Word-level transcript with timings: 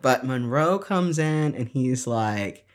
But 0.00 0.24
Monroe 0.24 0.78
comes 0.78 1.18
in 1.18 1.54
and 1.54 1.68
he's 1.68 2.06
like, 2.06 2.66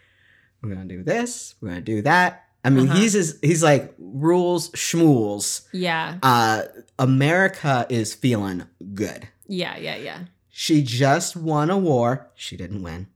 we're 0.62 0.73
going 0.73 0.88
to 0.88 0.96
do 0.96 1.04
this, 1.04 1.56
we're 1.61 1.69
going 1.69 1.80
to 1.80 1.85
do 1.85 2.02
that. 2.03 2.46
I 2.65 2.69
mean, 2.69 2.90
Uh-huh. 2.90 2.99
he's 2.99 3.14
just, 3.14 3.44
he's 3.44 3.64
like 3.64 3.94
rules 3.98 4.70
schmools. 4.71 5.67
Yeah. 5.73 6.17
Uh, 6.23 6.63
America 6.99 7.86
is 7.89 8.13
feeling 8.13 8.63
good. 8.94 9.28
Yeah. 9.47 9.78
Yeah. 9.78 9.96
Yeah. 9.97 10.20
She 10.49 10.81
just 10.83 11.36
won 11.36 11.70
a 11.70 11.78
war. 11.78 12.29
She 12.36 12.55
didn't 12.57 12.83
win. 12.83 13.07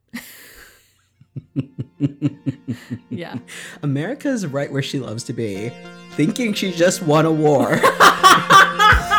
Yeah. 3.09 3.37
America's 3.83 4.45
right 4.47 4.71
where 4.71 4.81
she 4.83 4.99
loves 4.99 5.23
to 5.25 5.33
be, 5.33 5.71
thinking 6.13 6.53
she 6.53 6.71
just 6.71 7.01
won 7.01 7.25
a 7.25 7.31
war. 7.31 7.79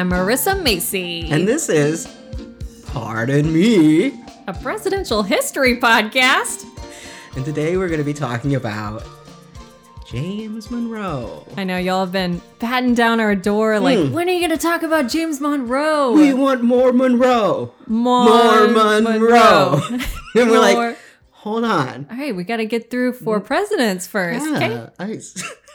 I'm 0.00 0.08
Marissa 0.08 0.60
Macy, 0.62 1.28
and 1.30 1.46
this 1.46 1.68
is 1.68 2.08
Pardon 2.86 3.52
Me. 3.52 4.18
a 4.46 4.54
presidential 4.54 5.22
history 5.22 5.76
podcast. 5.76 6.64
And 7.36 7.44
today 7.44 7.76
we're 7.76 7.88
going 7.88 7.98
to 8.00 8.04
be 8.04 8.14
talking 8.14 8.54
about 8.54 9.02
James 10.06 10.70
Monroe. 10.70 11.46
I 11.58 11.64
know 11.64 11.76
y'all 11.76 12.00
have 12.00 12.12
been 12.12 12.40
patting 12.60 12.94
down 12.94 13.20
our 13.20 13.34
door, 13.34 13.78
like, 13.78 13.98
Hmm. 13.98 14.12
when 14.14 14.26
are 14.30 14.32
you 14.32 14.38
going 14.40 14.58
to 14.58 14.62
talk 14.66 14.82
about 14.82 15.08
James 15.10 15.38
Monroe? 15.38 16.12
We 16.12 16.32
want 16.32 16.62
more 16.62 16.94
Monroe. 16.94 17.74
more, 17.86 18.24
More 18.24 19.00
Monroe. 19.02 19.82
and 19.90 20.00
we're 20.34 20.46
More. 20.46 20.58
like, 20.60 20.98
hold 21.30 21.64
on. 21.64 22.06
all 22.10 22.16
right, 22.16 22.34
we 22.34 22.42
got 22.44 22.56
to 22.56 22.64
get 22.64 22.90
through 22.90 23.12
four 23.12 23.38
presidents 23.38 24.06
first. 24.06 24.46
Okay. 24.46 24.70
Yeah, 24.70 24.88
I- 24.98 25.20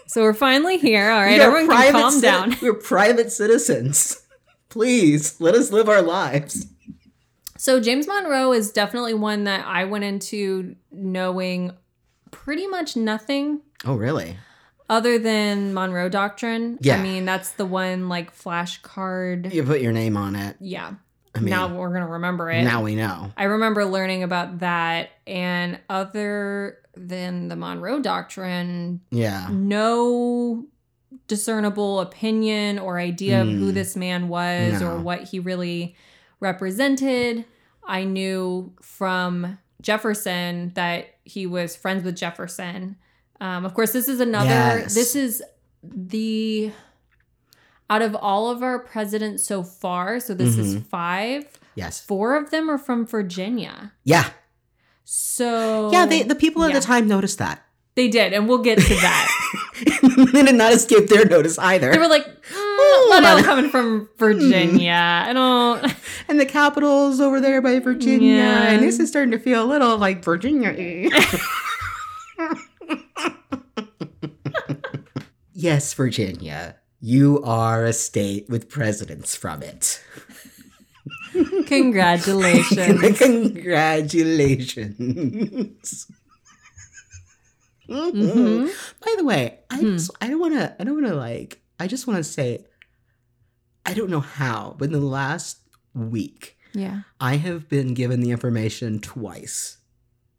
So 0.08 0.22
we're 0.22 0.34
finally 0.34 0.78
here. 0.78 1.10
All 1.10 1.20
right, 1.22 1.38
we're 1.40 1.46
everyone 1.46 1.68
can 1.68 1.92
private 1.92 2.00
calm 2.00 2.22
down. 2.22 2.56
We're 2.62 2.74
private 2.74 3.32
citizens. 3.32 4.22
Please 4.70 5.40
let 5.42 5.56
us 5.56 5.72
live 5.72 5.90
our 5.90 6.02
lives. 6.02 6.68
So 7.58 7.80
James 7.80 8.08
Monroe 8.08 8.52
is 8.54 8.72
definitely 8.72 9.14
one 9.14 9.46
that 9.46 9.66
I 9.66 9.86
went 9.86 10.04
into 10.04 10.76
knowing 10.92 11.72
pretty 12.32 12.68
much 12.68 12.96
nothing 12.96 13.62
Oh, 13.86 13.96
really? 13.96 14.38
other 14.90 15.18
than 15.18 15.74
Monroe 15.74 16.10
Doctrine. 16.10 16.78
Yeah. 16.82 16.98
I 16.98 17.02
mean, 17.02 17.26
that's 17.26 17.52
the 17.52 17.66
one 17.66 18.08
like 18.10 18.36
flashcard. 18.38 19.52
You 19.54 19.64
put 19.64 19.82
your 19.82 19.94
name 19.94 20.18
on 20.18 20.36
it. 20.36 20.58
Yeah. 20.60 20.94
I 21.34 21.40
mean, 21.40 21.50
now 21.50 21.68
now, 21.68 21.78
we're 21.80 21.90
going 21.90 22.02
to 22.06 22.08
remember 22.14 22.50
it. 22.52 22.64
Now 22.64 22.84
we 22.84 22.96
know. 22.96 23.32
I 23.36 23.46
remember 23.46 23.84
learning 23.86 24.24
about 24.24 24.60
that 24.60 25.10
and 25.28 25.80
other 25.90 26.78
than 26.98 27.48
the 27.48 27.56
Monroe 27.56 28.00
Doctrine, 28.00 29.02
Yeah. 29.12 29.48
no 29.52 30.66
discernible 31.28 32.00
opinion 32.02 32.78
or 32.80 33.00
idea 33.00 33.42
of 33.42 33.48
who 33.48 33.72
Mm. 33.72 33.74
this 33.74 33.96
man 33.96 34.28
was 34.28 34.82
No. 34.82 34.92
or 34.92 35.00
what 35.00 35.24
he 35.24 35.40
really 35.40 35.96
represented. 36.40 37.46
I 37.88 38.04
knew 38.04 38.74
from 38.82 39.58
Jefferson 39.82 40.72
that 40.76 41.06
he 41.24 41.46
was 41.46 41.76
friends 41.76 42.04
with 42.04 42.16
Jefferson. 42.16 42.98
Um, 43.40 43.66
of 43.66 43.74
course, 43.74 43.92
this 43.94 44.08
is 44.08 44.20
another, 44.20 44.50
Yes. 44.50 44.94
this 44.94 45.16
is 45.16 45.44
the, 45.84 46.72
out 47.90 48.02
of 48.02 48.16
all 48.16 48.50
of 48.50 48.64
our 48.64 48.80
presidents 48.80 49.44
so 49.46 49.62
far, 49.64 50.20
so 50.20 50.34
this 50.34 50.58
is 50.58 50.76
Mhm. 50.76 50.86
five, 50.88 51.46
Yes. 51.76 52.02
four 52.02 52.36
of 52.36 52.50
them 52.50 52.70
are 52.70 52.78
from 52.78 53.06
Virginia. 53.06 53.94
Yeah. 54.04 54.30
So, 55.06 55.92
Yeah. 55.92 56.06
They, 56.06 56.24
the 56.24 56.36
people 56.36 56.64
at 56.64 56.72
yeah. 56.72 56.80
the 56.80 56.86
time 56.86 57.08
noticed 57.08 57.38
that. 57.40 57.62
they 57.96 58.10
did, 58.10 58.34
and 58.34 58.50
we'll 58.50 58.58
get 58.58 58.78
to 58.80 58.96
that. 58.96 59.30
they 60.34 60.44
did 60.44 60.56
not 60.56 60.74
escape 60.74 61.08
their 61.08 61.26
notice 61.26 61.58
either. 61.58 61.92
They 61.92 61.98
were 61.98 62.08
like, 62.08 62.26
mm, 62.26 63.40
of 63.40 63.46
coming 63.46 63.70
from 63.70 64.10
Virginia. 64.18 65.24
I 65.28 65.32
don't. 65.34 65.94
and 66.28 66.40
the 66.40 66.46
capital's 66.46 67.20
over 67.22 67.40
there 67.40 67.62
by 67.62 67.80
Virginia. 67.80 68.36
Yeah. 68.36 68.72
And 68.72 68.84
this 68.84 69.00
is 69.00 69.10
starting 69.10 69.32
to 69.32 69.40
feel 69.40 69.64
a 69.64 69.68
little 69.68 69.98
like 69.98 70.24
Virginia. 70.24 70.74
yes, 75.54 75.94
Virginia. 75.94 76.76
You 77.00 77.42
are 77.44 77.86
a 77.86 77.94
state 77.94 78.50
with 78.50 78.70
presidents 78.70 79.36
from 79.36 79.62
it. 79.62 80.02
Congratulations. 81.68 83.18
Congratulations. 84.86 86.08
Mhm. 87.90 88.70
By 89.04 89.16
the 89.18 89.26
way, 89.26 89.60
I 89.70 89.78
Hmm. 89.80 89.94
just, 89.98 90.12
I 90.22 90.28
don't 90.28 90.40
want 90.40 90.54
to 90.56 90.76
I 90.80 90.84
don't 90.84 90.96
want 90.96 91.08
to 91.08 91.16
like 91.16 91.62
I 91.80 91.88
just 91.88 92.08
want 92.08 92.18
to 92.18 92.24
say 92.24 92.66
I 93.86 93.94
don't 93.94 94.10
know 94.10 94.22
how, 94.22 94.76
but 94.80 94.86
in 94.86 94.92
the 94.94 95.00
last 95.00 95.60
week 95.94 96.58
Yeah. 96.74 97.02
I 97.20 97.36
have 97.38 97.70
been 97.70 97.94
given 97.94 98.22
the 98.22 98.32
information 98.32 99.00
twice 99.00 99.78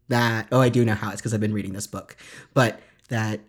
that 0.09 0.49
oh 0.51 0.61
I 0.61 0.69
do 0.71 0.85
know 0.85 0.95
how 0.95 1.11
it's 1.13 1.21
because 1.21 1.33
I've 1.35 1.41
been 1.41 1.55
reading 1.55 1.73
this 1.73 1.87
book, 1.87 2.17
but 2.53 2.81
that 3.09 3.41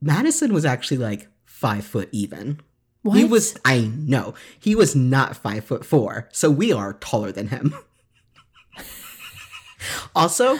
Madison 0.00 0.52
was 0.52 0.64
actually 0.64 0.98
like 0.98 1.26
five 1.44 1.84
foot 1.84 2.08
even. 2.12 2.60
What? 3.02 3.16
He 3.16 3.24
was 3.24 3.56
I 3.64 3.90
know 3.96 4.34
he 4.58 4.74
was 4.74 4.94
not 4.94 5.36
five 5.36 5.64
foot 5.64 5.84
four, 5.84 6.28
so 6.32 6.50
we 6.50 6.72
are 6.72 6.94
taller 6.94 7.32
than 7.32 7.48
him. 7.48 7.74
also, 10.14 10.58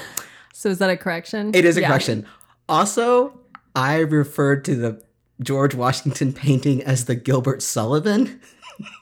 So 0.52 0.68
is 0.70 0.78
that 0.78 0.90
a 0.90 0.96
correction? 0.96 1.54
it 1.54 1.64
is 1.64 1.76
a 1.76 1.80
Yeah. 1.82 1.88
correction. 1.88 2.26
Also, 2.68 3.38
I 3.74 3.98
referred 3.98 4.64
to 4.66 4.74
the 4.74 5.02
George 5.42 5.74
Washington 5.74 6.32
painting 6.32 6.82
as 6.82 7.04
the 7.06 7.14
Gilbert 7.14 7.62
Sullivan, 7.62 8.40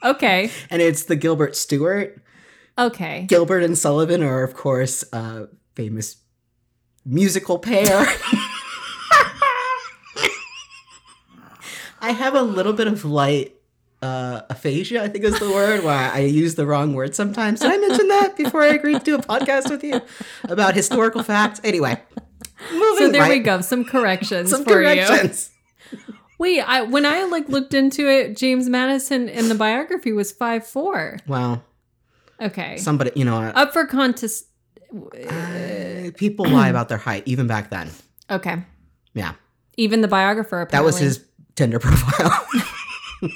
Okay. 0.03 0.51
and 0.69 0.81
it's 0.81 1.03
the 1.03 1.15
Gilbert 1.15 1.55
Stuart. 1.55 2.21
Okay. 2.77 3.25
Gilbert 3.27 3.63
and 3.63 3.77
Sullivan 3.77 4.23
are, 4.23 4.43
of 4.43 4.53
course, 4.53 5.03
a 5.13 5.47
famous 5.75 6.17
musical 7.05 7.59
pair. 7.59 8.05
I 12.01 12.11
have 12.11 12.35
a 12.35 12.41
little 12.41 12.73
bit 12.73 12.87
of 12.87 13.03
light 13.05 13.55
uh, 14.01 14.41
aphasia, 14.49 15.03
I 15.03 15.07
think 15.09 15.25
is 15.25 15.37
the 15.39 15.49
word, 15.49 15.83
where 15.83 15.93
I 16.13 16.19
use 16.19 16.55
the 16.55 16.65
wrong 16.65 16.93
word 16.93 17.13
sometimes. 17.15 17.59
Did 17.59 17.71
I 17.71 17.77
mention 17.77 18.07
that 18.07 18.37
before 18.37 18.61
I 18.63 18.67
agreed 18.67 18.99
to 18.99 19.05
do 19.05 19.15
a 19.15 19.19
podcast 19.19 19.69
with 19.69 19.83
you 19.83 20.01
about 20.45 20.73
historical 20.75 21.21
facts? 21.23 21.59
Anyway, 21.63 22.01
moving 22.71 22.97
So 23.07 23.11
there 23.11 23.27
we 23.29 23.39
go. 23.39 23.61
Some 23.61 23.83
corrections 23.83 24.49
Some 24.51 24.63
for 24.63 24.81
you. 24.81 24.87
corrections. 25.01 25.51
Wait, 26.37 26.61
I 26.61 26.83
when 26.83 27.05
I 27.05 27.23
like 27.25 27.49
looked 27.49 27.73
into 27.73 28.07
it, 28.09 28.37
James 28.37 28.69
Madison 28.69 29.27
in 29.27 29.49
the 29.49 29.55
biography 29.55 30.13
was 30.13 30.31
five 30.31 30.65
four. 30.65 31.17
Well, 31.27 31.63
Okay. 32.41 32.77
somebody, 32.77 33.11
you 33.15 33.25
know, 33.25 33.35
Up 33.41 33.73
for 33.73 33.85
contest. 33.85 34.45
uh, 35.29 36.11
people 36.15 36.45
lie 36.47 36.69
about 36.69 36.87
their 36.87 36.97
height 36.97 37.23
even 37.25 37.47
back 37.47 37.69
then. 37.69 37.89
Okay. 38.31 38.63
Yeah, 39.13 39.33
Even 39.75 39.99
the 40.01 40.07
biographer. 40.07 40.65
that 40.71 40.83
was 40.85 40.97
his 40.97 41.25
Tinder 41.59 41.79
profile. 41.79 42.47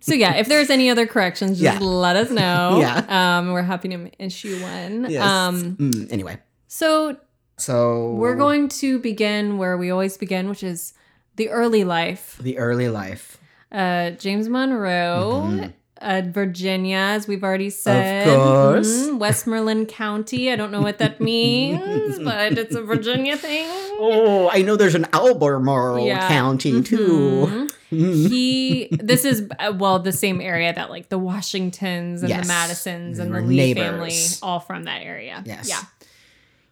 So 0.00 0.14
yeah, 0.14 0.34
if 0.36 0.48
there's 0.48 0.70
any 0.70 0.90
other 0.90 1.06
corrections, 1.06 1.60
just 1.60 1.80
Yeah. 1.80 1.86
let 1.86 2.16
us 2.16 2.30
know. 2.30 2.78
Yeah. 2.80 3.38
Um, 3.38 3.52
we're 3.52 3.62
happy 3.62 3.88
to 3.90 4.10
issue 4.18 4.60
one. 4.60 5.06
yes. 5.08 5.22
Um, 5.22 5.76
Mm, 5.76 6.12
anyway, 6.12 6.38
so 6.66 7.16
so 7.58 8.12
we're 8.14 8.34
going 8.34 8.68
to 8.82 8.98
begin 8.98 9.58
where 9.58 9.76
we 9.76 9.90
always 9.90 10.16
begin, 10.16 10.48
which 10.48 10.62
is 10.64 10.94
the 11.36 11.48
early 11.50 11.84
life. 11.84 12.38
the 12.42 12.58
early 12.58 12.88
life. 12.88 13.38
Uh, 13.70 14.10
James 14.18 14.48
Monroe, 14.48 15.46
Mhm. 15.46 15.72
Uh, 16.00 16.22
Virginia, 16.26 16.96
as 16.96 17.28
we've 17.28 17.44
already 17.44 17.70
said. 17.70 18.26
course. 18.26 18.86
Mhm. 19.08 19.18
Westmoreland 19.18 19.88
County. 19.88 20.50
I 20.50 20.56
don't 20.56 20.72
know 20.72 20.80
what 20.80 20.98
that 20.98 21.20
means, 21.32 22.18
but 22.18 22.56
it's 22.58 22.74
a 22.74 22.82
Virginia 22.82 23.36
thing. 23.36 23.66
Oh, 23.98 24.48
I 24.50 24.62
know 24.62 24.76
there's 24.76 24.94
an 24.94 25.06
Albemarle 25.12 26.06
Yeah. 26.06 26.26
County 26.28 26.82
too. 26.82 27.46
Mhm. 27.48 27.70
Mhm. 27.92 28.28
He, 28.30 28.88
this 28.92 29.24
is 29.24 29.48
uh, 29.58 29.72
well 29.76 29.98
the 29.98 30.12
same 30.12 30.40
area 30.40 30.72
that 30.72 30.90
like 30.90 31.08
the 31.08 31.18
Washingtons 31.18 32.22
and 32.22 32.30
Yes. 32.30 32.42
the 32.42 32.48
Madisons 32.48 33.18
and 33.18 33.30
were 33.32 33.40
the 33.42 33.48
Lee 33.48 33.56
neighbors. 33.56 33.82
family, 33.84 34.16
all 34.42 34.60
from 34.60 34.84
that 34.84 35.02
area. 35.02 35.42
Yes. 35.44 35.68
yeah. 35.68 35.80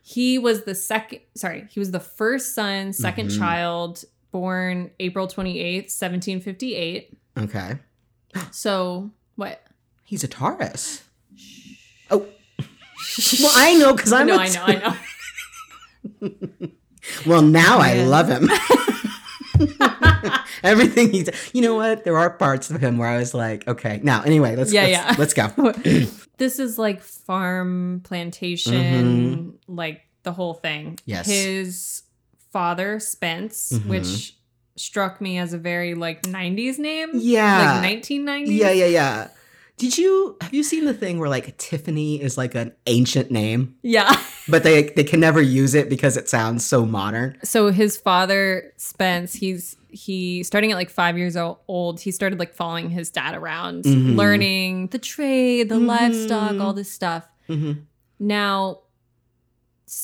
He 0.03 0.39
was 0.39 0.63
the 0.65 0.75
second. 0.75 1.21
Sorry, 1.35 1.67
he 1.71 1.79
was 1.81 1.91
the 1.91 2.01
first 2.01 2.55
son, 2.55 2.93
2nd 2.93 3.27
Mhm. 3.31 3.39
child, 3.39 4.05
born 4.31 4.91
April 5.01 5.27
twenty 5.27 5.59
eighth, 5.59 5.91
seventeen 5.91 6.41
fifty 6.41 6.75
eight. 6.75 7.13
Okay, 7.37 7.75
So 8.53 9.11
what? 9.39 9.63
he's 10.05 10.23
a 10.25 10.29
Taurus. 10.29 11.03
Oh, 12.11 12.27
well, 13.41 13.53
I 13.55 13.75
know 13.79 13.95
because 13.95 14.13
I'm. 14.13 14.27
no, 14.27 14.35
a 14.37 14.39
I 14.39 14.49
know, 14.49 14.63
I 14.65 14.75
know. 16.21 16.37
Well, 17.27 17.41
now 17.43 17.79
I 17.79 17.95
love 18.05 18.29
him. 18.29 18.51
Everything 20.63 21.11
he's. 21.13 21.29
You 21.55 21.63
know 21.63 21.75
what? 21.75 22.05
There 22.05 22.19
are 22.19 22.31
parts 22.31 22.71
of 22.71 22.81
him 22.83 22.99
where 22.99 23.09
I 23.09 23.17
was 23.19 23.33
like, 23.35 23.67
okay. 23.67 24.01
Now, 24.03 24.23
anyway, 24.23 24.57
let's 24.57 24.73
Yeah, 24.73 25.15
let's, 25.17 25.35
yeah. 25.35 25.43
let's 25.47 25.85
go. 25.85 26.07
this 26.39 26.59
is 26.59 26.79
like 26.79 27.03
farm 27.03 28.03
plantation, 28.05 29.59
like 29.67 30.03
the 30.23 30.33
whole 30.33 30.55
thing. 30.55 30.87
Mm-hmm. 30.97 31.03
Yes. 31.11 31.27
His 31.27 32.03
father, 32.53 33.01
Spence, 33.01 33.73
Mhm. 33.73 33.87
which 33.87 34.35
struck 34.79 35.21
me 35.21 35.39
as 35.39 35.53
a 35.53 35.59
very 35.59 35.95
like 35.95 36.23
90s 36.23 36.79
name. 36.79 37.11
Yeah. 37.15 37.81
Like 37.83 38.03
1990s. 38.05 38.47
Yeah, 38.49 38.71
yeah, 38.71 38.87
yeah. 38.87 39.29
Did 39.77 39.97
you 39.97 40.37
have 40.41 40.53
you 40.53 40.65
seen 40.65 40.87
the 40.87 40.95
thing 40.95 41.19
where 41.21 41.29
like 41.29 41.57
Tiffany 41.59 42.21
is 42.21 42.37
like 42.37 42.55
an 42.57 42.73
ancient 42.87 43.31
name, 43.31 43.77
Yeah. 43.83 44.13
but 44.49 44.65
they 44.65 44.85
they 44.91 45.05
can 45.05 45.21
never 45.21 45.41
use 45.41 45.75
it 45.77 45.89
because 45.89 46.17
it 46.17 46.29
sounds 46.29 46.65
so 46.65 46.85
modern? 46.85 47.39
So 47.45 47.71
his 47.71 47.97
father, 47.97 48.73
Spence, 48.77 49.35
he's 49.35 49.77
he 49.91 50.43
starting 50.43 50.73
at 50.73 50.75
like 50.75 50.91
five 50.91 51.17
years 51.17 51.37
old. 51.37 52.01
He 52.01 52.11
started 52.11 52.41
like 52.41 52.55
following 52.55 52.91
his 52.91 53.09
dad 53.11 53.35
around, 53.37 53.85
Mhm. 53.85 54.17
learning 54.17 54.89
the 54.89 54.99
trade, 54.99 55.69
the 55.69 55.77
Mhm. 55.77 55.87
livestock, 55.87 56.61
all 56.61 56.73
this 56.73 56.91
stuff. 56.91 57.25
Mm-hmm. 57.49 57.73
Now, 58.19 58.81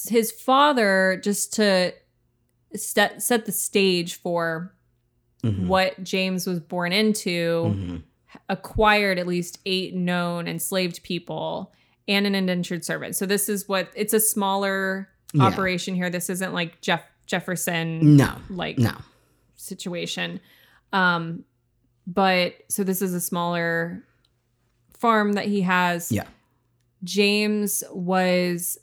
his 0.08 0.30
father, 0.32 1.20
just 1.22 1.52
to 1.54 1.92
set 2.76 3.22
set 3.22 3.46
the 3.46 3.52
stage 3.52 4.14
for 4.20 4.72
Mm-hmm. 5.42 5.68
what 5.68 6.02
James 6.02 6.46
was 6.46 6.58
born 6.58 6.90
into, 6.94 8.00
acquired 8.48 9.18
at 9.18 9.26
least 9.26 9.58
eight 9.66 9.94
known 9.94 10.48
enslaved 10.48 11.02
people 11.02 11.70
and 12.08 12.26
an 12.26 12.34
indentured 12.34 12.82
servant. 12.82 13.14
So 13.14 13.26
this 13.26 13.50
is 13.50 13.68
what 13.68 13.90
it's 13.94 14.14
a 14.14 14.20
smaller 14.20 15.06
Yeah. 15.34 15.42
operation 15.42 15.94
here. 15.94 16.08
This 16.08 16.30
isn't 16.30 16.54
like 16.54 16.80
Jeff 16.80 17.02
Jefferson 17.26 18.16
No, 18.16 18.34
like 18.48 18.78
no. 18.78 18.92
situation. 19.56 20.40
Um 20.94 21.44
but 22.06 22.54
so 22.70 22.82
this 22.82 23.02
is 23.02 23.12
a 23.12 23.20
smaller 23.20 24.02
farm 24.98 25.34
that 25.34 25.44
he 25.44 25.60
has. 25.60 26.10
Yeah. 26.10 26.24
James 27.02 27.84
was 27.92 28.78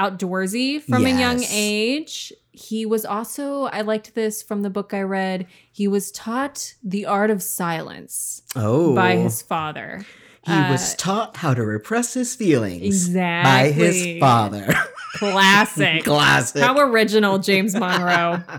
outdoorsy 0.00 0.82
from 0.82 1.04
a 1.06 1.10
young 1.10 1.42
age. 1.50 2.32
He 2.52 2.84
was 2.86 3.04
also, 3.04 3.64
I 3.64 3.82
liked 3.82 4.14
this 4.14 4.42
from 4.42 4.62
the 4.62 4.70
book 4.70 4.92
I 4.92 5.02
read, 5.02 5.46
he 5.70 5.86
was 5.88 6.10
taught 6.10 6.74
the 6.82 7.06
art 7.06 7.30
of 7.30 7.42
silence 7.42 8.42
Oh, 8.56 8.94
by 8.94 9.16
his 9.16 9.40
father. 9.42 10.04
he 10.44 10.52
was 10.52 10.94
uh, 10.94 10.96
taught 10.96 11.36
how 11.38 11.54
to 11.54 11.62
repress 11.64 12.12
his 12.14 12.34
feelings 12.34 12.82
Exactly. 12.84 13.50
by 13.50 13.72
his 13.72 14.20
father. 14.20 14.74
Classic. 15.14 16.04
Classic. 16.04 16.62
How 16.62 16.78
original, 16.80 17.38
James 17.38 17.74
Monroe. 17.74 18.42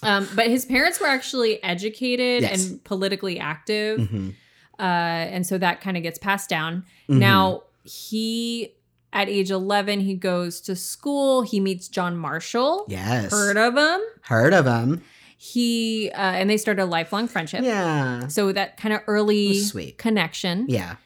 Um, 0.00 0.28
but 0.36 0.46
his 0.46 0.64
parents 0.64 1.00
were 1.00 1.08
actually 1.08 1.60
educated 1.64 2.42
Yes. 2.42 2.68
and 2.68 2.84
politically 2.84 3.40
active. 3.40 3.98
Mhm. 3.98 4.34
Uh, 4.78 4.82
and 4.82 5.44
so 5.44 5.58
that 5.58 5.80
kind 5.80 5.96
of 5.96 6.04
gets 6.04 6.20
passed 6.20 6.48
down. 6.48 6.84
Mhm. 7.10 7.18
Now, 7.18 7.62
he, 7.82 8.74
at 9.12 9.28
age 9.28 9.50
11, 9.50 10.00
he 10.00 10.14
goes 10.14 10.60
to 10.62 10.76
school. 10.76 11.42
He 11.42 11.60
meets 11.60 11.88
John 11.88 12.16
Marshall. 12.16 12.84
yes, 12.88 13.30
Heard 13.32 13.56
of 13.56 13.76
him? 13.76 14.00
heard 14.22 14.52
of 14.52 14.66
him? 14.66 15.02
He, 15.36 16.10
uh, 16.14 16.16
and 16.18 16.50
they 16.50 16.56
start 16.56 16.78
a 16.80 16.84
lifelong 16.84 17.28
friendship. 17.28 17.62
Yeah, 17.62 18.26
So 18.28 18.50
that 18.52 18.76
kind 18.76 18.92
of 18.92 19.02
early 19.06 19.58
sweet. 19.60 19.96
connection. 19.96 20.66
yeah, 20.68 20.96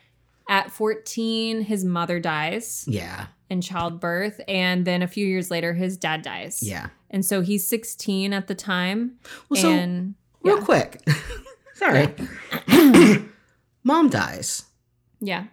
At 0.48 0.70
14, 0.70 1.60
his 1.62 1.84
mother 1.84 2.18
dies 2.18 2.84
yeah, 2.88 3.26
in 3.50 3.60
childbirth. 3.60 4.40
And 4.48 4.86
then 4.86 5.02
a 5.02 5.06
few 5.06 5.26
years 5.26 5.50
later, 5.50 5.74
his 5.74 5.96
dad 5.98 6.22
dies. 6.22 6.62
yeah. 6.62 6.88
And 7.10 7.24
so 7.26 7.42
he's 7.42 7.66
16 7.68 8.32
at 8.32 8.46
the 8.46 8.54
time. 8.54 9.18
Well, 9.50 9.60
so 9.60 9.70
and 9.70 10.14
real 10.42 10.58
yeah. 10.60 10.64
quick, 10.64 11.02
sorry, 11.74 12.08
mom 13.84 14.08
dies. 14.08 14.64
yeah. 15.20 15.44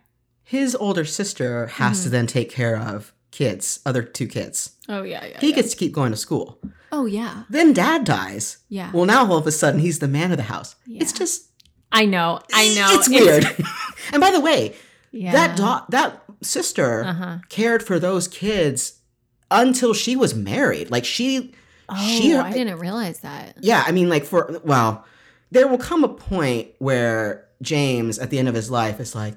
His 0.50 0.76
older 0.76 1.06
sister 1.06 1.68
has 1.68 1.98
Mm-hmm. 1.98 2.04
to 2.04 2.10
then 2.10 2.28
take 2.28 2.50
care 2.50 2.76
of 2.78 3.14
kids, 3.32 3.80
other 3.86 4.02
two 4.04 4.28
kids. 4.28 4.72
Oh, 4.88 5.04
yeah. 5.04 5.24
Yeah. 5.26 5.40
He 5.40 5.50
yeah. 5.50 5.56
gets 5.58 5.72
to 5.72 5.78
keep 5.78 5.94
going 5.94 6.12
to 6.12 6.18
school. 6.18 6.60
oh, 6.92 7.06
yeah. 7.06 7.44
Then 7.50 7.72
dad 7.74 8.04
dies. 8.04 8.58
Yeah. 8.68 8.90
Well, 8.92 9.06
now 9.06 9.26
all 9.30 9.38
of 9.38 9.46
a 9.48 9.52
sudden 9.52 9.80
he's 9.80 10.00
the 10.00 10.08
man 10.08 10.32
of 10.32 10.38
the 10.38 10.44
house. 10.56 10.76
It's 10.88 11.14
just 11.14 11.52
I 11.92 12.06
know. 12.06 12.40
I 12.54 12.74
know. 12.76 12.88
It's 12.98 13.10
weird. 13.10 13.46
and 14.14 14.20
by 14.22 14.32
the 14.32 14.40
way, 14.42 14.76
Yeah. 15.12 15.32
that 15.34 15.56
do- 15.58 15.86
that 15.98 16.24
sister 16.42 17.04
Uh-huh. 17.04 17.38
cared 17.50 17.84
for 17.84 18.00
those 18.00 18.28
kids 18.28 19.00
until 19.52 19.94
she 19.94 20.16
was 20.16 20.34
married. 20.34 20.90
Like 20.90 21.06
she, 21.06 21.54
Oh, 21.92 21.96
she, 22.20 22.36
I 22.36 22.52
didn't 22.52 22.78
realize 22.80 23.20
that. 23.22 23.58
yeah. 23.62 23.84
I 23.86 23.92
mean, 23.92 24.10
like 24.10 24.26
for 24.26 24.60
well, 24.64 25.06
there 25.52 25.68
will 25.68 25.80
come 25.80 26.04
a 26.04 26.10
point 26.10 26.70
where 26.80 27.48
James, 27.62 28.18
at 28.20 28.30
the 28.30 28.38
end 28.40 28.48
of 28.48 28.54
his 28.56 28.70
life, 28.72 29.00
is 29.00 29.14
like, 29.16 29.36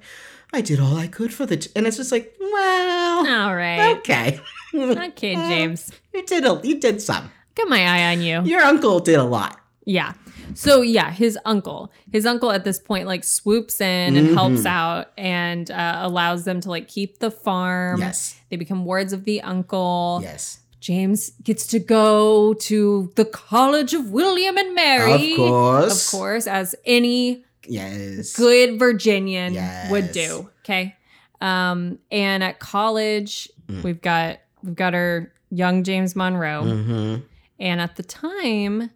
I 0.53 0.61
did 0.61 0.81
all 0.81 0.97
I 0.97 1.07
could 1.07 1.33
for 1.33 1.47
the, 1.47 1.57
t-. 1.57 1.71
and 1.75 1.87
it's 1.87 1.97
just 1.97 2.13
like, 2.13 2.35
well, 2.41 3.27
All 3.49 3.55
right. 3.57 3.97
okay, 3.99 4.39
Okay, 4.75 5.35
James. 5.49 5.91
you 6.13 6.25
did 6.27 6.45
a, 6.45 6.61
you 6.63 6.79
did 6.79 7.01
some. 7.01 7.31
Got 7.55 7.69
my 7.69 7.83
eye 7.85 8.13
on 8.13 8.23
you. 8.23 8.43
Your 8.43 8.63
uncle 8.63 9.01
did 9.01 9.17
a 9.19 9.25
lot. 9.25 9.59
Yeah. 9.85 10.13
So 10.55 10.83
yeah, 10.83 11.11
his 11.11 11.39
uncle, 11.47 11.91
his 12.11 12.27
uncle 12.27 12.51
at 12.53 12.65
this 12.65 12.79
point 12.79 13.07
like 13.07 13.25
swoops 13.25 13.81
in 13.81 14.17
and 14.17 14.35
helps 14.35 14.61
Mhm. 14.63 14.67
out 14.67 15.13
and 15.17 15.71
uh, 15.71 15.99
allows 16.03 16.45
them 16.45 16.61
to 16.61 16.69
like 16.71 16.89
keep 16.89 17.19
the 17.19 17.31
farm. 17.31 18.01
Yes, 18.01 18.37
They 18.51 18.57
become 18.57 18.85
wards 18.85 19.13
of 19.15 19.25
the 19.25 19.41
uncle. 19.43 20.21
yes, 20.23 20.59
James 20.81 21.31
gets 21.43 21.67
to 21.69 21.79
go 21.79 22.53
to 22.55 23.13
the 23.17 23.25
College 23.25 23.95
of 23.95 24.11
William 24.11 24.57
and 24.59 24.75
Mary. 24.75 25.33
of 25.33 25.37
course, 25.39 26.07
Of 26.13 26.19
course, 26.19 26.47
as 26.47 26.75
any 26.85 27.45
yes, 27.67 28.37
good 28.37 28.79
Virginian 28.79 29.57
would 29.91 30.13
do. 30.13 30.51
Okay. 30.65 30.95
Um, 31.41 31.99
and 32.11 32.43
at 32.43 32.59
college, 32.61 33.49
Mm. 33.69 33.83
we've 33.85 34.01
got 34.03 34.39
we've 34.63 34.75
got 34.77 34.95
our 34.95 35.33
young 35.51 35.83
James 35.85 36.15
Monroe. 36.17 36.63
hmm 36.63 37.17
And 37.59 37.81
at 37.81 37.97
the 37.97 38.03
time, 38.03 38.91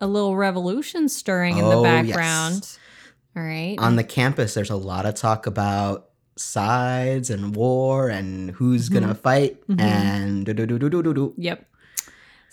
a 0.00 0.06
little 0.06 0.36
revolution 0.36 1.08
stirring 1.08 1.58
in 1.58 1.64
the 1.64 1.76
Oh, 1.76 1.82
background. 1.82 2.78
All 3.36 3.42
right. 3.42 3.76
On 3.78 3.96
the 3.96 4.04
campus, 4.04 4.54
there's 4.54 4.70
a 4.70 4.76
lot 4.76 5.04
of 5.06 5.14
talk 5.14 5.46
about 5.46 6.10
sides 6.36 7.30
and 7.30 7.54
war 7.56 8.08
and 8.08 8.50
who's 8.52 8.88
gonna 8.88 9.14
fight 9.14 9.66
Mhm. 9.68 9.80
and 9.80 10.46
do 10.46 10.52
do 10.54 10.66
do 10.66 10.78
do 10.78 10.88
do 10.90 11.02
do 11.02 11.14
do. 11.14 11.34
Yep. 11.38 11.66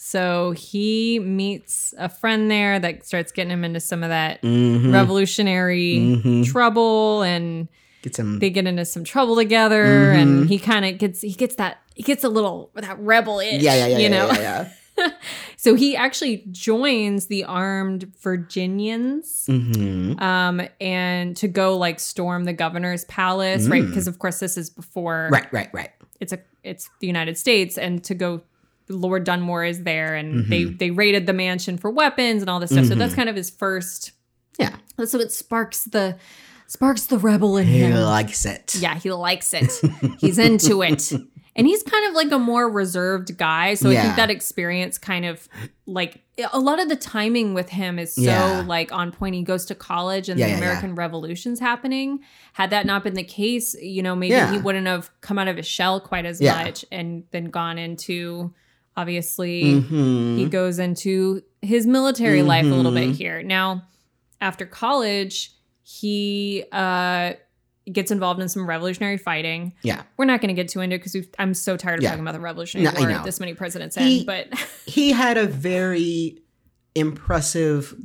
So 0.06 0.52
he 0.52 1.18
meets 1.20 1.94
a 1.98 2.10
friend 2.10 2.52
there 2.52 2.78
that 2.78 3.06
starts 3.06 3.32
getting 3.32 3.52
him 3.52 3.64
into 3.64 3.80
some 3.80 4.04
of 4.04 4.10
that 4.10 4.42
Mhm. 4.42 4.94
revolutionary 4.94 5.96
Mhm. 6.22 6.46
trouble 6.46 7.22
and 7.22 7.70
Get 8.02 8.18
some. 8.18 8.40
they 8.40 8.50
get 8.50 8.68
into 8.68 8.84
some 8.84 9.06
trouble 9.06 9.38
together 9.38 9.86
Mhm. 9.86 10.16
and 10.22 10.50
he 10.50 10.60
kind 10.60 10.84
of 10.84 10.98
gets 10.98 11.22
he 11.22 11.32
gets 11.32 11.56
that 11.56 11.78
he 11.96 12.04
gets 12.04 12.24
a 12.26 12.30
little 12.30 12.70
that 12.76 13.00
rebel 13.00 13.40
itch 13.40 13.62
yeah, 13.62 13.76
yeah, 13.76 13.88
yeah, 13.88 13.98
you 14.00 14.10
know 14.10 14.28
yeah, 14.34 14.68
yeah. 14.98 15.10
so 15.58 15.74
he 15.74 15.96
actually 15.96 16.44
joins 16.52 17.28
the 17.28 17.46
armed 17.46 18.12
virginians 18.22 19.46
Mhm. 19.48 20.22
um 20.22 20.62
and 20.82 21.38
to 21.38 21.48
go 21.48 21.78
like 21.78 22.00
storm 22.02 22.44
the 22.44 22.54
governor's 22.54 23.06
palace 23.06 23.68
right 23.68 23.84
Mm. 23.84 23.88
because 23.88 24.08
of 24.10 24.20
course 24.20 24.40
this 24.40 24.58
is 24.58 24.70
before 24.70 25.30
Right, 25.32 25.52
right, 25.54 25.70
right. 25.74 25.92
it's 26.20 26.34
a 26.34 26.40
it's 26.64 26.90
the 27.00 27.08
united 27.08 27.38
states 27.38 27.78
and 27.78 28.04
to 28.04 28.14
go 28.14 28.42
lord 28.90 29.24
dunmore 29.24 29.64
is 29.64 29.84
there 29.84 30.16
and 30.16 30.46
they 30.48 30.66
they 30.66 30.92
raided 30.92 31.26
the 31.26 31.34
mansion 31.34 31.78
for 31.78 31.90
weapons 31.90 32.42
and 32.42 32.50
all 32.50 32.60
this 32.60 32.72
stuff 32.72 32.86
so 32.86 32.96
Mhm. 32.96 32.98
that's 33.00 33.16
kind 33.16 33.30
of 33.30 33.36
his 33.36 33.50
first 33.50 34.12
Yeah, 34.60 34.76
so 35.06 35.20
it 35.20 35.32
sparks 35.32 35.86
the 35.86 36.18
sparks 36.68 37.06
the 37.06 37.18
rebel 37.18 37.58
in 37.58 37.68
he 37.68 37.80
him 37.80 37.92
He 37.94 37.98
likes 37.98 38.46
it. 38.46 38.76
yeah, 38.80 38.96
he 38.96 39.12
likes 39.12 39.54
it. 39.54 39.72
He's 40.20 40.38
into 40.40 40.82
it. 40.82 41.12
And 41.56 41.68
he's 41.68 41.84
kind 41.84 42.08
of 42.08 42.16
like 42.16 42.32
a 42.32 42.40
more 42.40 42.68
reserved 42.68 43.38
guy. 43.38 43.76
So 43.76 43.90
I 43.90 43.94
Yeah. 43.94 44.02
think 44.04 44.16
that 44.16 44.32
experience 44.32 44.98
kind 44.98 45.24
of 45.26 45.48
like 45.86 46.24
a 46.52 46.60
lot 46.60 46.80
of 46.82 46.90
the 46.90 46.96
timing 46.96 47.54
with 47.54 47.70
him 47.70 48.00
is 48.00 48.14
so 48.16 48.22
Yeah. 48.24 48.64
like 48.66 48.92
on 48.92 49.12
point. 49.12 49.36
He 49.36 49.44
goes 49.44 49.66
to 49.66 49.76
college 49.76 50.30
and 50.30 50.40
Yeah, 50.40 50.48
the. 50.48 50.56
American 50.58 50.96
Revolution's 50.96 51.60
happening. 51.60 52.20
Had 52.54 52.72
that 52.72 52.88
not 52.88 53.04
been 53.04 53.14
the 53.14 53.24
case, 53.24 53.76
you 53.80 54.02
know, 54.02 54.16
maybe 54.16 54.34
he 54.52 54.58
wouldn't 54.58 54.88
have 54.88 55.12
come 55.22 55.38
out 55.38 55.48
of 55.48 55.58
his 55.58 55.68
shell 55.68 56.00
quite 56.00 56.26
as 56.26 56.42
much 56.42 56.86
and 56.92 57.24
then 57.32 57.46
gone 57.46 57.78
into 57.78 58.52
obviously 58.96 59.64
Mhm. 59.82 60.38
he 60.38 60.46
goes 60.46 60.80
into 60.80 61.42
his 61.62 61.86
military 61.88 62.42
life 62.44 62.66
a 62.66 62.70
little 62.70 62.92
bit 62.92 63.10
Mhm. 63.10 63.16
here. 63.16 63.44
Now, 63.44 63.84
after 64.42 64.66
college, 64.66 65.52
he 65.82 66.64
uh, 66.72 67.34
gets 67.92 68.12
involved 68.12 68.40
in 68.42 68.48
some 68.50 68.68
revolutionary 68.68 69.18
fighting. 69.18 69.74
Yeah. 69.82 70.04
We're 70.18 70.26
not 70.26 70.40
going 70.42 70.56
to 70.56 70.62
get 70.62 70.70
too 70.70 70.80
into 70.82 70.96
it 70.96 71.00
because 71.04 71.28
I'm 71.40 71.54
so 71.54 71.76
tired 71.76 72.00
of 72.00 72.04
Yeah. 72.04 72.10
talking 72.10 72.24
about 72.24 72.34
the 72.34 72.40
Revolutionary 72.40 72.86
No, 72.86 72.92
I 72.98 73.00
War 73.02 73.10
know. 73.20 73.24
this 73.26 73.40
many 73.40 73.54
presidents 73.54 73.96
He- 73.98 74.20
in. 74.22 74.26
But 74.26 74.48
he 74.86 75.12
had 75.12 75.38
a 75.38 75.46
very 75.48 76.40
impressive 76.96 77.96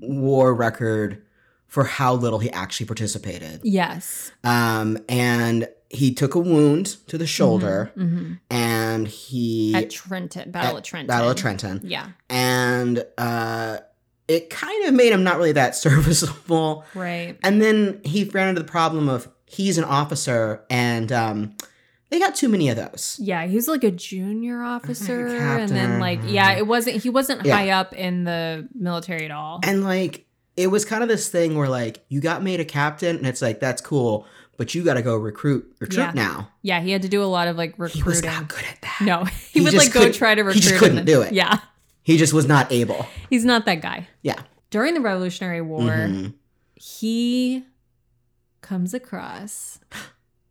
war 0.00 0.54
record 0.54 1.22
for 1.66 1.84
how 1.84 2.14
little 2.14 2.38
he 2.38 2.50
actually 2.50 2.86
participated. 2.86 3.60
yes, 3.64 4.30
Um, 4.44 4.96
and 5.08 5.68
he 5.90 6.12
took 6.12 6.34
a 6.34 6.38
wound 6.38 6.96
to 7.08 7.16
the 7.18 7.26
shoulder, 7.26 7.90
hmm 7.94 8.34
and 8.50 9.08
he 9.08 9.74
at 9.74 9.90
Trenton, 9.90 10.50
Battle 10.50 10.70
at 10.72 10.76
of 10.78 10.82
Trenton, 10.84 11.06
Battle 11.06 11.30
of 11.30 11.36
Trenton, 11.36 11.80
Yeah, 11.84 12.08
and 12.28 13.04
uh, 13.16 13.78
it 14.26 14.50
kind 14.50 14.84
of 14.86 14.94
made 14.94 15.12
him 15.12 15.24
not 15.24 15.36
really 15.38 15.52
that 15.52 15.74
serviceable. 15.86 16.84
right. 16.94 17.38
And 17.42 17.60
then 17.62 18.00
he 18.04 18.24
ran 18.24 18.48
into 18.48 18.60
the 18.62 18.68
problem 18.68 19.08
of 19.08 19.28
he's 19.46 19.78
an 19.78 19.84
officer, 19.84 20.62
and 20.68 21.10
um, 21.12 21.56
They 22.10 22.18
got 22.18 22.34
too 22.34 22.48
many 22.48 22.68
of 22.68 22.76
those. 22.76 23.16
Yeah, 23.20 23.46
he 23.46 23.54
was 23.56 23.68
like 23.68 23.84
a 23.84 23.90
junior 23.90 24.62
officer, 24.62 25.26
and 25.58 25.70
then 25.70 26.00
like 26.00 26.20
yeah, 26.24 26.52
it 26.52 26.66
wasn't 26.66 27.02
he 27.02 27.08
wasn't 27.10 27.44
Yeah. 27.46 27.56
high 27.56 27.70
up 27.70 27.94
in 27.94 28.24
the 28.24 28.68
military 28.74 29.24
at 29.24 29.30
all. 29.30 29.60
And 29.62 29.84
like 29.84 30.26
it 30.56 30.66
was 30.72 30.84
kind 30.84 31.02
of 31.04 31.08
this 31.08 31.28
thing 31.28 31.56
where 31.56 31.68
like 31.68 32.04
you 32.08 32.20
got 32.20 32.42
made 32.42 32.58
a 32.60 32.64
captain 32.64 33.16
and 33.16 33.26
it's 33.26 33.40
like 33.40 33.60
that's 33.60 33.80
cool, 33.80 34.26
but 34.58 34.74
you 34.74 34.84
got 34.84 34.94
to 34.94 35.02
go 35.02 35.16
recruit 35.16 35.74
recruit 35.80 35.96
Yeah. 35.98 36.12
now. 36.14 36.50
yeah, 36.60 36.80
he 36.82 36.90
had 36.90 37.00
to 37.02 37.08
do 37.08 37.22
a 37.22 37.26
lot 37.26 37.48
of 37.48 37.56
like 37.56 37.70
recruiting. 37.78 38.02
He 38.02 38.08
was 38.08 38.22
not 38.22 38.48
good 38.48 38.64
at 38.70 38.82
that. 38.82 38.98
No, 39.00 39.24
he, 39.52 39.60
He 39.60 39.60
would 39.62 39.72
like 39.72 39.90
go 39.92 40.12
try 40.12 40.34
to 40.34 40.42
recruit. 40.42 40.62
he 40.64 40.68
just 40.68 40.78
couldn't 40.78 41.06
do 41.06 41.22
it. 41.22 41.32
Yeah, 41.32 41.58
He 42.02 42.18
just 42.18 42.34
was 42.34 42.46
not 42.46 42.70
able. 42.70 43.06
he's 43.30 43.46
not 43.46 43.64
that 43.64 43.80
guy. 43.80 44.06
Yeah. 44.22 44.42
During 44.70 44.92
the 44.92 45.00
Revolutionary 45.00 45.62
War, 45.62 45.84
Mhm. 45.90 46.34
he 46.74 47.64
comes 48.60 48.92
across 48.92 49.78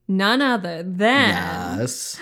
none 0.07 0.41
other 0.41 0.81
than 0.81 1.79
Yes. 1.79 2.19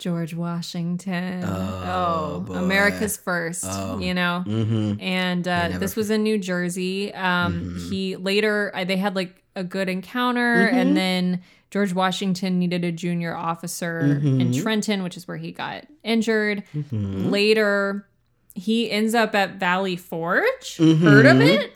George 0.00 0.34
Washington. 0.34 1.44
Oh, 1.44 2.42
boy. 2.46 2.54
America's 2.54 3.16
first. 3.16 3.64
Oh. 3.68 3.98
You 4.00 4.14
know. 4.14 4.42
Mm-hmm. 4.46 5.00
and 5.00 5.46
uh, 5.46 5.68
this 5.78 5.94
was 5.94 6.10
in 6.10 6.22
New 6.24 6.38
Jersey. 6.38 7.14
Um, 7.14 7.76
Mhm. 7.78 7.90
He 7.90 8.16
later 8.16 8.72
uh, 8.74 8.84
they 8.84 8.96
had 8.96 9.14
like 9.14 9.42
a 9.54 9.62
good 9.62 9.88
encounter, 9.88 10.68
Mhm. 10.68 10.72
and 10.72 10.96
then 10.96 11.40
George 11.70 11.92
Washington 11.92 12.58
needed 12.58 12.84
a 12.84 12.90
junior 12.90 13.34
officer 13.36 14.00
in 14.00 14.50
Mhm. 14.50 14.62
Trenton, 14.62 15.02
which 15.04 15.16
is 15.16 15.28
where 15.28 15.36
he 15.36 15.52
got 15.52 15.86
injured. 16.02 16.64
Mm-hmm. 16.74 17.28
Later, 17.30 18.06
he 18.54 18.90
ends 18.90 19.14
up 19.14 19.34
at 19.36 19.60
Valley 19.60 19.96
Forge. 19.96 20.76
Heard 20.78 21.26
of 21.26 21.40
it? 21.40 21.72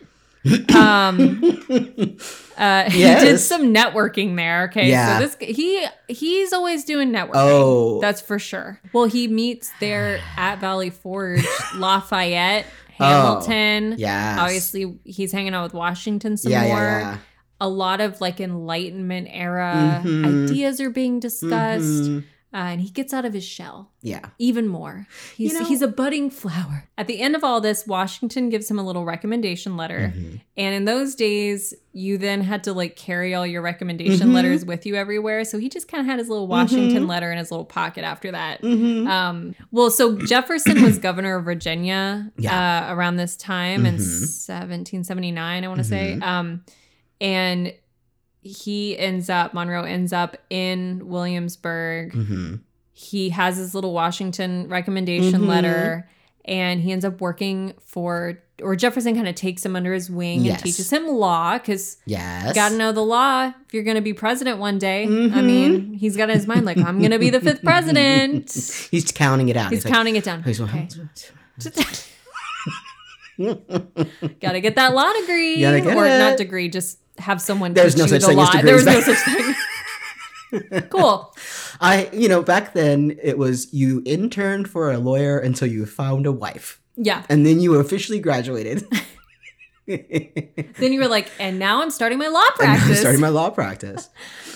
Um, 0.74 1.40
uh, 2.58 2.90
he 2.90 2.98
did 3.02 3.38
some 3.38 3.72
networking 3.74 4.36
there. 4.36 4.64
Okay, 4.64 4.90
Yeah. 4.90 5.18
so 5.18 5.26
this 5.26 5.56
he 5.56 5.86
he's 6.08 6.52
always 6.52 6.84
doing 6.84 7.10
networking. 7.12 7.30
oh, 7.34 8.00
That's 8.00 8.20
for 8.20 8.38
sure. 8.38 8.80
Well, 8.92 9.04
he 9.06 9.28
meets 9.28 9.70
there 9.80 10.20
at 10.36 10.58
Valley 10.60 10.90
Forge, 10.90 11.44
Lafayette, 11.76 12.66
Oh, 13.00 13.04
Hamilton. 13.04 13.94
yes. 13.98 14.38
Obviously, 14.38 14.98
he's 15.04 15.32
hanging 15.32 15.54
out 15.54 15.64
with 15.64 15.74
Washington 15.74 16.36
some 16.36 16.52
yeah, 16.52 16.62
more. 16.68 16.76
yeah, 16.78 16.98
yeah. 17.00 17.18
A 17.60 17.68
lot 17.68 18.00
of 18.00 18.20
like 18.20 18.40
Enlightenment 18.40 19.28
era 19.30 20.02
Mhm. 20.04 20.48
ideas 20.50 20.80
are 20.80 20.90
being 20.90 21.18
discussed, 21.20 21.84
Mhm. 22.04 22.24
Uh, 22.54 22.58
and 22.58 22.80
he 22.80 22.88
gets 22.88 23.12
out 23.12 23.24
of 23.24 23.34
his 23.34 23.44
shell 23.44 23.90
Yeah. 24.00 24.20
even 24.38 24.68
more. 24.68 25.08
He's 25.36 25.52
You 25.52 25.58
know- 25.60 25.66
he's 25.66 25.82
a 25.82 25.88
budding 25.88 26.30
flower. 26.30 26.88
At 26.96 27.08
the 27.08 27.20
end 27.20 27.34
of 27.34 27.42
all 27.42 27.60
this, 27.60 27.84
Washington 27.86 28.48
gives 28.48 28.70
him 28.70 28.78
a 28.78 28.82
little 28.86 29.04
recommendation 29.04 29.76
letter. 29.76 30.12
Mhm. 30.16 30.40
And 30.56 30.74
in 30.74 30.84
those 30.84 31.16
days, 31.16 31.74
you 31.92 32.16
then 32.16 32.40
had 32.42 32.62
to 32.64 32.72
like 32.72 32.94
carry 32.96 33.34
all 33.34 33.44
your 33.46 33.60
recommendation 33.62 34.28
Mhm. 34.28 34.34
letters 34.34 34.64
with 34.64 34.86
you 34.86 34.94
everywhere. 34.94 35.44
So 35.44 35.58
he 35.58 35.68
just 35.68 35.88
kind 35.88 36.00
of 36.00 36.06
had 36.06 36.18
his 36.20 36.28
little 36.28 36.46
Washington 36.46 37.04
Mhm. 37.04 37.08
letter 37.08 37.32
in 37.32 37.38
his 37.38 37.50
little 37.50 37.64
pocket 37.64 38.04
after 38.04 38.30
that. 38.30 38.62
Mhm. 38.62 39.08
Um, 39.08 39.54
well, 39.72 39.90
so 39.90 40.16
Jefferson 40.18 40.80
was 40.82 40.98
governor 40.98 41.36
of 41.36 41.44
Virginia 41.44 42.30
Yeah. 42.38 42.86
uh, 42.88 42.94
around 42.94 43.16
this 43.16 43.36
time 43.36 43.84
in 43.84 43.96
Mhm. 43.96 44.00
1779, 44.00 45.64
I 45.64 45.68
want 45.68 45.78
to 45.78 45.84
say. 45.84 46.16
Mhm. 46.18 46.22
Um, 46.22 46.64
and 47.20 47.72
he 48.44 48.96
ends 48.98 49.28
up, 49.30 49.54
Monroe 49.54 49.82
ends 49.84 50.12
up 50.12 50.36
in 50.50 51.08
Williamsburg. 51.08 52.12
Mhm. 52.12 52.60
He 52.92 53.30
has 53.30 53.56
his 53.56 53.74
little 53.74 53.92
Washington 53.92 54.68
recommendation 54.68 55.40
Mhm. 55.42 55.46
letter 55.48 56.08
and 56.44 56.80
he 56.82 56.92
ends 56.92 57.04
up 57.06 57.20
working 57.22 57.72
for, 57.86 58.38
or 58.62 58.76
Jefferson 58.76 59.14
kind 59.14 59.26
of 59.26 59.34
takes 59.34 59.64
him 59.64 59.74
under 59.74 59.94
his 59.94 60.10
wing 60.10 60.42
Yes. 60.42 60.56
and 60.56 60.62
teaches 60.64 60.92
him 60.92 61.08
law 61.08 61.56
because 61.58 61.96
Yes. 62.04 62.48
you 62.48 62.54
got 62.54 62.68
to 62.68 62.76
know 62.76 62.92
the 62.92 63.02
law 63.02 63.46
if 63.66 63.72
you're 63.72 63.82
going 63.82 63.94
to 63.96 64.02
be 64.02 64.12
president 64.12 64.58
one 64.58 64.78
day. 64.78 65.04
I 65.04 65.06
Mhm. 65.06 65.44
mean, 65.44 65.94
he's 65.94 66.16
got 66.16 66.28
in 66.28 66.36
his 66.36 66.46
mind, 66.46 66.66
like, 66.66 66.76
I'm 66.76 66.98
going 66.98 67.12
to 67.12 67.18
be 67.18 67.30
the 67.30 67.40
fifth 67.40 67.62
president. 67.64 68.52
He's 68.90 69.10
counting 69.10 69.48
it 69.48 69.56
out. 69.56 69.72
He's 69.72 69.84
like, 69.86 69.94
counting 69.94 70.16
it 70.16 70.24
down. 70.24 70.42
he's 70.42 70.60
like, 70.60 70.70
Okay. 70.74 70.88
Gotta 74.40 74.60
get 74.60 74.76
that 74.76 74.94
law 74.94 75.12
degree. 75.20 75.60
Gotta 75.60 75.80
get 75.80 75.96
or 75.96 76.06
it. 76.06 76.18
not 76.18 76.36
degree, 76.36 76.68
just 76.68 76.98
have 77.18 77.40
someone 77.40 77.74
There's 77.74 77.96
no 77.96 78.06
such 78.06 78.22
the 78.22 78.28
thing 78.28 78.38
as 78.40 78.54
law. 78.54 78.60
There 78.62 78.74
was 78.74 78.84
no 78.86 79.00
such 79.00 79.18
thing. 79.18 79.54
cool. 80.90 81.34
I, 81.80 82.08
you 82.12 82.28
know, 82.28 82.42
back 82.42 82.74
then 82.74 83.18
it 83.22 83.38
was 83.38 83.72
you 83.72 84.02
interned 84.04 84.68
for 84.68 84.90
a 84.92 84.98
lawyer 84.98 85.38
until 85.38 85.68
you 85.68 85.86
found 85.86 86.26
a 86.26 86.32
wife, 86.32 86.80
Yeah. 86.96 87.24
and 87.28 87.44
then 87.44 87.60
you 87.60 87.74
officially 87.76 88.20
graduated. 88.20 88.84
Then 89.86 90.92
you 90.94 91.00
were 91.00 91.08
like, 91.08 91.30
and 91.38 91.58
now 91.58 91.82
I'm 91.82 91.90
starting 91.90 92.18
my 92.18 92.28
law 92.28 92.42
And 92.60 92.70
I'm 92.70 92.76
practice. 92.78 93.00
starting 93.00 93.20
my 93.20 93.28
law 93.28 93.50
practice. 93.50 94.08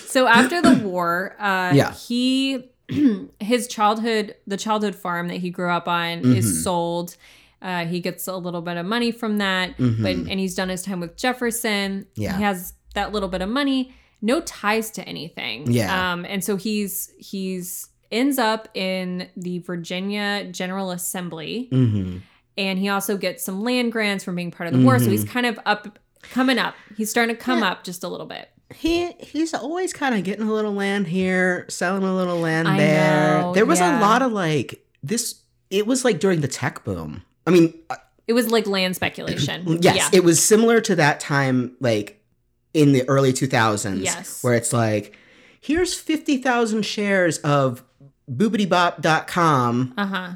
so 0.07 0.25
after 0.27 0.59
the 0.61 0.75
war, 0.83 1.35
uh, 1.39 1.71
Yeah. 1.73 1.93
he 1.93 2.71
his 3.39 3.67
childhood 3.67 4.35
the 4.47 4.57
childhood 4.57 4.95
farm 4.95 5.27
that 5.27 5.37
he 5.37 5.51
grew 5.51 5.69
up 5.69 5.87
on 5.87 6.23
Mhm. 6.23 6.35
is 6.35 6.63
sold. 6.63 7.15
Uh, 7.61 7.85
he 7.85 7.99
gets 7.99 8.27
a 8.27 8.35
little 8.37 8.61
bit 8.61 8.77
of 8.77 8.85
money 8.85 9.11
from 9.11 9.37
that, 9.37 9.77
but 9.77 9.85
Mhm. 9.85 10.29
and 10.31 10.39
he's 10.39 10.55
done 10.55 10.69
his 10.69 10.81
time 10.81 10.99
with 10.99 11.17
Jefferson. 11.17 12.05
Yeah. 12.15 12.37
He 12.37 12.43
has 12.43 12.73
that 12.95 13.11
little 13.11 13.29
bit 13.29 13.41
of 13.41 13.49
money, 13.49 13.93
no 14.21 14.39
ties 14.41 14.89
to 14.91 15.03
anything. 15.07 15.71
Yeah. 15.71 16.13
Um, 16.13 16.25
and 16.25 16.43
so 16.43 16.55
he's 16.55 17.11
he's 17.19 17.89
ends 18.11 18.39
up 18.39 18.67
in 18.75 19.27
the 19.37 19.59
Virginia 19.59 20.45
General 20.51 20.91
Assembly, 20.91 21.67
hmm 21.71 22.17
and 22.57 22.77
he 22.77 22.89
also 22.89 23.15
gets 23.15 23.41
some 23.43 23.63
land 23.63 23.89
grants 23.93 24.21
from 24.23 24.35
being 24.35 24.51
part 24.51 24.67
of 24.67 24.77
the 24.77 24.83
war. 24.83 24.99
So 24.99 25.09
he's 25.09 25.23
kind 25.23 25.45
of 25.45 25.57
up, 25.65 25.97
coming 26.23 26.57
up. 26.57 26.75
He's 26.97 27.09
starting 27.09 27.33
to 27.33 27.41
come 27.41 27.59
Mm-hmm. 27.59 27.63
Yeah. 27.63 27.71
up 27.71 27.83
just 27.85 28.03
a 28.03 28.09
little 28.09 28.25
bit. 28.25 28.49
He 28.75 29.11
he's 29.19 29.53
always 29.53 29.93
kind 29.93 30.13
of 30.13 30.23
getting 30.25 30.45
a 30.47 30.51
little 30.53 30.73
land 30.73 31.07
here, 31.07 31.65
selling 31.69 32.03
a 32.03 32.13
little 32.13 32.37
land 32.39 32.67
I 32.67 32.77
there. 32.77 33.41
know, 33.41 33.53
there 33.53 33.65
was 33.65 33.79
yeah. 33.79 33.99
a 33.99 34.01
lot 34.01 34.21
of 34.21 34.31
like 34.33 34.85
this. 35.01 35.41
It 35.69 35.87
was 35.87 36.03
like 36.03 36.19
during 36.19 36.41
the 36.41 36.47
tech 36.49 36.83
boom. 36.83 37.23
I 37.47 37.51
mean, 37.51 37.73
uh, 37.89 37.95
It 38.27 38.33
was 38.33 38.49
like 38.51 38.67
land 38.67 38.95
speculation. 38.95 39.77
yes, 39.81 39.95
Yeah. 39.95 40.09
it 40.13 40.23
was 40.23 40.43
similar 40.43 40.81
to 40.81 40.95
that 40.95 41.19
time, 41.19 41.75
like 41.79 42.21
in 42.73 42.91
the 42.93 43.07
early 43.09 43.33
two 43.33 43.47
thousands. 43.47 44.01
Yes. 44.03 44.43
where 44.43 44.53
it's 44.53 44.71
like, 44.73 45.15
here's 45.59 45.93
fifty 45.93 46.37
thousand 46.37 46.83
shares 46.85 47.37
of 47.39 47.83
boobitybop.com. 48.31 49.93
Uh 49.97 50.05
huh. 50.05 50.29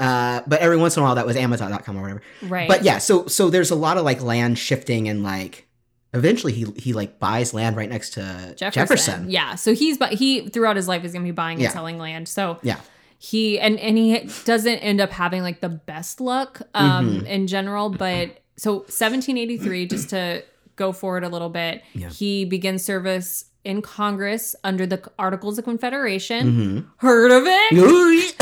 Uh, 0.00 0.42
but 0.46 0.60
every 0.60 0.76
once 0.76 0.96
in 0.96 1.02
a 1.02 1.04
while 1.06 1.16
that 1.16 1.26
was 1.26 1.36
Amazon.com 1.36 1.96
or 1.96 2.02
whatever. 2.02 2.22
Right. 2.42 2.68
But 2.68 2.84
yeah, 2.84 2.98
so 2.98 3.26
so 3.26 3.50
there's 3.50 3.70
a 3.72 3.74
lot 3.74 3.96
of 3.98 4.04
like 4.04 4.22
land 4.22 4.56
shifting 4.58 5.08
and 5.08 5.22
like 5.24 5.66
eventually 6.14 6.52
he 6.52 6.66
he 6.76 6.92
like 6.92 7.18
buys 7.18 7.52
land 7.52 7.76
right 7.76 7.88
next 7.88 8.10
to 8.10 8.54
Jefferson. 8.56 8.70
Jefferson. 8.72 9.30
Yeah. 9.30 9.54
So 9.56 9.74
he's 9.74 9.98
but 9.98 10.12
he 10.12 10.48
throughout 10.50 10.76
his 10.76 10.86
life 10.86 11.04
is 11.04 11.12
gonna 11.12 11.24
be 11.24 11.32
buying 11.32 11.58
Yeah. 11.58 11.66
and 11.66 11.72
selling 11.72 11.98
land. 11.98 12.28
So 12.28 12.58
Yeah. 12.62 12.78
He 13.18 13.58
and 13.58 13.78
and 13.80 13.98
he 13.98 14.28
doesn't 14.44 14.78
end 14.78 15.00
up 15.00 15.10
having 15.10 15.42
like 15.42 15.60
the 15.60 15.68
best 15.68 16.20
luck 16.20 16.62
um 16.74 17.20
Mhm. 17.22 17.26
in 17.26 17.46
general. 17.46 17.90
But 17.90 18.38
so 18.56 18.84
1783, 18.88 19.86
just 19.86 20.10
to 20.10 20.44
go 20.76 20.92
forward 20.92 21.24
a 21.24 21.28
little 21.28 21.48
bit, 21.50 21.82
Yeah. 21.94 22.08
he 22.10 22.44
begins 22.44 22.84
service 22.84 23.46
in 23.64 23.82
Congress 23.82 24.54
under 24.62 24.86
the 24.86 25.02
Articles 25.18 25.58
of 25.58 25.64
Confederation. 25.64 26.46
mm-hmm. 26.46 27.06
Heard 27.06 27.30
of 27.32 27.44
it? 27.46 28.34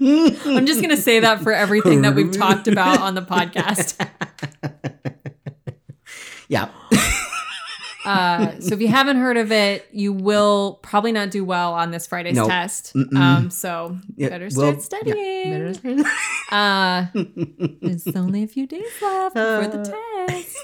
I'm 0.00 0.56
I'm 0.56 0.66
just 0.66 0.80
gonna 0.82 0.96
say 0.96 1.20
that 1.20 1.42
for 1.42 1.52
everything 1.52 2.02
that 2.02 2.14
we've 2.14 2.36
talked 2.36 2.68
about 2.68 3.00
on 3.00 3.14
the 3.14 3.22
podcast. 3.22 3.98
yeah. 6.48 6.68
Uh, 8.04 8.58
so 8.60 8.74
if 8.74 8.80
you 8.80 8.88
haven't 8.88 9.16
heard 9.16 9.36
of 9.36 9.52
it, 9.52 9.86
you 9.92 10.12
will 10.12 10.80
probably 10.82 11.12
not 11.12 11.30
do 11.30 11.44
well 11.44 11.72
on 11.74 11.90
this 11.90 12.06
Friday's 12.06 12.34
Nope. 12.36 12.48
test. 12.48 12.92
Um, 13.16 13.48
so 13.50 13.96
Yeah, 14.16 14.28
better 14.30 14.48
well, 14.56 14.80
start 14.80 15.02
yeah, 15.06 15.14
studying. 15.72 15.74
start- 15.74 16.06
Uh, 16.50 17.06
there's 17.80 18.06
only 18.16 18.42
a 18.42 18.46
few 18.46 18.66
days 18.66 18.84
left 19.00 19.34
before 19.34 19.68
the 19.68 19.80
Uh, 19.80 20.26
test. 20.26 20.56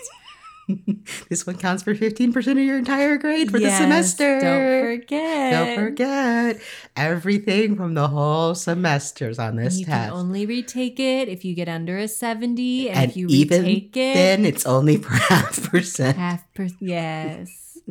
this 1.30 1.46
one 1.46 1.56
counts 1.56 1.82
for 1.82 1.94
15% 1.94 2.36
of 2.52 2.58
your 2.58 2.76
entire 2.78 3.16
grade 3.16 3.50
for 3.50 3.58
Yes, 3.58 3.78
the 3.78 3.84
semester. 3.84 4.40
Don't 4.40 4.82
forget. 5.00 5.52
Don't 5.52 5.74
forget 5.76 6.60
everything 6.96 7.74
from 7.76 7.94
the 7.94 8.08
whole 8.08 8.54
semesters 8.54 9.38
on 9.38 9.56
this 9.56 9.78
you 9.80 9.86
test. 9.86 10.10
can 10.10 10.18
only 10.18 10.44
retake 10.46 11.00
it 11.00 11.28
if 11.28 11.44
you 11.44 11.54
get 11.54 11.68
under 11.68 11.96
a 11.98 12.06
70. 12.08 12.90
And, 12.90 12.98
and 12.98 13.10
if 13.10 13.16
you 13.16 13.28
even 13.28 13.62
retake 13.64 13.96
it, 13.96 14.14
then, 14.14 14.44
it's 14.44 14.66
only 14.66 14.96
for 14.98 15.10
half 15.14 15.70
percent. 15.70 16.16
half 16.16 16.44
percent. 16.54 16.82
yes. 16.82 17.78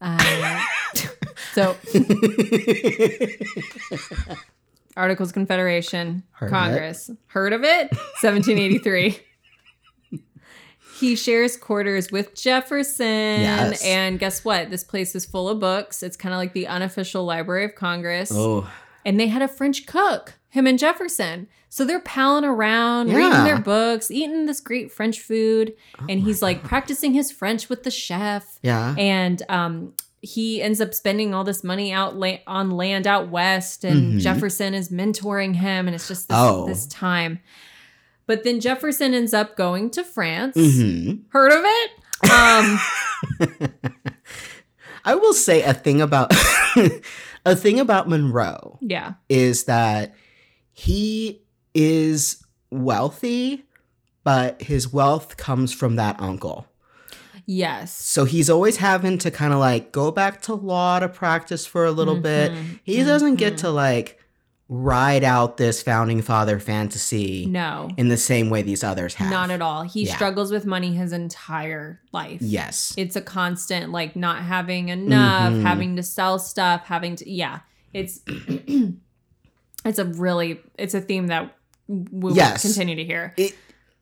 Uh, 0.00 0.60
so 1.54 1.74
Articles 4.96 5.32
Confederation, 5.32 6.22
Heard 6.32 6.48
it. 6.48 6.50
Congress. 6.50 7.10
Heard 7.28 7.52
of 7.54 7.62
it? 7.64 7.90
1783. 8.20 9.18
He 11.04 11.16
shares 11.16 11.56
quarters 11.56 12.10
with 12.10 12.34
Jefferson. 12.34 13.06
Yes. 13.40 13.84
And 13.84 14.18
guess 14.18 14.44
what? 14.44 14.70
This 14.70 14.84
place 14.84 15.14
is 15.14 15.24
full 15.24 15.48
of 15.48 15.60
books. 15.60 16.02
It's 16.02 16.16
kind 16.16 16.32
of 16.34 16.38
like 16.38 16.52
the 16.52 16.66
unofficial 16.66 17.24
Library 17.24 17.64
of 17.64 17.74
Congress. 17.74 18.30
oh, 18.34 18.68
And 19.04 19.18
they 19.20 19.28
had 19.28 19.42
a 19.42 19.48
French 19.48 19.86
cook, 19.86 20.34
him 20.50 20.66
and 20.66 20.78
Jefferson. 20.78 21.48
So 21.68 21.84
they're 21.84 21.98
palling 22.00 22.44
around, 22.44 23.08
reading 23.12 23.44
their 23.44 23.58
books, 23.58 24.10
eating 24.10 24.46
this 24.46 24.60
great 24.60 24.92
French 24.92 25.20
food. 25.20 25.74
and 26.08 26.20
he's 26.20 26.40
like 26.40 26.62
practicing 26.62 27.12
his 27.14 27.32
French 27.32 27.68
with 27.68 27.82
the 27.82 27.90
chef 27.90 28.58
yeah. 28.62 28.94
and 28.96 29.42
um 29.48 29.92
he 30.20 30.62
ends 30.62 30.80
up 30.80 30.94
spending 30.94 31.34
all 31.34 31.44
this 31.44 31.62
money 31.62 31.92
out 31.92 32.16
la- 32.16 32.38
on 32.46 32.70
land 32.70 33.06
out 33.06 33.28
west, 33.28 33.84
and 33.84 34.14
Mhm. 34.14 34.20
Jefferson 34.20 34.72
is 34.72 34.88
mentoring 34.88 35.54
him, 35.56 35.86
and 35.86 35.94
it's 35.94 36.08
just 36.08 36.28
this, 36.30 36.36
Oh. 36.40 36.66
this 36.66 36.86
time. 36.86 37.40
But 38.26 38.42
then 38.44 38.60
Jefferson 38.60 39.12
ends 39.14 39.34
up 39.34 39.56
going 39.56 39.90
to 39.90 40.04
France. 40.04 40.54
hmm 40.56 41.14
Heard 41.30 41.52
of 41.52 41.62
it? 41.64 41.90
Um, 42.30 43.70
I 45.04 45.14
will 45.14 45.34
say 45.34 45.62
a 45.62 45.74
thing 45.74 46.00
about 46.00 46.32
a 47.44 47.54
thing 47.54 47.78
about 47.80 48.08
Monroe 48.08 48.78
yeah, 48.80 49.14
is 49.28 49.64
that 49.64 50.14
he 50.72 51.42
is 51.74 52.42
wealthy, 52.70 53.64
but 54.22 54.62
his 54.62 54.90
wealth 54.92 55.36
comes 55.36 55.72
from 55.74 55.96
that 55.96 56.18
uncle. 56.20 56.66
yes. 57.46 57.92
So 57.92 58.24
he's 58.24 58.48
always 58.48 58.78
having 58.78 59.18
to 59.18 59.30
kind 59.30 59.52
of 59.52 59.58
like 59.58 59.92
go 59.92 60.10
back 60.10 60.40
to 60.42 60.54
law 60.54 60.98
to 61.00 61.08
practice 61.08 61.66
for 61.66 61.84
a 61.84 61.90
little 61.92 62.16
bit. 62.18 62.52
Mhm, 62.52 62.80
He 62.84 63.02
doesn't 63.04 63.34
get 63.36 63.54
mhm. 63.54 63.58
to 63.58 63.70
like 63.70 64.18
ride 64.76 65.22
out 65.22 65.56
this 65.56 65.82
founding 65.82 66.20
father 66.20 66.58
fantasy 66.58 67.46
No, 67.46 67.88
in 67.96 68.08
the 68.08 68.16
same 68.16 68.50
way 68.50 68.62
these 68.62 68.82
others 68.82 69.14
have. 69.14 69.30
not 69.30 69.50
at 69.50 69.62
all. 69.62 69.82
He 69.82 70.04
Yeah. 70.06 70.14
struggles 70.16 70.50
with 70.50 70.66
money 70.66 70.92
his 70.94 71.12
entire 71.12 72.00
life. 72.12 72.38
Yes. 72.42 72.92
it's 72.96 73.14
a 73.14 73.20
constant 73.20 73.92
like 73.92 74.16
not 74.16 74.42
having 74.42 74.88
enough 74.88 75.52
Mhm. 75.52 75.62
having 75.62 75.96
to 75.96 76.02
sell 76.02 76.38
stuff 76.38 76.82
having 76.86 77.14
to 77.16 77.30
yeah 77.30 77.60
it's 77.92 78.20
it's 79.84 79.98
a 79.98 80.04
really 80.04 80.60
it's 80.78 80.94
a 80.94 81.00
theme 81.00 81.28
that 81.28 81.56
we 81.86 82.04
will 82.30 82.36
Yes. 82.36 82.62
continue 82.62 82.96
to 82.96 83.04
hear 83.04 83.34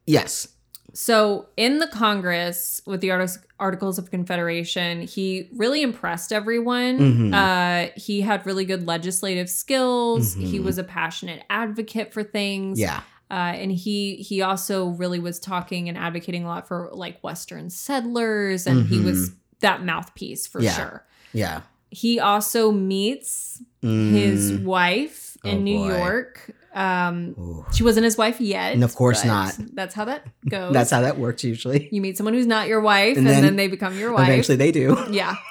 yes. 0.06 0.48
So 0.94 1.46
in 1.56 1.78
the 1.78 1.87
congress 1.88 2.82
with 2.87 3.00
the 3.00 3.11
articles 3.58 3.99
of 3.99 4.11
confederation 4.11 5.02
he 5.02 5.49
really 5.54 5.82
impressed 5.82 6.32
everyone 6.32 6.99
Mhm. 6.99 7.34
uh, 7.34 7.90
he 7.96 8.20
had 8.20 8.44
really 8.44 8.64
good 8.64 8.87
legislative 8.87 9.49
skills 9.49 10.34
he 10.34 10.58
Mhm. 10.58 10.64
was 10.64 10.78
a 10.78 10.84
passionate 10.84 11.42
advocate 11.49 12.12
for 12.12 12.22
things 12.22 12.78
Yeah. 12.78 13.00
uh, 13.30 13.34
and 13.56 13.72
he 13.72 14.16
he 14.16 14.42
also 14.42 14.88
really 14.88 15.18
was 15.18 15.38
talking 15.38 15.88
and 15.88 15.96
advocating 15.96 16.44
a 16.44 16.46
lot 16.49 16.68
for 16.68 16.90
like 16.92 17.20
Western 17.22 17.70
settlers, 17.70 18.66
and 18.66 18.87
he 18.87 18.99
was 19.00 19.30
Mhm. 19.30 19.34
that 19.61 19.82
mouthpiece 19.84 20.46
for 20.46 20.61
Yeah. 20.61 20.72
sure. 20.76 21.06
Yeah. 21.32 21.61
He 21.90 22.20
also 22.20 22.70
meets 22.72 23.62
his 23.80 24.52
Mm. 24.52 24.64
wife 24.64 25.37
in 25.44 25.58
Oh, 25.58 25.61
New 25.62 25.78
boy. 25.78 25.96
York. 25.96 26.50
Um, 26.74 27.34
Ooh. 27.38 27.66
she 27.72 27.82
wasn't 27.82 28.04
his 28.04 28.16
wife 28.16 28.40
yet. 28.40 28.72
And 28.72 28.82
of 28.82 28.94
course 28.94 29.24
not. 29.24 29.54
That's 29.74 29.94
how 29.94 30.06
that 30.06 30.26
goes. 30.48 30.72
That's 30.72 30.90
how 30.90 31.02
that 31.02 31.18
works 31.18 31.44
usually. 31.44 31.88
you 31.92 32.00
meet 32.00 32.16
someone 32.16 32.32
who's 32.34 32.46
not 32.46 32.66
your 32.68 32.80
wife, 32.80 33.16
And 33.18 33.26
and, 33.26 33.36
then 33.36 33.42
then, 33.42 33.56
they 33.56 33.68
become 33.68 33.98
your 33.98 34.12
wife. 34.12 34.28
Eventually 34.28 34.56
they 34.56 34.72
do. 34.72 34.96
yeah. 35.10 35.36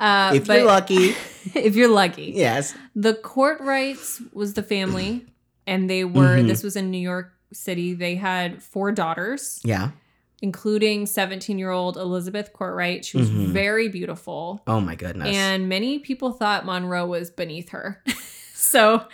Uh, 0.00 0.32
if 0.34 0.48
but 0.48 0.56
you're 0.58 0.66
lucky. 0.66 1.14
if 1.54 1.76
you're 1.76 1.88
lucky, 1.88 2.32
yes. 2.34 2.74
The 2.96 3.14
Kortrights 3.14 4.20
was 4.34 4.54
the 4.54 4.62
family, 4.62 5.24
and 5.68 5.88
they 5.88 6.04
were. 6.04 6.36
Mhm. 6.36 6.48
This 6.48 6.64
was 6.64 6.74
in 6.74 6.90
New 6.90 6.98
York 6.98 7.32
City. 7.52 7.94
They 7.94 8.16
had 8.16 8.60
four 8.60 8.90
daughters, 8.90 9.60
Yeah. 9.64 9.90
including 10.42 11.06
17 11.06 11.58
year 11.60 11.70
old 11.70 11.96
Elizabeth 11.96 12.50
Kortright. 12.52 13.04
She 13.04 13.16
was 13.18 13.30
Mhm. 13.30 13.46
very 13.52 13.88
beautiful, 13.88 14.62
Oh 14.66 14.80
my 14.80 14.96
goodness. 14.96 15.28
and 15.34 15.68
many 15.68 16.00
people 16.00 16.32
thought 16.32 16.66
Monroe 16.66 17.06
was 17.06 17.30
beneath 17.30 17.68
her. 17.70 18.02
so 18.70 19.06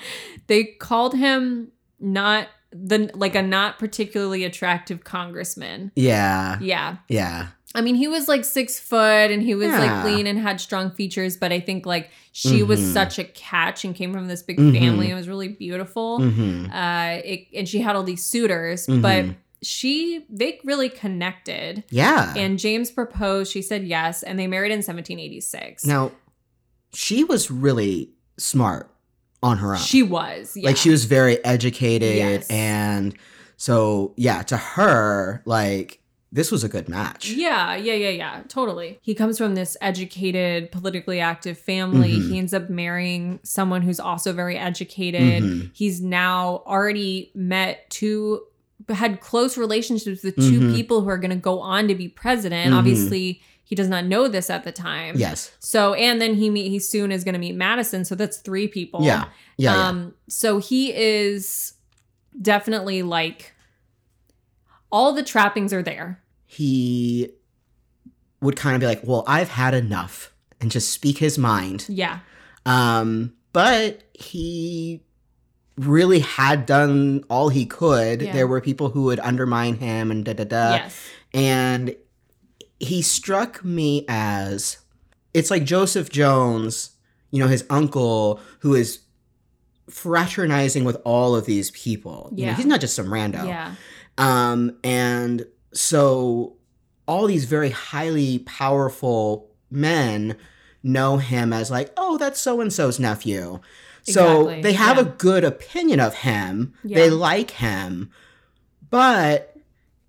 they 0.47 0.65
called 0.65 1.15
him 1.15 1.73
not 1.99 2.49
the 2.73 3.11
like 3.15 3.35
a 3.35 3.43
not 3.43 3.79
particularly 3.79 4.45
attractive 4.45 5.03
congressman. 5.05 5.91
yeah. 5.97 6.59
Yeah. 6.61 6.97
Yeah. 7.09 7.49
I 7.73 7.83
mean, 7.83 7.95
he 7.95 8.09
was 8.09 8.27
like 8.27 8.45
six 8.45 8.81
foot 8.81 9.31
and 9.31 9.43
he 9.43 9.55
was 9.55 9.69
Yeah. 9.69 9.79
like 9.79 10.05
lean 10.05 10.27
and 10.27 10.39
had 10.39 10.61
strong 10.61 10.91
features, 10.91 11.37
but 11.37 11.53
I 11.53 11.61
think 11.61 11.87
like 11.87 12.11
she 12.33 12.63
was 12.65 12.81
Mhm. 12.81 12.93
such 12.93 13.19
a 13.21 13.25
catch 13.25 13.85
and 13.85 13.95
came 13.95 14.13
from 14.13 14.27
this 14.29 14.43
big 14.43 14.59
Mhm. 14.59 14.77
family 14.79 15.07
and 15.07 15.17
was 15.17 15.29
really 15.29 15.47
beautiful. 15.49 16.21
hmm 16.21 16.67
Uh, 16.71 17.19
it, 17.25 17.47
and 17.55 17.69
she 17.69 17.81
had 17.81 17.95
all 17.97 18.03
these 18.03 18.25
suitors, 18.25 18.87
but 18.89 19.25
Mhm. 19.25 19.37
she 19.63 20.25
they 20.31 20.59
really 20.65 20.89
connected. 20.89 21.85
Yeah. 21.91 22.35
And 22.37 22.59
James 22.59 22.91
proposed. 22.91 23.53
She 23.53 23.63
said 23.63 23.85
yes, 23.85 24.23
and 24.25 24.37
they 24.39 24.47
married 24.49 24.73
in 24.73 24.83
1786. 24.83 25.85
now, 25.85 26.11
she 26.93 27.23
was 27.25 27.51
really 27.53 28.11
smart 28.37 28.91
on 29.43 29.59
her 29.59 29.73
own. 29.73 29.79
she 29.81 30.03
was 30.03 30.57
yeah. 30.57 30.67
Like 30.67 30.77
she 30.77 30.91
was 30.91 31.05
very 31.07 31.43
educated 31.45 32.17
Yes. 32.17 32.47
and 32.51 33.15
so 33.57 34.15
yeah, 34.17 34.43
to 34.45 34.57
her, 34.57 35.43
like 35.45 35.99
this 36.33 36.53
was 36.53 36.63
a 36.63 36.69
good 36.69 36.89
match. 36.89 37.29
Yeah, 37.31 37.75
yeah, 37.75 37.95
yeah, 37.95 38.11
yeah, 38.11 38.43
totally. 38.49 38.99
He 39.03 39.15
comes 39.17 39.37
from 39.37 39.55
this 39.57 39.77
educated, 39.81 40.71
politically 40.71 41.19
active 41.21 41.59
family. 41.59 42.13
Mhm. 42.13 42.31
He 42.31 42.39
ends 42.39 42.55
up 42.55 42.71
marrying 42.71 43.41
someone 43.43 43.83
who's 43.83 43.99
also 43.99 44.33
very 44.33 44.57
educated. 44.57 45.43
Mhm. 45.43 45.71
He's 45.75 46.01
now 46.01 46.63
already 46.67 47.33
met 47.35 47.91
two, 47.91 48.43
had 48.89 49.21
close 49.21 49.59
relationships 49.59 50.23
with 50.23 50.37
2 50.37 50.61
Mhm. 50.61 50.75
people 50.75 51.01
who 51.03 51.09
are 51.09 51.19
going 51.19 51.31
to 51.33 51.37
go 51.37 51.59
on 51.61 51.89
to 51.89 51.95
be 51.97 52.07
president. 52.09 52.73
Mhm. 52.73 52.79
Obviously, 52.79 53.41
he 53.71 53.77
does 53.77 53.89
not 53.89 54.05
know 54.05 54.27
this 54.27 54.51
at 54.51 54.65
the 54.65 54.73
time. 54.73 55.15
Yes. 55.17 55.53
So, 55.61 55.95
and 55.95 56.21
then 56.21 56.35
he 56.35 56.51
meet 56.51 56.71
he 56.71 56.81
soon 56.81 57.13
is 57.13 57.23
going 57.23 57.35
to 57.35 57.39
meet 57.39 57.55
Madison. 57.55 58.05
So 58.05 58.17
that's 58.17 58.39
three 58.39 58.67
people. 58.67 59.05
Yeah. 59.05 59.27
Yeah. 59.57 59.77
yeah. 59.77 59.89
Um. 59.89 60.15
So 60.29 60.59
he 60.59 60.93
is 60.93 61.75
definitely 62.43 63.05
like 63.05 63.53
all 64.91 65.13
the 65.13 65.23
trappings 65.23 65.73
are 65.73 65.85
there. 65.85 66.21
He 66.47 67.31
would 68.41 68.57
kind 68.57 68.75
of 68.75 68.81
be 68.81 68.87
like, 68.87 69.03
"Well, 69.05 69.23
I've 69.29 69.51
had 69.51 69.73
enough," 69.73 70.35
and 70.61 70.69
just 70.69 70.91
speak 70.91 71.19
his 71.19 71.39
mind. 71.39 71.87
Yeah. 71.89 72.19
Um, 72.67 73.35
but 73.53 74.03
he 74.15 75.05
really 75.77 76.19
had 76.19 76.67
done 76.67 77.23
all 77.31 77.51
he 77.51 77.67
could. 77.67 78.21
Yeah. 78.21 78.33
There 78.33 78.49
were 78.49 78.61
people 78.61 78.89
who 78.89 79.05
would 79.05 79.21
undermine 79.21 79.77
him 79.77 80.11
and 80.11 80.25
da 80.25 80.33
da 80.33 80.43
da. 80.43 80.71
yes. 80.75 81.09
And 81.33 81.95
he 82.81 83.03
struck 83.03 83.63
me 83.65 84.05
as 84.09 84.79
it's 85.35 85.51
like 85.51 85.65
Joseph 85.65 86.11
Jones, 86.11 86.91
you 87.31 87.39
know, 87.41 87.47
his 87.49 87.65
uncle, 87.71 88.41
who 88.61 88.75
is 88.75 89.01
fraternizing 89.89 90.85
with 90.85 90.97
all 91.05 91.35
of 91.37 91.47
these 91.47 91.71
people. 91.73 92.31
You 92.35 92.47
know, 92.47 92.51
Yeah. 92.53 92.57
he's 92.57 92.67
not 92.67 92.81
just 92.81 92.95
some 92.97 93.07
rando. 93.07 93.47
Yeah. 93.47 93.75
Um, 94.19 94.77
and 94.83 95.47
so 95.73 96.57
all 97.07 97.27
these 97.27 97.45
very 97.45 97.71
highly 97.71 98.41
powerful 98.41 99.51
men 99.71 100.37
know 100.83 101.19
him 101.19 101.53
as 101.53 101.71
like, 101.71 101.93
oh, 101.97 102.19
that's 102.19 102.41
so 102.41 102.61
and 102.61 102.73
so's 102.73 102.99
nephew. 102.99 103.61
So 104.03 104.49
Exactly, 104.49 104.63
they 104.63 104.73
have 104.73 104.97
yeah. 104.97 105.03
a 105.03 105.07
good 105.07 105.45
opinion 105.45 106.01
of 106.01 106.15
him. 106.15 106.75
Yeah. 106.83 106.97
They 106.99 107.11
like 107.11 107.51
him, 107.53 108.11
but 108.89 109.57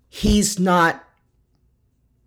he's 0.08 0.58
not. 0.58 1.04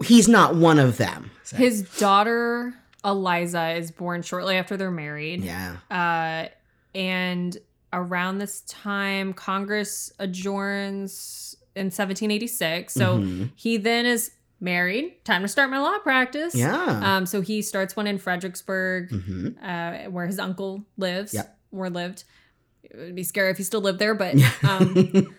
He's 0.04 0.28
not 0.28 0.56
one 0.56 0.80
of 0.80 0.98
them. 0.98 1.32
His 1.56 1.84
daughter 1.98 2.74
Eliza 3.04 3.72
is 3.76 3.92
born 3.92 4.22
shortly 4.24 4.56
after 4.56 4.76
they're 4.78 4.92
married. 4.92 5.44
yeah. 5.44 5.78
Uh, 5.90 6.50
and 6.98 7.58
around 7.94 8.40
this 8.40 8.62
time, 8.62 9.32
Congress 9.34 10.12
adjourns 10.20 11.56
in 11.76 11.86
1786. 11.92 12.94
So 12.94 13.20
Mhm. 13.20 13.52
he 13.56 13.78
then 13.78 14.06
is 14.06 14.32
married. 14.60 15.24
Time 15.26 15.42
to 15.42 15.48
start 15.48 15.70
my 15.70 15.80
law 15.80 15.98
practice. 16.00 16.56
yeah. 16.56 17.02
Um, 17.18 17.26
so 17.26 17.42
he 17.42 17.62
starts 17.62 17.96
one 17.96 18.08
in 18.08 18.18
Fredericksburg, 18.18 19.10
hmm 19.12 19.50
uh, 19.62 20.06
where 20.10 20.26
his 20.26 20.40
uncle 20.40 20.86
lives 20.98 21.34
Yep. 21.34 21.58
or 21.72 21.90
lived. 21.90 22.24
It 22.92 22.98
would 22.98 23.16
be 23.16 23.24
scary 23.24 23.52
if 23.52 23.58
he 23.58 23.64
still 23.64 23.82
lived 23.82 24.00
there, 24.00 24.16
but 24.16 24.36
um, 24.64 24.96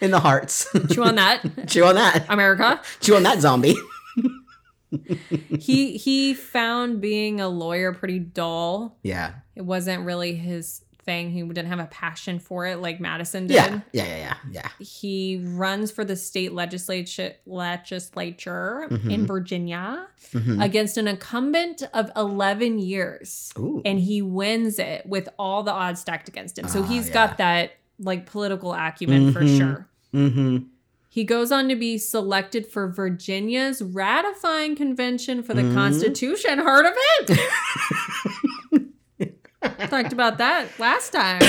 In 0.00 0.10
the 0.10 0.20
hearts. 0.20 0.68
chew 0.92 1.02
on 1.02 1.14
that, 1.16 1.42
Chew 1.68 1.84
on 1.84 1.94
that. 1.96 2.26
America. 2.28 2.80
Chew 3.00 3.16
on 3.16 3.22
that 3.24 3.40
zombie. 3.40 3.74
he 5.58 5.96
he 5.96 6.34
found 6.34 7.00
being 7.00 7.40
a 7.40 7.48
lawyer 7.48 7.92
pretty 7.92 8.18
dull. 8.18 8.98
Yeah. 9.02 9.32
It 9.56 9.62
wasn't 9.62 10.04
really 10.04 10.34
his 10.34 10.81
thing. 11.04 11.30
He 11.30 11.42
didn't 11.42 11.66
have 11.66 11.78
a 11.80 11.86
passion 11.86 12.38
for 12.38 12.66
it 12.66 12.78
like 12.78 13.00
Madison 13.00 13.46
did. 13.46 13.54
Yeah. 13.54 13.80
Yeah. 13.92 14.04
Yeah. 14.04 14.16
Yeah. 14.16 14.34
Yeah. 14.52 14.68
He 14.84 15.42
runs 15.44 15.90
for 15.90 16.04
the 16.04 16.16
state 16.16 16.52
legislature 16.52 17.34
legislature 17.46 18.84
in 18.90 19.24
Mhm. 19.24 19.26
Virginia 19.26 20.06
Mhm. 20.32 20.64
against 20.64 20.96
an 20.96 21.08
incumbent 21.08 21.82
of 21.92 22.10
11 22.16 22.78
years. 22.78 23.52
Ooh. 23.58 23.82
And 23.84 23.98
he 24.00 24.22
wins 24.22 24.78
it 24.78 25.04
with 25.06 25.28
all 25.38 25.62
the 25.62 25.72
odds 25.72 26.00
stacked 26.00 26.28
against 26.28 26.58
him. 26.58 26.68
So 26.68 26.80
Ah, 26.82 26.86
he's 26.86 27.08
yeah. 27.08 27.14
got 27.14 27.38
that 27.38 27.72
like 27.98 28.26
political 28.26 28.72
acumen 28.72 29.32
for 29.32 29.42
Mhm. 29.42 29.58
sure. 29.58 29.88
Mm-hmm. 30.14 30.56
He 31.08 31.24
goes 31.24 31.52
on 31.52 31.68
to 31.68 31.76
be 31.76 31.98
selected 31.98 32.66
for 32.66 32.88
Virginia's 32.88 33.82
ratifying 33.82 34.74
convention 34.74 35.42
for 35.42 35.52
the 35.52 35.60
Mhm. 35.62 35.74
Constitution. 35.74 36.58
Heard 36.58 36.86
of 36.86 36.94
it? 36.96 37.38
Talked 39.88 40.12
about 40.12 40.38
that 40.38 40.68
last 40.78 41.10
time. 41.12 41.40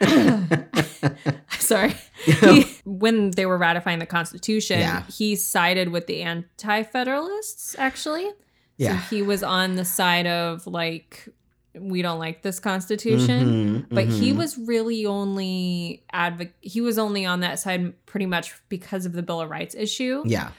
Sorry. 1.58 1.94
He, 2.24 2.64
when 2.84 3.32
they 3.32 3.46
were 3.46 3.58
ratifying 3.58 3.98
the 3.98 4.06
Constitution, 4.06 4.78
Yeah. 4.78 5.02
he 5.06 5.34
sided 5.34 5.88
with 5.88 6.06
the 6.06 6.22
Anti 6.22 6.84
Federalists, 6.84 7.74
actually. 7.78 8.30
Yeah. 8.76 9.00
So 9.00 9.16
he 9.16 9.22
was 9.22 9.42
on 9.42 9.74
the 9.74 9.84
side 9.84 10.28
of 10.28 10.64
like 10.68 11.28
we 11.74 12.00
don't 12.00 12.20
like 12.20 12.42
this 12.42 12.60
constitution, 12.60 13.84
Mhm, 13.90 13.94
but 13.94 14.06
he 14.06 14.32
mhm. 14.32 14.36
was 14.36 14.56
really 14.56 15.04
only 15.04 16.04
advocate 16.12 16.54
he 16.60 16.80
was 16.80 16.96
only 16.96 17.26
on 17.26 17.40
that 17.40 17.58
side 17.58 17.92
pretty 18.06 18.26
much 18.26 18.54
because 18.68 19.04
of 19.04 19.14
the 19.14 19.22
Bill 19.22 19.40
of 19.40 19.50
Rights 19.50 19.74
issue, 19.74 20.22
Yeah. 20.24 20.50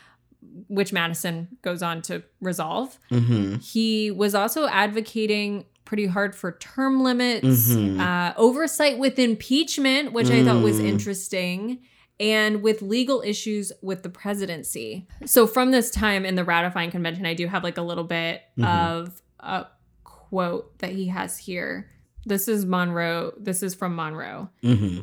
which 0.67 0.91
Madison 0.91 1.47
goes 1.61 1.81
on 1.81 2.01
to 2.03 2.23
resolve. 2.41 2.99
hmm 3.09 3.55
He 3.61 4.11
was 4.11 4.35
also 4.35 4.67
advocating 4.67 5.63
pretty 5.85 6.05
hard 6.05 6.35
for 6.35 6.53
term 6.53 7.03
limits, 7.03 7.69
Mhm. 7.73 7.99
uh, 7.99 8.33
oversight 8.37 8.97
with 8.99 9.19
impeachment, 9.19 10.13
which 10.13 10.29
I 10.29 10.43
thought 10.43 10.63
was 10.63 10.79
Mm. 10.79 10.85
interesting, 10.85 11.79
and 12.19 12.61
with 12.61 12.81
legal 12.81 13.21
issues 13.25 13.71
with 13.81 14.03
the 14.03 14.09
presidency. 14.09 15.07
So 15.25 15.45
from 15.47 15.71
this 15.71 15.89
time 15.91 16.25
in 16.25 16.35
the 16.35 16.43
ratifying 16.43 16.91
convention, 16.91 17.25
I 17.25 17.33
do 17.33 17.47
have 17.47 17.63
like 17.63 17.77
a 17.77 17.81
little 17.81 18.03
bit 18.03 18.41
Mhm. 18.57 18.65
of 18.65 19.21
a 19.39 19.65
quote 20.03 20.77
that 20.79 20.91
he 20.91 21.07
has 21.07 21.37
here. 21.37 21.89
This 22.25 22.47
is 22.47 22.65
Monroe. 22.65 23.33
This 23.39 23.61
is 23.63 23.75
from 23.75 23.95
Monroe. 23.95 24.49
hmm 24.61 24.99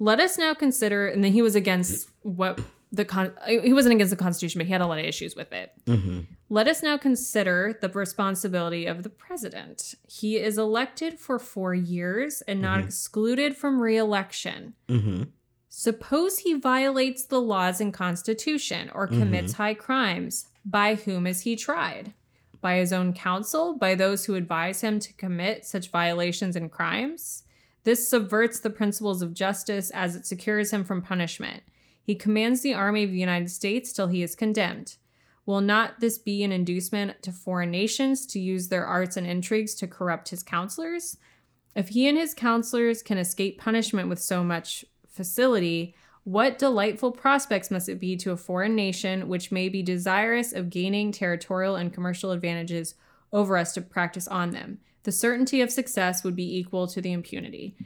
Let 0.00 0.20
us 0.20 0.38
now 0.38 0.54
consider, 0.54 1.08
and 1.08 1.24
then 1.24 1.32
he 1.32 1.42
was 1.42 1.56
against 1.56 2.08
what 2.22 2.60
the 2.92 3.04
con. 3.04 3.32
He 3.46 3.72
wasn't 3.72 3.94
against 3.94 4.10
the 4.10 4.16
Constitution, 4.16 4.58
but 4.58 4.66
he 4.66 4.72
had 4.72 4.80
a 4.80 4.86
lot 4.86 4.98
of 4.98 5.04
issues 5.04 5.34
with 5.36 5.52
it. 5.52 5.72
hmm 5.86 6.20
Let 6.48 6.66
us 6.68 6.82
now 6.82 6.96
consider 6.96 7.76
the 7.80 7.88
responsibility 7.90 8.86
of 8.86 9.02
the 9.02 9.10
president. 9.10 9.94
He 10.08 10.36
is 10.38 10.56
elected 10.56 11.18
for 11.18 11.38
four 11.38 11.74
years 11.74 12.42
and 12.48 12.62
not 12.62 12.80
Mhm. 12.80 12.84
excluded 12.86 13.56
from 13.56 13.80
reelection. 13.80 14.74
hmm 14.88 15.24
Suppose 15.70 16.38
he 16.40 16.54
violates 16.54 17.24
the 17.24 17.40
laws 17.40 17.80
and 17.80 17.92
constitution 17.94 18.90
or 18.94 19.06
commits 19.06 19.52
high 19.54 19.74
crimes. 19.74 20.46
By 20.64 20.96
whom 20.96 21.26
is 21.26 21.42
he 21.42 21.54
tried? 21.56 22.14
By 22.60 22.78
his 22.78 22.92
own 22.92 23.12
counsel? 23.12 23.74
By 23.76 23.94
those 23.94 24.24
who 24.24 24.34
advise 24.34 24.80
him 24.80 24.98
to 24.98 25.12
commit 25.12 25.64
such 25.64 25.90
violations 25.90 26.56
and 26.56 26.70
crimes? 26.72 27.44
This 27.84 28.08
subverts 28.08 28.58
the 28.60 28.70
principles 28.70 29.22
of 29.22 29.32
justice 29.34 29.90
as 29.90 30.16
it 30.16 30.26
secures 30.26 30.72
him 30.72 30.82
from 30.84 31.00
punishment. 31.00 31.62
He 32.08 32.14
commands 32.14 32.62
the 32.62 32.72
army 32.72 33.04
of 33.04 33.10
the 33.10 33.18
United 33.18 33.50
States 33.50 33.92
till 33.92 34.06
he 34.06 34.22
is 34.22 34.34
condemned. 34.34 34.96
Will 35.44 35.60
not 35.60 36.00
this 36.00 36.16
be 36.16 36.42
an 36.42 36.52
inducement 36.52 37.22
to 37.22 37.32
foreign 37.32 37.70
nations 37.70 38.24
to 38.28 38.40
use 38.40 38.68
their 38.68 38.86
arts 38.86 39.18
and 39.18 39.26
intrigues 39.26 39.74
to 39.74 39.86
corrupt 39.86 40.30
his 40.30 40.42
counselors? 40.42 41.18
If 41.76 41.90
he 41.90 42.08
and 42.08 42.16
his 42.16 42.32
counselors 42.32 43.02
can 43.02 43.18
escape 43.18 43.60
punishment 43.60 44.08
with 44.08 44.18
so 44.18 44.42
much 44.42 44.86
facility, 45.06 45.94
what 46.24 46.58
delightful 46.58 47.12
prospects 47.12 47.70
must 47.70 47.90
it 47.90 48.00
be 48.00 48.16
to 48.16 48.32
a 48.32 48.38
foreign 48.38 48.74
nation 48.74 49.28
which 49.28 49.52
may 49.52 49.68
be 49.68 49.82
desirous 49.82 50.54
of 50.54 50.70
gaining 50.70 51.12
territorial 51.12 51.76
and 51.76 51.92
commercial 51.92 52.30
advantages 52.30 52.94
over 53.34 53.58
us 53.58 53.74
to 53.74 53.82
practice 53.82 54.26
on 54.28 54.52
them? 54.52 54.78
The 55.02 55.12
certainty 55.12 55.60
of 55.60 55.70
success 55.70 56.24
would 56.24 56.36
be 56.36 56.56
equal 56.56 56.86
to 56.86 57.02
the 57.02 57.12
impunity. 57.12 57.76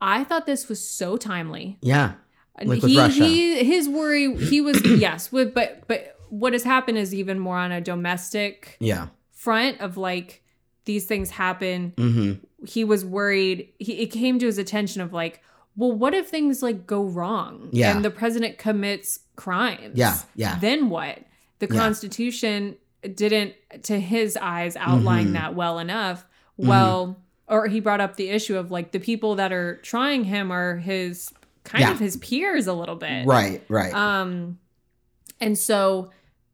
I 0.00 0.24
thought 0.24 0.46
this 0.46 0.66
was 0.66 0.82
so 0.82 1.18
timely. 1.18 1.76
Yeah. 1.82 2.14
Like 2.64 2.82
he, 2.82 3.08
he 3.10 3.64
his 3.64 3.88
worry 3.88 4.34
he 4.36 4.60
was 4.60 4.80
yes 4.84 5.30
with 5.30 5.52
but 5.54 5.82
but 5.86 6.16
what 6.30 6.52
has 6.54 6.64
happened 6.64 6.98
is 6.98 7.14
even 7.14 7.38
more 7.38 7.56
on 7.58 7.70
a 7.70 7.80
domestic 7.80 8.76
Yeah. 8.80 9.08
front 9.32 9.80
of 9.80 9.96
like 9.96 10.42
these 10.86 11.04
things 11.06 11.30
happen 11.30 11.92
hmm 11.98 12.32
he 12.66 12.82
was 12.84 13.04
worried 13.04 13.68
he 13.78 14.00
it 14.00 14.06
came 14.06 14.38
to 14.38 14.46
his 14.46 14.56
attention 14.58 15.02
of 15.02 15.12
like 15.12 15.42
well 15.76 15.92
what 15.92 16.14
if 16.14 16.28
things 16.28 16.62
like 16.62 16.86
go 16.86 17.04
wrong 17.04 17.68
Yeah. 17.72 17.94
and 17.94 18.04
the 18.04 18.10
president 18.10 18.56
commits 18.58 19.20
crimes 19.36 19.92
Yeah. 19.94 20.16
Yeah. 20.34 20.58
then 20.58 20.88
what 20.88 21.18
the 21.58 21.68
Yeah. 21.70 21.78
constitution 21.78 22.76
didn't 23.14 23.54
to 23.82 24.00
his 24.00 24.36
eyes 24.40 24.74
outline 24.76 25.28
Mhm. 25.28 25.32
that 25.34 25.54
well 25.54 25.78
enough 25.78 26.24
Mm-hmm. 26.58 26.68
well 26.70 27.18
or 27.48 27.68
he 27.68 27.80
brought 27.80 28.00
up 28.00 28.16
the 28.16 28.30
issue 28.30 28.56
of 28.56 28.70
like 28.70 28.92
the 28.92 28.98
people 28.98 29.34
that 29.36 29.52
are 29.52 29.76
trying 29.82 30.24
him 30.24 30.50
are 30.50 30.78
his 30.78 31.32
kind 31.66 31.82
Yeah. 31.82 31.90
of 31.92 31.98
his 32.00 32.16
peers 32.16 32.66
a 32.66 32.72
little 32.72 32.96
bit 32.96 33.26
Right. 33.26 33.62
Right. 33.68 33.92
um, 33.92 34.58
and 35.40 35.58
so 35.58 36.10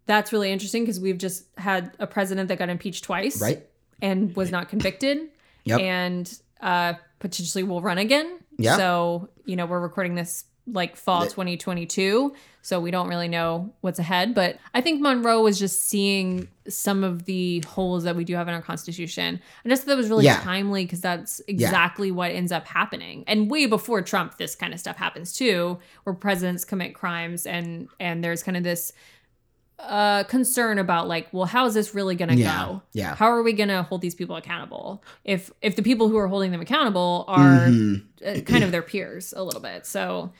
that's 0.06 0.32
really 0.32 0.50
interesting 0.50 0.82
because 0.82 0.98
we've 0.98 1.18
just 1.18 1.44
had 1.56 1.92
a 2.00 2.06
president 2.08 2.48
that 2.48 2.58
got 2.58 2.68
impeached 2.68 3.04
twice, 3.04 3.40
right. 3.40 3.64
and 4.02 4.34
was 4.34 4.50
not 4.50 4.68
convicted, 4.68 5.28
Yep. 5.64 5.80
and 5.80 6.38
uh, 6.60 6.94
potentially 7.20 7.62
will 7.62 7.80
run 7.80 7.98
again. 7.98 8.40
Yeah. 8.58 8.76
So 8.76 9.28
you 9.46 9.54
know 9.56 9.66
we're 9.66 9.80
recording 9.80 10.14
this 10.16 10.44
like 10.66 10.96
fall 10.96 11.20
The- 11.24 11.30
2022, 11.30 12.34
so 12.62 12.80
we 12.80 12.90
don't 12.92 13.08
really 13.08 13.28
know 13.28 13.72
what's 13.80 13.98
ahead. 13.98 14.34
But 14.34 14.58
I 14.72 14.80
think 14.80 15.00
Monroe 15.00 15.42
was 15.42 15.58
just 15.58 15.82
seeing 15.82 16.48
some 16.68 17.02
of 17.04 17.24
the 17.24 17.60
holes 17.66 18.04
that 18.04 18.14
we 18.16 18.24
do 18.24 18.34
have 18.36 18.46
in 18.48 18.54
our 18.54 18.62
constitution, 18.62 19.40
and 19.64 19.70
just 19.70 19.82
thought 19.82 19.88
that 19.90 19.96
was 19.96 20.08
really 20.08 20.24
Yeah. 20.24 20.40
timely 20.40 20.84
because 20.84 21.00
that's 21.00 21.40
exactly 21.48 22.10
what 22.12 22.30
ends 22.30 22.52
up 22.52 22.66
happening. 22.66 23.24
And 23.26 23.50
way 23.50 23.66
before 23.66 24.00
Trump, 24.02 24.38
this 24.38 24.54
kind 24.54 24.72
of 24.72 24.80
stuff 24.80 24.96
happens 24.96 25.32
too, 25.32 25.78
where 26.04 26.14
presidents 26.14 26.64
commit 26.64 26.94
crimes, 26.94 27.46
and 27.46 27.88
and 28.00 28.22
there's 28.24 28.42
kind 28.42 28.56
of 28.56 28.62
this 28.62 28.92
uh 29.78 30.22
concern 30.24 30.78
about 30.78 31.08
like 31.08 31.26
well 31.32 31.46
how 31.46 31.66
is 31.66 31.74
this 31.74 31.92
really 31.92 32.14
gonna 32.14 32.34
Yeah. 32.34 32.66
go 32.66 32.82
Yeah. 32.92 33.16
how 33.16 33.26
are 33.26 33.42
we 33.42 33.52
going 33.52 33.70
to 33.70 33.82
hold 33.82 34.00
these 34.00 34.14
people 34.14 34.36
accountable 34.36 35.02
if 35.24 35.50
if 35.60 35.74
the 35.74 35.82
people 35.82 36.08
who 36.08 36.16
are 36.18 36.28
holding 36.28 36.52
them 36.52 36.60
accountable 36.60 37.24
are 37.26 37.66
Mhm. 37.66 38.02
uh, 38.24 38.40
kind 38.42 38.62
of 38.62 38.70
their 38.70 38.82
peers 38.82 39.34
a 39.36 39.42
little 39.42 39.60
bit 39.60 39.84
so 39.84 40.30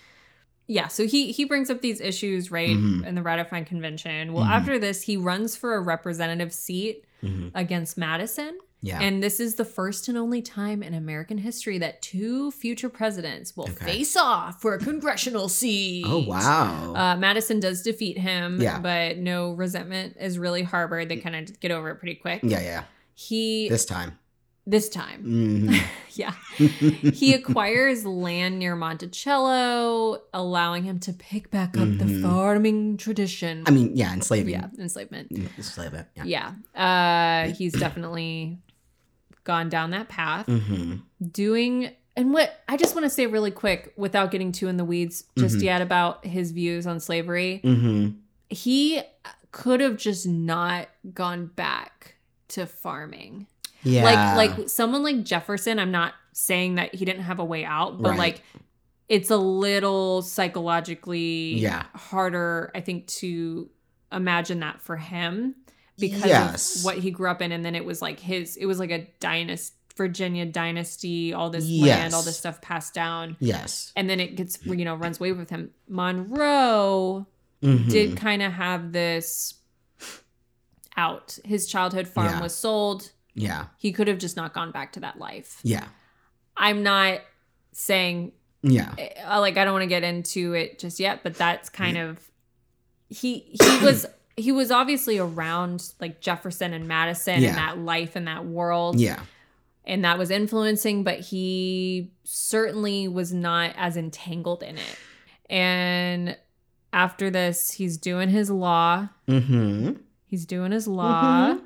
yeah 0.66 0.88
so 0.88 1.07
he 1.07 1.33
he 1.33 1.44
brings 1.44 1.70
up 1.70 1.81
these 1.81 2.01
issues 2.01 2.51
right 2.51 2.70
Mhm. 2.77 3.07
in 3.07 3.14
the 3.14 3.22
ratifying 3.22 3.64
convention 3.64 4.33
well 4.33 4.44
Mhm. 4.44 4.51
after 4.51 4.79
this 4.79 5.03
he 5.03 5.16
runs 5.16 5.57
for 5.57 5.75
a 5.75 5.81
representative 5.81 6.53
seat 6.53 7.05
Mhm. 7.22 7.51
against 7.55 7.96
madison 7.98 8.59
Yeah. 8.81 9.01
and 9.01 9.22
this 9.22 9.38
is 9.40 9.55
the 9.57 9.64
first 9.64 10.09
and 10.09 10.16
only 10.18 10.40
time 10.42 10.83
in 10.83 10.94
american 10.94 11.38
history 11.38 11.79
that 11.79 12.01
two 12.03 12.51
future 12.53 12.88
presidents 12.88 13.57
will 13.57 13.64
Okay. 13.70 13.85
face 13.85 14.16
off 14.16 14.61
for 14.62 14.75
a 14.75 14.79
congressional 14.79 15.48
seat 15.61 16.05
oh 16.07 16.18
wow. 16.27 16.94
uh, 16.94 17.16
Madison 17.16 17.61
does 17.61 17.83
defeat 17.83 18.18
him, 18.18 18.61
Yeah. 18.61 18.79
but 18.81 19.18
no 19.18 19.53
resentment 19.53 20.16
is 20.20 20.38
really 20.38 20.62
harbored. 20.62 21.09
They 21.09 21.16
kind 21.18 21.37
of 21.37 21.61
get 21.61 21.70
over 21.70 21.90
it 21.90 21.96
pretty 21.96 22.16
quick. 22.16 22.40
yeah. 22.42 22.61
Yeah. 22.61 22.83
He 23.14 23.68
this, 23.68 23.85
This 24.64 24.88
time. 24.88 25.25
Mhm. 25.25 25.81
yeah, 26.12 26.35
he 27.12 27.35
acquires 27.35 28.05
land 28.07 28.59
near 28.61 28.77
Monticello, 28.77 30.22
allowing 30.33 30.85
him 30.85 31.01
to 31.01 31.12
pick 31.12 31.51
back 31.51 31.77
up 31.77 31.88
the 31.98 32.05
Mhm. 32.05 32.22
farming 32.22 32.96
tradition. 32.96 33.64
I 33.66 33.70
mean, 33.72 33.96
yeah, 33.96 34.12
enslaving. 34.12 34.53
yeah, 34.55 34.68
enslavement. 34.79 35.33
Enslavement. 35.59 36.07
Yeah. 36.14 36.53
Yeah, 36.77 37.48
uh, 37.51 37.53
he's 37.55 37.72
definitely 37.72 38.59
gone 39.44 39.68
down 39.68 39.90
that 39.90 40.09
path. 40.09 40.46
hmm 40.46 40.96
doing 41.33 41.90
and 42.14 42.33
what 42.33 42.62
I 42.68 42.77
just 42.77 42.94
want 42.94 43.05
to 43.05 43.11
say 43.11 43.27
really 43.27 43.51
quick 43.51 43.92
without 43.96 44.31
getting 44.31 44.53
too 44.53 44.68
in 44.68 44.77
the 44.77 44.85
weeds 44.85 45.25
just 45.38 45.57
Mhm. 45.59 45.62
yet 45.62 45.81
about 45.83 46.25
his 46.27 46.51
views 46.53 46.87
on 46.87 47.01
slavery. 47.01 47.59
hmm 47.64 48.11
He 48.48 49.01
could 49.51 49.81
have 49.81 49.96
just 49.96 50.27
not 50.27 50.88
gone 51.14 51.46
back 51.46 52.14
to 52.48 52.66
farming. 52.66 53.46
Yeah. 53.85 54.05
Like 54.37 54.57
like 54.59 54.68
someone 54.68 55.03
like 55.03 55.25
Jefferson, 55.25 55.79
I'm 55.79 55.90
not 55.90 56.14
saying 56.33 56.77
that 56.77 56.95
he 56.95 57.05
didn't 57.05 57.23
have 57.23 57.38
a 57.38 57.45
way 57.45 57.64
out, 57.64 58.01
but 58.01 58.11
Right. 58.11 58.18
like 58.18 58.42
it's 59.09 59.31
a 59.31 59.37
little 59.37 60.23
psychologically 60.23 61.55
Yeah. 61.59 61.85
harder 61.95 62.71
I 62.75 62.81
think 62.81 63.07
to 63.09 63.68
imagine 64.11 64.61
that 64.61 64.81
for 64.81 64.97
him 64.97 65.55
because 65.99 66.25
Yes. 66.27 66.77
of 66.79 66.85
what 66.85 66.99
he 66.99 67.11
grew 67.11 67.29
up 67.31 67.42
in 67.42 67.53
and 67.53 67.64
then 67.64 67.75
it 67.75 67.85
was 67.85 68.01
like 68.01 68.21
his 68.21 68.57
it 68.57 68.66
was 68.66 68.79
like 68.79 68.90
a 68.90 69.09
dynasty 69.21 69.77
Virginia 69.95 70.47
dynasty 70.47 71.35
all 71.35 71.51
this 71.51 71.66
Yes. 71.66 71.87
land 71.99 72.14
all 72.14 72.23
this 72.23 72.38
stuff 72.38 72.62
passed 72.62 72.95
down 72.95 73.37
Yes. 73.40 73.92
and 73.95 74.09
then 74.09 74.21
it 74.21 74.37
gets 74.37 74.59
you 74.64 74.85
know 74.87 74.95
runs 74.95 75.18
away 75.21 75.33
with 75.33 75.51
him 75.51 75.71
Monroe 75.87 77.27
Mhm. 77.62 77.90
did 77.90 78.16
kind 78.16 78.40
of 78.40 78.53
have 78.53 78.92
this 78.92 79.55
out 80.97 81.38
his 81.45 81.66
childhood 81.66 82.09
farm 82.09 82.27
Yeah. 82.35 82.40
was 82.42 82.55
sold 82.55 83.12
Yeah. 83.35 83.66
he 83.79 83.92
could 83.92 84.09
have 84.09 84.18
just 84.18 84.37
not 84.37 84.53
gone 84.53 84.71
back 84.73 84.92
to 84.95 85.01
that 85.01 85.18
life 85.18 85.59
Yeah. 85.62 85.87
I'm 86.57 86.83
not 86.83 87.21
saying 87.73 88.33
Yeah. 88.62 88.95
uh, 89.27 89.40
like 89.40 89.57
I 89.57 89.64
don't 89.64 89.73
want 89.73 89.83
to 89.85 89.88
get 89.88 90.03
into 90.05 90.53
it 90.55 90.79
just 90.79 91.01
yet, 91.01 91.23
but 91.23 91.35
that's 91.35 91.68
kind 91.68 91.97
of 91.99 92.18
he 93.09 93.57
he 93.62 93.79
was 93.85 94.07
he 94.37 94.53
was 94.53 94.71
obviously 94.71 95.18
around 95.18 95.92
like 96.01 96.21
Jefferson 96.21 96.73
and 96.73 96.87
Madison 96.88 97.40
Yeah. 97.42 97.49
and 97.51 97.59
that 97.59 97.79
life 97.79 98.16
and 98.16 98.27
that 98.29 98.45
world 98.47 98.99
Yeah. 99.01 99.21
and 99.85 100.05
that 100.05 100.18
was 100.18 100.31
influencing, 100.31 101.05
but 101.05 101.21
he 101.21 102.12
certainly 102.25 103.09
was 103.09 103.33
not 103.33 103.73
as 103.77 103.97
entangled 103.97 104.62
in 104.62 104.77
it. 104.79 104.97
And 105.51 106.37
after 106.95 107.31
this, 107.31 107.73
he's 107.73 107.97
doing 107.99 108.29
his 108.29 108.51
law. 108.51 109.09
hmm 109.27 109.92
He's 110.27 110.47
doing 110.47 110.73
his 110.73 110.87
law. 110.88 111.55
Mhm. 111.55 111.62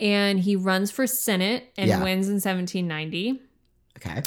And 0.00 0.40
he 0.40 0.54
runs 0.56 0.90
for 0.90 1.06
Senate 1.06 1.72
and 1.76 1.88
Yeah. 1.88 2.02
wins 2.02 2.28
in 2.28 2.34
1790. 2.40 3.40
Okay. 3.96 4.22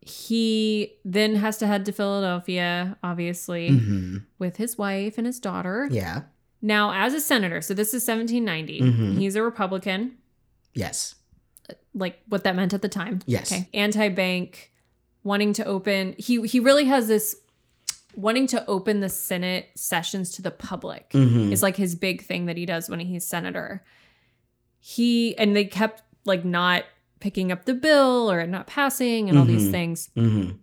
He 0.00 0.94
then 1.04 1.36
has 1.36 1.58
to 1.58 1.66
head 1.66 1.84
to 1.86 1.92
Philadelphia, 1.92 2.96
obviously, 3.02 3.68
hmm 3.68 4.18
with 4.38 4.56
his 4.56 4.76
wife 4.76 5.16
and 5.18 5.26
his 5.26 5.38
daughter. 5.38 5.88
Yeah. 5.90 6.22
Now, 6.60 6.92
as 6.92 7.14
a 7.14 7.20
senator, 7.20 7.60
so 7.60 7.74
this 7.74 7.94
is 7.94 8.04
1790. 8.04 8.80
Mhm. 8.80 9.18
He's 9.18 9.36
a 9.36 9.42
Republican, 9.42 10.16
Yes. 10.74 11.14
like 11.94 12.20
what 12.28 12.42
that 12.44 12.56
meant 12.56 12.74
at 12.74 12.82
the 12.82 12.88
time. 12.88 13.20
Yes. 13.26 13.52
Okay. 13.52 13.68
Anti-bank, 13.72 14.72
wanting 15.22 15.52
to 15.54 15.64
open. 15.64 16.16
He 16.18 16.42
he 16.48 16.58
really 16.58 16.84
has 16.86 17.06
this 17.06 17.36
wanting 18.16 18.46
to 18.48 18.66
open 18.66 19.00
the 19.00 19.08
Senate 19.08 19.70
sessions 19.76 20.32
to 20.32 20.42
the 20.42 20.50
public. 20.50 21.10
Mhm. 21.10 21.52
Is 21.52 21.62
like 21.62 21.76
his 21.76 21.94
big 21.94 22.22
thing 22.22 22.46
that 22.46 22.56
he 22.56 22.66
does 22.66 22.88
when 22.90 22.98
he's 23.00 23.24
senator. 23.24 23.82
He 24.84 25.38
and 25.38 25.54
they 25.54 25.64
kept 25.64 26.02
like 26.24 26.44
not 26.44 26.82
picking 27.20 27.52
up 27.52 27.66
the 27.66 27.74
bill 27.74 28.30
or 28.30 28.44
not 28.48 28.66
passing 28.66 29.28
and 29.28 29.38
all 29.38 29.44
these 29.44 29.68
Mhm. 29.68 29.70
things. 29.70 30.10
Mhm. 30.16 30.58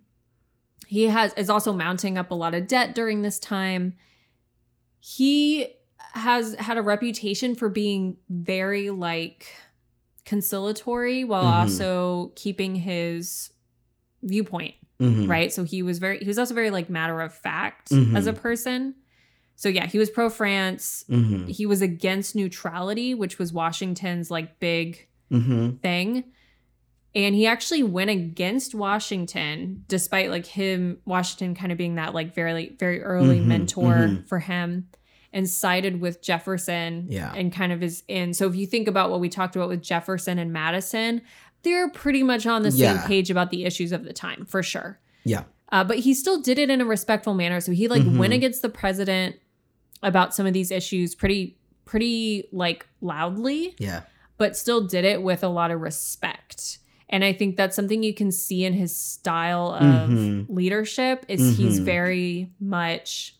He 0.86 1.04
has 1.06 1.32
is 1.34 1.48
also 1.48 1.72
mounting 1.72 2.18
up 2.18 2.30
a 2.30 2.34
lot 2.34 2.54
of 2.54 2.66
debt 2.66 2.94
during 2.94 3.22
this 3.22 3.38
time. 3.38 3.94
He 5.00 5.68
has 6.12 6.54
had 6.56 6.76
a 6.76 6.82
reputation 6.82 7.54
for 7.54 7.70
being 7.70 8.18
very 8.28 8.90
like 8.90 9.46
conciliatory 10.26 11.24
while 11.24 11.44
Mhm. 11.44 11.60
also 11.62 12.32
keeping 12.36 12.74
his 12.74 13.50
viewpoint, 14.22 14.74
Mhm. 15.00 15.28
right? 15.28 15.50
So 15.52 15.64
he 15.64 15.82
was 15.82 15.98
very 15.98 16.18
he 16.18 16.26
was 16.26 16.38
also 16.38 16.52
very 16.54 16.70
like 16.70 16.90
matter 16.90 17.20
of 17.22 17.32
fact 17.34 17.90
Mhm. 17.90 18.14
as 18.16 18.26
a 18.26 18.32
person. 18.34 18.96
So 19.60 19.68
yeah, 19.68 19.86
he 19.86 19.98
was 19.98 20.08
pro 20.08 20.30
France. 20.30 21.04
Mhm. 21.10 21.46
He 21.50 21.66
was 21.66 21.82
against 21.82 22.34
neutrality, 22.34 23.12
which 23.12 23.38
was 23.38 23.52
Washington's 23.52 24.30
like 24.30 24.58
big 24.58 25.06
Mhm. 25.30 25.78
thing. 25.82 26.24
And 27.14 27.34
he 27.34 27.46
actually 27.46 27.82
went 27.82 28.08
against 28.08 28.74
Washington, 28.74 29.84
despite 29.86 30.30
like 30.30 30.46
him, 30.46 30.96
Washington 31.04 31.54
kind 31.54 31.72
of 31.72 31.76
being 31.76 31.96
that 31.96 32.14
like 32.14 32.34
very, 32.34 32.74
very 32.78 33.02
early 33.02 33.38
Mhm, 33.38 33.44
mentor 33.44 33.94
mhm. 33.96 34.26
for 34.26 34.38
him, 34.38 34.88
and 35.30 35.46
sided 35.46 36.00
with 36.00 36.22
Jefferson. 36.22 37.04
Yeah. 37.10 37.30
And 37.36 37.52
kind 37.52 37.70
of 37.70 37.82
is 37.82 38.02
in. 38.08 38.32
So 38.32 38.48
if 38.48 38.56
you 38.56 38.66
think 38.66 38.88
about 38.88 39.10
what 39.10 39.20
we 39.20 39.28
talked 39.28 39.56
about 39.56 39.68
with 39.68 39.82
Jefferson 39.82 40.38
and 40.38 40.54
Madison, 40.54 41.20
they're 41.64 41.90
pretty 41.90 42.22
much 42.22 42.46
on 42.46 42.62
the 42.62 42.70
same 42.70 42.96
Yeah. 42.96 43.06
page 43.06 43.30
about 43.30 43.50
the 43.50 43.66
issues 43.66 43.92
of 43.92 44.04
the 44.04 44.14
time, 44.14 44.46
for 44.46 44.62
sure. 44.62 44.98
Yeah. 45.24 45.42
Uh, 45.70 45.84
but 45.84 45.98
he 45.98 46.14
still 46.14 46.40
did 46.40 46.58
it 46.58 46.70
in 46.70 46.80
a 46.80 46.86
respectful 46.86 47.34
manner. 47.34 47.60
So 47.60 47.72
he 47.72 47.88
like 47.88 48.04
went 48.06 48.32
Mhm. 48.32 48.36
against 48.36 48.62
the 48.62 48.70
president 48.70 49.36
about 50.02 50.34
some 50.34 50.46
of 50.46 50.52
these 50.52 50.70
issues 50.70 51.14
pretty, 51.14 51.56
pretty 51.84 52.48
like 52.52 52.86
loudly 53.00 53.74
Yeah. 53.78 54.02
but 54.38 54.56
still 54.56 54.86
did 54.86 55.04
it 55.04 55.22
with 55.22 55.42
a 55.44 55.48
lot 55.48 55.70
of 55.70 55.80
respect. 55.80 56.78
And 57.08 57.24
I 57.24 57.32
think 57.32 57.56
that's 57.56 57.74
something 57.74 58.02
you 58.02 58.14
can 58.14 58.30
see 58.30 58.64
in 58.64 58.72
his 58.72 58.96
style 58.96 59.72
of 59.74 60.10
Mhm. 60.10 60.46
leadership 60.48 61.24
is 61.28 61.56
he's 61.58 61.80
Mhm. 61.80 61.84
very 61.84 62.52
much 62.60 63.36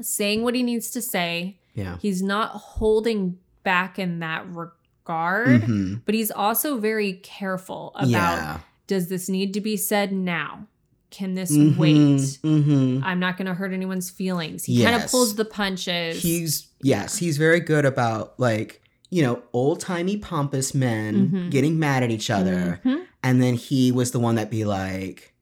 saying 0.00 0.42
what 0.42 0.54
he 0.54 0.62
needs 0.62 0.90
to 0.90 1.02
say. 1.02 1.58
Yeah. 1.74 1.98
He's 2.00 2.22
not 2.22 2.50
holding 2.52 3.38
back 3.62 3.98
in 3.98 4.18
that 4.20 4.46
regard, 4.48 5.62
Mhm. 5.62 6.02
but 6.04 6.14
he's 6.14 6.30
also 6.30 6.78
very 6.78 7.12
careful 7.14 7.92
about 7.94 8.08
Yeah. 8.10 8.60
does 8.86 9.08
this 9.08 9.28
need 9.28 9.52
to 9.54 9.60
be 9.60 9.76
said 9.76 10.12
now? 10.12 10.66
Can 11.14 11.34
this 11.34 11.52
Mhm. 11.52 11.76
wait? 11.76 11.94
Mhm. 12.42 13.02
I'm 13.04 13.20
not 13.20 13.36
going 13.36 13.46
to 13.46 13.54
hurt 13.54 13.72
anyone's 13.72 14.10
feelings. 14.10 14.64
He 14.64 14.82
kind 14.82 14.96
of 14.96 15.08
pulls 15.08 15.36
the 15.36 15.44
punches. 15.44 16.20
He's 16.20 16.66
yes, 16.82 17.16
he's 17.18 17.36
very 17.36 17.60
good 17.60 17.84
about 17.84 18.34
like 18.40 18.82
you 19.10 19.22
know 19.22 19.40
old 19.52 19.78
timey 19.78 20.16
pompous 20.16 20.74
men 20.74 21.30
Mhm. 21.30 21.50
getting 21.52 21.78
mad 21.78 22.02
at 22.02 22.10
each 22.10 22.30
other, 22.30 22.80
Mhm. 22.84 23.04
and 23.22 23.40
then 23.40 23.54
he 23.54 23.92
was 23.92 24.10
the 24.10 24.18
one 24.18 24.34
that 24.34 24.50
be 24.50 24.64
like, 24.64 25.34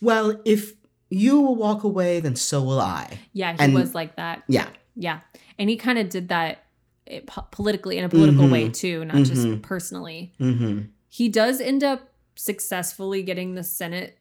"Well, 0.00 0.40
if 0.44 0.74
you 1.10 1.40
will 1.40 1.56
walk 1.56 1.82
away, 1.82 2.20
then 2.20 2.36
so 2.36 2.62
will 2.62 2.80
I." 2.80 3.18
Yeah, 3.32 3.54
he 3.54 3.58
And- 3.58 3.74
was 3.74 3.94
like 3.96 4.14
that. 4.16 4.44
Yeah. 4.48 4.68
Yeah. 4.94 5.20
And 5.58 5.68
he 5.68 5.76
kind 5.76 5.98
of 5.98 6.08
did 6.08 6.28
that 6.28 6.60
eh, 7.08 7.20
po- 7.26 7.46
politically 7.50 7.98
in 7.98 8.04
a 8.04 8.08
political 8.08 8.48
way 8.48 8.68
too, 8.70 9.04
not 9.04 9.24
just 9.24 9.60
personally. 9.62 10.32
Mm-hmm. 10.40 10.82
He 11.08 11.28
does 11.28 11.60
end 11.60 11.82
up 11.84 12.12
successfully 12.36 13.22
getting 13.22 13.54
the 13.56 13.62
Senate 13.64 14.18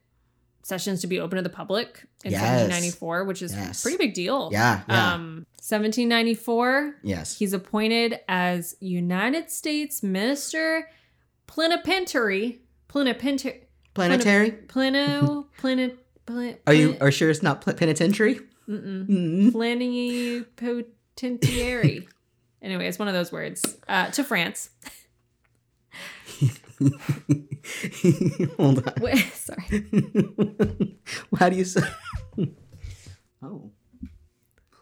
sessions 0.64 1.02
to 1.02 1.08
be 1.08 1.20
open 1.20 1.36
to 1.38 1.42
the 1.44 1.50
public 1.50 2.06
in 2.24 2.32
Yes. 2.32 2.42
1794, 2.42 3.26
which 3.26 3.42
is 3.42 3.54
Yes. 3.54 3.80
a 3.80 3.82
pretty 3.84 3.98
big 3.98 4.14
deal. 4.14 4.50
Yeah. 4.52 4.82
Yeah. 4.90 5.14
Um 5.14 5.46
1794, 5.62 6.96
yes. 7.04 7.38
he's 7.38 7.54
appointed 7.54 8.20
as 8.28 8.76
United 8.80 9.50
States 9.52 10.02
Minister 10.04 10.90
Plenipotentiary. 11.48 12.60
Plenipotentiary. 12.88 13.62
Planetary. 13.94 14.52
Pleno. 14.68 15.46
Pleni. 15.62 15.96
plen- 16.26 16.58
Are 16.66 16.74
you 16.74 16.96
are 17.02 17.12
sure 17.12 17.30
it's 17.30 17.44
not 17.44 17.62
pl- 17.62 17.74
penitentiary? 17.74 18.40
Mm-mm. 18.68 19.08
Mm. 19.08 19.52
plenipotentiary. 19.52 22.08
anyway, 22.62 22.88
it's 22.88 22.98
one 22.98 23.08
of 23.10 23.14
those 23.14 23.32
words. 23.32 23.78
Uh, 23.88 24.10
to 24.12 24.24
France. 24.24 24.70
Hold 28.58 28.88
on. 28.88 28.94
Wait, 29.00 29.18
sorry. 29.34 29.66
How 31.38 31.50
do 31.50 31.56
you 31.56 31.66
say? 31.66 31.82
oh, 33.42 33.72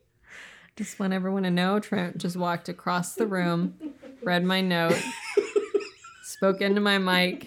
Just 0.77 0.99
want 0.99 1.13
everyone 1.13 1.45
to 1.45 1.51
know, 1.51 1.81
Trent 1.81 2.19
just 2.19 2.37
walked 2.37 2.69
across 2.69 3.15
the 3.15 3.27
room, 3.27 3.75
read 4.23 4.45
my 4.45 4.61
note, 4.61 5.01
spoke 6.23 6.61
into 6.61 6.83
my 6.83 6.99
mic, 6.99 7.47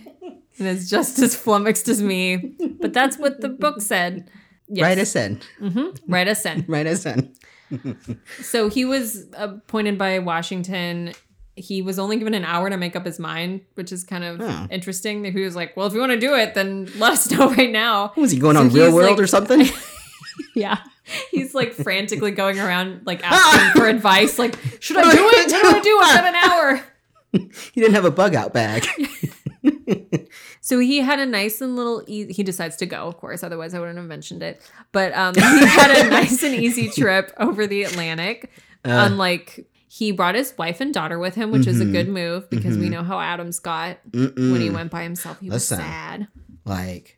and 0.57 0.67
is 0.67 0.89
just 0.89 1.19
as 1.19 1.35
flummoxed 1.35 1.87
as 1.87 2.01
me. 2.01 2.55
But 2.81 2.93
that's 2.93 3.17
what 3.17 3.41
the 3.41 3.49
book 3.49 3.81
said. 3.81 4.29
Yes. 4.69 4.83
Right 4.83 4.97
as 4.97 5.15
in. 5.15 5.41
Mm-hmm. 5.61 6.11
Right 6.11 6.27
as 6.27 6.45
in. 6.45 6.65
Right 6.67 6.85
as 6.87 7.05
in. 7.05 7.33
So 8.41 8.69
he 8.69 8.83
was 8.85 9.25
appointed 9.37 9.97
by 9.97 10.19
Washington. 10.19 11.13
He 11.55 11.81
was 11.81 11.99
only 11.99 12.17
given 12.17 12.33
an 12.33 12.45
hour 12.45 12.69
to 12.69 12.77
make 12.77 12.95
up 12.95 13.05
his 13.05 13.19
mind, 13.19 13.61
which 13.75 13.91
is 13.91 14.03
kind 14.03 14.23
of 14.23 14.39
Oh. 14.41 14.67
interesting. 14.71 15.23
He 15.25 15.41
was 15.43 15.55
like, 15.55 15.75
"Well, 15.77 15.85
if 15.87 15.93
you 15.93 15.99
want 15.99 16.11
to 16.13 16.19
do 16.19 16.33
it, 16.35 16.53
then 16.55 16.89
let 16.97 17.11
us 17.13 17.29
know 17.37 17.49
right 17.51 17.69
now." 17.71 18.13
Was 18.15 18.31
he 18.31 18.39
going 18.39 18.55
So 18.55 18.61
on 18.61 18.69
Real 18.69 18.93
World 18.93 19.11
like- 19.11 19.19
or 19.19 19.27
something? 19.27 19.67
Yeah, 20.55 20.77
he's 21.31 21.53
like 21.53 21.73
frantically 21.73 22.31
going 22.31 22.59
around, 22.59 23.01
like 23.05 23.21
asking 23.23 23.81
for 23.81 23.87
advice. 23.87 24.39
Like, 24.39 24.55
should 24.79 24.97
I 24.97 25.03
do 25.03 25.29
it? 25.31 25.51
What 25.51 25.61
do 25.61 25.77
I 25.77 25.79
do? 25.81 25.99
I've 26.01 26.15
got 26.15 26.25
an 26.25 26.35
hour. 26.51 27.51
he 27.73 27.81
didn't 27.81 27.93
have 27.95 28.05
a 28.05 28.11
bug 28.11 28.35
out 28.35 28.53
bag. 28.53 28.87
So 30.61 30.79
he 30.79 30.97
had 30.99 31.19
a 31.19 31.25
nice 31.25 31.61
and 31.61 31.75
little. 31.75 32.03
E- 32.07 32.31
he 32.33 32.43
decides 32.43 32.75
to 32.77 32.85
go, 32.85 33.07
of 33.07 33.17
course. 33.17 33.43
Otherwise, 33.43 33.73
I 33.73 33.79
wouldn't 33.79 33.97
have 33.97 34.07
mentioned 34.07 34.43
it. 34.43 34.61
But 34.91 35.13
um, 35.13 35.33
he 35.35 35.41
had 35.65 36.05
a 36.05 36.09
nice 36.09 36.43
and 36.43 36.53
easy 36.55 36.89
trip 37.01 37.31
over 37.37 37.65
the 37.67 37.83
Atlantic. 37.83 38.49
Uh, 38.85 39.07
Unlike 39.09 39.67
he 39.91 40.11
brought 40.11 40.35
his 40.35 40.53
wife 40.57 40.79
and 40.81 40.93
daughter 40.93 41.17
with 41.17 41.33
him, 41.35 41.51
which 41.51 41.65
is 41.65 41.81
a 41.81 41.85
Mhm. 41.85 41.91
good 41.91 42.07
move 42.09 42.49
because 42.49 42.77
we 42.77 42.87
Mhm. 42.87 42.91
know 42.91 43.03
how 43.03 43.19
Adams 43.19 43.59
got 43.59 43.97
mm-mm. 44.11 44.51
when 44.51 44.61
he 44.61 44.69
went 44.69 44.91
by 44.91 45.01
himself. 45.03 45.39
He 45.39 45.49
was 45.49 45.67
sad. 45.67 46.27
like 46.65 47.17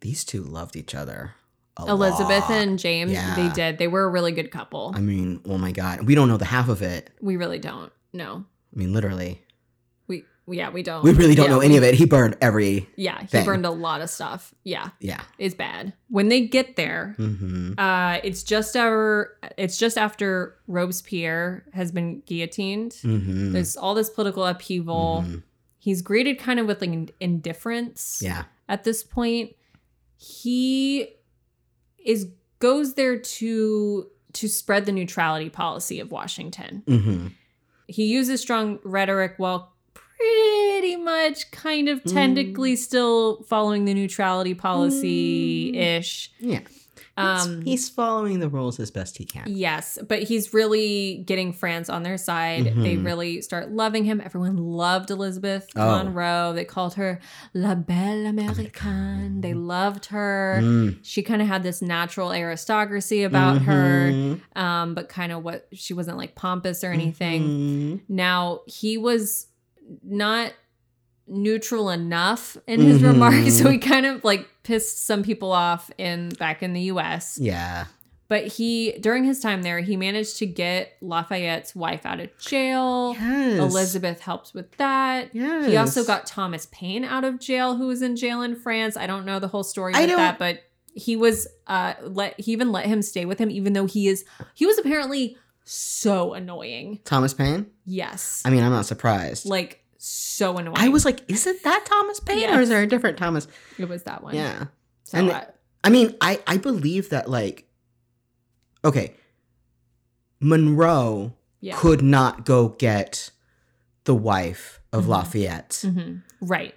these 0.00 0.24
two 0.24 0.42
loved 0.42 0.74
each 0.76 0.94
other. 0.94 1.34
a 1.76 1.86
Elizabeth 1.88 2.40
lot. 2.48 2.50
and 2.50 2.78
James, 2.78 3.12
Yeah. 3.12 3.34
they 3.36 3.48
did. 3.54 3.78
They 3.78 3.86
were 3.88 4.02
a 4.04 4.08
really 4.08 4.32
good 4.32 4.50
couple. 4.50 4.92
I 4.94 5.00
mean, 5.00 5.40
oh 5.46 5.56
my 5.56 5.72
god, 5.72 6.02
we 6.06 6.14
don't 6.14 6.28
know 6.28 6.36
the 6.36 6.44
half 6.44 6.68
of 6.68 6.82
it. 6.82 7.10
we 7.22 7.36
really 7.36 7.58
don't. 7.60 7.90
No, 8.12 8.44
I 8.74 8.78
mean, 8.78 8.92
literally, 8.92 9.40
we 9.40 9.49
yeah 10.50 10.70
we 10.70 10.82
don't. 10.82 11.02
we 11.04 11.12
really 11.12 11.34
don't 11.34 11.46
Yeah, 11.46 11.52
know 11.56 11.60
any 11.60 11.76
of 11.76 11.82
it. 11.84 11.94
He 11.94 12.04
burned 12.06 12.36
every. 12.40 12.88
Yeah, 12.96 13.20
he 13.20 13.26
thing. 13.26 13.44
burned 13.44 13.66
a 13.66 13.70
lot 13.70 14.00
of 14.00 14.10
stuff. 14.10 14.54
Yeah, 14.64 14.90
Yeah. 15.00 15.22
it's 15.38 15.54
bad. 15.54 15.92
When 16.08 16.28
they 16.28 16.46
get 16.46 16.76
there, 16.76 17.14
Mm-hmm. 17.18 17.78
uh, 17.78 18.18
it's 18.24 18.42
just 18.42 18.76
our. 18.76 19.36
It's 19.56 19.76
just 19.78 19.96
after 19.98 20.56
Robespierre 20.66 21.64
has 21.72 21.92
been 21.92 22.20
guillotined. 22.26 22.92
Mm-hmm. 23.02 23.52
There's 23.52 23.76
all 23.76 23.94
this 23.94 24.10
political 24.10 24.44
upheaval. 24.44 25.24
Mhm. 25.26 25.42
He's 25.78 26.02
greeted 26.02 26.38
kind 26.38 26.60
of 26.60 26.66
with 26.66 26.80
like 26.82 27.14
indifference. 27.20 28.20
Yeah. 28.22 28.44
At 28.68 28.84
this 28.84 29.02
point, 29.02 29.52
he 30.16 31.08
is 32.04 32.28
goes 32.58 32.94
there 32.94 33.18
to 33.18 34.06
to 34.34 34.48
spread 34.48 34.86
the 34.86 34.92
neutrality 34.92 35.48
policy 35.50 35.98
of 36.00 36.12
Washington. 36.12 36.82
Mm-hmm. 36.86 37.26
He 37.88 38.04
uses 38.06 38.40
strong 38.40 38.78
rhetoric 38.84 39.34
while 39.38 39.72
pretty 40.20 40.96
much 40.96 41.50
kind 41.50 41.88
of 41.88 42.02
Mm. 42.04 42.12
technically 42.12 42.76
still 42.76 43.42
following 43.48 43.84
the 43.84 43.94
neutrality 43.94 44.54
policy 44.54 45.76
ish. 45.76 46.30
Yeah. 46.40 46.60
Um, 47.16 47.60
he's 47.62 47.90
following 47.90 48.40
the 48.40 48.48
rules 48.48 48.80
as 48.80 48.90
best 48.90 49.18
he 49.18 49.26
can. 49.26 49.44
Yes, 49.46 49.98
but 50.08 50.22
he's 50.22 50.54
really 50.54 51.22
getting 51.26 51.52
France 51.52 51.90
on 51.90 52.02
their 52.02 52.16
side. 52.16 52.64
They 52.64 52.96
Mhm. 52.96 53.04
really 53.04 53.42
start 53.42 53.70
loving 53.70 54.04
him. 54.04 54.22
Everyone 54.24 54.56
loved 54.56 55.10
Elizabeth 55.10 55.66
Oh. 55.76 56.02
Monroe. 56.02 56.52
They 56.54 56.64
called 56.64 56.94
her 56.94 57.20
La 57.52 57.74
Belle 57.74 58.24
Américaine. 58.32 59.42
They 59.42 59.52
loved 59.52 60.06
her. 60.06 60.60
Mm. 60.62 60.98
She 61.02 61.22
kind 61.22 61.42
of 61.42 61.48
had 61.48 61.62
this 61.62 61.82
natural 61.82 62.32
aristocracy 62.32 63.22
about 63.22 63.62
her, 63.62 64.10
Mhm. 64.10 64.40
um, 64.56 64.94
but 64.94 65.10
kind 65.10 65.30
of 65.30 65.44
what 65.44 65.66
she 65.74 65.92
wasn't 65.92 66.16
like 66.16 66.34
pompous 66.36 66.82
or 66.82 66.90
anything. 66.92 67.42
Mhm. 67.42 68.00
Now 68.08 68.60
he 68.66 68.96
was 68.96 69.48
not 70.02 70.52
neutral 71.26 71.90
enough 71.90 72.56
in 72.66 72.80
his 72.80 73.00
Mhm. 73.00 73.04
remarks, 73.12 73.54
so 73.58 73.70
he 73.70 73.78
kind 73.78 74.06
of 74.06 74.24
like 74.24 74.48
pissed 74.62 75.06
some 75.06 75.22
people 75.22 75.52
off 75.52 75.90
in 75.98 76.30
back 76.30 76.62
in 76.62 76.72
the 76.72 76.80
U.S. 76.82 77.38
Yeah. 77.40 77.86
But 78.28 78.46
he 78.46 78.92
during 79.00 79.24
his 79.24 79.40
time 79.40 79.62
there, 79.62 79.80
he 79.80 79.96
managed 79.96 80.36
to 80.38 80.46
get 80.46 80.92
Lafayette's 81.00 81.74
wife 81.74 82.06
out 82.06 82.20
of 82.20 82.36
jail. 82.38 83.14
Yes. 83.18 83.58
Elizabeth 83.58 84.20
helped 84.20 84.54
with 84.54 84.70
that. 84.76 85.30
Yes. 85.34 85.66
He 85.66 85.76
also 85.76 86.04
got 86.04 86.26
Thomas 86.26 86.68
Paine 86.70 87.04
out 87.04 87.24
of 87.24 87.40
jail, 87.40 87.76
who 87.76 87.88
was 87.88 88.02
in 88.02 88.14
jail 88.16 88.42
in 88.42 88.54
France. 88.54 88.96
I 88.96 89.06
don't 89.08 89.24
know 89.26 89.40
the 89.40 89.48
whole 89.48 89.64
story 89.64 89.92
with 89.94 90.06
that, 90.10 90.38
but 90.38 90.60
he 90.94 91.16
was 91.16 91.46
uh 91.68 91.94
let 92.02 92.38
he 92.40 92.52
even 92.52 92.70
let 92.72 92.86
him 92.86 93.02
stay 93.02 93.24
with 93.24 93.38
him, 93.40 93.50
even 93.50 93.72
though 93.72 93.86
he 93.86 94.06
is 94.08 94.24
he 94.54 94.64
was 94.66 94.78
apparently 94.78 95.36
so 95.64 96.32
annoying. 96.34 97.00
Thomas 97.04 97.34
Paine. 97.34 97.66
Yes. 97.84 98.42
I 98.44 98.50
mean, 98.50 98.62
I'm 98.62 98.72
not 98.72 98.86
surprised. 98.86 99.46
like 99.46 99.79
so 100.02 100.56
annoying. 100.56 100.76
I 100.78 100.88
was 100.88 101.04
like, 101.04 101.20
is 101.30 101.46
it 101.46 101.62
that 101.62 101.84
Thomas 101.86 102.20
Paine 102.20 102.48
or 102.50 102.60
is 102.60 102.68
there 102.70 102.82
a 102.82 102.86
different 102.86 103.18
Thomas? 103.18 103.46
it 103.78 103.86
was 103.88 104.02
that 104.04 104.22
one. 104.22 104.34
Yeah. 104.34 104.66
So 105.04 105.18
And- 105.18 105.30
uh, 105.30 105.44
I 105.84 105.90
mean, 105.90 106.14
I 106.20 106.40
I 106.46 106.56
believe 106.56 107.08
that 107.10 107.28
like, 107.28 107.68
okay, 108.84 109.14
Monroe 110.40 111.34
yeah. 111.60 111.76
could 111.76 112.02
not 112.02 112.44
go 112.44 112.68
get 112.70 113.30
the 114.04 114.14
wife 114.14 114.80
of 114.92 115.04
Mhm. 115.04 115.08
Lafayette. 115.08 115.70
Mhm. 115.86 116.22
Right. 116.40 116.74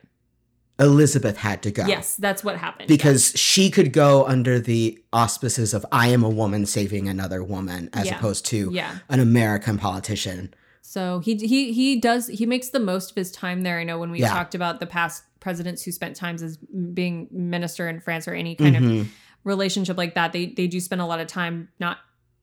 Elizabeth 0.79 1.37
had 1.37 1.61
to 1.63 1.71
go. 1.71 1.85
Yes, 1.85 2.15
that's 2.15 2.43
what 2.43 2.57
happened. 2.57 2.87
Because 2.87 3.31
she 3.35 3.69
could 3.69 3.93
go 3.93 4.25
under 4.25 4.59
the 4.59 5.01
auspices 5.13 5.73
of 5.73 5.85
I 5.91 6.07
am 6.09 6.23
a 6.23 6.29
woman 6.29 6.65
saving 6.65 7.07
another 7.07 7.43
woman 7.43 7.89
as 7.93 8.07
Yeah. 8.07 8.17
opposed 8.17 8.45
to 8.47 8.69
yeah. 8.73 8.97
an 9.07 9.19
American 9.19 9.77
politician. 9.77 10.53
So 10.85 11.19
he 11.19 11.35
he 11.37 11.71
he 11.71 11.95
does 11.99 12.27
he 12.27 12.45
makes 12.45 12.69
the 12.69 12.79
most 12.79 13.11
of 13.11 13.15
his 13.15 13.31
time 13.31 13.61
there. 13.63 13.79
I 13.79 13.85
know 13.85 13.97
when 13.97 14.11
we 14.11 14.19
Yeah. 14.19 14.29
talked 14.33 14.53
about 14.53 14.81
the 14.81 14.85
past 14.85 15.23
presidents 15.39 15.81
who 15.83 15.91
spent 15.93 16.15
times 16.15 16.43
as 16.43 16.57
being 16.57 17.27
minister 17.31 17.87
in 17.87 18.01
France 18.01 18.27
or 18.27 18.33
any 18.33 18.53
kind 18.55 18.75
of 18.75 18.83
Mhm. 18.83 19.07
relationship 19.45 19.97
like 19.97 20.13
that, 20.15 20.33
they 20.33 20.47
they 20.47 20.67
do 20.67 20.79
spend 20.81 20.99
a 21.01 21.05
lot 21.05 21.21
of 21.21 21.27
time 21.27 21.69
not 21.79 21.99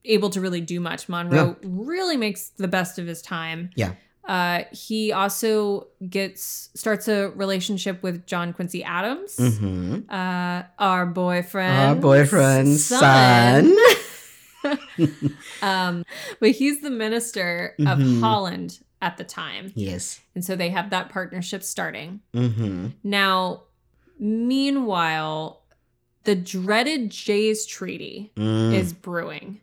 able 0.07 0.31
to 0.31 0.41
really 0.41 0.63
do 0.63 0.81
much. 0.81 1.07
Monroe 1.09 1.57
really 1.63 2.17
makes 2.17 2.49
the 2.57 2.67
best 2.67 2.99
of 2.99 3.07
his 3.07 3.21
time. 3.21 3.69
Yeah. 3.77 3.93
Uh, 4.27 4.65
he 4.73 5.13
also 5.13 5.89
gets 6.09 6.71
starts 6.75 7.09
a 7.09 7.29
relationship 7.37 8.03
with 8.03 8.27
John 8.27 8.53
Quincy 8.55 8.83
Adams, 8.85 9.37
Mhm. 9.37 10.05
uh, 10.11 10.63
our 10.79 11.05
boyfriend, 11.05 11.77
Our 11.89 11.95
boyfriend's 11.97 12.87
son. 12.87 13.77
um, 15.63 16.05
but 16.41 16.51
he's 16.51 16.81
the 16.81 16.91
minister 16.91 17.75
of 17.81 17.99
Mhm. 17.99 18.21
Holland 18.21 18.81
at 19.03 19.17
the 19.17 19.25
time, 19.25 19.73
yes. 19.75 20.21
and 20.35 20.45
so 20.45 20.57
they 20.57 20.69
have 20.71 20.91
that 20.91 21.09
partnership 21.09 21.63
starting. 21.63 22.21
hmm 22.35 22.89
Now, 23.03 23.63
meanwhile, 24.19 25.63
the 26.25 26.35
dreaded 26.35 27.11
Jays 27.11 27.65
Treaty 27.67 28.31
Mm. 28.37 28.75
is 28.75 28.93
brewing 28.93 29.61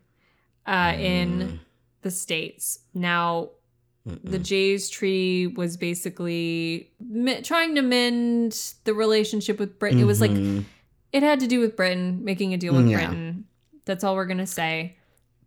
uh, 0.66 0.94
in 0.98 1.60
the 2.02 2.10
states. 2.10 2.80
Now, 2.94 3.50
the 4.24 4.38
Jays 4.38 4.88
Treaty 4.90 5.46
was 5.46 5.76
basically 5.76 6.90
mi- 7.00 7.42
trying 7.42 7.74
to 7.74 7.82
mend 7.82 8.74
the 8.84 8.92
relationship 8.94 9.58
with 9.58 9.78
Britain. 9.78 10.00
It 10.00 10.04
was 10.04 10.20
like 10.20 10.30
Mhm. 10.30 10.64
it 11.12 11.22
had 11.22 11.40
to 11.40 11.46
do 11.46 11.60
with 11.60 11.76
Britain, 11.76 12.22
making 12.24 12.52
a 12.54 12.56
deal 12.58 12.74
with 12.74 12.86
Mm, 12.86 12.90
yeah. 12.90 12.96
Britain. 13.06 13.44
That's 13.88 14.04
all 14.04 14.14
we're 14.14 14.26
going 14.26 14.38
to 14.38 14.46
say. 14.46 14.94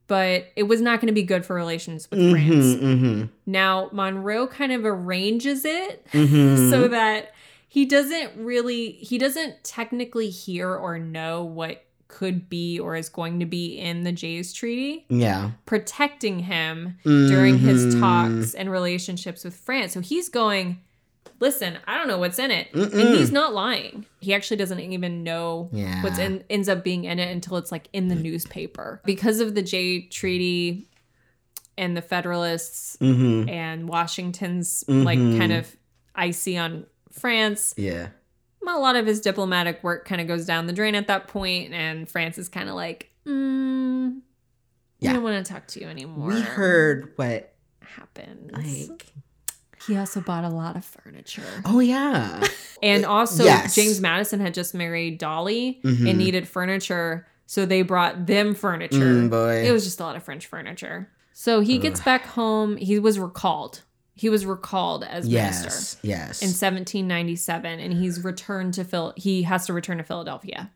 But 0.08 0.47
it 0.58 0.63
was 0.63 0.82
not 0.82 0.99
going 0.99 1.08
to 1.08 1.13
be 1.13 1.23
good 1.23 1.45
for 1.45 1.56
relations 1.56 2.10
with 2.12 2.19
Mhm, 2.19 2.32
France. 2.32 2.65
mhm, 2.84 3.30
Now, 3.45 3.89
Monroe 3.93 4.45
kind 4.47 4.73
of 4.73 4.84
arranges 4.84 5.63
it 5.63 6.06
mhm. 6.12 6.69
so 6.69 6.89
that 6.89 7.32
he 7.69 7.86
doesn't 7.86 8.32
really, 8.36 8.91
he 8.91 9.17
doesn't 9.17 9.63
technically 9.63 10.30
hear 10.30 10.75
or 10.75 10.99
know 10.99 11.45
what 11.45 11.86
could 12.10 12.49
be 12.49 12.77
or 12.77 12.97
is 12.97 13.08
going 13.08 13.39
to 13.39 13.45
be 13.45 13.77
in 13.77 14.04
the 14.04 14.12
Jays 14.12 14.51
Treaty, 14.51 15.06
yeah. 15.08 15.51
protecting 15.65 16.39
him 16.39 16.97
during 17.06 17.58
his 17.60 17.95
Mhm. 17.95 17.99
talks 18.01 18.54
and 18.54 18.69
relationships 18.69 19.45
with 19.45 19.56
France. 19.56 19.93
So 19.93 20.01
he's 20.01 20.27
going, 20.27 20.82
listen, 21.41 21.77
I 21.88 21.97
don't 21.97 22.08
know 22.08 22.17
what's 22.19 22.39
in 22.39 22.51
it. 22.51 22.67
And 22.73 22.84
Mm-mm. 22.91 23.17
he's 23.17 23.32
not 23.32 23.54
lying. 23.54 24.06
He 24.21 24.34
actually 24.34 24.58
doesn't 24.58 24.80
even 24.80 25.23
know 25.23 25.69
Yeah. 25.73 26.01
what's 26.04 26.19
in 26.19 26.43
ends 26.49 26.69
up 26.69 26.84
being 26.84 27.04
in 27.06 27.19
it 27.19 27.30
until 27.32 27.58
it's 27.58 27.71
like 27.71 27.89
in 27.91 28.08
the 28.08 28.15
newspaper. 28.15 29.01
Because 29.06 29.39
of 29.41 29.56
the 29.56 29.62
Jay 29.62 30.01
Treaty 30.01 30.88
and 31.77 31.97
the 31.97 32.01
Federalists 32.01 32.95
Mhm. 33.01 33.49
and 33.49 33.89
Washington's 33.89 34.86
like 34.88 35.19
Mhm. 35.19 35.38
kind 35.38 35.51
of 35.51 35.75
icy 36.15 36.58
on 36.58 36.86
France, 37.12 37.73
Yeah. 37.77 38.10
a 38.67 38.77
lot 38.80 38.95
of 38.95 39.06
his 39.06 39.19
diplomatic 39.19 39.84
work 39.84 40.06
kind 40.06 40.21
of 40.21 40.27
goes 40.27 40.45
down 40.45 40.67
the 40.67 40.73
drain 40.73 40.95
at 40.95 41.08
that 41.08 41.27
point, 41.27 41.73
and 41.73 42.08
France 42.10 42.38
is 42.38 42.47
kind 42.47 42.69
of 42.69 42.75
like, 42.75 43.10
mm, 43.25 44.21
Yeah. 44.99 45.10
I 45.10 45.13
don't 45.13 45.23
want 45.23 45.43
to 45.45 45.51
talk 45.51 45.65
to 45.67 45.82
you 45.82 45.88
anymore. 45.88 46.27
We 46.30 46.39
heard 46.41 47.12
what 47.17 47.54
happened. 47.82 48.51
like. 48.54 49.08
He 49.87 49.97
also 49.97 50.21
bought 50.21 50.43
a 50.43 50.49
lot 50.49 50.75
of 50.75 50.85
furniture. 50.85 51.43
Oh 51.65 51.79
yeah. 51.79 52.45
And 52.83 53.05
also, 53.05 53.43
Yes. 53.43 53.75
James 53.75 54.01
Madison 54.01 54.39
had 54.39 54.55
just 54.55 54.73
married 54.73 55.19
Dolley 55.19 55.79
Mhm. 55.83 56.09
and 56.09 56.17
needed 56.17 56.47
furniture. 56.47 57.27
So 57.45 57.65
they 57.65 57.81
brought 57.83 58.25
them 58.25 58.55
furniture. 58.55 58.97
Mm, 58.97 59.29
boy. 59.29 59.63
It 59.67 59.71
was 59.71 59.83
just 59.83 59.99
a 59.99 60.03
lot 60.03 60.15
of 60.15 60.23
French 60.23 60.47
furniture. 60.47 61.09
So 61.33 61.59
he 61.61 61.77
gets 61.77 61.99
back 62.01 62.25
home. 62.25 62.77
He 62.77 62.97
was 62.97 63.19
recalled. 63.19 63.81
He 64.15 64.29
was 64.29 64.45
recalled 64.47 65.03
as 65.03 65.27
minister 65.29 65.65
yes. 65.69 65.97
Yes. 66.01 66.41
in 66.41 66.47
1797, 66.49 67.79
and 67.79 67.93
he's 67.93 68.23
returned 68.23 68.73
to 68.75 68.83
Phil. 68.83 69.13
He 69.17 69.43
has 69.43 69.65
to 69.67 69.73
return 69.73 69.97
to 69.97 70.03
Philadelphia. 70.03 70.71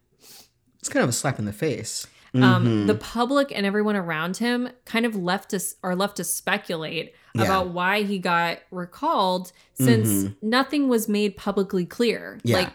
it's 0.80 0.90
kind 0.90 1.04
of 1.04 1.10
a 1.10 1.14
slap 1.14 1.40
in 1.40 1.46
the 1.46 1.54
face. 1.54 2.06
Um, 2.36 2.66
Mhm. 2.66 2.88
the 2.88 2.96
public 2.96 3.52
and 3.56 3.66
everyone 3.66 3.96
around 3.96 4.38
him 4.38 4.70
kind 4.86 5.06
of 5.06 5.16
left 5.16 5.54
us 5.54 5.76
are 5.84 5.96
left 5.96 6.18
to 6.18 6.24
speculate 6.24 7.14
Yeah. 7.34 7.44
about 7.44 7.70
why 7.70 8.02
he 8.04 8.20
got 8.20 8.60
recalled 8.72 9.52
since 9.74 10.08
Mhm. 10.10 10.36
nothing 10.42 10.88
was 10.90 11.08
made 11.08 11.38
publicly 11.38 11.86
clear. 11.86 12.40
Yeah. 12.44 12.58
Like, 12.58 12.70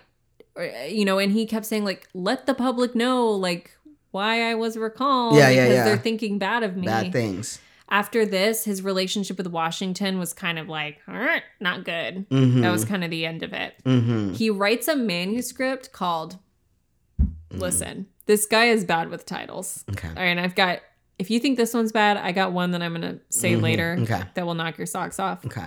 uh, 0.56 0.86
you 0.88 1.04
know, 1.04 1.18
and 1.18 1.32
he 1.32 1.46
kept 1.46 1.66
saying 1.66 1.84
like, 1.84 2.08
"Let 2.14 2.46
the 2.46 2.54
public 2.54 2.94
know 2.94 3.30
like 3.30 3.76
why 4.12 4.50
I 4.50 4.54
was 4.54 4.76
recalled 4.76 5.36
Yeah, 5.36 5.48
yeah, 5.50 5.62
because 5.64 5.74
yeah. 5.76 5.84
they're 5.84 5.98
thinking 5.98 6.38
bad 6.38 6.62
of 6.62 6.76
me." 6.76 6.86
Bad 6.86 7.12
things. 7.12 7.58
After 7.92 8.24
this, 8.24 8.64
his 8.64 8.82
relationship 8.82 9.36
with 9.36 9.48
Washington 9.48 10.18
was 10.18 10.32
kind 10.32 10.58
of 10.58 10.68
like, 10.68 10.98
"Er, 11.08 11.42
not 11.60 11.84
good. 11.84 12.28
Mm-hmm. 12.30 12.60
That 12.60 12.70
was 12.70 12.84
kind 12.84 13.02
of 13.02 13.10
the 13.10 13.26
end 13.26 13.42
of 13.42 13.52
it. 13.52 13.74
Mm-hmm. 13.84 14.32
He 14.34 14.48
writes 14.48 14.86
a 14.88 14.96
manuscript 14.96 15.92
called 15.92 16.38
Mm. 17.52 17.58
Listen, 17.60 18.06
this 18.26 18.46
guy 18.46 18.66
is 18.66 18.84
bad 18.84 19.08
with 19.10 19.26
titles. 19.26 19.84
Okay. 19.90 20.08
All 20.08 20.14
right, 20.14 20.24
and 20.26 20.40
I've 20.40 20.54
got 20.54 20.80
if 21.18 21.30
you 21.30 21.38
think 21.38 21.58
this 21.58 21.74
one's 21.74 21.92
bad, 21.92 22.16
I 22.16 22.32
got 22.32 22.52
one 22.52 22.70
that 22.70 22.80
I'm 22.82 22.94
going 22.94 23.02
to 23.02 23.20
say 23.28 23.52
Mhm. 23.52 23.60
later 23.62 23.96
Okay. 24.00 24.22
that 24.34 24.46
will 24.46 24.54
knock 24.54 24.78
your 24.78 24.86
socks 24.86 25.18
off. 25.20 25.44
Okay. 25.44 25.66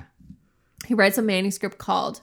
He 0.88 0.96
writes 0.96 1.20
a 1.20 1.22
manuscript 1.22 1.78
called 1.78 2.22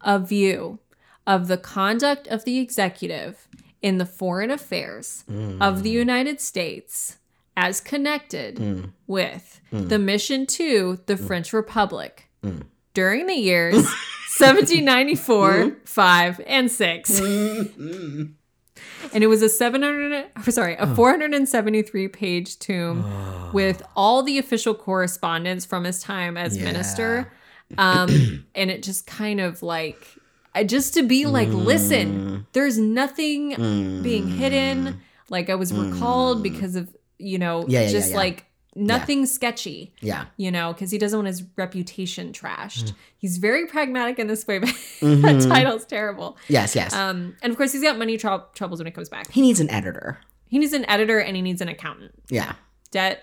A 0.00 0.18
View 0.18 0.78
of 1.26 1.48
the 1.48 1.58
Conduct 1.58 2.26
of 2.28 2.44
the 2.46 2.58
Executive 2.58 3.46
in 3.82 3.98
the 3.98 4.06
Foreign 4.06 4.50
Affairs 4.50 5.24
Mm. 5.30 5.60
of 5.60 5.82
the 5.82 5.90
United 5.90 6.40
States 6.40 7.18
as 7.58 7.80
connected 7.82 8.56
Mm. 8.56 8.92
with 9.06 9.60
Mm. 9.70 9.90
the 9.90 9.98
mission 9.98 10.46
to 10.46 10.98
the 11.04 11.18
French 11.18 11.52
Republic 11.52 12.30
Mm. 12.42 12.62
during 12.94 13.26
the 13.26 13.34
years 13.34 13.84
1794, 14.38 15.76
5, 15.84 16.40
and 16.46 16.70
6. 16.72 17.20
Mm. 19.02 19.10
And 19.14 19.24
it 19.24 19.26
was 19.28 19.42
a 19.42 19.48
700 19.48 20.26
or 20.36 20.50
sorry, 20.50 20.76
a 20.78 20.86
473 20.94 22.08
page 22.08 22.58
tomb 22.58 23.04
Oh. 23.06 23.50
with 23.52 23.82
all 23.96 24.22
the 24.22 24.38
official 24.38 24.74
correspondence 24.74 25.64
from 25.66 25.84
his 25.84 26.02
time 26.02 26.36
as 26.36 26.56
Yeah. 26.56 26.64
minister. 26.64 27.32
Um, 27.78 28.44
and 28.54 28.70
it 28.70 28.82
just 28.82 29.06
kind 29.06 29.40
of 29.40 29.62
like, 29.62 30.06
I- 30.54 30.64
just 30.64 30.94
to 30.94 31.02
be 31.02 31.26
like, 31.26 31.48
listen, 31.48 32.46
there's 32.52 32.78
nothing 32.78 33.52
Mm. 33.52 34.02
being 34.02 34.26
hidden. 34.28 35.00
Like 35.28 35.48
I 35.50 35.54
was 35.54 35.72
recalled 35.72 36.38
Mm. 36.40 36.42
because 36.42 36.74
of, 36.76 36.88
you 37.18 37.38
know, 37.38 37.64
Yeah, 37.68 37.82
yeah, 37.82 37.88
just 37.90 38.12
like 38.14 38.46
nothing 38.76 39.26
sketchy, 39.26 39.92
Yeah. 40.00 40.26
you 40.36 40.50
know, 40.50 40.72
because 40.72 40.90
he 40.90 40.98
doesn't 40.98 41.18
want 41.18 41.26
his 41.26 41.42
reputation 41.56 42.32
trashed. 42.32 42.92
He's 43.18 43.38
very 43.38 43.66
pragmatic 43.66 44.18
in 44.18 44.26
this 44.28 44.46
way, 44.46 44.58
but 44.58 44.68
Mhm. 45.00 45.22
that 45.22 45.48
title's 45.48 45.84
terrible. 45.84 46.36
Yes. 46.48 46.74
Yes. 46.76 46.92
Um, 46.94 47.36
and 47.42 47.50
of 47.50 47.56
course, 47.56 47.72
he's 47.72 47.82
got 47.82 47.98
money 47.98 48.16
trou- 48.16 48.42
troubles 48.54 48.78
when 48.80 48.86
it 48.86 48.94
comes 48.94 49.08
back. 49.08 49.30
he 49.30 49.40
needs 49.40 49.60
an 49.60 49.70
editor. 49.70 50.18
He 50.46 50.58
needs 50.58 50.72
an 50.72 50.84
editor 50.88 51.20
and 51.20 51.36
he 51.36 51.42
needs 51.42 51.60
an 51.60 51.68
accountant. 51.68 52.12
Yeah. 52.28 52.54
Debt, 52.90 53.22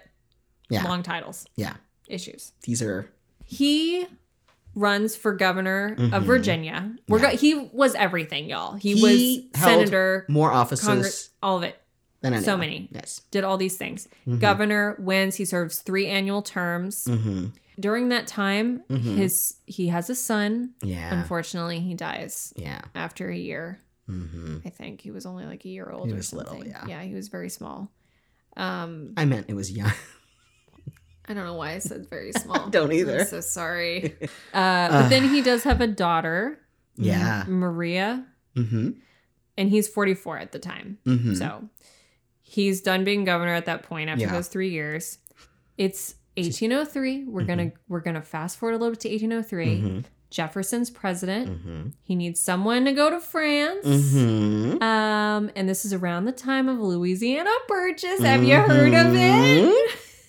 Yeah. 0.70 0.84
long 0.84 1.04
titles, 1.04 1.46
Yeah. 1.56 1.76
issues. 2.08 2.54
These 2.64 2.82
are. 2.82 3.12
He 3.46 4.06
runs 4.76 5.16
for 5.16 5.34
governor 5.34 5.96
Mhm. 5.98 6.14
of 6.14 6.24
Virginia. 6.24 6.92
We're 7.08 7.20
Yeah. 7.20 7.32
go- 7.32 7.38
he 7.38 7.54
was 7.74 7.96
everything, 7.96 8.50
y'all. 8.50 8.76
He, 8.76 8.94
He 8.96 9.42
was 9.54 9.62
senator, 9.62 10.26
More 10.30 10.52
offices 10.52 10.86
Congress, 10.88 11.30
all 11.42 11.58
of 11.58 11.64
it. 11.64 11.82
Than 12.36 12.44
so 12.44 12.58
many. 12.58 12.90
Yes. 12.92 13.22
Did 13.32 13.44
all 13.44 13.58
these 13.58 13.78
things. 13.78 14.08
Mhm. 14.28 14.40
Governor 14.40 14.96
wins. 15.00 15.36
He 15.36 15.46
serves 15.46 15.80
three 15.80 16.08
annual 16.08 16.42
terms. 16.42 17.06
Mm-hmm. 17.06 17.48
during 17.80 18.10
that 18.10 18.26
time, 18.26 18.82
Mhm. 18.90 19.18
his 19.18 19.58
he 19.68 19.90
has 19.90 20.10
a 20.10 20.16
son. 20.16 20.74
Yeah. 20.82 21.14
Unfortunately, 21.20 21.80
he 21.80 21.94
dies 21.94 22.52
Yeah. 22.56 22.82
after 22.96 23.30
a 23.30 23.38
year. 23.38 23.80
hmm 24.08 24.58
I 24.66 24.70
think 24.70 25.02
he 25.02 25.12
was 25.12 25.26
only 25.28 25.46
like 25.46 25.64
a 25.66 25.70
year 25.70 25.90
old 25.92 26.08
He 26.08 26.14
or 26.14 26.16
was 26.18 26.34
little, 26.34 26.54
something. 26.54 26.72
yeah. 26.72 26.86
yeah, 26.88 27.04
he 27.04 27.14
was 27.14 27.28
very 27.28 27.50
small. 27.50 27.92
Um, 28.56 29.14
I 29.18 29.26
meant 29.26 29.46
it 29.50 29.54
was 29.54 29.70
young. 29.72 29.92
I 31.30 31.34
don't 31.34 31.44
know 31.46 31.56
why 31.56 31.74
I 31.74 31.80
said 31.80 32.10
very 32.10 32.32
small. 32.44 32.70
don't 32.70 32.92
either. 32.94 33.20
I'm 33.20 33.28
so 33.28 33.42
sorry. 33.42 34.16
Uh, 34.54 34.90
but 34.90 35.10
then 35.10 35.30
he 35.30 35.42
does 35.42 35.64
have 35.64 35.82
a 35.82 35.88
daughter. 35.88 36.58
Yeah. 36.96 37.44
Maria, 37.48 38.26
Mm-hmm. 38.56 38.92
and 39.56 39.70
he's 39.70 39.88
44 39.88 40.40
at 40.40 40.52
the 40.52 40.58
time. 40.60 40.98
Mm-hmm. 41.06 41.36
So 41.36 41.70
he's 42.50 42.82
done 42.82 43.04
being 43.04 43.24
governor 43.26 43.54
at 43.54 43.66
that 43.66 43.84
point 43.84 44.10
after 44.10 44.24
Yeah. 44.26 44.32
those 44.32 44.48
three 44.48 44.70
years. 44.70 45.18
It's 45.78 46.16
1803. 46.38 47.26
We're 47.26 47.42
Mm-hmm. 47.42 47.48
gonna 47.48 47.72
we're 47.88 48.00
gonna 48.00 48.22
fast 48.22 48.58
forward 48.58 48.74
a 48.76 48.78
little 48.78 48.92
bit 48.94 49.02
to 49.02 49.10
1803. 49.10 49.66
Mm-hmm. 49.68 50.00
Jefferson's 50.30 50.90
president. 50.90 51.50
Mm-hmm. 51.50 51.90
He 52.04 52.16
needs 52.16 52.40
someone 52.42 52.84
to 52.86 52.92
go 52.92 53.10
to 53.10 53.20
France. 53.20 53.86
Mm-hmm. 53.86 54.84
Um, 54.84 55.50
and 55.56 55.70
this 55.70 55.86
is 55.86 55.94
around 55.94 56.26
the 56.26 56.32
time 56.34 56.68
of 56.68 56.80
Louisiana 56.80 57.50
Purchase. 57.68 58.20
Have 58.22 58.44
you 58.44 58.56
heard 58.58 58.94
of 58.94 59.08
Mm-hmm. 59.14 59.72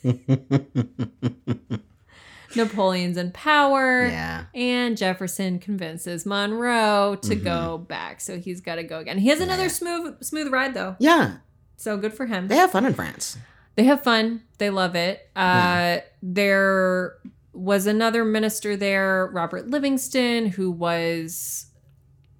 it? 0.04 1.80
Napoleon's 2.56 3.16
in 3.16 3.30
power. 3.32 4.06
yeah. 4.06 4.44
And 4.54 4.96
Jefferson 4.96 5.58
convinces 5.58 6.24
Monroe 6.24 7.16
to 7.22 7.34
go 7.34 7.78
back. 7.78 8.20
So 8.20 8.38
he's 8.38 8.60
got 8.60 8.76
to 8.76 8.84
go 8.84 9.00
again. 9.00 9.18
He 9.18 9.28
has 9.28 9.40
another 9.40 9.64
Mm-hmm. 9.66 9.86
Yeah. 9.86 9.98
smooth 10.04 10.22
smooth 10.24 10.52
ride 10.52 10.74
though. 10.74 10.96
Yeah. 10.98 11.36
So 11.78 11.96
good 11.96 12.12
for 12.12 12.26
him. 12.26 12.48
They 12.48 12.56
have 12.56 12.72
fun 12.72 12.84
in 12.84 12.92
France. 12.92 13.38
They 13.76 13.84
have 13.84 14.02
fun. 14.02 14.42
They 14.58 14.68
love 14.70 14.94
it. 14.96 15.30
Uh, 15.36 15.98
There 16.22 17.14
was 17.52 17.86
another 17.86 18.24
minister 18.24 18.76
there, 18.76 19.30
Robert 19.32 19.68
Livingston, 19.70 20.46
who 20.46 20.70
was 20.70 21.66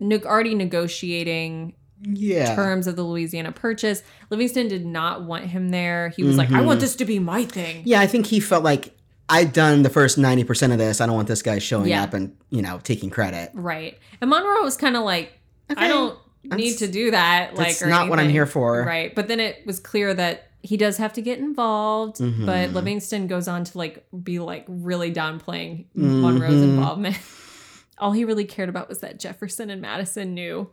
ne- 0.00 0.22
already 0.22 0.54
negotiating 0.54 1.74
Yeah. 2.02 2.54
terms 2.54 2.86
of 2.86 2.96
the 2.96 3.02
Louisiana 3.02 3.50
Purchase. 3.52 4.02
Livingston 4.30 4.68
did 4.68 4.84
not 4.86 5.22
want 5.24 5.46
him 5.46 5.70
there. 5.70 6.10
He 6.16 6.22
was 6.22 6.36
like, 6.36 6.52
I 6.52 6.60
want 6.60 6.78
Mhm. 6.78 6.82
this 6.82 6.96
to 6.96 7.04
be 7.04 7.18
my 7.18 7.44
thing. 7.44 7.82
Yeah, 7.84 8.00
I 8.00 8.06
think 8.06 8.26
he 8.26 8.38
felt 8.40 8.62
like 8.64 8.94
I've 9.28 9.52
done 9.52 9.82
the 9.82 9.90
first 9.90 10.16
ninety 10.18 10.42
percent 10.44 10.72
of 10.72 10.78
this. 10.78 11.00
I 11.00 11.06
don't 11.06 11.14
want 11.16 11.28
this 11.28 11.42
guy 11.42 11.58
showing 11.58 11.88
Yeah. 11.90 12.02
up 12.04 12.14
and 12.14 12.34
you 12.50 12.62
know 12.62 12.80
taking 12.82 13.10
credit. 13.10 13.50
Right. 13.54 13.98
And 14.20 14.30
Monroe 14.30 14.62
was 14.62 14.76
kind 14.76 14.96
of 14.96 15.02
like, 15.04 15.32
I 15.76 15.86
don't 15.88 16.16
need 16.44 16.78
to 16.78 16.88
do 16.88 17.10
that. 17.10 17.54
Like, 17.54 17.68
That's 17.78 17.84
not 17.84 18.08
what 18.08 18.18
I'm 18.18 18.30
here 18.30 18.46
for. 18.46 18.82
Right. 18.82 19.14
But 19.14 19.28
then 19.28 19.40
it 19.40 19.64
was 19.66 19.80
clear 19.80 20.12
that 20.14 20.44
he 20.62 20.76
does 20.76 20.96
have 20.96 21.12
to 21.14 21.22
get 21.22 21.38
involved. 21.38 22.16
Mhm. 22.18 22.44
But 22.46 22.72
Livingston 22.72 23.26
goes 23.26 23.46
on 23.48 23.64
to 23.64 23.78
like 23.78 24.04
be 24.22 24.38
like 24.38 24.64
really 24.68 25.12
downplaying 25.12 25.86
Monroe's 25.94 26.54
Mhm. 26.54 26.62
involvement. 26.64 27.16
All 27.98 28.12
he 28.12 28.24
really 28.24 28.44
cared 28.44 28.68
about 28.68 28.88
was 28.88 29.00
that 29.00 29.18
Jefferson 29.18 29.70
and 29.70 29.80
Madison 29.82 30.34
knew 30.34 30.68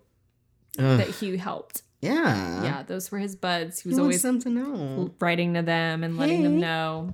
Ugh. 0.79 0.97
that 0.99 1.07
he 1.09 1.37
helped. 1.37 1.81
yeah. 2.01 2.63
yeah, 2.63 2.83
those 2.83 3.11
were 3.11 3.17
his 3.19 3.35
buds. 3.35 3.79
He 3.79 3.83
He 3.83 3.89
was 3.89 3.99
wants 3.99 4.03
always 4.03 4.21
them 4.21 4.39
to 4.41 4.49
know. 4.49 5.11
writing 5.19 5.55
to 5.55 5.61
them 5.63 6.03
and 6.03 6.17
letting 6.17 6.43
them 6.43 6.59
know. 6.59 7.13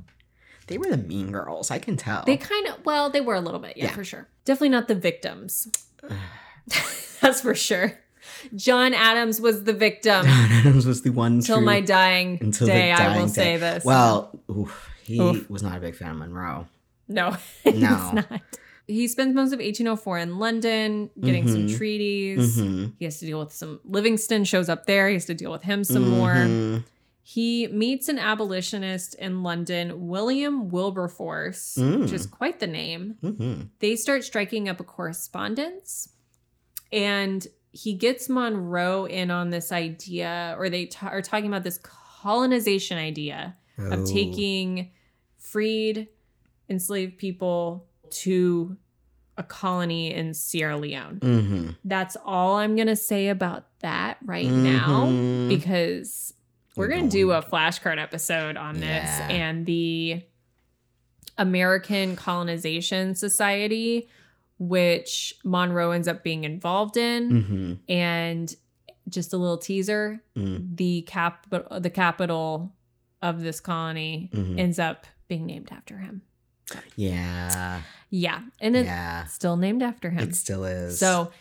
They 0.68 0.78
were 0.78 0.88
the 0.90 0.98
mean 0.98 1.32
girls. 1.32 1.72
I 1.72 1.80
can 1.80 1.96
tell. 1.98 2.24
They 2.26 2.36
kind 2.38 2.68
of, 2.68 2.86
well, 2.86 3.10
they 3.10 3.22
were 3.22 3.36
a 3.36 3.40
little 3.42 3.60
bit, 3.60 3.78
yeah, 3.78 3.86
Yeah. 3.86 3.92
for 3.92 4.04
sure. 4.04 4.28
Definitely 4.46 4.70
not 4.70 4.88
the 4.90 4.96
victims. 4.96 5.68
That's 7.22 7.42
for 7.42 7.56
sure. 7.56 7.94
John 8.56 8.94
Adams 8.94 9.40
was 9.42 9.64
the 9.64 9.74
victim. 9.74 10.26
John 10.26 10.52
Adams 10.52 10.86
was 10.86 11.02
the 11.02 11.10
one 11.12 11.34
Until 11.34 11.62
my 11.62 11.82
dying 11.82 12.38
until 12.42 12.68
day, 12.68 12.92
I 12.92 13.08
will 13.10 13.16
dying 13.16 13.28
say 13.30 13.58
this. 13.58 13.84
Well, 13.86 14.40
oof, 14.50 14.90
he 15.04 15.20
Oof. 15.20 15.50
was 15.50 15.64
not 15.64 15.78
a 15.78 15.80
big 15.80 15.96
fan 15.96 16.12
of 16.12 16.18
Monroe. 16.18 16.68
no, 17.08 17.32
he's 17.64 17.76
No. 17.76 18.12
not. 18.12 18.42
He 18.88 19.08
spends 19.08 19.34
most 19.34 19.54
of 19.54 19.60
1804 19.60 20.18
in 20.18 20.38
London 20.40 21.10
getting 21.20 21.48
some 21.48 21.68
Mhm. 21.68 21.78
treaties. 21.78 22.58
Mhm. 22.58 22.94
He 23.00 23.06
has 23.06 23.20
to 23.20 23.26
deal 23.26 23.40
with 23.40 23.54
some. 23.54 23.80
Livingston 23.86 24.44
shows 24.44 24.68
up 24.68 24.86
there. 24.86 25.08
He 25.08 25.14
has 25.14 25.26
to 25.26 25.34
deal 25.34 25.52
with 25.52 25.62
him 25.64 25.84
some 25.86 26.10
more. 26.10 26.34
Mhm. 26.34 26.84
He 27.24 27.68
meets 27.68 28.10
an 28.10 28.20
abolitionist 28.20 29.14
in 29.16 29.44
London, 29.44 30.08
William 30.08 30.68
Wilberforce, 30.70 31.78
Mm. 31.80 32.02
which 32.02 32.12
is 32.12 32.26
quite 32.26 32.60
the 32.60 32.68
name. 32.68 33.16
Mhm. 33.24 33.70
they 33.80 33.96
start 33.96 34.26
striking 34.26 34.68
up 34.68 34.80
a 34.82 34.84
correspondence 34.84 36.10
and 36.92 37.48
he 37.72 37.94
gets 37.94 38.28
monroe 38.30 39.06
in 39.06 39.32
on 39.32 39.50
this 39.50 39.72
idea 39.72 40.56
or 40.60 40.70
they 40.70 40.86
ta- 40.88 41.08
are 41.08 41.22
talking 41.22 41.48
about 41.48 41.64
this 41.64 41.80
colonization 41.84 42.98
idea 42.98 43.56
Oh. 43.80 43.92
of 43.92 44.06
taking 44.06 44.92
freed 45.38 46.08
enslaved 46.70 47.18
people 47.18 47.88
to 48.10 48.78
a 49.38 49.44
colony 49.44 50.14
in 50.14 50.34
sierra 50.34 50.78
leone 50.78 51.20
Mhm. 51.22 51.76
that's 51.86 52.18
all 52.26 52.58
i'm 52.58 52.76
gonna 52.76 52.96
say 52.96 53.30
about 53.30 53.66
that 53.80 54.18
right 54.26 54.48
now 54.50 55.06
Mhm. 55.08 55.48
because 55.50 56.34
we're 56.76 56.86
We're 56.88 56.94
going 56.96 57.10
to 57.10 57.18
do 57.18 57.32
a 57.32 57.42
flashcard 57.42 58.02
episode 58.02 58.56
on 58.56 58.76
this 58.80 59.10
and 59.30 59.66
the 59.66 60.22
American 61.38 62.16
Colonization 62.16 63.16
Society, 63.16 64.08
which 64.62 65.34
Monroe 65.44 65.90
ends 65.90 66.08
up 66.08 66.24
being 66.24 66.44
involved 66.44 66.96
in. 66.96 67.30
Mhm. 67.44 67.80
And 67.90 68.56
just 69.10 69.34
a 69.34 69.38
little 69.38 69.58
teaser 69.58 70.22
Mm. 70.38 70.78
the 70.78 71.02
cap 71.02 71.48
the 71.50 71.90
capital 71.90 72.72
of 73.24 73.42
this 73.42 73.60
colony 73.60 74.30
Mhm. 74.32 74.60
ends 74.60 74.78
up 74.78 75.08
being 75.28 75.48
named 75.48 75.70
after 75.72 75.98
him. 75.98 76.22
Yeah. 76.96 77.82
Yeah. 78.12 78.42
And 78.60 78.76
it's 78.76 78.86
Yeah. 78.86 79.26
still 79.26 79.58
named 79.58 79.82
after 79.82 80.12
him. 80.12 80.30
It 80.30 80.36
still 80.36 80.64
is. 80.64 81.00
so 81.00 81.32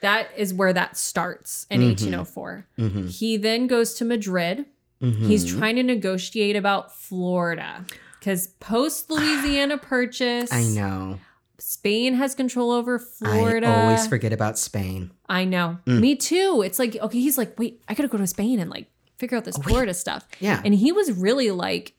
that 0.00 0.28
is 0.36 0.54
where 0.54 0.72
that 0.72 0.96
starts 0.96 1.66
in 1.70 1.80
Mhm. 1.80 1.88
1804. 1.90 2.66
Mhm. 2.78 3.10
He 3.10 3.36
then 3.36 3.66
goes 3.66 3.94
to 3.94 4.04
Madrid. 4.04 4.64
He's 5.00 5.44
Mhm. 5.44 5.58
trying 5.58 5.76
to 5.76 5.82
negotiate 5.82 6.56
about 6.56 6.94
Florida 6.96 7.84
because 8.18 8.46
post 8.60 9.10
Louisiana 9.10 9.76
Purchase, 9.94 10.52
I 10.52 10.62
know. 10.64 11.18
Spain 11.60 12.14
has 12.14 12.34
control 12.34 12.70
over 12.70 12.98
Florida. 12.98 13.66
I 13.66 13.82
always 13.82 14.06
forget 14.06 14.32
about 14.32 14.58
Spain. 14.58 15.10
I 15.28 15.44
know. 15.44 15.78
Mm. 15.86 16.00
Me 16.00 16.16
too. 16.16 16.62
It's 16.64 16.78
like, 16.78 16.96
okay, 16.96 17.20
he's 17.20 17.36
like, 17.38 17.58
wait, 17.58 17.82
I 17.88 17.94
gotta 17.94 18.08
go 18.08 18.18
to 18.18 18.26
Spain 18.26 18.58
and 18.58 18.70
like 18.70 18.88
figure 19.18 19.36
out 19.36 19.44
this 19.44 19.56
Oh, 19.56 19.60
wait. 19.60 19.68
Florida 19.68 19.94
stuff. 19.94 20.26
Yeah. 20.40 20.62
And 20.64 20.74
he 20.74 20.92
was 20.92 21.12
really 21.12 21.50
like, 21.50 21.94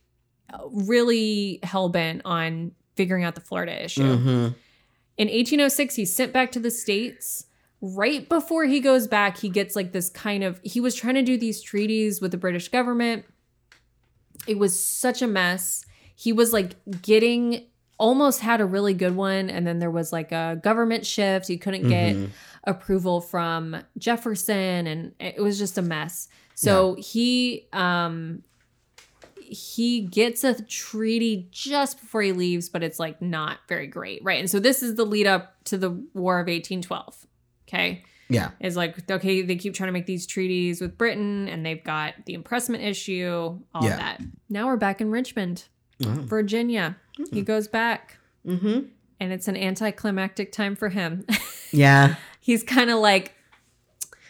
really 0.71 1.59
hell 1.63 1.89
bent 1.89 2.21
on 2.25 2.71
figuring 2.95 3.23
out 3.23 3.35
the 3.35 3.41
Florida 3.41 3.83
issue. 3.85 4.01
Mhm. 4.01 4.55
In 5.17 5.27
1806, 5.27 5.95
he's 5.95 6.15
sent 6.15 6.33
back 6.33 6.51
to 6.53 6.59
the 6.59 6.71
States. 6.71 7.45
Right 7.79 8.27
before 8.27 8.65
he 8.65 8.79
goes 8.79 9.07
back, 9.07 9.37
he 9.37 9.49
gets 9.49 9.75
like 9.75 9.91
this 9.91 10.09
kind 10.09 10.43
of, 10.43 10.59
he 10.63 10.79
was 10.79 10.93
trying 10.95 11.15
to 11.15 11.23
do 11.23 11.37
these 11.37 11.61
treaties 11.61 12.21
with 12.21 12.31
the 12.31 12.37
British 12.37 12.69
government. 12.69 13.25
It 14.47 14.57
was 14.59 14.83
such 14.83 15.21
a 15.21 15.27
mess. 15.27 15.85
He 16.15 16.31
was 16.33 16.53
like 16.53 16.75
getting, 17.01 17.65
almost 18.01 18.41
had 18.41 18.59
a 18.61 18.65
really 18.65 18.95
good 18.95 19.15
one. 19.15 19.49
And 19.49 19.65
then 19.67 19.77
there 19.79 19.91
was 19.91 20.11
like 20.11 20.31
a 20.31 20.59
government 20.63 21.05
shift. 21.05 21.47
He 21.47 21.57
couldn't 21.57 21.87
get 21.87 22.15
Mhm. 22.15 22.29
approval 22.63 23.21
from 23.21 23.77
Jefferson 23.97 24.87
and 24.87 25.11
it 25.19 25.39
was 25.41 25.59
just 25.59 25.77
a 25.77 25.81
mess. 25.83 26.27
So 26.55 26.95
he 26.95 27.67
um 27.71 28.43
he 29.39 30.01
gets 30.01 30.43
a 30.43 30.61
treaty 30.63 31.47
just 31.51 31.99
before 31.99 32.21
he 32.21 32.31
leaves, 32.31 32.69
but 32.69 32.81
it's 32.83 32.99
like 32.99 33.21
not 33.21 33.59
very 33.67 33.85
great, 33.87 34.23
right? 34.23 34.39
And 34.39 34.49
so 34.49 34.59
this 34.59 34.81
is 34.81 34.95
the 34.95 35.05
lead 35.05 35.27
up 35.27 35.55
to 35.65 35.77
the 35.77 35.91
War 36.13 36.39
of 36.39 36.47
1812. 36.47 37.27
Okay. 37.67 38.03
Yeah. 38.29 38.51
Is 38.61 38.77
like, 38.77 39.11
okay, 39.11 39.41
they 39.41 39.57
keep 39.57 39.73
trying 39.73 39.89
to 39.89 39.91
make 39.91 40.05
these 40.05 40.25
treaties 40.25 40.79
with 40.79 40.97
Britain 40.97 41.49
and 41.49 41.65
they've 41.65 41.83
got 41.83 42.13
the 42.25 42.33
impressment 42.33 42.83
issue, 42.83 43.59
all 43.75 43.83
Yeah. 43.83 43.97
that. 43.97 44.21
Now 44.49 44.67
we're 44.67 44.77
back 44.77 45.01
in 45.01 45.11
Richmond, 45.11 45.65
Oh. 46.05 46.09
Virginia. 46.25 46.97
He 47.31 47.41
goes 47.41 47.67
back 47.67 48.17
Mhm. 48.45 48.87
and 49.19 49.31
it's 49.33 49.47
an 49.47 49.55
anticlimactic 49.57 50.51
time 50.51 50.75
for 50.75 50.89
him. 50.89 51.25
Yeah. 51.73 52.15
He's 52.41 52.63
kind 52.63 52.89
of 52.89 52.99
like, 52.99 53.33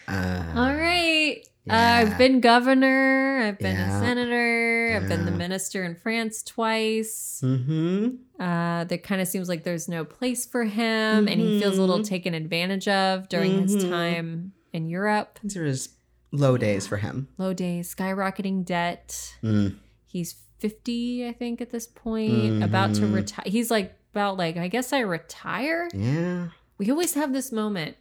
Uh, 0.08 0.44
All 0.56 0.76
right. 0.76 1.38
Uh. 1.70 1.74
I've 1.74 2.18
been 2.18 2.40
governor. 2.42 3.40
I've 3.40 3.58
been 3.60 3.76
Yeah. 3.78 3.98
a 3.98 4.00
senator. 4.00 4.94
I've 4.96 5.08
been 5.08 5.26
the 5.26 5.32
minister 5.32 5.84
in 5.84 5.96
France 5.96 6.44
twice. 6.44 7.42
Mhm. 7.44 8.18
Uh, 8.40 8.84
there 8.86 8.98
kind 8.98 9.22
of 9.22 9.28
seems 9.28 9.48
like 9.48 9.64
there's 9.64 9.88
no 9.88 10.04
place 10.04 10.46
for 10.46 10.66
him, 10.66 11.28
and 11.28 11.40
he 11.40 11.60
feels 11.60 11.78
a 11.78 11.82
little 11.82 12.00
Mhm. 12.00 12.06
taken 12.08 12.34
advantage 12.34 12.88
of 12.88 13.30
during 13.30 13.62
his 13.64 13.78
Mhm. 13.86 13.90
time 13.90 14.52
in 14.74 14.90
Europe. 14.90 15.40
These 15.44 15.56
are 15.58 15.66
his 15.66 15.90
low 16.32 16.58
days 16.58 16.86
for 16.88 16.98
him. 16.98 17.28
Low 17.38 17.54
days, 17.54 17.94
skyrocketing 17.96 18.66
debt. 18.66 19.34
Mm. 19.44 19.76
He's 20.06 20.36
50, 20.62 21.28
I 21.28 21.34
think, 21.34 21.59
at 21.59 21.72
this 21.72 21.88
point, 21.88 22.64
about 22.64 22.93
to 22.95 23.01
Mhm. 23.01 23.16
retire. 23.16 23.43
He's 23.47 23.72
like, 23.72 23.95
about 24.14 24.38
like, 24.38 24.57
I 24.57 24.68
guess 24.68 24.93
I 24.93 24.99
retire. 24.99 25.89
Yeah. 25.93 26.49
We 26.78 26.89
always 26.91 27.16
have 27.16 27.34
this 27.34 27.51
moment 27.51 27.97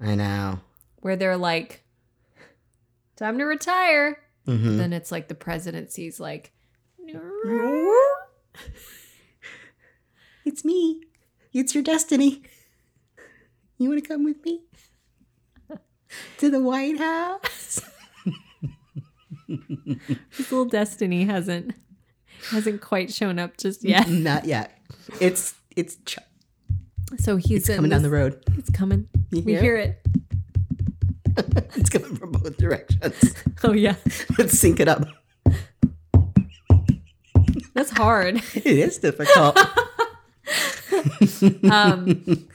I 0.00 0.14
know. 0.14 0.60
where 1.00 1.16
they're 1.16 1.36
like, 1.36 1.82
time 3.16 3.36
to 3.38 3.44
retire. 3.44 4.20
Mhm. 4.46 4.76
then 4.76 4.92
it's 4.92 5.10
like 5.10 5.28
the 5.28 5.34
presidency's 5.34 6.20
like 6.20 6.52
It's 10.44 10.64
me. 10.64 11.00
It's 11.52 11.74
your 11.74 11.82
destiny. 11.82 12.42
You 13.78 13.88
want 13.88 14.02
to 14.02 14.08
come 14.08 14.22
with 14.24 14.44
me 14.44 14.60
to 16.38 16.50
the 16.50 16.60
White 16.60 16.98
House? 16.98 17.80
His 19.48 20.50
little 20.52 20.64
destiny 20.66 21.24
hasn't 21.24 21.74
hasn't 22.50 22.80
quite 22.80 23.12
shown 23.12 23.38
up 23.38 23.56
just 23.56 23.84
yet. 23.84 24.08
Not 24.08 24.44
yet. 24.44 24.78
It's 25.20 25.54
it's 25.76 25.96
ch- 26.06 26.18
So 27.18 27.36
he's 27.36 27.68
in 27.68 27.76
coming 27.76 27.90
down 27.90 28.02
the 28.02 28.10
road. 28.10 28.42
It's 28.58 28.70
coming. 28.70 29.08
You 29.30 29.42
we 29.42 29.52
hear 29.52 29.60
hear 29.62 29.76
it. 29.76 30.00
It's 31.76 31.90
coming 31.90 32.14
from 32.16 32.30
both 32.32 32.56
directions. 32.56 33.34
Oh 33.64 33.72
yeah, 33.72 33.96
Let's 34.38 34.58
sync 34.58 34.78
it 34.78 34.88
up. 34.88 35.06
that's 37.74 37.90
hard. 37.90 38.36
It 38.54 38.66
is 38.66 38.98
difficult. 38.98 39.58
Um, 41.70 42.46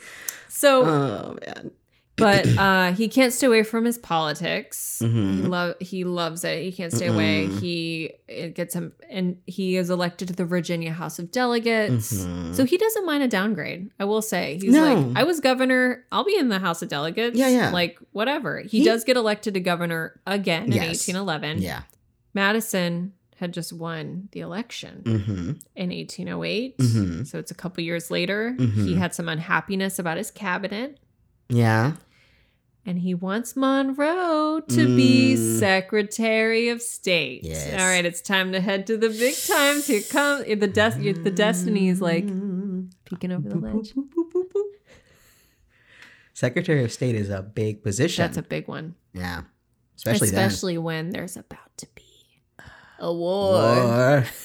so, 0.48 0.86
oh 0.86 1.38
man. 1.46 1.72
But 2.20 2.46
uh, 2.58 2.92
he 2.94 3.08
can't 3.08 3.34
stay 3.34 3.48
away 3.48 3.64
from 3.64 3.86
his 3.86 3.98
politics. 3.98 4.98
He 5.00 5.06
Mhm. 5.08 5.48
love 5.48 5.76
he 5.80 6.04
loves 6.04 6.44
it. 6.44 6.62
He 6.64 6.72
can't 6.72 6.92
stay 6.94 7.08
away. 7.08 7.48
He 7.48 8.12
it 8.28 8.54
gets 8.56 8.74
him, 8.76 8.92
and 9.10 9.38
he 9.48 9.76
is 9.78 9.90
elected 9.90 10.28
to 10.28 10.34
the 10.36 10.46
Virginia 10.46 10.92
House 10.92 11.18
of 11.20 11.32
Delegates. 11.32 12.14
Mhm. 12.26 12.54
So 12.56 12.66
he 12.66 12.78
doesn't 12.78 13.06
mind 13.06 13.24
a 13.24 13.28
downgrade. 13.28 13.90
I 14.00 14.06
will 14.06 14.22
say 14.22 14.60
he's 14.62 14.74
No. 14.74 14.94
like, 14.94 15.18
I 15.18 15.24
was 15.24 15.40
governor. 15.40 16.06
I'll 16.12 16.26
be 16.26 16.38
in 16.38 16.50
the 16.50 16.60
House 16.60 16.82
of 16.82 16.90
Delegates. 16.90 17.38
Yeah, 17.38 17.48
yeah. 17.50 17.72
Like 17.72 17.98
whatever. 18.12 18.60
He, 18.62 18.80
He- 18.80 18.84
does 18.86 19.04
get 19.04 19.18
elected 19.18 19.54
to 19.56 19.60
governor 19.60 20.20
again 20.28 20.66
in 20.66 20.74
Yes. 20.74 20.88
1811. 21.08 21.62
Yeah. 21.62 21.82
Madison 22.34 23.14
had 23.38 23.54
just 23.54 23.72
won 23.72 24.28
the 24.34 24.42
election 24.42 25.02
Mm-hmm. 25.06 25.52
in 25.76 25.92
1808. 25.92 26.78
Mhm. 26.78 27.26
So 27.26 27.40
it's 27.40 27.52
a 27.52 27.56
couple 27.56 27.82
years 27.84 28.12
later. 28.12 28.54
Mhm. 28.60 28.86
He 28.86 28.96
had 28.96 29.14
some 29.16 29.30
unhappiness 29.30 29.98
about 29.98 30.18
his 30.18 30.30
cabinet. 30.30 31.00
Yeah. 31.48 31.94
And 32.86 33.00
he 33.00 33.14
wants 33.14 33.56
Monroe 33.56 34.62
to 34.62 34.96
be 34.96 35.36
Mm. 35.36 35.60
Secretary 35.60 36.70
of 36.70 36.82
State. 36.82 37.44
Yes. 37.44 37.74
All 37.74 37.88
right, 37.88 38.06
it's 38.06 38.22
time 38.22 38.52
to 38.54 38.62
head 38.62 38.88
to 38.88 38.98
the 38.98 39.10
big 39.10 39.36
times. 39.36 39.86
Here 39.86 40.02
comes 40.02 40.46
the 40.46 40.56
the 41.24 41.32
destiny 41.32 41.90
is 41.90 42.02
like 42.02 42.26
peeking 43.06 43.32
over 43.32 43.48
the 43.48 43.58
ledge. 43.58 43.94
Secretary 46.34 46.84
of 46.86 46.92
State 46.92 47.16
is 47.16 47.30
a 47.30 47.42
big 47.42 47.84
position. 47.84 48.24
That's 48.24 48.38
a 48.38 48.42
big 48.42 48.68
one, 48.68 48.96
yeah. 49.14 49.42
Especially, 49.98 50.30
especially 50.30 50.78
when 50.78 51.10
there's 51.10 51.36
about 51.36 51.76
to 51.78 51.88
be 51.96 52.04
a 52.98 53.14
war. 53.14 53.54
War. 53.54 54.26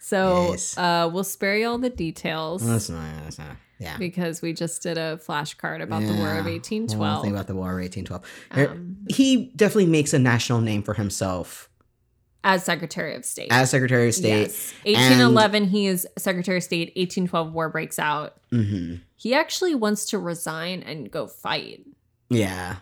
So 0.00 0.50
Yes. 0.50 0.76
uh, 0.76 1.08
we'll 1.10 1.24
spare 1.24 1.56
you 1.56 1.66
all 1.66 1.78
the 1.78 1.88
details 1.88 2.64
That's 2.64 2.90
not, 2.90 3.06
that's 3.24 3.38
not. 3.38 3.56
Yeah. 3.84 3.96
because 3.98 4.42
we 4.42 4.52
just 4.52 4.82
did 4.82 4.98
a 4.98 5.18
flashcard 5.24 5.82
about 5.82 6.02
the 6.02 6.14
War 6.14 6.36
of 6.38 6.46
Yeah. 6.46 6.52
eighteen 6.54 6.88
Whole 6.88 6.96
twelve. 6.96 7.22
thing 7.22 7.32
about 7.32 7.46
the 7.46 7.54
War 7.54 7.70
of 7.72 7.78
1812. 7.80 8.22
Um, 8.50 8.96
he 9.08 9.52
definitely 9.56 9.86
makes 9.86 10.12
a 10.12 10.18
national 10.18 10.60
name 10.60 10.82
for 10.82 10.94
himself 10.94 11.68
as 12.42 12.64
Secretary 12.64 13.14
of 13.14 13.24
State. 13.24 13.48
as 13.50 13.70
Secretary 13.70 14.08
of 14.08 14.14
State. 14.14 14.48
Yes. 14.48 14.74
1811, 14.84 15.64
he 15.68 15.86
is 15.86 16.06
Secretary 16.18 16.58
of 16.58 16.62
State. 16.62 16.88
1812, 16.96 17.52
war 17.52 17.68
breaks 17.70 17.98
out. 17.98 18.36
hmm 18.50 18.96
He 19.16 19.32
actually 19.34 19.74
wants 19.74 20.06
to 20.06 20.18
resign 20.18 20.82
and 20.82 21.10
go 21.10 21.26
fight. 21.26 21.86
Yeah. 22.28 22.76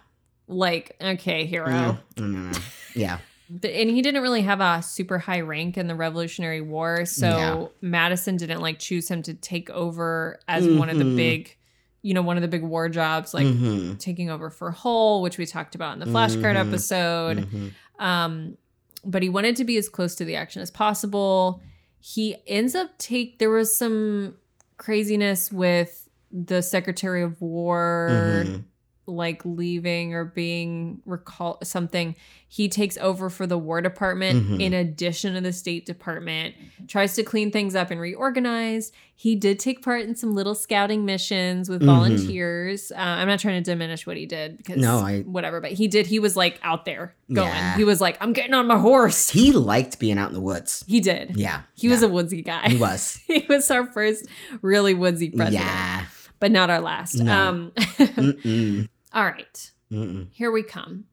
Like, 0.49 0.97
okay, 1.01 1.47
hero. 1.47 1.99
Mm, 2.17 2.53
no. 2.53 2.59
Yeah. 2.95 3.19
And 3.63 3.91
he 3.91 4.01
didn't 4.03 4.23
really 4.23 4.43
have 4.43 4.61
a 4.61 4.81
super 4.83 5.19
high 5.19 5.41
rank 5.41 5.77
in 5.77 5.87
the 5.87 5.95
Revolutionary 5.95 6.61
War. 6.61 7.05
So 7.05 7.27
Yeah. 7.29 7.67
Madison 7.83 8.37
didn't 8.37 8.61
like 8.61 8.79
choose 8.79 9.09
him 9.09 9.23
to 9.25 9.35
take 9.35 9.69
over 9.71 10.39
as 10.49 10.67
one 10.67 10.89
of 10.89 10.99
the 10.99 11.05
Mhm. 11.05 11.17
big, 11.17 11.57
you 12.01 12.15
know, 12.15 12.23
one 12.23 12.37
of 12.37 12.43
the 12.43 12.49
big 12.49 12.63
war 12.63 12.89
jobs, 12.89 13.35
like 13.35 13.47
Mhm. 13.47 13.99
taking 13.99 14.31
over 14.31 14.49
for 14.49 14.71
Hull, 14.71 15.21
which 15.23 15.37
we 15.39 15.45
talked 15.45 15.75
about 15.75 15.93
in 15.95 15.99
the 16.01 16.07
flashcard 16.07 16.55
Mhm. 16.57 16.69
episode. 16.69 17.39
Mhm. 17.51 17.71
Um, 17.99 18.57
but 19.05 19.23
he 19.23 19.29
wanted 19.29 19.57
to 19.57 19.65
be 19.65 19.77
as 19.77 19.89
close 19.89 20.15
to 20.15 20.25
the 20.25 20.37
action 20.37 20.63
as 20.63 20.71
possible. 20.71 21.61
He 22.01 22.37
ends 22.47 22.75
up 22.75 22.97
take 22.99 23.39
there 23.39 23.51
was 23.51 23.75
some 23.77 24.35
craziness 24.79 25.53
with 25.53 26.09
the 26.33 26.63
Secretary 26.63 27.23
of 27.23 27.41
War 27.43 28.09
Mhm. 28.47 28.65
Like 29.13 29.43
leaving 29.45 30.15
or 30.15 30.25
being 30.25 31.01
recall 31.07 31.59
something. 31.63 32.17
He 32.49 32.69
takes 32.69 32.99
over 32.99 33.31
for 33.31 33.47
the 33.47 33.57
War 33.57 33.81
Department 33.81 34.47
Mhm. 34.47 34.61
in 34.61 34.75
addition 34.75 35.35
to 35.35 35.41
the 35.41 35.53
State 35.55 35.87
Department, 35.87 36.55
tries 36.87 37.15
to 37.17 37.23
clean 37.23 37.51
things 37.51 37.75
up 37.75 37.91
and 37.91 37.99
reorganize. 37.99 38.93
He 39.15 39.37
did 39.37 39.59
take 39.59 39.83
part 39.83 40.03
in 40.03 40.17
some 40.17 40.35
little 40.35 40.55
scouting 40.55 41.05
missions 41.07 41.71
with 41.71 41.81
Mhm. 41.81 41.87
volunteers. 41.87 42.93
Uh, 42.93 42.99
I'm 42.99 43.27
not 43.29 43.39
trying 43.39 43.63
to 43.63 43.71
diminish 43.71 44.07
what 44.07 44.17
he 44.19 44.27
did 44.27 44.59
because 44.59 44.77
No, 44.77 44.99
I- 44.99 45.21
whatever, 45.23 45.61
but 45.63 45.73
he 45.73 45.89
did. 45.89 46.07
He 46.07 46.19
was 46.19 46.37
like 46.37 46.59
out 46.63 46.85
there 46.85 47.15
going. 47.33 47.49
Yeah. 47.49 47.77
He 47.77 47.85
was 47.85 48.01
like, 48.03 48.19
I'm 48.21 48.35
getting 48.35 48.53
on 48.53 48.67
my 48.67 48.79
horse. 48.79 49.31
He 49.31 49.53
liked 49.53 49.99
being 49.99 50.19
out 50.19 50.29
in 50.29 50.35
the 50.35 50.41
woods. 50.41 50.85
He 50.87 51.01
did. 51.01 51.37
Yeah. 51.37 51.63
He 51.75 51.89
was 51.89 52.03
a 52.03 52.09
woodsy 52.09 52.43
guy. 52.43 52.69
He 52.69 52.77
was. 52.79 53.19
he 53.27 53.47
was 53.49 53.71
our 53.71 53.87
first 53.87 54.27
really 54.61 54.93
woodsy 54.93 55.31
president, 55.31 55.65
Yeah. 55.65 56.05
but 56.39 56.51
not 56.53 56.69
our 56.69 56.81
last. 56.81 57.15
No. 57.15 57.73
Um. 57.79 58.89
all 59.15 59.25
right, 59.25 59.71
Mm-mm. 59.91 60.29
here 60.33 60.51
we 60.51 60.63
come. 60.63 61.05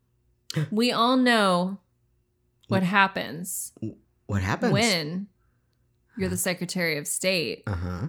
We 0.71 0.91
all 0.91 1.15
know 1.17 1.79
what 2.69 2.83
happens 2.83 3.71
What 4.25 4.41
happens? 4.41 4.71
when 4.73 5.27
you're 6.17 6.29
the 6.29 6.37
Secretary 6.37 6.97
of 6.97 7.07
State. 7.07 7.63
Uh 7.67 7.75
huh. 7.75 8.07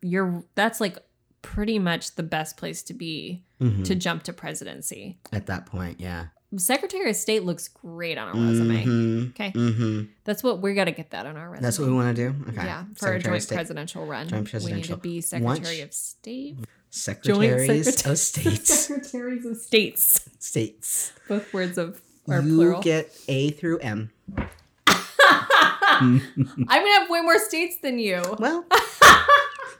You're 0.00 0.44
that's 0.54 0.80
like 0.80 0.98
pretty 1.42 1.78
much 1.78 2.14
the 2.16 2.22
best 2.22 2.56
place 2.56 2.82
to 2.84 2.94
be 2.94 3.44
to 3.84 3.94
jump 3.94 4.24
to 4.24 4.32
presidency. 4.32 5.18
At 5.32 5.46
that 5.46 5.66
point, 5.66 6.00
yeah. 6.00 6.26
Secretary 6.56 7.08
of 7.10 7.16
State 7.16 7.44
looks 7.44 7.68
great 7.68 8.18
on 8.18 8.28
a 8.28 8.32
resume. 8.48 8.84
Mhm. 8.84 9.30
Okay. 9.30 9.52
Mhm. 9.52 10.08
That's 10.24 10.42
what 10.42 10.60
we 10.60 10.74
got 10.74 10.84
to 10.84 10.90
get 10.92 11.10
that 11.10 11.24
on 11.26 11.36
our 11.36 11.48
resume. 11.48 11.62
That's 11.62 11.78
what 11.78 11.88
we 11.88 11.94
want 11.94 12.14
to 12.16 12.30
do. 12.30 12.44
Okay. 12.48 12.64
Yeah, 12.64 12.84
for 12.94 12.98
Secretary 13.06 13.36
a 13.36 13.40
joint 13.40 13.48
presidential 13.50 14.04
run. 14.06 14.28
Joint 14.28 14.52
We 14.64 14.72
need 14.72 14.84
to 14.84 14.96
be 14.96 15.20
Secretary 15.20 15.78
Once- 15.78 15.82
of 15.82 15.94
State. 15.94 16.56
Secretaries 16.94 17.86
secreta- 17.86 18.10
of 18.10 18.18
States. 18.18 18.74
Secretaries 18.86 19.46
of 19.46 19.56
States. 19.56 20.28
States. 20.38 21.12
Both 21.26 21.52
words 21.54 21.78
of 21.78 22.02
are 22.28 22.42
you 22.42 22.54
plural. 22.54 22.82
get 22.82 23.16
A 23.28 23.50
through 23.50 23.78
M. 23.78 24.10
I'm 24.36 26.20
gonna 26.68 26.92
have 26.92 27.08
way 27.10 27.20
more 27.22 27.38
states 27.38 27.76
than 27.82 27.98
you. 27.98 28.22
Well, 28.38 28.66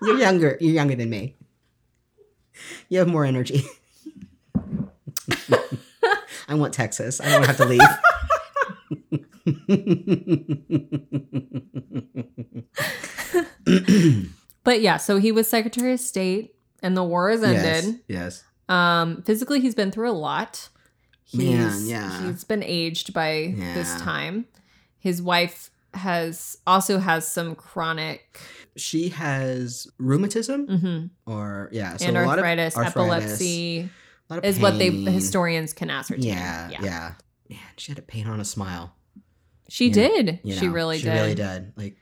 you're 0.01 0.19
younger. 0.19 0.57
You're 0.61 0.73
younger 0.75 0.95
than 0.97 1.11
me. 1.11 1.37
You 2.89 2.99
have 3.01 3.09
more 3.09 3.25
energy. 3.27 3.63
I 6.49 6.55
want 6.55 6.73
Texas. 6.75 7.21
I 7.21 7.29
don't 7.31 7.45
have 7.47 7.57
to 7.59 7.65
leave. 7.67 7.81
But 14.65 14.81
yeah, 14.81 14.97
so 14.97 15.19
he 15.19 15.33
was 15.33 15.49
Secretary 15.49 15.93
of 15.93 16.01
State, 16.01 16.55
and 16.83 16.97
the 16.97 17.05
war 17.05 17.31
has 17.31 17.43
ended. 17.43 17.85
Yes. 17.85 17.95
yes. 18.09 18.45
Um, 18.69 19.23
physically, 19.23 19.61
he's 19.61 19.75
been 19.75 19.91
through 19.91 20.11
a 20.11 20.13
lot. 20.13 20.69
He's, 21.25 21.41
Man, 21.41 21.87
yeah. 21.87 22.27
He's 22.27 22.45
been 22.45 22.63
aged 22.63 23.13
by 23.15 23.55
this 23.57 23.95
time. 24.01 24.47
His 24.99 25.21
wife 25.23 25.71
has 25.95 26.57
also 26.67 26.99
has 26.99 27.27
some 27.31 27.55
chronic 27.55 28.41
She 28.77 29.11
has 29.11 29.87
rheumatism 29.99 30.67
mhm, 30.67 31.11
or 31.27 31.69
yeah, 31.73 31.97
so 31.99 32.07
and 32.07 32.17
a 32.17 32.21
lot 32.25 32.39
of 32.39 32.45
arthritis, 32.45 32.77
epilepsy 32.79 33.81
a 34.31 34.33
lot 34.33 34.39
of 34.39 34.45
is 34.47 34.59
what 34.59 34.79
they 34.79 34.91
historians 34.91 35.73
can 35.75 35.91
ascertain. 35.91 36.23
Yeah, 36.25 36.71
yeah, 36.81 37.13
Man, 37.51 37.59
she 37.77 37.93
had 37.93 37.99
a 37.99 38.03
pain 38.03 38.27
on 38.27 38.41
a 38.41 38.45
smile. 38.45 38.95
She 39.69 39.87
You- 39.89 39.93
did. 39.93 40.41
you 40.45 40.55
she 40.55 40.67
know, 40.67 40.73
really 40.73 40.99
she 40.99 41.05
did. 41.05 41.15
really 41.15 41.35
did. 41.35 41.73
Like 41.77 41.97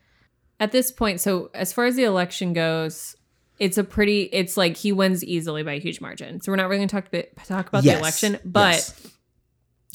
At 0.61 0.71
this 0.73 0.93
point, 0.93 1.21
so 1.21 1.51
as 1.55 1.73
far 1.73 1.87
as 1.87 1.97
the 1.97 2.05
election 2.05 2.53
goes, 2.53 3.17
it's 3.61 3.79
a 3.79 3.85
pretty. 3.85 4.23
It's 4.33 4.57
like 4.57 4.77
he 4.77 4.91
wins 4.91 5.23
easily 5.23 5.63
by 5.63 5.75
a 5.75 5.79
huge 5.79 6.01
margin. 6.01 6.41
So 6.41 6.51
we're 6.51 6.57
not 6.57 6.65
really 6.69 6.79
going 6.79 6.89
to 6.89 6.97
talk 6.97 7.07
about 7.07 7.25
talk 7.47 7.69
about 7.69 7.85
yes, 7.85 7.95
the 7.95 8.01
election, 8.01 8.39
but 8.45 8.73
yes. 8.75 9.07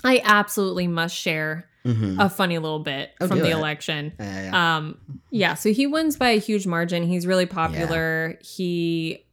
I 0.03 0.21
absolutely 0.23 0.87
must 0.87 1.15
share 1.15 1.67
Mhm. 1.85 2.23
a 2.23 2.29
funny 2.29 2.57
little 2.57 2.79
bit 2.79 3.11
Oh, 3.21 3.27
from 3.27 3.39
the 3.39 3.49
it. 3.49 3.53
election. 3.53 4.13
Yeah, 4.19 4.43
yeah. 4.43 4.77
Um, 4.77 4.97
yeah, 5.31 5.53
so 5.55 5.71
he 5.73 5.85
wins 5.87 6.15
by 6.17 6.29
a 6.29 6.39
huge 6.39 6.65
margin. 6.65 7.03
He's 7.03 7.27
really 7.27 7.45
popular. 7.45 8.37
He, 8.41 9.23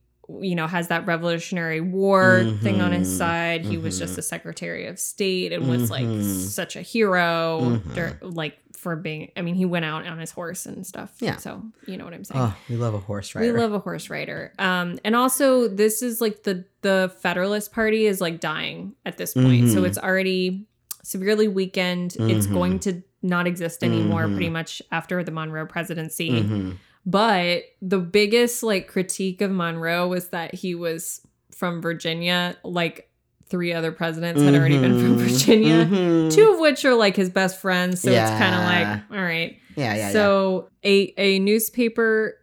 you 0.41 0.55
know, 0.55 0.67
has 0.67 0.89
that 0.89 1.07
Revolutionary 1.07 1.81
War 1.81 2.45
thing 2.63 2.81
on 2.81 2.93
his 2.93 3.09
Mhm, 3.09 3.17
side. 3.19 3.65
He 3.65 3.77
was 3.79 3.99
just 3.99 4.15
mhm. 4.15 4.19
a 4.19 4.23
Secretary 4.23 4.87
of 4.87 4.99
State 4.99 5.53
and 5.53 5.69
was 5.69 5.91
like 5.91 6.05
Mhm. 6.05 6.23
such 6.49 6.77
a 6.77 6.83
hero, 6.83 7.81
dur- 7.95 8.19
like 8.23 8.59
for 8.83 8.97
being. 8.97 9.31
I 9.37 9.43
mean, 9.43 9.55
he 9.55 9.65
went 9.65 9.85
out 9.85 10.05
on 10.07 10.19
his 10.19 10.33
horse 10.33 10.67
and 10.67 10.85
stuff. 10.87 11.15
Yeah. 11.21 11.37
So 11.37 11.63
you 11.87 11.97
know 11.97 12.05
what 12.05 12.15
I'm 12.15 12.25
saying. 12.25 12.41
oh, 12.43 12.55
we 12.69 12.77
love 12.77 12.95
a 12.95 12.99
horse 12.99 13.35
rider. 13.35 13.53
We 13.53 13.59
love 13.59 13.73
a 13.73 13.79
horse 13.79 14.11
rider. 14.11 14.53
Um, 14.59 14.99
and 15.05 15.15
also 15.15 15.69
this 15.69 16.03
is 16.03 16.21
like 16.21 16.43
the 16.43 16.65
the 16.83 17.13
Federalist 17.21 17.73
Party 17.73 18.07
is 18.07 18.21
like 18.21 18.41
dying 18.41 18.95
at 19.07 19.17
this 19.19 19.35
point. 19.35 19.69
So 19.71 19.83
Mhm. 19.83 19.87
it's 19.87 19.99
already 19.99 20.67
severely 21.05 21.47
weakened. 21.49 22.17
It's 22.19 22.47
Mhm. 22.49 22.53
going 22.53 22.79
to 22.81 23.03
not 23.23 23.47
exist 23.47 23.85
anymore 23.85 24.25
Mhm. 24.25 24.33
pretty 24.35 24.51
much 24.51 24.83
after 24.91 25.23
the 25.23 25.31
Monroe 25.31 25.65
presidency. 25.67 26.43
Mhm. 26.43 26.77
But 27.07 27.65
the 27.81 27.99
biggest 28.01 28.63
like 28.65 28.89
critique 28.89 29.41
of 29.41 29.51
Monroe 29.53 30.09
was 30.09 30.29
that 30.31 30.55
he 30.55 30.75
was 30.75 31.21
from 31.53 31.81
Virginia, 31.83 32.57
like 32.65 33.09
three 33.53 33.73
other 33.73 33.93
presidents 33.93 34.41
had 34.43 34.55
already 34.57 34.79
been 34.79 34.99
from 34.99 35.17
Mhm, 35.19 35.21
Virginia. 35.21 35.85
mhm. 35.85 36.33
Two 36.35 36.53
of 36.55 36.59
which 36.59 36.85
are 36.85 36.95
like 36.95 37.15
his 37.15 37.29
best 37.31 37.61
friends, 37.61 38.01
so 38.01 38.11
it's 38.11 38.31
kind 38.31 38.55
of 38.55 38.63
like, 38.63 39.19
all 39.19 39.25
right. 39.25 39.59
Yeah, 39.77 39.95
yeah, 39.95 40.11
so 40.11 40.69
a 40.85 41.15
a 41.17 41.39
newspaper 41.39 42.39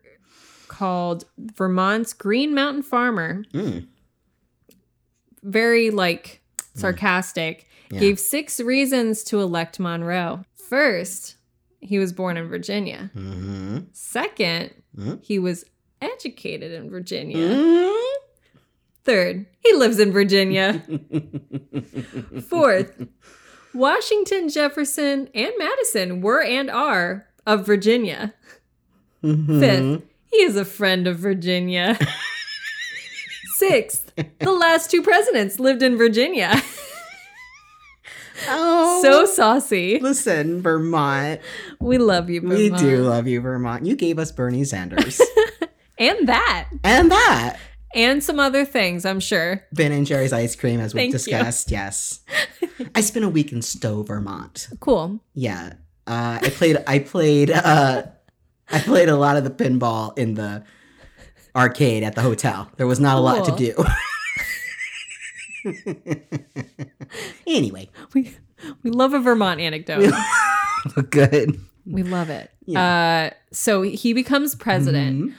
called 0.68 1.26
Vermont's 1.38 2.14
Green 2.14 2.54
Mountain 2.56 2.84
Farmer. 2.84 3.44
Mm, 3.54 3.88
very 5.44 5.90
like 5.90 6.42
sarcastic, 6.76 7.68
yeah. 7.92 8.00
gave 8.00 8.20
six 8.20 8.60
reasons 8.60 9.24
to 9.26 9.42
elect 9.42 9.80
Monroe. 9.80 10.44
First, 10.70 11.36
he 11.82 11.98
was 12.00 12.14
born 12.14 12.38
in 12.38 12.48
Virginia. 12.48 13.10
Mhm. 13.16 13.88
Second, 13.94 14.72
Mhm. 14.98 15.24
he 15.24 15.40
was 15.40 15.66
educated 16.02 16.72
in 16.72 16.90
Virginia. 16.90 17.92
Third, 19.10 19.48
he 19.62 19.74
lives 19.74 19.98
in 20.00 20.12
Virginia. 20.12 20.84
Fourth, 22.48 23.08
Washington, 23.74 24.50
Jefferson, 24.50 25.30
and 25.34 25.52
Madison 25.58 26.22
were 26.22 26.44
and 26.44 26.70
are 26.70 27.26
of 27.48 27.66
Virginia. 27.66 28.36
Mhm. 29.24 29.60
Fifth, 29.60 30.04
he 30.32 30.44
is 30.44 30.56
a 30.56 30.64
friend 30.64 31.08
of 31.08 31.18
Virginia. 31.18 31.98
Sixth, 33.58 34.14
the 34.40 34.52
last 34.52 34.92
two 34.92 35.02
presidents 35.02 35.60
lived 35.60 35.82
in 35.84 35.98
Virginia. 35.98 36.62
Oh, 38.48 39.02
so 39.02 39.26
saucy. 39.26 40.00
listen, 40.00 40.62
Vermont. 40.62 41.42
We 41.82 41.98
love 41.98 42.30
you, 42.30 42.40
Vermont. 42.40 42.58
We 42.58 42.70
do 42.70 42.98
love 43.04 43.28
you, 43.28 43.42
Vermont. 43.42 43.86
You 43.86 43.98
gave 43.98 44.18
us 44.18 44.32
Bernie 44.32 44.64
Sanders 44.64 45.20
And 45.98 46.26
that. 46.30 46.70
and 46.86 47.12
that. 47.12 47.58
And 47.96 48.24
some 48.24 48.40
other 48.40 48.66
things, 48.66 49.04
I'm 49.06 49.20
sure. 49.20 49.64
Ben 49.74 49.92
and 49.92 50.06
Jerry's 50.06 50.32
ice 50.34 50.56
cream, 50.56 50.80
as 50.80 50.94
we've 50.94 51.06
you. 51.08 51.12
discussed. 51.12 51.72
Yes, 51.72 52.22
I 52.96 53.02
spent 53.02 53.26
a 53.26 53.30
week 53.30 53.52
in 53.52 53.62
Stowe, 53.64 54.04
Vermont. 54.04 54.68
Cool. 54.80 55.20
Yeah, 55.34 55.74
uh, 56.06 56.40
I 56.42 56.50
played. 56.50 56.78
I 56.86 57.00
played. 57.00 57.50
Uh, 57.52 58.04
I 58.72 58.80
played 58.80 59.10
a 59.10 59.16
lot 59.16 59.38
of 59.38 59.44
the 59.44 59.50
pinball 59.50 60.16
in 60.18 60.36
the 60.36 60.64
arcade 61.56 62.04
at 62.04 62.14
the 62.14 62.22
hotel. 62.22 62.70
There 62.78 62.86
was 62.86 63.00
not 63.00 63.18
a 63.18 63.20
lot 63.22 63.44
to 63.46 63.56
do. 63.56 63.74
anyway, 67.48 67.90
We 68.14 68.36
we 68.84 68.92
love 68.92 69.14
a 69.14 69.20
Vermont 69.20 69.60
anecdote. 69.60 70.14
good. 71.10 71.60
we 71.86 72.04
love 72.04 72.30
it. 72.30 72.52
Yeah. 72.66 73.32
Uh 73.32 73.36
so 73.52 73.82
he 73.82 74.14
becomes 74.14 74.56
president. 74.56 75.32
Mhm. 75.32 75.34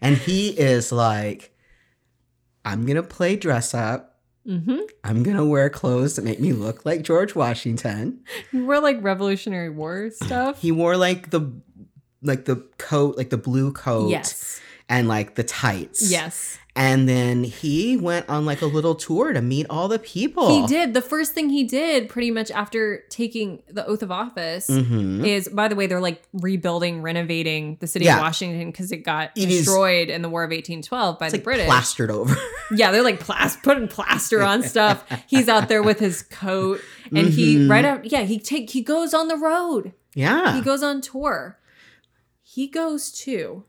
And 0.00 0.16
he 0.16 0.48
is 0.48 0.92
like, 0.92 1.54
I'm 2.64 2.86
gonna 2.86 3.02
play 3.02 3.36
dress 3.36 3.74
up. 3.74 4.20
Mhm. 4.46 4.80
I'm 5.02 5.22
gonna 5.22 5.44
wear 5.44 5.70
clothes 5.70 6.16
that 6.16 6.24
make 6.24 6.40
me 6.40 6.52
look 6.52 6.84
like 6.84 7.02
George 7.02 7.34
Washington. 7.34 8.20
He 8.50 8.60
wore 8.60 8.80
like 8.80 9.02
Revolutionary 9.02 9.70
War 9.70 10.10
stuff. 10.10 10.60
He 10.60 10.72
wore 10.72 10.96
like 10.96 11.30
the 11.30 11.52
like 12.22 12.44
the 12.46 12.56
coat, 12.78 13.16
like 13.16 13.30
the 13.30 13.38
blue 13.38 13.72
coat, 13.72 14.10
yes. 14.10 14.60
and 14.88 15.08
like 15.08 15.34
the 15.34 15.44
tights. 15.44 16.10
Yes. 16.10 16.58
And 16.76 17.08
then 17.08 17.44
he 17.44 17.96
went 17.96 18.28
on 18.28 18.44
like 18.46 18.60
a 18.60 18.66
little 18.66 18.96
tour 18.96 19.32
to 19.32 19.40
meet 19.40 19.66
all 19.70 19.86
the 19.86 20.00
people. 20.00 20.48
He 20.62 20.66
did. 20.66 20.92
The 20.92 21.00
first 21.00 21.32
thing 21.32 21.48
he 21.48 21.62
did 21.62 22.08
pretty 22.08 22.32
much 22.32 22.50
after 22.50 23.04
taking 23.10 23.62
the 23.70 23.86
oath 23.86 24.02
of 24.02 24.10
office 24.10 24.66
hmm 24.66 25.24
is 25.24 25.48
by 25.48 25.68
the 25.68 25.76
way 25.76 25.86
they're 25.86 26.00
like 26.00 26.22
rebuilding 26.32 27.00
renovating 27.00 27.76
the 27.80 27.86
city 27.86 28.06
Yeah. 28.06 28.16
of 28.16 28.22
washington 28.22 28.72
because 28.72 28.90
it 28.90 28.98
got 29.04 29.30
It 29.36 29.48
is- 29.48 29.64
destroyed 29.66 30.08
in 30.10 30.22
the 30.22 30.28
war 30.28 30.42
of 30.42 30.50
1812 30.50 31.18
by 31.18 31.26
It's 31.26 31.32
the 31.32 31.38
like 31.38 31.44
british 31.44 31.66
plastered 31.66 32.10
over. 32.10 32.34
yeah 32.74 32.90
they're 32.90 33.02
like 33.04 33.20
plas- 33.20 33.56
putting 33.56 33.86
plaster 33.88 34.42
on 34.42 34.62
stuff 34.74 35.04
he's 35.28 35.48
out 35.48 35.68
there 35.68 35.82
with 35.82 36.00
his 36.00 36.22
coat 36.22 36.80
and 37.14 37.28
he 37.28 37.56
Mhm. 37.56 37.70
right 37.70 37.84
out 37.84 38.10
yeah 38.10 38.22
he 38.22 38.38
take 38.40 38.70
he 38.70 38.80
goes 38.82 39.14
on 39.14 39.28
the 39.28 39.36
road 39.36 39.92
yeah. 40.14 40.56
he 40.56 40.60
goes 40.60 40.82
on 40.82 41.00
tour 41.00 41.58
he 42.42 42.66
goes 42.66 43.12
to 43.12 43.64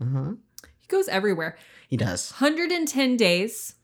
uh-huh. 0.00 0.32
he 0.49 0.49
goes 0.90 1.08
everywhere 1.08 1.56
He 1.88 1.96
does. 1.96 2.32
110 2.32 3.16
days 3.16 3.74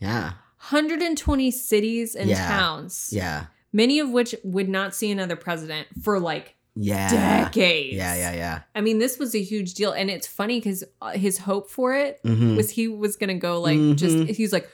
Yeah. 0.00 0.32
120 0.70 1.50
cities 1.50 2.14
and 2.14 2.28
Yeah. 2.30 2.46
towns 2.48 3.10
Yeah. 3.12 3.46
many 3.72 3.98
of 3.98 4.10
which 4.10 4.34
would 4.44 4.68
not 4.68 4.94
see 4.94 5.10
another 5.10 5.36
president 5.36 5.88
for 6.02 6.20
like 6.20 6.54
Yeah. 6.74 7.44
decades 7.44 7.94
Yeah. 7.96 8.14
Yeah. 8.14 8.32
Yeah. 8.34 8.60
I 8.74 8.80
mean, 8.80 8.98
this 8.98 9.18
was 9.18 9.34
a 9.34 9.42
huge 9.42 9.74
deal, 9.74 9.92
and 9.92 10.08
it's 10.10 10.26
funny 10.26 10.58
because 10.58 10.82
his 11.14 11.38
hope 11.38 11.70
for 11.70 11.94
it 11.94 12.18
hmm 12.24 12.56
was 12.56 12.70
he 12.70 12.88
was 12.88 13.16
gonna 13.16 13.34
go 13.38 13.60
like 13.60 13.78
Mhm. 13.78 13.96
just 13.96 14.36
he's 14.38 14.52
like, 14.52 14.68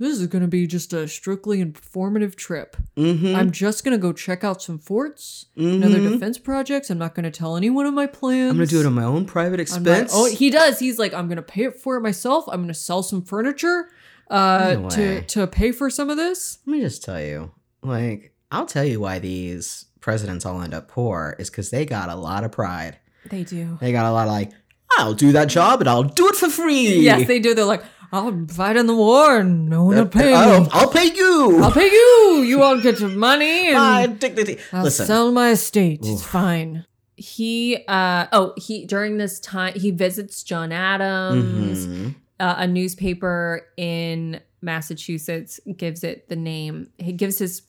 this 0.00 0.18
is 0.18 0.26
gonna 0.26 0.48
be 0.48 0.66
just 0.66 0.92
a 0.92 1.06
strictly 1.06 1.60
informative 1.60 2.34
trip. 2.34 2.76
hmm 2.96 3.34
I'm 3.36 3.50
just 3.52 3.84
gonna 3.84 3.98
go 3.98 4.12
check 4.12 4.42
out 4.42 4.60
some 4.60 4.78
forts, 4.78 5.46
and 5.56 5.84
other 5.84 6.00
defense 6.00 6.38
projects. 6.38 6.90
I'm 6.90 6.98
not 6.98 7.14
gonna 7.14 7.30
tell 7.30 7.56
anyone 7.56 7.86
of 7.86 7.94
my 7.94 8.06
plans. 8.06 8.50
I'm 8.50 8.56
gonna 8.56 8.66
do 8.66 8.80
it 8.80 8.86
on 8.86 8.94
my 8.94 9.04
own 9.04 9.24
private 9.26 9.60
expense. 9.60 10.10
oh, 10.14 10.24
he 10.28 10.50
does. 10.50 10.78
He's 10.80 10.98
like, 10.98 11.14
I'm 11.14 11.28
gonna 11.28 11.42
pay 11.42 11.64
it 11.64 11.78
for 11.78 11.96
it 11.96 12.00
myself. 12.00 12.46
I'm 12.48 12.60
gonna 12.62 12.74
sell 12.74 13.02
some 13.04 13.22
furniture 13.22 13.90
uh, 14.30 14.76
No 14.78 14.88
to 14.90 15.22
to 15.22 15.46
pay 15.46 15.70
for 15.72 15.90
some 15.90 16.10
of 16.10 16.16
this. 16.16 16.58
Let 16.66 16.72
me 16.72 16.80
just 16.80 17.04
tell 17.04 17.20
you, 17.20 17.52
like, 17.82 18.34
I'll 18.50 18.66
tell 18.66 18.84
you 18.84 19.00
why 19.00 19.18
these 19.18 19.86
presidents 20.00 20.46
all 20.46 20.62
end 20.62 20.72
up 20.74 20.88
poor 20.88 21.36
is 21.38 21.50
because 21.50 21.70
they 21.70 21.84
got 21.84 22.08
a 22.08 22.14
lot 22.14 22.42
of 22.44 22.52
pride. 22.52 22.98
They 23.28 23.44
do. 23.44 23.76
They 23.80 23.92
got 23.92 24.06
a 24.06 24.12
lot 24.12 24.26
of 24.28 24.32
like, 24.32 24.50
I'll 24.96 25.14
do 25.14 25.32
that 25.32 25.48
job 25.48 25.80
and 25.80 25.88
I'll 25.90 26.02
do 26.04 26.28
it 26.28 26.36
for 26.36 26.48
free. 26.48 27.00
Yes, 27.00 27.26
they 27.28 27.38
do. 27.38 27.54
They're 27.54 27.64
like, 27.64 27.84
I'll 28.12 28.46
fight 28.48 28.76
in 28.76 28.86
the 28.86 28.94
war, 28.94 29.38
and 29.38 29.68
no 29.68 29.84
one 29.84 29.96
will 29.96 30.06
pay 30.06 30.34
I'll, 30.34 30.62
me. 30.62 30.68
I'll 30.72 30.90
pay 30.90 31.06
you. 31.14 31.60
I'll 31.62 31.70
pay 31.72 31.86
you. 31.90 32.42
You 32.44 32.62
all 32.62 32.80
get 32.80 32.98
your 33.00 33.10
money, 33.10 33.68
and 33.68 33.76
My 33.76 34.06
dignity. 34.06 34.58
I'll 34.72 34.82
Listen, 34.84 35.06
sell 35.06 35.30
my 35.30 35.50
estate. 35.50 36.00
It's 36.02 36.24
fine. 36.24 36.84
He 37.16 37.84
uh 37.86 38.26
oh 38.32 38.54
he 38.56 38.86
during 38.86 39.18
this 39.18 39.38
time 39.40 39.74
he 39.74 39.90
visits 39.90 40.42
John 40.42 40.72
Adams. 40.72 41.86
Mhm. 41.86 42.14
Uh, 42.40 42.54
a 42.58 42.66
newspaper 42.66 43.66
in 43.76 44.40
Massachusetts 44.62 45.60
gives 45.76 46.02
it 46.02 46.28
the 46.30 46.36
name. 46.36 46.88
He 46.98 47.12
gives 47.12 47.38
his 47.38 47.62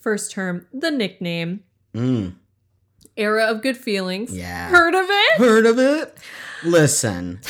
first 0.00 0.30
term 0.30 0.66
the 0.72 0.90
nickname 0.90 1.60
Mm, 1.94 2.34
"Era 3.16 3.44
of 3.46 3.62
Good 3.62 3.76
Feelings." 3.78 4.30
yeah. 4.36 4.68
Heard 4.68 4.94
of 4.94 5.06
it? 5.08 5.38
Heard 5.38 5.64
of 5.66 5.78
it? 5.78 6.14
Listen, 6.64 7.40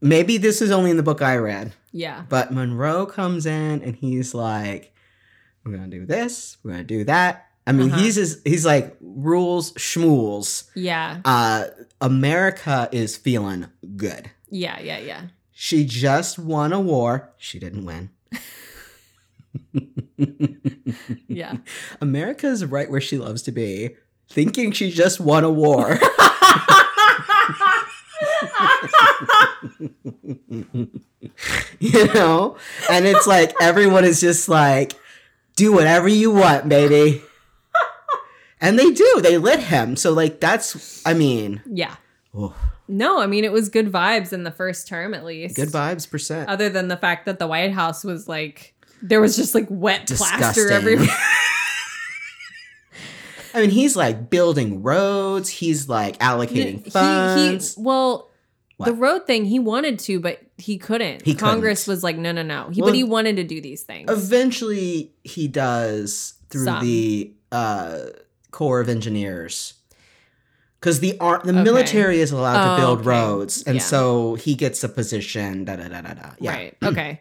maybe 0.00 0.36
this 0.38 0.60
is 0.62 0.70
only 0.70 0.90
in 0.90 0.96
the 0.96 1.02
book 1.02 1.22
I 1.22 1.36
read, 1.36 1.72
Yeah. 1.92 2.24
but 2.28 2.52
Monroe 2.52 3.06
comes 3.06 3.46
in 3.46 3.82
and 3.82 3.96
he's 3.96 4.34
like, 4.34 4.92
"We're 5.64 5.72
gonna 5.76 5.88
do 5.88 6.06
this. 6.06 6.56
We're 6.62 6.72
gonna 6.72 6.84
do 6.84 7.04
that." 7.04 7.46
I 7.66 7.72
mean, 7.72 7.90
Uh-huh. 7.90 8.00
he's 8.00 8.14
just, 8.14 8.46
he's 8.46 8.64
like 8.64 8.96
rules 9.00 9.72
schmools. 9.72 10.64
Yeah. 10.76 11.20
Uh, 11.24 11.64
America 12.00 12.88
is 12.92 13.16
feeling 13.16 13.66
good. 13.96 14.30
Yeah. 14.48 14.78
Yeah. 14.80 14.98
Yeah. 14.98 15.22
She 15.52 15.84
just 15.84 16.38
won 16.38 16.72
a 16.72 16.80
war. 16.80 17.30
She 17.38 17.58
didn't 17.58 17.84
win. 17.84 18.10
Yeah. 21.28 21.56
America's 22.00 22.64
right 22.64 22.90
where 22.90 23.00
she 23.00 23.18
loves 23.18 23.42
to 23.42 23.52
be, 23.52 23.96
thinking 24.28 24.70
she 24.72 24.90
just 24.90 25.18
won 25.20 25.44
a 25.44 25.50
war. 25.50 25.98
you 31.80 32.06
know? 32.14 32.56
And 32.90 33.06
it's 33.06 33.26
like 33.26 33.52
everyone 33.60 34.04
is 34.04 34.20
just 34.20 34.48
like, 34.48 34.92
do 35.56 35.72
whatever 35.72 36.08
you 36.08 36.30
want, 36.30 36.68
baby. 36.68 37.22
And 38.60 38.78
they 38.78 38.90
do. 38.90 39.20
They 39.22 39.38
lit 39.38 39.60
him. 39.60 39.96
So 39.96 40.12
like 40.12 40.40
that's 40.40 41.02
I 41.06 41.14
mean, 41.14 41.62
yeah. 41.66 41.96
oh, 42.34 42.54
No, 42.88 43.20
I 43.20 43.26
mean 43.26 43.44
it 43.44 43.52
was 43.52 43.68
good 43.68 43.90
vibes 43.92 44.32
in 44.32 44.44
the 44.44 44.50
first 44.50 44.88
term 44.88 45.14
at 45.14 45.24
least. 45.24 45.56
good 45.56 45.68
vibes 45.68 46.10
percent. 46.10 46.48
Other 46.48 46.68
than 46.68 46.88
the 46.88 46.96
fact 46.96 47.26
that 47.26 47.38
the 47.38 47.46
White 47.46 47.72
House 47.72 48.02
was 48.02 48.28
like 48.28 48.74
there 49.02 49.20
was 49.20 49.36
just 49.36 49.54
like 49.54 49.66
wet 49.68 50.08
plaster 50.08 50.70
everywhere. 50.70 51.06
I 53.54 53.60
mean, 53.60 53.70
he's 53.70 53.96
like 53.96 54.28
building 54.28 54.82
roads. 54.82 55.48
He's 55.48 55.88
like 55.88 56.18
allocating 56.18 56.78
he, 56.78 56.84
he 56.84 56.90
funds. 56.90 57.74
Well 58.78 58.86
the 58.90 58.94
road 58.94 59.26
thing 59.26 59.44
he 59.44 59.58
wanted 59.58 59.98
to 59.98 60.20
but 60.20 60.40
he 60.58 60.76
couldn't 60.78 61.22
He 61.22 61.34
congress 61.34 61.84
couldn't. 61.84 61.92
was 61.96 62.02
like 62.04 62.16
no 62.18 62.32
no 62.32 62.42
no 62.42 62.68
he, 62.70 62.80
Well, 62.82 62.90
but 62.90 62.94
he 62.96 63.04
wanted 63.04 63.36
to 63.36 63.44
do 63.44 63.60
these 63.60 63.82
things 63.82 64.10
Eventually, 64.10 65.12
he 65.24 65.48
does 65.48 66.34
through 66.50 66.64
Some. 66.64 66.82
the 66.84 67.32
uh, 67.52 67.98
Corps 68.50 68.80
of 68.80 68.88
Engineers. 68.88 69.74
Because 70.80 71.00
the 71.00 71.18
ar- 71.20 71.40
the 71.42 71.50
Okay. 71.52 71.62
military 71.62 72.20
is 72.20 72.30
allowed 72.32 72.64
to 72.64 72.72
Oh, 72.74 72.76
build 72.76 72.98
okay. 73.00 73.08
roads, 73.08 73.62
and 73.66 73.76
Yeah. 73.76 73.82
so 73.82 74.34
he 74.34 74.54
gets 74.54 74.84
a 74.84 74.88
position. 74.88 75.64
Da 75.64 75.76
da 75.76 75.88
da 75.88 76.00
da 76.02 76.14
da. 76.14 76.30
Yeah. 76.38 76.50
right 76.52 76.76
okay 76.82 77.20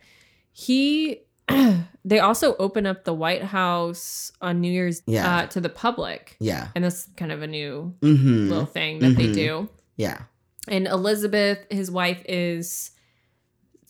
he 0.52 1.22
they 2.06 2.20
also 2.20 2.56
open 2.58 2.86
up 2.86 3.04
the 3.06 3.14
White 3.14 3.44
House 3.44 4.32
on 4.42 4.62
New 4.62 4.72
Year's 4.72 5.02
Yeah. 5.08 5.38
uh, 5.38 5.46
to 5.48 5.60
the 5.62 5.70
public. 5.70 6.36
Yeah. 6.40 6.68
And 6.76 6.84
that's 6.84 7.08
kind 7.18 7.32
of 7.32 7.42
a 7.42 7.48
new 7.48 7.94
Mm-hmm. 8.02 8.50
little 8.50 8.66
thing 8.66 9.00
that 9.00 9.16
they 9.16 9.28
Mhm. 9.28 9.34
do. 9.34 9.70
Yeah. 9.98 10.22
And 10.68 10.88
Elizabeth, 10.88 11.60
his 11.70 11.90
wife, 11.92 12.22
is 12.28 12.92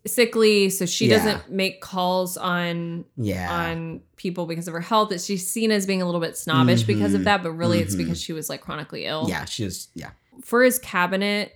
sickly, 0.08 0.70
so 0.70 0.86
she 0.86 1.08
Yeah. 1.08 1.18
doesn't 1.18 1.52
make 1.52 1.82
calls 1.82 2.38
on 2.38 3.06
Yeah. 3.18 3.52
on 3.52 4.02
people 4.18 4.46
because 4.46 4.68
of 4.68 4.74
her 4.74 4.80
health. 4.82 5.10
That 5.10 5.22
she's 5.22 5.48
seen 5.50 5.72
as 5.72 5.86
being 5.88 6.02
a 6.02 6.06
little 6.06 6.22
bit 6.22 6.38
snobbish 6.38 6.84
because 6.84 7.14
of 7.16 7.22
Mhm. 7.22 7.26
that, 7.26 7.44
but 7.44 7.52
really 7.54 7.80
it's 7.80 7.96
Mhm. 7.96 8.00
because 8.00 8.22
she 8.22 8.32
was 8.34 8.48
like 8.50 8.62
chronically 8.62 9.06
ill. 9.06 9.26
yeah. 9.28 9.46
She 9.46 9.64
was. 9.64 9.88
Yeah. 9.96 10.12
For 10.44 10.64
his 10.64 10.78
cabinet, 10.80 11.54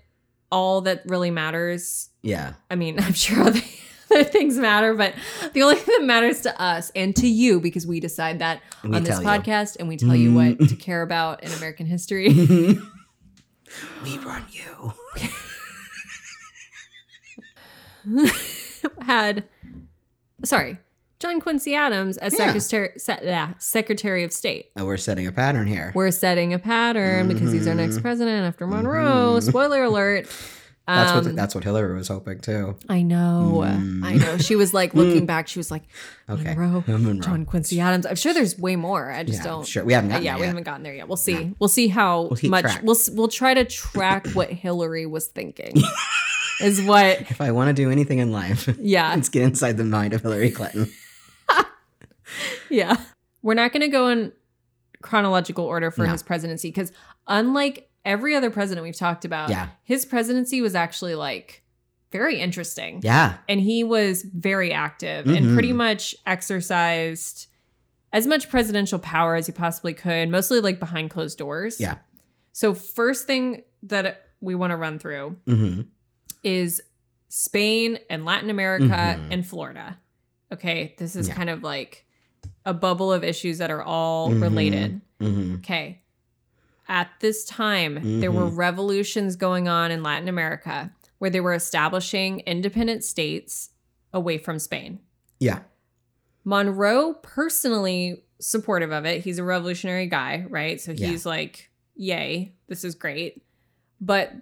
all 0.52 0.82
that 0.82 1.04
really 1.06 1.30
matters. 1.30 2.10
Yeah. 2.24 2.54
I 2.72 2.76
mean, 2.76 2.98
I'm 3.00 3.14
sure 3.14 3.44
other, 3.44 3.62
other 4.10 4.24
things 4.24 4.58
matter, 4.58 4.96
but 4.96 5.14
the 5.54 5.62
only 5.62 5.76
thing 5.80 5.94
that 6.00 6.06
matters 6.08 6.42
to 6.42 6.60
us 6.60 6.92
and 6.96 7.16
to 7.18 7.28
you, 7.28 7.60
because 7.60 7.86
we 7.86 8.00
decide 8.00 8.40
that 8.40 8.62
we 8.84 8.96
on 8.96 9.04
this 9.04 9.20
tell 9.20 9.22
you. 9.22 9.28
podcast 9.28 9.78
and 9.80 9.88
we 9.88 9.96
tell 9.96 10.16
you 10.16 10.34
what 10.34 10.58
Mm. 10.58 10.70
to 10.70 10.76
care 10.76 11.04
about 11.04 11.44
in 11.44 11.52
American 11.52 11.86
history. 11.86 12.30
we 14.04 14.18
run 14.20 14.44
you. 14.52 14.94
had 19.02 19.44
sorry 20.46 20.78
john 21.20 21.42
quincy 21.42 21.76
adams 21.76 22.18
as 22.18 22.34
Yeah. 22.34 22.46
secretary 22.54 22.92
se- 22.98 23.20
yeah, 23.24 23.54
secretary 23.60 24.24
of 24.24 24.32
state 24.32 24.72
And 24.76 24.86
we're 24.88 24.96
setting 24.98 25.28
a 25.28 25.32
pattern 25.34 25.68
here. 25.68 25.92
we're 25.94 26.12
setting 26.12 26.54
a 26.54 26.60
pattern 26.60 27.28
because 27.28 27.52
he's 27.52 27.68
our 27.68 27.76
next 27.76 27.98
Mhm. 27.98 28.02
president 28.02 28.46
after 28.48 28.66
monroe 28.66 29.38
Mhm. 29.38 29.44
spoiler 29.48 29.84
alert 29.84 30.28
That's 30.96 31.12
Um, 31.12 31.26
what. 31.26 31.36
That's 31.36 31.56
what 31.56 31.64
Hillary 31.64 31.96
was 31.96 32.08
hoping 32.08 32.40
too. 32.40 32.76
i 32.90 33.02
know 33.02 33.62
Mm. 33.66 34.04
i 34.04 34.14
know 34.16 34.38
she 34.38 34.56
was 34.56 34.74
like 34.74 34.94
looking 34.96 35.26
back 35.26 35.48
she 35.48 35.60
was 35.60 35.70
like 35.70 35.84
Okay. 36.30 36.56
monroe, 36.56 36.84
Monroe. 36.88 37.20
john 37.22 37.46
quincy 37.46 37.80
adams 37.80 38.06
i'm 38.06 38.16
sure 38.16 38.34
there's 38.34 38.58
way 38.58 38.76
more 38.76 39.12
i 39.12 39.24
just 39.24 39.40
yeah, 39.40 39.44
don't 39.44 39.68
Sure. 39.68 39.84
We 39.86 39.94
haven't 39.94 40.10
gotten 40.10 40.26
yeah, 40.26 40.32
there 40.32 40.38
we 40.40 40.42
yet. 40.44 40.48
haven't 40.50 40.64
gotten 40.64 40.84
there 40.84 40.96
yet. 40.96 41.08
We'll 41.08 41.18
see. 41.18 41.54
We'll 41.60 41.70
see 41.70 41.88
how 41.90 42.30
We'll 42.32 42.50
much 42.52 42.64
track. 42.64 42.82
we'll 42.84 42.98
we'll 43.14 43.28
try 43.28 43.54
to 43.54 43.66
track 43.66 44.28
what 44.34 44.50
Hillary 44.50 45.06
was 45.06 45.28
thinking. 45.28 45.74
is 46.62 46.82
what 46.82 47.22
If 47.22 47.40
I 47.42 47.52
want 47.52 47.68
to 47.70 47.74
do 47.74 47.92
anything 47.92 48.20
in 48.20 48.32
life, 48.32 48.68
yeah. 48.80 49.10
let's 49.16 49.30
get 49.30 49.44
inside 49.44 49.78
the 49.78 49.86
mind 49.86 50.14
of 50.14 50.22
Hillary 50.22 50.52
Clinton. 50.52 50.92
Yeah. 52.70 52.96
We're 53.42 53.54
not 53.56 53.72
going 53.72 53.82
to 53.82 53.88
go 53.88 54.08
in 54.10 54.32
chronological 55.02 55.66
order 55.66 55.92
for 55.92 56.06
No. 56.06 56.12
his 56.12 56.22
presidency 56.24 56.70
because, 56.70 56.92
unlike 57.28 57.89
every 58.06 58.36
other 58.36 58.50
president 58.50 58.84
we've 58.86 58.96
talked 58.96 59.26
about, 59.26 59.50
Yeah. 59.50 59.70
his 59.84 60.06
presidency 60.06 60.62
was 60.62 60.76
actually 60.76 61.16
like 61.16 61.64
very 62.12 62.40
interesting. 62.40 63.02
Yeah. 63.04 63.38
And 63.48 63.60
he 63.62 63.84
was 63.84 64.24
very 64.24 64.72
active 64.74 65.26
Mhm. 65.26 65.38
and 65.38 65.54
pretty 65.54 65.74
much 65.74 66.16
exercised 66.26 67.48
as 68.12 68.26
much 68.26 68.50
presidential 68.50 68.98
power 68.98 69.36
as 69.36 69.46
he 69.46 69.52
possibly 69.52 69.94
could, 69.94 70.30
mostly 70.30 70.60
like 70.62 70.80
behind 70.80 71.12
closed 71.12 71.38
doors. 71.38 71.80
Yeah. 71.80 71.98
So, 72.52 72.74
first 72.74 73.28
thing 73.28 73.62
that 73.84 74.24
we 74.42 74.56
want 74.56 74.72
to 74.72 74.78
run 74.78 74.98
through 75.00 75.38
hmm 75.46 75.82
is 76.44 76.82
Spain 77.28 78.00
and 78.10 78.26
Latin 78.26 78.50
America 78.50 78.86
Mhm. 78.86 79.28
and 79.32 79.46
Florida. 79.46 80.00
Okay, 80.52 80.96
this 80.98 81.16
is 81.16 81.28
Yeah. 81.28 81.36
kind 81.36 81.50
of 81.50 81.62
like 81.62 82.06
a 82.66 82.74
bubble 82.74 83.14
of 83.14 83.24
issues 83.24 83.60
that 83.60 83.70
are 83.70 83.84
all 83.84 84.30
Mhm. 84.32 84.42
related. 84.42 85.02
hmm 85.20 85.56
Okay. 85.56 86.02
At 86.90 87.10
this 87.20 87.46
time, 87.46 88.20
there 88.20 88.32
were 88.32 88.50
Mhm. 88.50 88.58
revolutions 88.58 89.36
going 89.36 89.68
on 89.68 89.92
in 89.92 90.02
Latin 90.04 90.28
America 90.28 90.92
where 91.20 91.30
they 91.30 91.40
were 91.40 91.54
establishing 91.54 92.40
independent 92.42 93.04
states 93.04 93.70
away 94.12 94.38
from 94.40 94.58
Spain. 94.58 95.00
Yeah. 95.40 95.60
Monroe 96.44 97.14
personally 97.22 98.24
supportive 98.40 98.92
of 98.92 99.06
it. 99.06 99.24
He's 99.24 99.38
a 99.38 99.44
revolutionary 99.44 100.08
guy, 100.08 100.46
right? 100.50 100.82
So 100.82 100.92
Yeah. 100.94 101.08
he's 101.10 101.26
like, 101.26 101.70
"Yay, 101.96 102.56
this 102.68 102.84
is 102.84 102.96
great." 102.96 103.44
But 104.02 104.34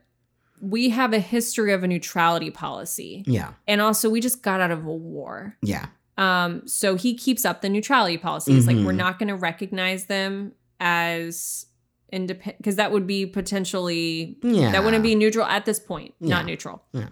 we 0.61 0.89
have 0.89 1.13
a 1.13 1.19
history 1.19 1.73
of 1.73 1.83
a 1.83 1.87
neutrality 1.87 2.49
policy. 2.51 3.23
Yeah. 3.27 3.53
And 3.67 3.81
also 3.81 4.09
we 4.09 4.21
just 4.21 4.41
got 4.41 4.61
out 4.61 4.71
of 4.71 4.85
a 4.85 4.93
war. 4.93 5.57
Yeah. 5.61 5.87
Um 6.17 6.65
so 6.67 6.95
he 6.95 7.13
keeps 7.15 7.43
up 7.45 7.61
the 7.61 7.69
neutrality 7.69 8.17
policy. 8.17 8.53
He's 8.53 8.67
like 8.67 8.77
we're 8.77 8.91
not 8.93 9.19
going 9.19 9.27
to 9.27 9.35
recognize 9.35 10.05
them 10.05 10.53
as 10.79 11.65
independent 12.11 12.57
because 12.57 12.75
that 12.77 12.91
would 12.91 13.05
be 13.07 13.25
potentially 13.25 14.37
Yeah. 14.41 14.71
that 14.71 14.83
wouldn't 14.83 15.03
be 15.03 15.15
neutral 15.15 15.45
at 15.45 15.65
this 15.65 15.79
point, 15.79 16.13
Yeah. 16.19 16.29
not 16.35 16.45
neutral. 16.45 16.83
Yeah. 16.93 17.09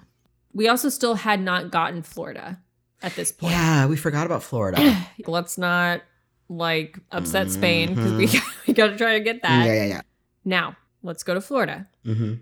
We 0.54 0.68
also 0.70 0.89
still 0.89 1.16
had 1.16 1.41
not 1.41 1.70
gotten 1.72 2.02
Florida 2.02 2.60
at 3.04 3.16
this 3.16 3.32
point. 3.32 3.52
Yeah. 3.54 3.86
We 3.88 3.98
forgot 3.98 4.26
about 4.26 4.41
Florida. 4.43 5.06
Let's 5.28 5.58
not 5.58 6.02
like 6.48 6.98
upset 7.12 7.50
Spain 7.52 7.96
because 7.96 8.14
we, 8.14 8.30
we 8.68 8.74
got 8.74 8.88
to 8.88 8.98
try 8.98 9.18
to 9.18 9.24
get 9.24 9.41
that. 9.41 9.66
yeah. 9.66 9.74
Yeah. 9.74 9.86
Yeah. 9.86 10.02
Now, 10.46 10.76
let's 11.04 11.24
go 11.24 11.34
to 11.34 11.41
Florida. 11.41 11.88
hmm 12.04 12.36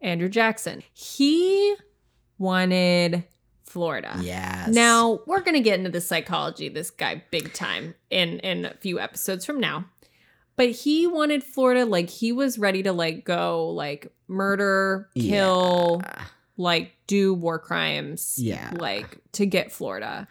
Andrew 0.00 0.28
Jackson. 0.28 0.82
He 0.94 1.74
wanted 2.38 3.24
Florida. 3.64 4.16
Yes. 4.22 4.68
Now, 4.68 5.20
we're 5.26 5.40
going 5.40 5.54
to 5.54 5.60
get 5.60 5.78
into 5.78 5.90
the 5.90 6.00
psychology 6.00 6.66
of 6.68 6.74
this 6.74 6.90
guy 6.90 7.22
big 7.30 7.52
time 7.52 7.94
in 8.10 8.38
in 8.40 8.64
a 8.64 8.74
few 8.80 8.98
episodes 8.98 9.44
from 9.44 9.60
now. 9.60 9.84
But 10.60 10.72
he 10.72 11.06
wanted 11.06 11.42
Florida 11.42 11.86
like 11.86 12.10
he 12.10 12.32
was 12.32 12.58
ready 12.58 12.82
to 12.82 12.92
like 12.92 13.24
go 13.24 13.70
like 13.70 14.12
murder, 14.28 15.08
kill, 15.18 16.02
Yeah. 16.04 16.24
like 16.58 16.92
do 17.06 17.32
war 17.32 17.58
crimes. 17.58 18.34
Yeah. 18.36 18.70
Like 18.74 19.20
to 19.32 19.46
get 19.46 19.72
Florida. 19.72 20.28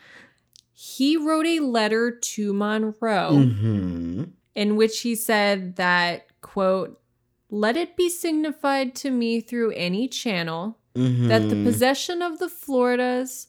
He 0.72 1.18
wrote 1.18 1.48
a 1.48 1.62
letter 1.62 2.12
to 2.12 2.54
Monroe 2.54 3.42
hmm 3.42 4.24
in 4.54 4.76
which 4.76 5.00
he 5.02 5.16
said 5.16 5.78
that, 5.78 6.28
quote, 6.42 7.02
let 7.50 7.76
it 7.76 7.98
be 7.98 8.08
signified 8.08 8.94
to 8.96 9.10
me 9.10 9.42
through 9.42 9.72
any 9.72 10.08
channel 10.08 10.78
that 10.94 11.50
the 11.50 11.56
Mhm. 11.56 11.64
possession 11.64 12.22
of 12.22 12.38
the 12.38 12.50
Floridas, 12.50 13.48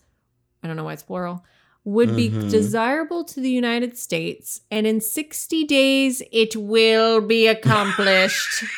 I 0.62 0.66
don't 0.66 0.76
know 0.76 0.84
why 0.84 0.94
it's 0.94 1.02
plural, 1.02 1.44
would 1.84 2.14
be 2.14 2.28
Mhm. 2.30 2.50
desirable 2.50 3.24
to 3.24 3.40
the 3.40 3.50
United 3.50 3.96
States, 3.96 4.60
and 4.70 4.86
in 4.86 5.00
60 5.00 5.64
days 5.64 6.22
it 6.30 6.54
will 6.56 7.20
be 7.20 7.46
accomplished. 7.46 8.64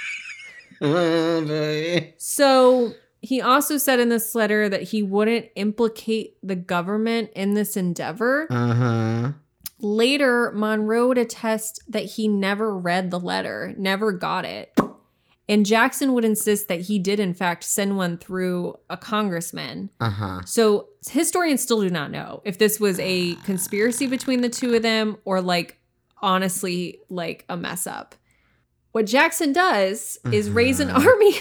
So 2.18 2.92
he 3.20 3.40
also 3.40 3.78
said 3.78 4.00
in 4.00 4.08
this 4.08 4.34
letter 4.34 4.68
that 4.68 4.82
he 4.82 5.02
wouldn't 5.02 5.46
implicate 5.54 6.36
the 6.42 6.56
government 6.56 7.30
in 7.36 7.54
this 7.54 7.76
endeavor. 7.76 8.48
Uh-huh. 8.50 9.32
Later, 9.78 10.52
Monroe 10.54 11.08
would 11.08 11.18
attest 11.18 11.80
that 11.88 12.04
he 12.04 12.26
never 12.28 12.76
read 12.76 13.10
the 13.10 13.18
letter, 13.20 13.74
never 13.76 14.12
got 14.12 14.44
it. 14.44 14.71
And 15.52 15.66
Jackson 15.66 16.14
would 16.14 16.24
insist 16.24 16.68
that 16.68 16.80
he 16.80 16.98
did, 16.98 17.20
in 17.20 17.34
fact, 17.34 17.62
send 17.64 17.98
one 17.98 18.16
through 18.16 18.76
a 18.88 18.96
congressman. 18.96 19.90
Uh-huh. 20.00 20.40
So 20.46 20.88
historians 21.10 21.62
still 21.62 21.82
do 21.82 21.90
not 21.90 22.10
know 22.10 22.40
if 22.46 22.56
this 22.56 22.80
was 22.80 22.98
a 23.00 23.34
conspiracy 23.44 24.06
between 24.06 24.40
the 24.40 24.48
two 24.48 24.72
of 24.74 24.82
them 24.82 25.18
or, 25.26 25.42
like, 25.42 25.78
honestly, 26.22 27.00
like 27.10 27.44
a 27.50 27.56
mess 27.56 27.86
up. 27.86 28.14
What 28.92 29.04
Jackson 29.06 29.52
does 29.52 30.18
is 30.32 30.48
raise 30.48 30.80
an 30.80 30.88
Mhm. 30.88 31.06
army. 31.06 31.34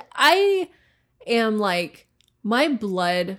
I 0.14 0.68
am 1.26 1.58
like, 1.58 2.06
my 2.44 2.68
blood 2.68 3.38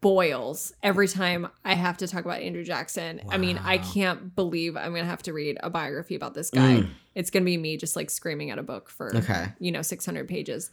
boils 0.00 0.72
every 0.82 1.08
time 1.08 1.48
I 1.64 1.74
have 1.74 1.96
to 1.98 2.06
talk 2.08 2.24
about 2.24 2.40
Andrew 2.40 2.64
Jackson. 2.64 3.20
I 3.28 3.36
mean, 3.38 3.58
I 3.58 3.78
can't 3.78 4.34
believe 4.34 4.76
I'm 4.76 4.90
going 4.92 5.02
to 5.04 5.10
have 5.10 5.22
to 5.24 5.32
read 5.32 5.58
a 5.60 5.70
biography 5.70 6.14
about 6.14 6.34
this 6.34 6.50
guy. 6.50 6.82
Mm. 6.82 6.90
It's 7.18 7.30
going 7.30 7.42
to 7.42 7.44
be 7.44 7.56
me 7.56 7.76
just 7.76 7.96
like 7.96 8.10
screaming 8.10 8.50
at 8.50 8.58
a 8.58 8.62
book 8.62 8.88
for, 8.90 9.14
Okay. 9.16 9.46
you 9.58 9.72
know, 9.72 9.82
600 9.82 10.28
pages. 10.28 10.70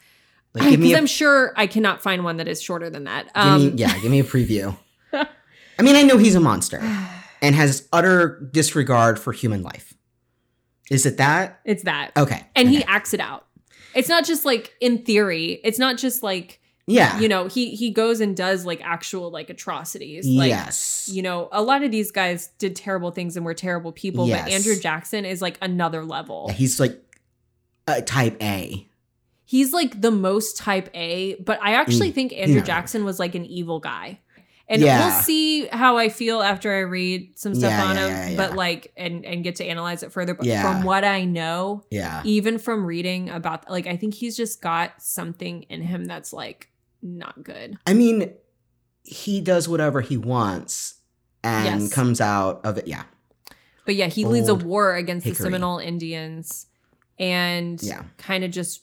Like, 0.53 0.69
give 0.69 0.79
me 0.79 0.87
Because 0.89 0.95
a 0.95 0.97
I'm 0.99 1.07
sure 1.07 1.53
I 1.57 1.65
cannot 1.65 2.03
find 2.03 2.23
one 2.23 2.37
that 2.37 2.47
is 2.47 2.61
shorter 2.61 2.89
than 2.89 3.05
that. 3.05 3.25
Give 3.33 3.43
Um, 3.43 3.65
me, 3.65 3.71
yeah, 3.77 3.97
give 3.99 4.11
me 4.11 4.19
a 4.19 4.23
preview. 4.23 4.77
I 5.13 5.81
mean, 5.81 5.95
I 5.95 6.03
know 6.03 6.17
he's 6.17 6.35
a 6.35 6.39
monster 6.39 6.79
and 7.41 7.55
has 7.55 7.87
utter 7.91 8.47
disregard 8.53 9.17
for 9.19 9.33
human 9.33 9.63
life. 9.63 9.93
Is 10.91 11.07
it 11.07 11.17
that? 11.17 11.61
It's 11.65 11.83
that. 11.83 12.11
Okay. 12.15 12.45
And 12.55 12.69
he 12.69 12.83
acts 12.83 13.13
it 13.15 13.19
out. 13.19 13.47
It's 13.95 14.07
not 14.07 14.23
just 14.23 14.45
like 14.45 14.73
in 14.79 14.99
theory. 15.03 15.59
It's 15.63 15.79
not 15.79 15.97
just 15.97 16.21
like, 16.21 16.59
yeah. 16.87 17.19
you 17.19 17.27
know, 17.27 17.47
he 17.47 17.75
he 17.75 17.89
goes 17.91 18.21
and 18.21 18.35
does 18.37 18.65
like 18.65 18.81
actual 18.83 19.31
like 19.31 19.49
atrocities. 19.49 20.27
Like 20.27 20.49
yes. 20.49 21.09
you 21.11 21.21
know, 21.21 21.49
a 21.51 21.61
lot 21.61 21.83
of 21.83 21.91
these 21.91 22.11
guys 22.11 22.47
did 22.59 22.75
terrible 22.75 23.11
things 23.11 23.35
and 23.35 23.45
were 23.45 23.53
terrible 23.55 23.91
people, 23.91 24.27
yes. 24.27 24.43
but 24.43 24.51
Andrew 24.53 24.75
Jackson 24.79 25.25
is 25.25 25.41
like 25.41 25.57
another 25.61 26.03
level. 26.05 26.45
Yeah, 26.49 26.53
he's 26.53 26.79
like 26.79 27.01
a 27.87 28.01
type 28.01 28.41
A. 28.41 28.87
He's 29.47 29.73
like 29.73 30.01
the 30.01 30.11
most 30.11 30.57
type 30.57 30.89
A, 30.95 31.35
but 31.35 31.59
I 31.61 31.73
actually 31.75 32.11
Mm, 32.11 32.15
think 32.15 32.33
Andrew. 32.33 32.61
Jackson 32.61 33.05
was 33.05 33.19
like 33.19 33.35
an 33.35 33.45
evil 33.45 33.79
guy. 33.79 34.19
And 34.67 34.81
Yeah. 34.81 35.05
we'll 35.07 35.21
see 35.21 35.67
how 35.67 35.97
I 35.97 36.09
feel 36.09 36.41
after 36.41 36.73
I 36.73 36.79
read 36.79 37.37
some 37.37 37.53
stuff 37.53 37.69
Yeah, 37.69 37.85
on 37.85 37.97
him, 37.97 38.35
but 38.37 38.55
like 38.55 38.91
and 38.97 39.23
and 39.23 39.43
get 39.43 39.57
to 39.57 39.63
analyze 39.65 40.01
it 40.01 40.11
further. 40.11 40.33
But 40.33 40.47
from 40.47 40.81
what 40.83 41.03
I 41.03 41.25
know, 41.25 41.83
Yeah. 41.91 42.23
even 42.25 42.57
from 42.57 42.85
reading 42.85 43.29
about 43.29 43.69
like 43.69 43.85
I 43.85 43.95
think 43.97 44.15
he's 44.15 44.35
just 44.35 44.61
got 44.63 44.99
something 45.03 45.63
in 45.63 45.81
him 45.83 46.05
that's 46.05 46.33
like 46.33 46.69
not 47.05 47.43
good. 47.43 47.77
I 47.87 47.93
mean, 47.93 48.33
he 49.03 49.39
does 49.41 49.69
whatever 49.69 50.01
he 50.01 50.17
wants 50.17 50.95
and 51.43 51.81
Yes. 51.83 51.93
comes 51.93 52.19
out 52.19 52.61
of 52.65 52.77
it. 52.77 52.87
Yeah. 52.87 53.03
But 53.85 53.95
yeah, 53.95 54.07
he 54.07 54.25
leads 54.25 54.49
a 54.49 54.55
war 54.55 54.95
against 54.95 55.25
the. 55.27 55.35
Seminole 55.35 55.77
Indians 55.77 56.65
and 57.19 57.81
Yeah. 57.83 58.03
kind 58.17 58.43
of 58.43 58.51
just 58.51 58.81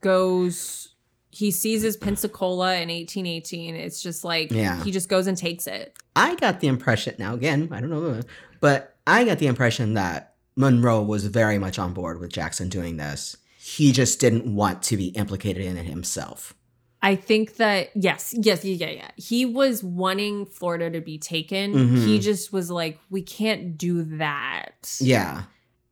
goes. 0.00 0.88
He 1.30 1.50
seizes 1.50 1.96
Pensacola 1.96 2.76
in 2.76 2.90
1818. 2.90 3.76
It's 3.76 4.02
just 4.02 4.24
like 4.24 4.50
Yeah. 4.50 4.82
he 4.84 4.90
just 4.90 5.08
goes 5.08 5.26
and 5.26 5.36
takes 5.38 5.66
it. 5.66 5.96
I 6.16 6.34
got 6.34 6.60
the 6.60 6.66
impression, 6.66 7.14
now 7.18 7.34
again, 7.34 7.68
I 7.70 7.80
don't 7.80 7.90
know, 7.90 8.20
but 8.60 8.96
I 9.06 9.24
got 9.24 9.38
the 9.38 9.46
impression 9.46 9.94
that 9.94 10.34
Monroe 10.56 11.02
was 11.02 11.24
very 11.26 11.56
much 11.58 11.78
on 11.78 11.94
board 11.94 12.20
with 12.20 12.30
Jackson 12.32 12.68
doing 12.68 12.96
this. 12.96 13.36
He 13.58 13.92
just 13.92 14.20
didn't 14.20 14.52
want 14.54 14.82
to 14.84 14.96
be 14.96 15.08
implicated 15.08 15.64
in 15.64 15.76
it 15.76 15.86
himself. 15.86 16.54
I 17.02 17.16
think 17.16 17.56
that 17.56 17.90
yes, 17.94 18.34
yes, 18.36 18.64
yeah, 18.64 18.90
yeah. 18.90 19.10
He 19.16 19.46
was 19.46 19.82
wanting 19.82 20.44
Florida 20.46 20.90
to 20.90 21.00
be 21.00 21.18
taken. 21.18 21.72
Mhm. 21.72 22.04
He 22.06 22.18
just 22.18 22.52
was 22.52 22.70
like, 22.70 22.98
we 23.08 23.22
can't 23.22 23.78
do 23.78 24.02
that. 24.18 24.96
Yeah. 25.00 25.44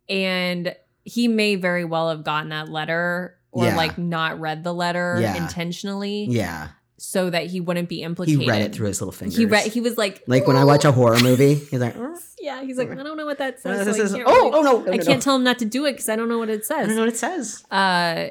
And 0.09 0.75
he 1.05 1.29
may 1.29 1.55
very 1.57 1.85
well 1.85 2.11
have 2.11 2.25
gotten 2.25 2.51
that 2.51 2.69
letter 2.69 3.37
or 3.53 3.65
Yeah. 3.67 3.77
like 3.77 3.97
not 3.99 4.39
read 4.41 4.65
the 4.65 4.75
letter 4.75 5.17
Yeah. 5.21 5.37
intentionally 5.43 6.27
Yeah. 6.29 6.69
so 6.99 7.31
that 7.31 7.47
he 7.47 7.61
wouldn't 7.61 7.89
be 7.89 8.03
implicated. 8.03 8.43
He 8.43 8.49
read 8.49 8.61
it 8.63 8.75
through 8.75 8.89
his 8.89 9.01
little 9.01 9.13
fingers. 9.13 9.37
He 9.39 9.47
read. 9.47 9.67
He 9.73 9.81
was 9.81 9.97
like, 9.97 10.23
like 10.27 10.47
when 10.47 10.57
I 10.57 10.65
watch 10.65 10.85
a 10.85 10.93
horror 10.93 11.21
movie, 11.23 11.55
he's 11.55 11.81
like, 11.81 11.97
"Oh, 11.97 12.15
Yeah, 12.41 12.63
he's 12.63 12.77
like, 12.79 12.91
I 12.91 13.03
don't 13.03 13.17
know 13.17 13.27
what 13.27 13.39
that 13.39 13.55
uh, 13.55 13.59
says. 13.85 13.87
this 13.87 13.97
so 13.97 14.03
is- 14.05 14.15
oh, 14.15 14.19
really- 14.19 14.31
oh 14.31 14.51
no, 14.51 14.63
no, 14.63 14.93
I 14.93 14.97
no, 14.97 15.05
can't 15.05 15.09
no. 15.09 15.21
tell 15.21 15.37
him 15.37 15.45
not 15.45 15.59
to 15.61 15.65
do 15.65 15.87
it 15.87 15.93
because 15.93 16.09
I 16.09 16.17
don't 16.17 16.29
know 16.29 16.39
what 16.39 16.49
it 16.51 16.65
says. 16.67 16.85
I 16.85 16.87
don't 16.87 16.95
know 16.97 17.03
what 17.03 17.09
it 17.09 17.17
says. 17.17 17.65
Uh, 17.71 18.29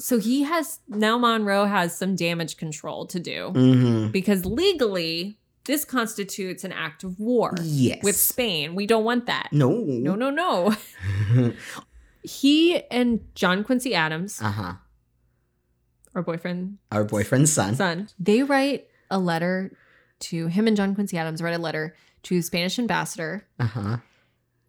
so 0.00 0.18
he 0.18 0.42
has 0.42 0.80
now 0.88 1.16
Monroe 1.18 1.66
has 1.66 1.96
some 1.96 2.16
damage 2.16 2.56
control 2.56 3.06
to 3.06 3.20
do 3.20 3.50
Mm-hmm. 3.54 4.10
because 4.10 4.44
legally 4.46 5.38
this 5.64 5.84
constitutes 5.84 6.64
an 6.64 6.72
act 6.72 7.04
of 7.04 7.20
war 7.20 7.54
Yes. 7.62 8.02
with 8.02 8.16
Spain. 8.16 8.74
We 8.74 8.86
don't 8.86 9.04
want 9.04 9.26
that. 9.26 9.48
No. 9.52 9.70
No, 9.70 10.14
no, 10.16 10.30
no. 10.30 10.74
he 12.22 12.82
and 12.90 13.20
John 13.34 13.62
Quincy 13.64 13.94
Adams, 13.94 14.40
uh 14.42 14.50
huh. 14.50 14.72
our 16.14 16.22
boyfriend, 16.22 16.78
Our 16.90 17.04
boyfriend's 17.04 17.52
son. 17.52 17.74
son, 17.76 18.08
they 18.18 18.42
write 18.42 18.86
a 19.10 19.18
letter 19.18 19.72
to 20.20 20.46
him 20.48 20.66
and 20.66 20.76
John 20.76 20.94
Quincy 20.94 21.16
Adams 21.18 21.40
write 21.42 21.54
a 21.54 21.58
letter 21.62 21.94
to 22.24 22.42
Spanish 22.42 22.78
ambassador. 22.78 23.46
Uh 23.58 23.64
huh. 23.66 23.96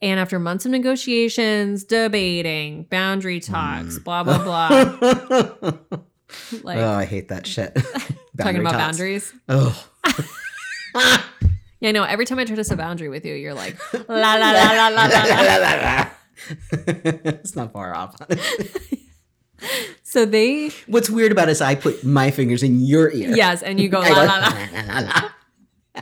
And 0.01 0.19
after 0.19 0.39
months 0.39 0.65
of 0.65 0.71
negotiations, 0.71 1.83
debating, 1.83 2.85
boundary 2.89 3.39
talks, 3.39 3.99
Mm. 3.99 4.03
blah, 4.03 4.23
blah, 4.23 4.43
blah, 6.63 6.65
oh, 6.65 6.93
I 6.93 7.05
hate 7.05 7.27
that 7.29 7.45
shit. 7.45 7.75
talking 8.39 8.61
about 8.61 8.71
talks. 8.71 8.83
boundaries. 8.97 9.31
Oh. 9.47 9.87
Yeah, 11.79 11.91
no, 11.93 12.03
every 12.03 12.25
time 12.25 12.37
I 12.39 12.45
try 12.45 12.55
to 12.55 12.63
set 12.63 12.75
a 12.75 12.77
boundary 12.77 13.09
with 13.09 13.25
you, 13.25 13.33
you're 13.33 13.53
like, 13.55 13.75
la, 13.93 14.35
la, 14.35 14.45
la, 14.51 14.71
la, 14.71 14.87
la, 14.89 15.05
la, 15.05 15.57
la. 15.57 16.09
it's 16.71 17.55
not 17.55 17.71
far 17.73 17.95
off. 17.95 18.15
So 20.03 20.25
they, 20.25 20.69
What's 20.87 21.09
weird 21.09 21.31
about 21.31 21.47
it 21.49 21.53
is 21.53 21.61
I 21.61 21.75
put 21.75 22.03
my 22.03 22.29
fingers 22.31 22.61
in 22.63 22.79
your 22.81 23.11
ear. 23.11 23.35
yes, 23.35 23.61
and 23.63 23.79
you 23.79 23.89
go, 23.89 23.99
la, 23.99 24.07
go, 24.09 24.13
la, 24.13 24.23
la. 24.25 24.49
"La, 24.73 24.99
la, 24.99 25.29
la." 25.95 26.01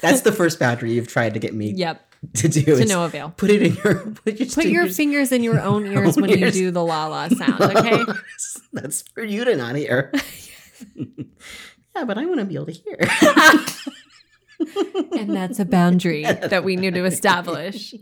That's 0.00 0.22
the 0.22 0.32
first 0.32 0.58
boundary 0.58 0.92
you've 0.92 1.08
tried 1.08 1.34
to 1.34 1.40
get 1.40 1.54
me 1.54 1.72
Yep, 1.72 2.09
to 2.34 2.48
do. 2.48 2.62
to 2.64 2.84
no 2.86 3.04
avail. 3.04 3.32
Put 3.36 3.50
it 3.50 3.62
in 3.62 3.74
your 3.76 3.94
put 4.24 4.38
your, 4.38 4.48
Put 4.48 4.64
your 4.66 4.88
fingers- 4.88 5.32
in 5.32 5.42
your 5.42 5.60
own 5.60 5.86
ears 5.92 6.16
when 6.16 6.30
you 6.30 6.50
do 6.50 6.70
the 6.70 6.84
la 6.84 7.06
la 7.06 7.28
sound, 7.28 7.60
okay? 7.60 8.04
That's 8.72 9.02
for 9.02 9.22
you 9.24 9.44
to 9.44 9.56
not 9.56 9.74
hear. 9.76 10.12
yeah, 10.94 12.04
but 12.04 12.18
I 12.18 12.26
want 12.26 12.40
to 12.40 12.46
be 12.46 12.54
able 12.54 12.66
to 12.66 12.72
hear. 12.72 12.96
and 15.18 15.34
that's 15.34 15.58
a 15.58 15.64
boundary 15.64 16.22
that 16.24 16.62
we 16.64 16.76
need 16.76 16.94
to 16.94 17.04
establish. 17.04 17.94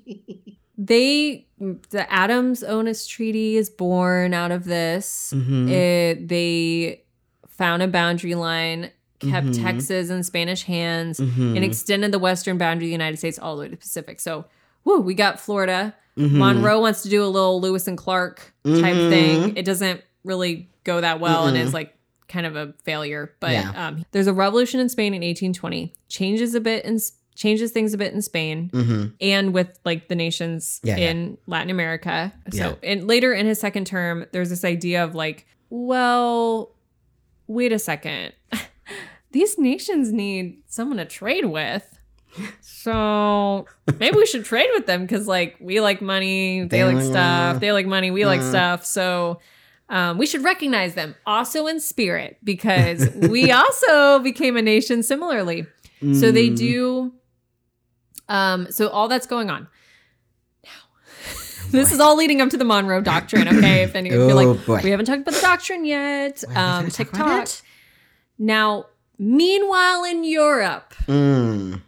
They, 0.76 1.46
the 1.58 2.06
Adams 2.12 2.62
Onís 2.62 3.08
Treaty 3.08 3.56
is 3.56 3.68
born 3.70 4.32
out 4.34 4.50
of 4.52 4.64
this. 4.64 5.32
Mhm. 5.34 5.70
It, 5.70 6.28
they 6.28 7.04
found 7.48 7.82
a 7.82 7.88
boundary 7.88 8.34
line, 8.36 8.90
kept 9.20 9.48
Mhm. 9.48 9.62
Texas 9.62 10.10
in 10.10 10.22
Spanish 10.22 10.62
hands, 10.64 11.18
Mhm. 11.20 11.56
and 11.56 11.64
extended 11.64 12.12
the 12.12 12.18
western 12.18 12.58
boundary 12.58 12.86
of 12.86 12.88
the 12.88 12.92
United 12.92 13.16
States 13.16 13.38
all 13.38 13.56
the 13.56 13.60
way 13.60 13.66
to 13.66 13.70
the 13.72 13.76
Pacific. 13.76 14.20
So, 14.20 14.44
woo, 14.84 15.00
we 15.00 15.14
got 15.14 15.40
Florida. 15.40 15.94
Mhm. 16.16 16.32
Monroe 16.32 16.80
wants 16.80 17.02
to 17.02 17.08
do 17.08 17.22
a 17.24 17.26
little 17.26 17.60
Lewis 17.60 17.86
and 17.86 17.96
Clark 17.98 18.52
type 18.64 18.74
Mhm. 18.96 19.10
thing. 19.10 19.56
It 19.56 19.64
doesn't 19.64 20.02
really 20.24 20.68
go 20.84 21.00
that 21.00 21.20
well 21.20 21.46
and 21.46 21.56
is 21.56 21.72
like 21.74 21.94
kind 22.28 22.44
of 22.46 22.56
a 22.56 22.74
failure. 22.84 23.32
But 23.40 23.52
Yeah. 23.52 23.72
um, 23.88 24.04
there's 24.12 24.26
a 24.26 24.32
revolution 24.32 24.80
in 24.80 24.88
Spain 24.88 25.14
in 25.14 25.22
1820, 25.22 25.94
changes 26.08 26.54
a 26.54 26.60
bit 26.60 26.84
in 26.84 26.98
changes 27.34 27.70
things 27.70 27.94
a 27.94 27.98
bit 27.98 28.12
in 28.12 28.20
Spain 28.20 28.68
Mhm. 28.74 29.12
and 29.20 29.54
with 29.54 29.78
like 29.84 30.08
the 30.08 30.16
nations 30.16 30.80
Yeah, 30.82 30.96
yeah. 30.96 31.10
in 31.10 31.38
Latin 31.46 31.70
America. 31.70 32.32
Yeah. 32.52 32.70
So, 32.70 32.78
and 32.82 33.06
later 33.06 33.32
in 33.32 33.46
his 33.46 33.60
second 33.60 33.86
term, 33.86 34.26
there's 34.32 34.50
this 34.50 34.64
idea 34.64 35.04
of 35.04 35.14
like, 35.14 35.46
well, 35.70 36.74
wait 37.46 37.72
a 37.72 37.78
second. 37.78 38.32
These 39.32 39.58
nations 39.58 40.12
need 40.12 40.62
someone 40.66 40.96
to 40.98 41.04
trade 41.04 41.44
with. 41.46 41.84
So 42.60 43.66
maybe 43.98 44.16
we 44.16 44.26
should 44.26 44.44
trade 44.44 44.70
with 44.74 44.86
them 44.86 45.02
because 45.02 45.26
like 45.26 45.56
we 45.60 45.80
like 45.80 46.00
money, 46.00 46.60
they, 46.62 46.66
They 46.78 46.84
like 46.84 47.02
stuff, 47.02 47.60
they 47.60 47.72
like 47.72 47.86
money, 47.86 48.10
we 48.10 48.24
like 48.26 48.40
Uh. 48.40 48.48
stuff. 48.50 48.86
So 48.86 49.40
um, 49.88 50.18
we 50.18 50.26
should 50.26 50.44
recognize 50.44 50.94
them 50.94 51.14
also 51.26 51.66
in 51.66 51.80
spirit 51.80 52.36
because 52.44 53.08
we 53.14 53.50
also 53.50 54.18
became 54.20 54.56
a 54.56 54.62
nation 54.62 55.02
similarly. 55.02 55.66
So 56.12 56.30
they 56.30 56.48
Mm. 56.50 56.56
do. 56.56 57.12
Um, 58.28 58.70
so 58.70 58.88
all 58.88 59.08
that's 59.08 59.26
going 59.26 59.50
on. 59.50 59.66
Now, 60.62 60.70
this 61.70 61.90
is 61.92 61.98
all 61.98 62.16
leading 62.16 62.40
up 62.40 62.50
to 62.50 62.56
the 62.56 62.64
Monroe 62.64 63.00
Doctrine. 63.00 63.48
Okay, 63.48 63.82
if 63.82 63.94
any, 63.96 64.12
Oh, 64.12 64.26
like, 64.28 64.66
boy. 64.66 64.80
we 64.84 64.90
haven't 64.90 65.06
talked 65.06 65.22
about 65.22 65.34
the 65.34 65.40
doctrine 65.40 65.84
yet. 65.84 66.44
We 66.48 66.54
Um, 66.54 66.88
TikTok. 66.90 67.48
Now, 68.38 68.86
meanwhile 69.18 70.04
in 70.04 70.24
Europe, 70.24 70.94
Mm. 71.06 71.80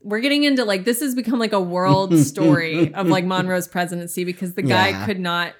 we're 0.00 0.20
getting 0.20 0.44
into 0.44 0.64
like 0.64 0.84
this 0.84 1.00
has 1.00 1.14
become 1.14 1.38
like 1.38 1.52
a 1.52 1.60
world 1.60 2.16
story 2.30 2.92
of 2.94 3.08
like 3.08 3.24
Monroe's 3.24 3.68
presidency 3.68 4.24
because 4.24 4.54
the 4.54 4.62
guy 4.62 4.88
Yeah. 4.90 5.06
could 5.06 5.20
not 5.20 5.54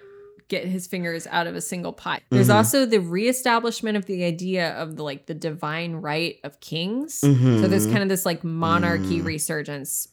get 0.49 0.67
his 0.67 0.87
fingers 0.87 1.27
out 1.31 1.47
of 1.47 1.55
a 1.55 1.61
single 1.63 1.93
pie. 1.95 2.21
There's 2.31 2.49
Mhm. 2.49 2.55
also 2.57 2.85
the 2.85 2.99
reestablishment 3.01 3.97
of 3.97 4.05
the 4.07 4.25
idea 4.25 4.71
of 4.73 4.97
the 4.97 5.03
like 5.03 5.27
the 5.27 5.35
divine 5.35 5.95
right 5.95 6.37
of 6.45 6.61
kings. 6.61 7.15
So 7.15 7.29
there's 7.33 7.87
Mhm. 7.87 7.91
kind 7.93 8.03
of 8.03 8.09
this 8.11 8.27
like 8.27 8.45
monarchy 8.45 9.21
Mm. 9.21 9.25
resurgence, 9.25 10.09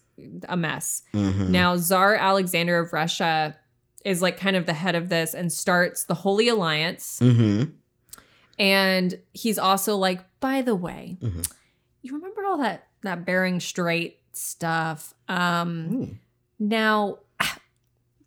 a 0.47 0.55
mess. 0.55 1.01
Mhm. 1.13 1.49
Now 1.49 1.75
Tsar 1.77 2.15
Alexander 2.15 2.79
of 2.79 2.93
Russia 2.93 3.57
is 4.05 4.21
like 4.21 4.37
kind 4.39 4.55
of 4.55 4.65
the 4.65 4.73
head 4.73 4.95
of 4.95 5.09
this 5.09 5.33
and 5.33 5.51
starts 5.51 6.05
the 6.05 6.13
Holy 6.13 6.47
Alliance. 6.47 7.19
And 8.59 9.17
he's 9.33 9.57
also 9.57 9.95
like, 9.95 10.19
by 10.41 10.61
the 10.61 10.75
way, 10.75 11.17
Mhm. 11.21 11.49
you 12.01 12.13
remember 12.13 12.43
all 12.45 12.57
that 12.59 12.87
that 13.03 13.25
Bering 13.25 13.59
Strait 13.61 14.19
stuff? 14.33 15.13
Um 15.27 15.89
Ooh. 15.93 16.15
now 16.59 17.19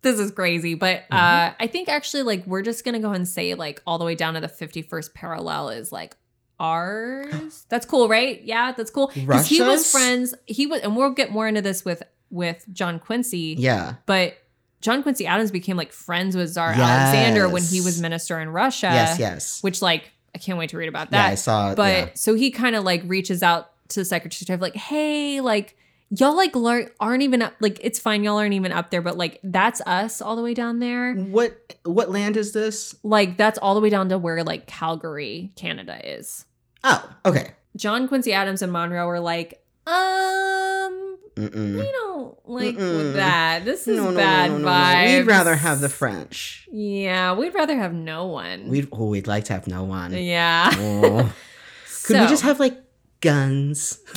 this 0.01 0.19
is 0.19 0.31
crazy, 0.31 0.73
but 0.75 1.01
Mm-hmm. 1.11 1.15
uh 1.15 1.53
I 1.59 1.67
think 1.67 1.87
actually 1.89 2.23
like 2.23 2.45
we're 2.47 2.63
just 2.63 2.83
gonna 2.83 2.99
go 2.99 3.11
and 3.11 3.27
say 3.27 3.53
like 3.53 3.81
all 3.85 3.97
the 3.99 4.05
way 4.05 4.15
down 4.15 4.33
to 4.33 4.41
the 4.41 4.47
51st 4.49 5.13
parallel 5.13 5.69
is 5.69 5.91
like 5.91 6.15
ours. 6.59 7.65
That's 7.69 7.85
cool, 7.85 8.07
right? 8.07 8.41
Yeah, 8.43 8.71
that's 8.71 8.91
cool. 8.91 9.11
Because 9.13 9.47
he 9.47 9.61
was 9.61 9.89
friends. 9.91 10.33
He 10.45 10.65
was 10.67 10.81
and 10.81 10.95
we'll 10.95 11.11
get 11.11 11.31
more 11.31 11.47
into 11.47 11.61
this 11.61 11.83
with 11.85 12.03
with 12.29 12.65
John 12.73 12.99
Quincy. 12.99 13.55
Yeah. 13.59 13.95
But 14.05 14.37
John 14.81 15.03
Quincy 15.03 15.25
Adams 15.27 15.51
became 15.51 15.77
like 15.77 15.91
friends 15.93 16.35
with 16.35 16.51
Tsar 16.53 16.71
Alexander 16.71 17.47
when 17.47 17.63
he 17.63 17.79
was 17.81 18.01
minister 18.01 18.39
in 18.39 18.49
Russia. 18.49 18.87
yes. 18.87 19.19
Yes. 19.19 19.61
Which 19.63 19.81
like 19.81 20.11
I 20.35 20.37
can't 20.39 20.57
wait 20.57 20.69
to 20.71 20.77
read 20.77 20.89
about 20.89 21.11
that. 21.11 21.25
yeah. 21.27 21.31
I 21.31 21.35
saw. 21.35 21.71
it. 21.71 21.75
but 21.75 21.93
yeah. 21.93 22.09
so 22.15 22.33
he 22.33 22.51
kind 22.51 22.75
of 22.75 22.83
like 22.83 23.03
reaches 23.05 23.43
out 23.43 23.71
to 23.89 24.01
the 24.01 24.05
secretary 24.05 24.55
of 24.55 24.61
like, 24.61 24.75
hey, 24.75 25.41
like 25.41 25.77
y'all 26.09 26.35
like 26.35 26.55
aren't 26.99 27.23
even 27.23 27.41
up 27.41 27.53
like 27.59 27.79
it's 27.81 27.99
fine, 27.99 28.23
y'all 28.23 28.37
aren't 28.37 28.53
even 28.53 28.71
up 28.71 28.91
there, 28.91 29.01
but 29.01 29.17
like 29.17 29.39
that's 29.43 29.81
us 29.81 30.21
all 30.21 30.35
the 30.35 30.41
way 30.41 30.53
down 30.53 30.79
there. 30.79 31.13
What 31.15 31.75
what 31.83 32.09
land 32.09 32.37
is 32.37 32.51
this? 32.53 32.95
Like 33.03 33.37
that's 33.37 33.57
all 33.59 33.75
the 33.75 33.81
way 33.81 33.89
down 33.89 34.09
to 34.09 34.17
where 34.17 34.43
like 34.43 34.67
Calgary, 34.67 35.51
Canada 35.55 35.99
is. 36.03 36.45
Oh, 36.83 37.09
okay. 37.25 37.51
John 37.75 38.07
Quincy 38.07 38.33
Adams 38.33 38.61
and 38.61 38.71
Monroe 38.71 39.07
were 39.07 39.19
like, 39.19 39.63
um, 39.87 41.12
Mm-mm. 41.35 41.75
we 41.79 41.91
don't 41.91 42.37
like 42.49 42.75
Mm-mm. 42.75 43.13
that. 43.13 43.65
This 43.65 43.87
is 43.87 43.97
No, 43.97 44.11
no, 44.11 44.17
bad 44.17 44.51
no, 44.51 44.57
no, 44.57 44.63
no, 44.63 44.65
no. 44.65 44.71
vibes. 44.71 45.17
We'd 45.19 45.27
rather 45.27 45.55
have 45.55 45.81
the 45.81 45.89
French. 45.89 46.67
Yeah, 46.71 47.33
we'd 47.33 47.53
rather 47.55 47.75
have 47.75 47.93
no 47.93 48.27
one. 48.27 48.67
We'd 48.67 48.87
oh, 48.91 49.07
we'd 49.07 49.27
like 49.27 49.45
to 49.45 49.53
have 49.53 49.67
no 49.67 49.83
one. 49.83 50.13
yeah. 50.13 50.69
Oh. 50.73 51.33
Could 52.05 52.19
we 52.19 52.27
just 52.27 52.43
have 52.43 52.59
like 52.59 52.77
guns? 53.21 53.99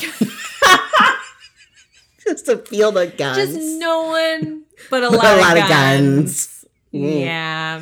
just 2.23 2.45
to 2.45 2.57
feel 2.57 2.91
the 2.91 3.07
guns. 3.07 3.37
just 3.37 3.79
no 3.79 4.03
one 4.07 4.63
but 4.89 5.03
a 5.03 5.09
But 5.09 5.17
lot, 5.17 5.37
a 5.37 5.41
lot 5.41 5.57
of, 5.57 5.63
of 5.63 5.69
guns. 5.69 6.47
guns. 6.47 6.65
Mm. 6.93 7.21
Yeah. 7.25 7.81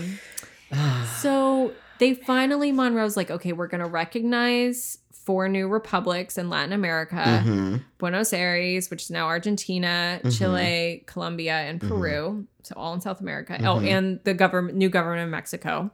So 1.21 1.71
they 1.99 2.13
finally 2.13 2.71
Monroe's 2.71 3.15
like, 3.17 3.31
okay, 3.31 3.53
we're 3.53 3.67
gonna 3.67 3.87
recognize 3.87 4.97
four 5.25 5.49
new 5.49 5.67
republics 5.67 6.37
in 6.37 6.49
Latin 6.49 6.71
America 6.71 7.43
Mhm. 7.43 7.81
Buenos 7.97 8.31
Aires, 8.31 8.89
which 8.91 9.03
is 9.03 9.09
now 9.11 9.25
Argentina, 9.25 10.19
Mhm. 10.23 10.37
Chile, 10.37 11.03
Colombia, 11.07 11.53
and 11.55 11.79
Mhm. 11.79 11.87
Peru. 11.87 12.47
So 12.63 12.75
all 12.77 12.93
in 12.93 13.01
South 13.01 13.19
America. 13.21 13.57
Oh, 13.61 13.77
Mhm. 13.79 13.87
and 13.89 14.19
the 14.23 14.33
government, 14.33 14.77
new 14.77 14.89
government 14.89 15.23
of 15.23 15.29
Mexico. 15.29 15.91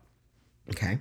Okay. 0.69 0.99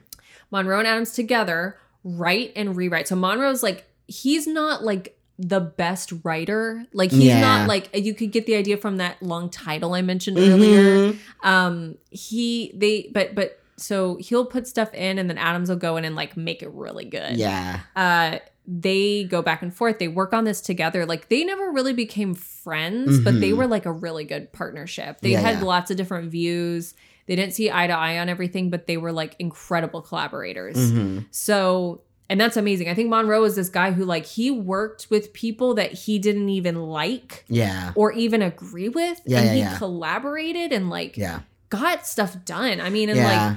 Monroe 0.51 0.79
and 0.79 0.89
Adams 0.89 1.13
together 1.13 1.77
write 2.05 2.53
and 2.57 2.77
rewrite. 2.77 3.07
So 3.09 3.17
Monroe's 3.17 3.63
like, 3.63 3.85
he's 4.07 4.47
not 4.47 4.85
like 4.85 5.17
the 5.39 5.61
best 5.61 6.13
writer. 6.23 6.85
Like 6.93 7.11
he's 7.11 7.25
Yeah. 7.25 7.41
not 7.41 7.69
like 7.69 7.89
you 7.95 8.15
could 8.15 8.31
get 8.31 8.47
the 8.47 8.55
idea 8.57 8.77
from 8.77 8.99
that 8.99 9.23
long 9.23 9.49
title 9.49 9.95
I 9.95 10.03
mentioned 10.03 10.39
earlier. 10.39 11.13
Mhm. 11.13 11.17
Um 11.43 11.95
he 12.11 12.73
they 12.75 13.11
but 13.13 13.35
but 13.35 13.59
so 13.81 14.17
he'll 14.21 14.47
put 14.47 14.67
stuff 14.67 14.93
in 14.95 15.19
and 15.19 15.29
then 15.31 15.39
Adams 15.39 15.69
will 15.69 15.77
go 15.77 15.97
in 15.97 16.05
and 16.05 16.15
like 16.15 16.37
make 16.37 16.63
it 16.63 16.71
really 16.73 17.05
good. 17.05 17.37
Yeah. 17.37 17.81
Uh 17.97 18.39
they 18.67 19.25
go 19.25 19.43
back 19.43 19.63
and 19.63 19.75
forth. 19.75 19.99
They 19.99 20.07
work 20.07 20.33
on 20.33 20.45
this 20.45 20.61
together. 20.61 21.05
Like 21.07 21.29
they 21.29 21.43
never 21.45 21.73
really 21.73 21.95
became 21.95 22.35
friends, 22.35 23.19
but 23.19 23.41
they 23.41 23.51
Mhm. 23.51 23.57
were 23.57 23.67
like 23.67 23.85
a 23.87 23.91
really 23.93 24.25
good 24.25 24.53
partnership. 24.53 25.21
They 25.23 25.31
Yeah, 25.33 25.41
had 25.41 25.59
yeah. 25.59 25.65
lots 25.65 25.91
of 25.91 25.97
different 25.97 26.31
views. 26.31 26.95
They 27.27 27.35
didn't 27.37 27.55
see 27.55 27.71
eye 27.71 27.87
to 27.89 27.93
eye 27.93 28.19
on 28.19 28.29
everything, 28.29 28.71
but 28.71 28.87
they 28.87 28.97
were 28.97 29.13
like 29.13 29.35
incredible 29.41 30.03
collaborators. 30.03 30.77
Mhm. 30.77 31.25
So, 31.33 32.03
and 32.29 32.41
that's 32.41 32.57
amazing. 32.57 32.89
I 32.89 32.95
think 32.95 33.09
Monroe 33.09 33.43
is 33.45 33.57
this 33.57 33.69
guy 33.71 33.91
who 33.93 34.05
like 34.05 34.27
he 34.27 34.51
worked 34.53 35.09
with 35.11 35.33
people 35.33 35.75
that 35.75 35.93
he 35.93 36.19
didn't 36.21 36.49
even 36.51 36.77
like 36.77 37.45
Yeah. 37.49 37.93
or 37.97 38.13
even 38.13 38.41
agree 38.43 38.89
with 38.89 39.21
Yeah, 39.25 39.39
and 39.39 39.47
yeah, 39.47 39.53
he 39.55 39.59
yeah. 39.61 39.79
collaborated 39.79 40.73
and 40.73 40.91
like 40.91 41.17
Yeah. 41.17 41.41
got 41.71 42.07
stuff 42.07 42.37
done. 42.45 42.81
I 42.81 42.91
mean, 42.91 43.09
and 43.09 43.19
like 43.19 43.57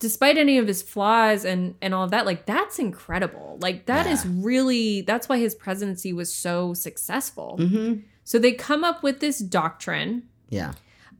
despite 0.00 0.36
any 0.36 0.58
of 0.58 0.66
his 0.66 0.82
flaws 0.82 1.44
and 1.44 1.74
and 1.80 1.94
all 1.94 2.04
of 2.04 2.10
that 2.10 2.26
like 2.26 2.44
that's 2.46 2.78
incredible 2.78 3.58
like 3.60 3.86
that 3.86 4.06
is 4.06 4.24
Yeah. 4.24 4.32
really 4.36 5.02
that's 5.02 5.28
why 5.28 5.38
his 5.38 5.54
presidency 5.54 6.12
was 6.12 6.32
so 6.34 6.74
successful 6.74 7.56
Mhm. 7.60 8.02
so 8.24 8.38
they 8.38 8.52
come 8.52 8.82
up 8.82 9.02
with 9.04 9.20
this 9.20 9.38
doctrine 9.38 10.24
Yeah. 10.48 10.72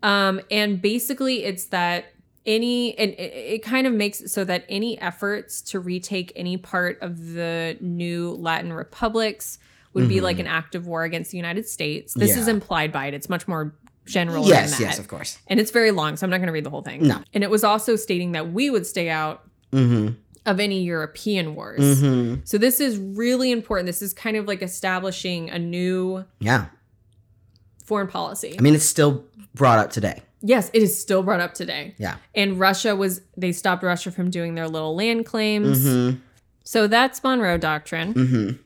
um 0.03 0.41
and 0.51 0.81
basically 0.83 1.45
it's 1.45 1.66
that 1.66 2.07
any 2.47 2.99
and 2.99 3.11
it, 3.12 3.33
it 3.55 3.62
kind 3.62 3.87
of 3.87 3.93
makes 3.93 4.20
it 4.22 4.31
so 4.31 4.45
that 4.45 4.64
any 4.68 4.99
efforts 5.01 5.61
to 5.61 5.78
retake 5.78 6.33
any 6.35 6.57
part 6.57 6.99
of 7.03 7.33
the 7.35 7.76
new 7.81 8.31
latin 8.33 8.72
republics 8.72 9.59
would 9.93 10.09
be 10.09 10.16
Mhm. 10.16 10.22
like 10.22 10.39
an 10.39 10.47
act 10.47 10.74
of 10.74 10.87
war 10.87 11.03
against 11.05 11.33
the 11.33 11.37
united 11.37 11.68
states 11.68 12.14
this 12.14 12.37
is 12.37 12.49
implied 12.49 12.93
by 12.93 13.07
it 13.07 13.14
it's 13.14 13.28
much 13.28 13.47
more 13.47 13.74
general 14.11 14.47
Yes. 14.47 14.79
Yes. 14.81 14.99
Of 14.99 15.09
course. 15.09 15.39
and 15.49 15.59
it's 15.61 15.71
very 15.71 15.91
long 15.91 16.17
so 16.17 16.25
i'm 16.27 16.31
not 16.31 16.39
going 16.39 16.47
to 16.49 16.53
read 16.53 16.65
the 16.65 16.71
whole 16.71 16.83
thing 16.83 17.07
No. 17.07 17.19
and 17.35 17.43
it 17.45 17.51
was 17.51 17.65
also 17.65 17.97
stating 17.97 18.33
that 18.33 18.53
we 18.53 18.71
would 18.71 18.87
stay 18.87 19.09
out 19.09 19.43
Mm-hmm. 19.73 20.15
of 20.47 20.59
any 20.59 20.83
European 20.83 21.55
wars. 21.55 21.79
Mm-hmm. 21.81 22.41
So 22.45 22.59
this 22.59 22.81
is 22.81 22.99
really 22.99 23.53
important. 23.53 23.87
This 23.87 24.03
is 24.03 24.13
kind 24.13 24.37
of 24.37 24.49
like 24.49 24.63
establishing 24.63 25.49
a 25.49 25.61
new 25.61 26.25
Yeah. 26.41 26.67
foreign 27.85 28.09
policy. 28.09 28.57
I 28.59 28.63
mean, 28.63 28.75
it's 28.75 28.85
still 28.85 29.25
brought 29.55 29.79
up 29.79 29.91
today. 29.93 30.23
yes, 30.43 30.71
it 30.73 30.83
is 30.83 31.01
still 31.01 31.23
brought 31.23 31.39
up 31.41 31.55
today. 31.55 31.95
Yeah. 31.99 32.17
And 32.35 32.59
Russia 32.59 32.97
was 32.97 33.21
they 33.37 33.53
stopped 33.53 33.85
Russia 33.85 34.11
from 34.11 34.29
doing 34.31 34.57
their 34.57 34.67
little 34.69 34.97
land 34.97 35.25
claims. 35.27 35.85
Mm-hmm. 35.87 36.19
So 36.65 36.87
that's 36.89 37.23
Monroe 37.23 37.57
Doctrine. 37.59 38.59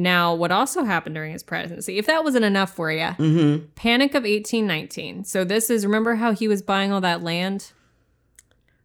Mm-hmm. 0.00 0.02
Now, 0.02 0.34
what 0.34 0.50
also 0.50 0.84
happened 0.84 1.14
during 1.14 1.32
his 1.32 1.42
presidency, 1.42 1.98
if 1.98 2.06
that 2.06 2.24
wasn't 2.24 2.44
enough 2.44 2.74
for 2.74 2.90
you, 2.90 2.98
Mm-hmm. 3.00 3.66
Panic 3.74 4.10
of 4.12 4.22
1819. 4.24 5.24
So 5.24 5.44
this 5.44 5.70
is 5.70 5.84
remember 5.84 6.14
how 6.16 6.32
he 6.32 6.48
was 6.48 6.62
buying 6.62 6.92
all 6.92 7.00
that 7.02 7.22
land 7.22 7.72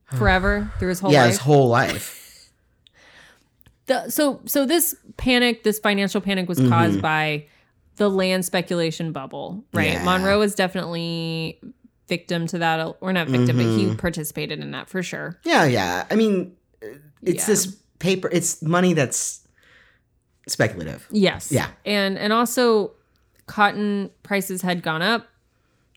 forever 0.17 0.71
through 0.79 0.89
his 0.89 0.99
whole 0.99 1.11
Yeah, 1.11 1.21
life? 1.21 1.29
his 1.31 1.39
whole 1.39 1.67
life. 1.69 2.49
the, 3.87 4.09
so 4.09 4.41
so 4.45 4.65
this 4.65 4.95
panic 5.17 5.63
this 5.63 5.79
financial 5.79 6.19
panic 6.21 6.47
was 6.49 6.59
caused 6.59 7.01
by 7.01 7.45
the 7.97 8.09
land 8.09 8.43
speculation 8.43 9.11
bubble 9.11 9.63
right 9.73 9.93
Yeah. 9.93 10.03
monroe 10.03 10.39
was 10.39 10.55
definitely 10.55 11.59
victim 12.07 12.47
to 12.47 12.57
that 12.59 12.95
or 12.99 13.13
not 13.13 13.27
victim 13.27 13.57
but 13.57 13.65
he 13.65 13.93
participated 13.95 14.59
in 14.59 14.71
that 14.71 14.89
for 14.89 15.03
sure 15.03 15.39
Yeah, 15.43 15.65
yeah. 15.65 16.05
I 16.09 16.15
mean, 16.15 16.55
it's 17.21 17.43
Yeah. 17.43 17.45
this 17.45 17.75
paper. 17.99 18.27
It's 18.31 18.61
money 18.61 18.93
that's 18.93 19.44
speculative. 20.47 21.07
yes 21.11 21.51
Yeah. 21.51 21.67
and 21.85 22.17
and 22.17 22.31
also 22.33 22.91
cotton 23.47 24.09
prices 24.23 24.61
had 24.61 24.81
gone 24.83 25.01
up 25.01 25.27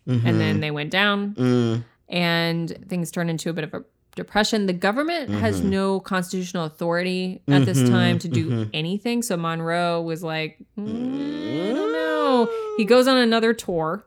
and 0.06 0.40
then 0.40 0.60
they 0.60 0.70
went 0.70 0.90
down 0.90 1.34
Mm, 1.34 1.84
and 2.08 2.84
things 2.88 3.10
turned 3.10 3.28
into 3.30 3.50
a 3.50 3.52
bit 3.52 3.64
of 3.64 3.74
a 3.74 3.84
depression 4.16 4.66
the 4.66 4.72
government 4.72 5.28
has 5.30 5.60
Mm-hmm. 5.60 5.70
no 5.70 6.00
constitutional 6.00 6.64
authority 6.64 7.42
at 7.46 7.66
this 7.66 7.88
time 7.88 8.18
to 8.20 8.28
do 8.28 8.68
anything 8.72 9.22
so 9.22 9.36
monroe 9.36 10.00
was 10.02 10.22
like 10.22 10.58
"Mm, 10.78 11.70
i 11.70 11.74
don't 11.74 11.92
know 11.92 12.48
he 12.78 12.84
goes 12.84 13.06
on 13.06 13.16
another 13.18 13.52
tour 13.52 14.04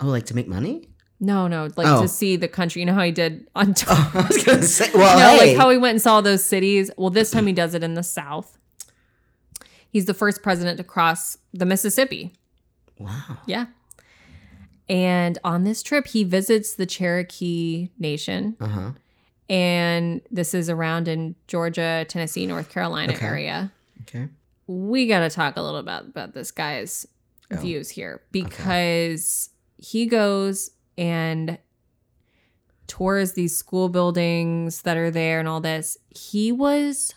oh, 0.00 0.06
like 0.06 0.26
to 0.26 0.34
make 0.34 0.48
money? 0.48 0.88
No, 1.22 1.46
no, 1.48 1.68
like 1.76 1.86
Oh. 1.86 2.00
to 2.00 2.08
see 2.08 2.36
the 2.36 2.48
country. 2.48 2.80
You 2.80 2.86
know 2.86 2.94
how 2.94 3.02
he 3.02 3.12
did 3.12 3.46
on 3.54 3.74
tour. 3.74 3.92
I 3.94 4.26
was 4.26 4.42
gonna 4.42 4.62
say. 4.62 4.90
Well, 4.94 5.18
no, 5.18 5.38
hey. 5.38 5.48
like 5.50 5.56
how 5.58 5.68
he 5.68 5.76
went 5.76 5.90
and 5.96 6.00
saw 6.00 6.22
those 6.22 6.42
cities. 6.42 6.90
Well, 6.96 7.10
this 7.10 7.30
time 7.30 7.46
he 7.46 7.52
does 7.52 7.74
it 7.74 7.82
in 7.84 7.92
the 7.92 8.02
South. 8.02 8.56
He's 9.90 10.04
the 10.06 10.14
first 10.14 10.42
president 10.42 10.78
to 10.78 10.84
cross 10.84 11.36
the 11.52 11.66
Mississippi. 11.66 12.32
wow. 12.98 13.38
Yeah. 13.46 13.66
And 14.88 15.38
on 15.44 15.64
this 15.64 15.82
trip, 15.82 16.06
he 16.08 16.24
visits 16.24 16.74
the 16.74 16.86
Cherokee 16.86 17.90
Nation. 17.98 18.56
Uh 18.60 18.66
huh. 18.66 18.90
And 19.48 20.20
this 20.30 20.54
is 20.54 20.68
around 20.70 21.08
in 21.08 21.34
Georgia, 21.48 22.04
Tennessee, 22.08 22.46
North 22.46 22.68
Carolina 22.70 23.12
Okay. 23.14 23.26
area. 23.26 23.72
Okay. 24.02 24.28
we 24.66 25.06
got 25.06 25.20
to 25.20 25.30
talk 25.30 25.56
a 25.56 25.62
little 25.62 25.78
about 25.80 26.04
about 26.06 26.34
this 26.34 26.50
guy's 26.50 27.06
Oh, 27.52 27.56
views 27.56 27.90
here 27.90 28.20
because 28.30 29.50
he 29.76 30.06
goes 30.06 30.70
and 30.96 31.58
tours 32.86 33.32
these 33.32 33.56
school 33.56 33.88
buildings 33.88 34.82
that 34.82 34.96
are 34.96 35.10
there 35.10 35.40
and 35.40 35.48
all 35.48 35.60
this. 35.60 35.96
He 36.10 36.52
was 36.52 37.12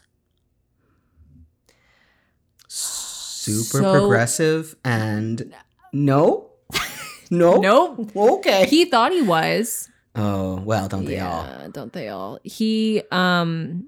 Super 3.44 3.84
So- 3.84 4.00
progressive 4.00 4.76
and 4.86 5.54
no, 5.92 6.50
no, 7.32 7.58
nope. 7.58 8.12
Okay. 8.16 8.66
He 8.68 8.86
thought 8.86 9.12
he 9.12 9.22
was. 9.22 9.90
oh 10.16 10.56
well, 10.62 10.88
don't 10.88 11.06
they 11.06 11.20
all? 11.20 11.48
don't 11.72 11.92
they 11.94 12.10
all? 12.10 12.40
He 12.44 13.02
um 13.12 13.88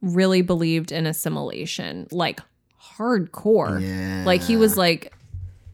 really 0.00 0.42
believed 0.42 0.90
in 0.92 1.06
assimilation, 1.06 2.08
like 2.10 2.40
hardcore. 2.96 3.80
Yeah. 3.80 4.24
Like 4.26 4.42
he 4.42 4.56
was 4.56 4.76
like 4.76 5.12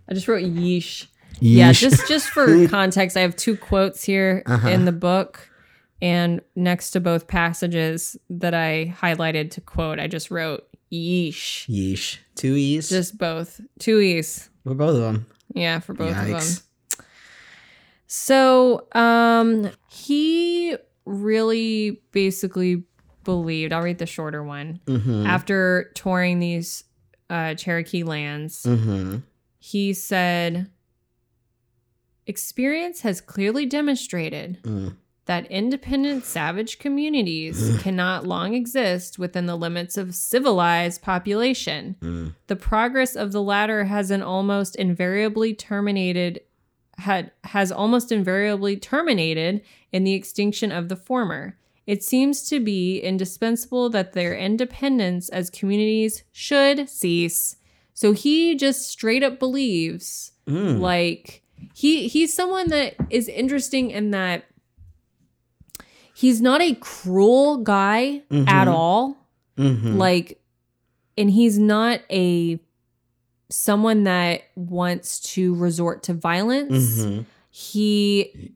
I 0.09 0.15
just 0.15 0.29
wrote 0.29 0.45
yeesh. 0.45 1.07
Yeah, 1.41 1.73
just 1.73 2.09
just 2.09 2.29
for 2.31 2.67
context, 2.69 3.17
I 3.17 3.21
have 3.21 3.37
two 3.37 3.57
quotes 3.57 4.03
here 4.05 4.43
Uh-huh. 4.47 4.69
in 4.69 4.85
the 4.87 4.93
book, 4.93 5.49
and 6.03 6.41
next 6.57 6.91
to 6.93 7.01
both 7.01 7.27
passages 7.29 8.17
that 8.29 8.55
I 8.55 8.95
highlighted 9.01 9.51
to 9.53 9.61
quote, 9.61 9.99
I 10.01 10.07
just 10.09 10.31
wrote 10.31 10.68
"yeesh." 10.93 11.67
yeesh. 11.69 12.19
Two 12.35 12.55
e's. 12.55 12.89
Just 12.89 13.19
both, 13.19 13.61
two 13.79 13.99
e's. 14.01 14.49
for 14.65 14.75
both 14.75 14.95
of 14.97 15.01
them. 15.01 15.27
Yeah, 15.55 15.81
for 15.81 15.95
both 15.95 16.17
of 16.17 16.27
them. 16.27 17.05
So, 18.07 18.87
um, 18.93 19.71
he 19.91 20.77
really 21.05 22.01
basically 22.13 22.85
believed. 23.25 23.73
I'll 23.73 23.83
read 23.83 23.99
the 23.99 24.07
shorter 24.07 24.43
one. 24.43 24.81
Mm-hmm. 24.87 25.27
After 25.27 25.91
touring 25.95 26.39
these 26.41 26.85
uh, 27.29 27.55
Cherokee 27.55 28.03
lands, 28.05 28.63
Mm-hmm. 28.63 29.19
he 29.59 29.93
said 29.93 30.71
experience 32.27 33.01
has 33.03 33.21
clearly 33.21 33.65
demonstrated 33.67 34.63
Mm. 34.63 34.97
That 35.29 35.47
independent 35.51 36.25
savage 36.25 36.79
communities 36.79 37.77
cannot 37.83 38.27
long 38.27 38.55
exist 38.55 39.19
within 39.19 39.47
the 39.47 39.57
limits 39.57 39.97
of 39.97 40.15
civilized 40.15 41.01
population 41.03 41.97
Mm. 42.01 42.35
the 42.49 42.57
progress 42.57 43.15
of 43.15 43.33
the 43.33 43.43
latter 43.43 43.85
has 43.85 44.11
an 44.11 44.23
almost 44.23 44.75
invariably 44.77 45.55
terminated 45.55 46.41
had 46.99 47.31
has 47.45 47.71
almost 47.71 48.11
invariably 48.11 48.77
terminated 48.77 49.63
in 49.93 50.03
the 50.05 50.15
extinction 50.15 50.73
of 50.73 50.89
the 50.89 50.97
former 50.97 51.57
it 51.87 52.03
seems 52.03 52.47
to 52.51 52.61
be 52.61 52.99
indispensable 53.01 53.89
that 53.89 54.13
their 54.13 54.37
independence 54.37 55.29
as 55.31 55.49
communities 55.51 56.25
should 56.33 56.89
cease 56.89 57.57
so 57.95 58.13
he 58.13 58.55
just 58.57 58.89
straight 58.91 59.23
up 59.23 59.39
believes 59.39 60.33
Mm. 60.49 60.81
like 60.81 61.43
he 61.75 62.09
he's 62.09 62.33
someone 62.35 62.69
that 62.71 62.95
is 63.11 63.29
interesting 63.29 63.91
in 63.91 64.11
that 64.13 64.45
he's 66.21 66.41
not 66.41 66.61
a 66.61 66.75
cruel 66.81 67.59
guy 67.59 68.23
at 68.31 68.67
Mhm. 68.67 68.75
all 68.75 69.17
Mhm. 69.57 69.97
like 69.97 70.41
and 71.17 71.31
he's 71.31 71.59
not 71.59 72.01
a 72.11 72.59
someone 73.51 74.05
that 74.05 74.43
wants 74.57 75.21
to 75.21 75.55
resort 75.55 76.03
to 76.03 76.13
violence 76.15 76.99
Mhm. 77.05 77.25
he 77.51 78.53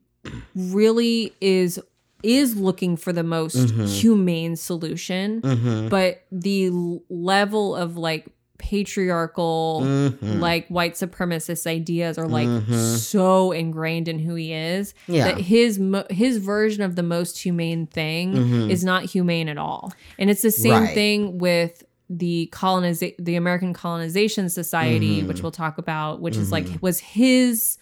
really 0.55 1.33
is 1.41 1.79
is 2.23 2.55
looking 2.55 2.95
for 2.95 3.11
the 3.11 3.23
most 3.23 3.57
Mhm. 3.57 3.85
humane 3.99 4.55
solution, 4.55 5.41
Mm-hmm. 5.41 5.89
but 5.89 6.21
the 6.31 6.69
level 7.09 7.75
of 7.75 7.97
like 7.97 8.27
patriarchal 8.63 9.81
Mhm. 9.83 10.39
like 10.39 10.67
white 10.69 10.93
supremacist 10.93 11.67
ideas 11.67 12.17
are 12.17 12.27
like 12.27 12.47
Mhm. 12.47 12.97
so 12.97 13.51
ingrained 13.51 14.07
in 14.07 14.19
who 14.19 14.35
he 14.35 14.53
is 14.53 14.93
yeah. 15.07 15.25
that 15.25 15.41
his 15.41 15.79
his 16.09 16.37
version 16.37 16.81
of 16.81 16.95
the 16.95 17.03
most 17.03 17.41
humane 17.41 17.85
thing 17.87 18.33
Mhm. 18.33 18.69
is 18.71 18.83
not 18.83 19.03
humane 19.03 19.49
at 19.49 19.57
all. 19.57 19.91
And 20.17 20.29
it's 20.29 20.41
the 20.41 20.51
same 20.51 20.83
Right. 20.83 20.93
thing 20.93 21.37
with 21.39 21.83
the 22.09 22.49
coloniza- 22.53 23.15
the 23.19 23.35
American 23.35 23.73
Colonization 23.73 24.49
Society, 24.49 25.21
Mhm. 25.21 25.27
which 25.27 25.41
we'll 25.41 25.51
talk 25.51 25.77
about, 25.77 26.21
which 26.21 26.37
is 26.37 26.51
like 26.51 26.65
Mhm. 26.65 26.81
was 26.81 26.99
his 26.99 27.77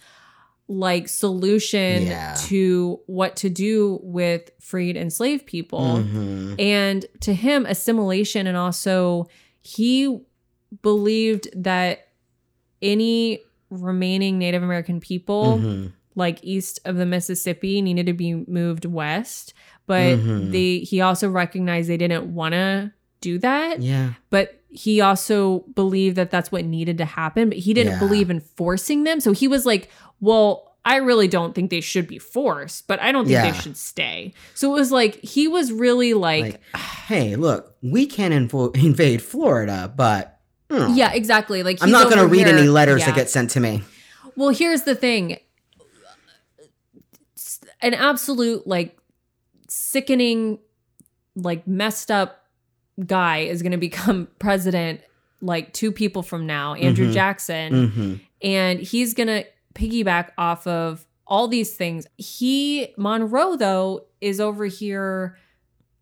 like 0.68 1.08
solution 1.08 2.04
Yeah. 2.06 2.34
to 2.46 2.98
what 3.06 3.36
to 3.36 3.50
do 3.50 4.00
with 4.02 4.50
freed 4.60 4.96
enslaved 4.96 5.44
people. 5.46 6.02
Mhm. 6.02 6.54
And 6.58 7.04
to 7.20 7.34
him, 7.34 7.66
assimilation 7.66 8.46
and 8.46 8.56
also 8.56 9.26
he 9.60 10.18
believed 10.80 11.48
that 11.54 12.08
any 12.80 13.40
remaining 13.70 14.38
Native 14.38 14.62
American 14.62 15.00
people 15.00 15.58
Mhm. 15.58 15.92
like 16.14 16.38
east 16.42 16.80
of 16.84 16.96
the 16.96 17.06
Mississippi 17.06 17.80
needed 17.80 18.06
to 18.06 18.12
be 18.12 18.34
moved 18.34 18.84
west. 18.84 19.54
But 19.86 20.18
Mhm. 20.18 20.50
they 20.52 20.78
he 20.78 21.00
also 21.00 21.28
recognized 21.28 21.88
they 21.88 21.96
didn't 21.96 22.34
want 22.34 22.52
to 22.52 22.92
do 23.20 23.38
that. 23.38 23.80
Yeah. 23.80 24.14
But 24.30 24.60
he 24.68 25.00
also 25.00 25.60
believed 25.74 26.16
that 26.16 26.30
that's 26.30 26.50
what 26.52 26.64
needed 26.64 26.98
to 26.98 27.04
happen. 27.04 27.48
But 27.50 27.58
he 27.58 27.72
didn't 27.74 27.94
Yeah. 27.94 27.98
believe 27.98 28.30
in 28.30 28.40
forcing 28.40 29.04
them. 29.04 29.20
So 29.20 29.32
he 29.32 29.48
was 29.48 29.64
like, 29.66 29.90
well, 30.20 30.68
I 30.84 30.96
really 30.96 31.28
don't 31.28 31.54
think 31.54 31.70
they 31.70 31.80
should 31.80 32.08
be 32.08 32.18
forced, 32.18 32.88
but 32.88 33.00
I 33.00 33.12
don't 33.12 33.24
think 33.24 33.34
Yeah. 33.34 33.50
they 33.52 33.58
should 33.58 33.76
stay. 33.76 34.32
So 34.54 34.70
it 34.70 34.74
was 34.74 34.90
like 34.90 35.20
he 35.22 35.46
was 35.46 35.72
really 35.72 36.12
like, 36.14 36.42
Like, 36.74 36.76
hey, 37.06 37.36
look, 37.36 37.76
we 37.82 38.04
can't 38.06 38.34
invade 38.74 39.22
Florida, 39.22 39.92
but 39.96 40.31
mm, 40.72 40.96
yeah, 40.96 41.12
exactly. 41.12 41.62
Like 41.62 41.78
I'm 41.82 41.90
not 41.90 42.04
going 42.10 42.18
to 42.18 42.26
read 42.26 42.46
here- 42.46 42.56
any 42.56 42.68
letters 42.68 43.00
yeah. 43.00 43.06
that 43.06 43.14
get 43.14 43.30
sent 43.30 43.50
to 43.50 43.60
me. 43.60 43.82
Well, 44.36 44.48
here's 44.50 44.82
the 44.82 44.94
thing. 44.94 45.38
An 47.80 47.94
absolute 47.94 48.66
like 48.66 48.96
sickening 49.68 50.58
like 51.34 51.66
messed 51.66 52.10
up 52.10 52.46
guy 53.04 53.38
is 53.38 53.62
going 53.62 53.72
to 53.72 53.78
become 53.78 54.28
president 54.38 55.00
like 55.40 55.72
two 55.72 55.90
people 55.90 56.22
from 56.22 56.46
now, 56.46 56.74
Andrew 56.74 57.08
Mhm. 57.08 57.12
Jackson, 57.12 57.88
hmm 57.90 58.14
and 58.44 58.80
he's 58.80 59.14
going 59.14 59.28
to 59.28 59.44
piggyback 59.74 60.30
off 60.36 60.66
of 60.66 61.06
all 61.28 61.46
these 61.46 61.74
things. 61.74 62.06
He 62.16 62.92
Monroe 62.96 63.56
though 63.56 64.06
is 64.20 64.40
over 64.40 64.66
here 64.66 65.38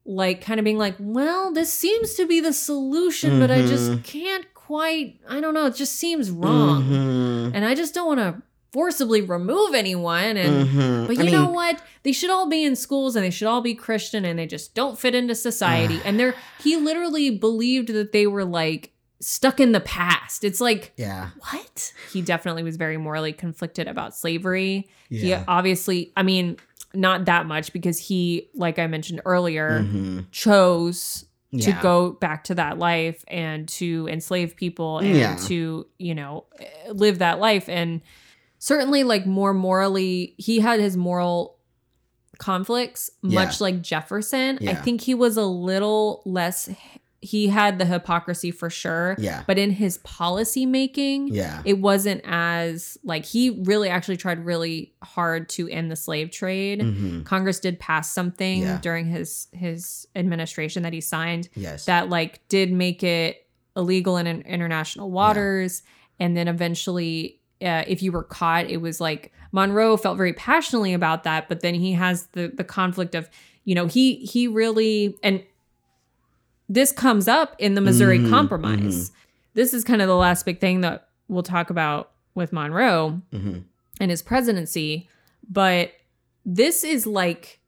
like 0.06 0.40
kind 0.42 0.58
of 0.58 0.64
being 0.64 0.78
like, 0.78 0.96
"Well, 0.98 1.52
this 1.52 1.70
seems 1.72 2.14
to 2.14 2.26
be 2.26 2.40
the 2.40 2.52
solution, 2.54 3.38
but 3.38 3.50
I 3.50 3.60
just 3.66 3.90
Mhm. 3.90 4.04
can't 4.04 4.49
quite 4.70 5.18
I 5.28 5.40
don't 5.40 5.52
know, 5.54 5.66
it 5.66 5.74
just 5.74 5.96
seems 5.96 6.30
wrong." 6.30 6.84
Mhm. 6.84 7.50
and 7.54 7.64
I 7.64 7.74
just 7.74 7.92
don't 7.94 8.06
want 8.06 8.20
to 8.20 8.42
forcibly 8.72 9.20
remove 9.20 9.74
anyone. 9.74 10.36
And 10.36 10.68
Mhm. 10.68 11.06
but 11.08 11.16
I 11.18 11.20
you 11.20 11.24
mean, 11.26 11.32
know 11.34 11.48
what? 11.50 11.82
They 12.04 12.12
should 12.12 12.30
all 12.30 12.46
be 12.48 12.62
in 12.64 12.76
schools 12.76 13.16
and 13.16 13.24
they 13.24 13.30
should 13.30 13.48
all 13.48 13.62
be 13.62 13.74
Christian 13.74 14.24
and 14.24 14.38
they 14.38 14.46
just 14.46 14.74
don't 14.76 14.96
fit 14.96 15.12
into 15.14 15.34
society. 15.34 15.98
and 16.04 16.20
they're 16.20 16.36
he 16.62 16.76
literally 16.76 17.30
believed 17.30 17.88
that 17.88 18.12
they 18.12 18.28
were 18.28 18.44
like 18.44 18.92
stuck 19.20 19.58
in 19.58 19.72
the 19.72 19.80
past. 19.80 20.44
It's 20.44 20.60
like 20.60 20.92
Yeah. 20.96 21.30
what? 21.50 21.92
He 22.12 22.22
definitely 22.22 22.62
was 22.62 22.76
very 22.76 22.96
morally 22.96 23.32
conflicted 23.32 23.88
about 23.88 24.16
slavery. 24.16 24.88
He 25.10 25.30
Yeah. 25.30 25.42
obviously, 25.48 26.12
I 26.16 26.22
mean, 26.22 26.56
not 26.94 27.24
that 27.26 27.46
much 27.46 27.72
because 27.72 27.98
he, 27.98 28.48
like 28.54 28.78
I 28.78 28.86
mentioned 28.86 29.20
earlier, 29.24 29.80
Mhm. 29.84 30.26
chose 30.30 31.24
to 31.58 31.72
go 31.82 32.12
back 32.12 32.44
to 32.44 32.54
that 32.54 32.78
life 32.78 33.24
and 33.26 33.68
to 33.68 34.06
enslave 34.10 34.54
people 34.56 34.98
and 35.00 35.16
Yeah. 35.16 35.36
to 35.48 35.86
you 35.98 36.14
know 36.14 36.44
live 36.92 37.18
that 37.18 37.40
life 37.40 37.68
and 37.68 38.00
certainly 38.58 39.02
like 39.02 39.26
more 39.26 39.52
morally 39.52 40.34
he 40.38 40.60
had 40.60 40.78
his 40.78 40.96
moral 40.96 41.56
conflicts 42.38 43.10
much 43.22 43.60
Yeah. 43.60 43.64
like 43.64 43.82
jefferson 43.82 44.58
i 44.68 44.74
think 44.74 45.00
he 45.02 45.14
was 45.14 45.36
a 45.36 45.44
little 45.44 46.22
less 46.24 46.70
he 47.22 47.48
had 47.48 47.78
the 47.78 47.84
hypocrisy 47.84 48.50
for 48.50 48.70
sure 48.70 49.14
Yeah. 49.18 49.42
but 49.46 49.58
in 49.58 49.70
his 49.72 49.98
policy 49.98 50.64
making 50.64 51.28
Yeah. 51.28 51.60
it 51.66 51.78
wasn't 51.78 52.22
as 52.24 52.96
like 53.04 53.26
he 53.26 53.50
really 53.64 53.90
actually 53.90 54.16
tried 54.16 54.44
really 54.46 54.94
hard 55.02 55.48
to 55.50 55.68
end 55.68 55.90
the 55.90 55.96
slave 55.96 56.30
trade 56.30 56.80
Mhm. 56.80 57.24
Congress 57.26 57.60
did 57.60 57.78
pass 57.78 58.10
something 58.10 58.62
Yeah. 58.62 58.78
during 58.80 59.04
his 59.06 59.48
his 59.52 60.06
administration 60.16 60.82
that 60.84 60.92
he 60.94 61.00
signed 61.02 61.48
Yes. 61.54 61.84
that 61.84 62.08
like 62.08 62.40
did 62.48 62.72
make 62.72 63.02
it 63.02 63.46
illegal 63.76 64.16
in, 64.16 64.26
in- 64.26 64.40
international 64.42 65.10
waters 65.10 65.82
and 66.18 66.36
then 66.36 66.48
eventually 66.48 67.40
uh, 67.62 67.84
if 67.86 68.02
you 68.02 68.12
were 68.12 68.22
caught 68.24 68.70
it 68.70 68.78
was 68.78 69.00
like 69.00 69.30
Monroe 69.52 69.96
felt 69.98 70.16
very 70.16 70.32
passionately 70.32 70.94
about 70.94 71.24
that 71.24 71.48
but 71.50 71.60
then 71.60 71.74
he 71.74 71.92
has 71.92 72.28
the 72.32 72.50
the 72.54 72.64
conflict 72.64 73.14
of 73.14 73.28
you 73.64 73.74
know 73.74 73.86
he 73.86 74.16
he 74.24 74.48
really 74.48 75.18
and 75.22 75.42
this 76.70 76.92
comes 76.92 77.28
up 77.28 77.54
in 77.58 77.74
the 77.74 77.80
Missouri 77.82 78.18
Mhm, 78.20 78.30
Compromise. 78.30 79.10
This 79.54 79.74
is 79.74 79.82
kind 79.84 80.00
of 80.00 80.08
the 80.08 80.14
last 80.16 80.46
big 80.46 80.60
thing 80.60 80.80
that 80.82 81.08
we'll 81.28 81.42
talk 81.42 81.68
about 81.68 82.12
with 82.34 82.52
Monroe 82.52 83.20
Mhm. 83.32 83.64
and 84.00 84.10
his 84.10 84.22
presidency. 84.22 85.08
But 85.48 85.90
this 86.46 86.84
is 86.84 87.06
like, 87.06 87.60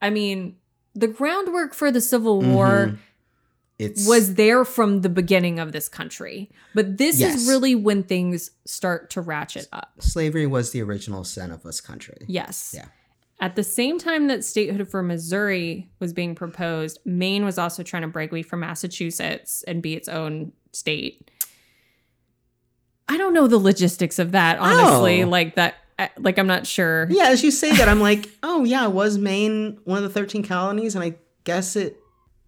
I 0.00 0.10
mean, 0.10 0.56
the 0.94 1.08
groundwork 1.08 1.74
for 1.74 1.90
the 1.90 2.00
Civil 2.00 2.40
War 2.40 2.86
Mhm. 2.92 2.98
It's 3.78 4.08
was 4.08 4.34
there 4.36 4.64
from 4.64 5.02
the 5.02 5.10
beginning 5.10 5.58
of 5.58 5.72
this 5.72 5.86
country. 5.86 6.50
But 6.74 6.96
this 6.96 7.18
Yes. 7.18 7.42
is 7.42 7.48
really 7.48 7.74
when 7.74 8.04
things 8.04 8.50
start 8.64 9.10
to 9.10 9.20
ratchet 9.20 9.68
up. 9.70 9.92
slavery 10.00 10.46
was 10.46 10.70
the 10.70 10.80
original 10.80 11.24
sin 11.24 11.50
of 11.50 11.62
this 11.62 11.82
country. 11.82 12.24
Yes. 12.26 12.72
Yeah. 12.74 12.86
At 13.38 13.54
the 13.54 13.62
same 13.62 13.98
time 13.98 14.28
that 14.28 14.44
statehood 14.44 14.88
for 14.88 15.02
Missouri 15.02 15.90
was 16.00 16.14
being 16.14 16.34
proposed, 16.34 16.98
Maine 17.04 17.44
was 17.44 17.58
also 17.58 17.82
trying 17.82 18.02
to 18.02 18.08
break 18.08 18.32
away 18.32 18.42
from 18.42 18.60
Massachusetts 18.60 19.62
and 19.68 19.82
be 19.82 19.92
its 19.94 20.08
own 20.08 20.52
state. 20.72 21.30
I 23.08 23.18
don't 23.18 23.34
know 23.34 23.46
the 23.46 23.58
logistics 23.58 24.18
of 24.18 24.32
that, 24.32 24.58
honestly. 24.58 25.22
Oh. 25.22 25.28
Like 25.28 25.54
that, 25.56 25.74
like 26.18 26.38
I'm 26.38 26.46
not 26.46 26.66
sure. 26.66 27.06
Yeah, 27.10 27.28
as 27.28 27.44
you 27.44 27.50
say 27.50 27.72
that, 27.76 27.88
I'm 27.88 28.00
like, 28.00 28.28
oh 28.42 28.64
yeah, 28.64 28.86
was 28.86 29.18
Maine 29.18 29.78
one 29.84 29.98
of 29.98 30.04
the 30.04 30.10
thirteen 30.10 30.42
colonies? 30.42 30.94
And 30.94 31.04
I 31.04 31.16
guess 31.44 31.76
it. 31.76 31.98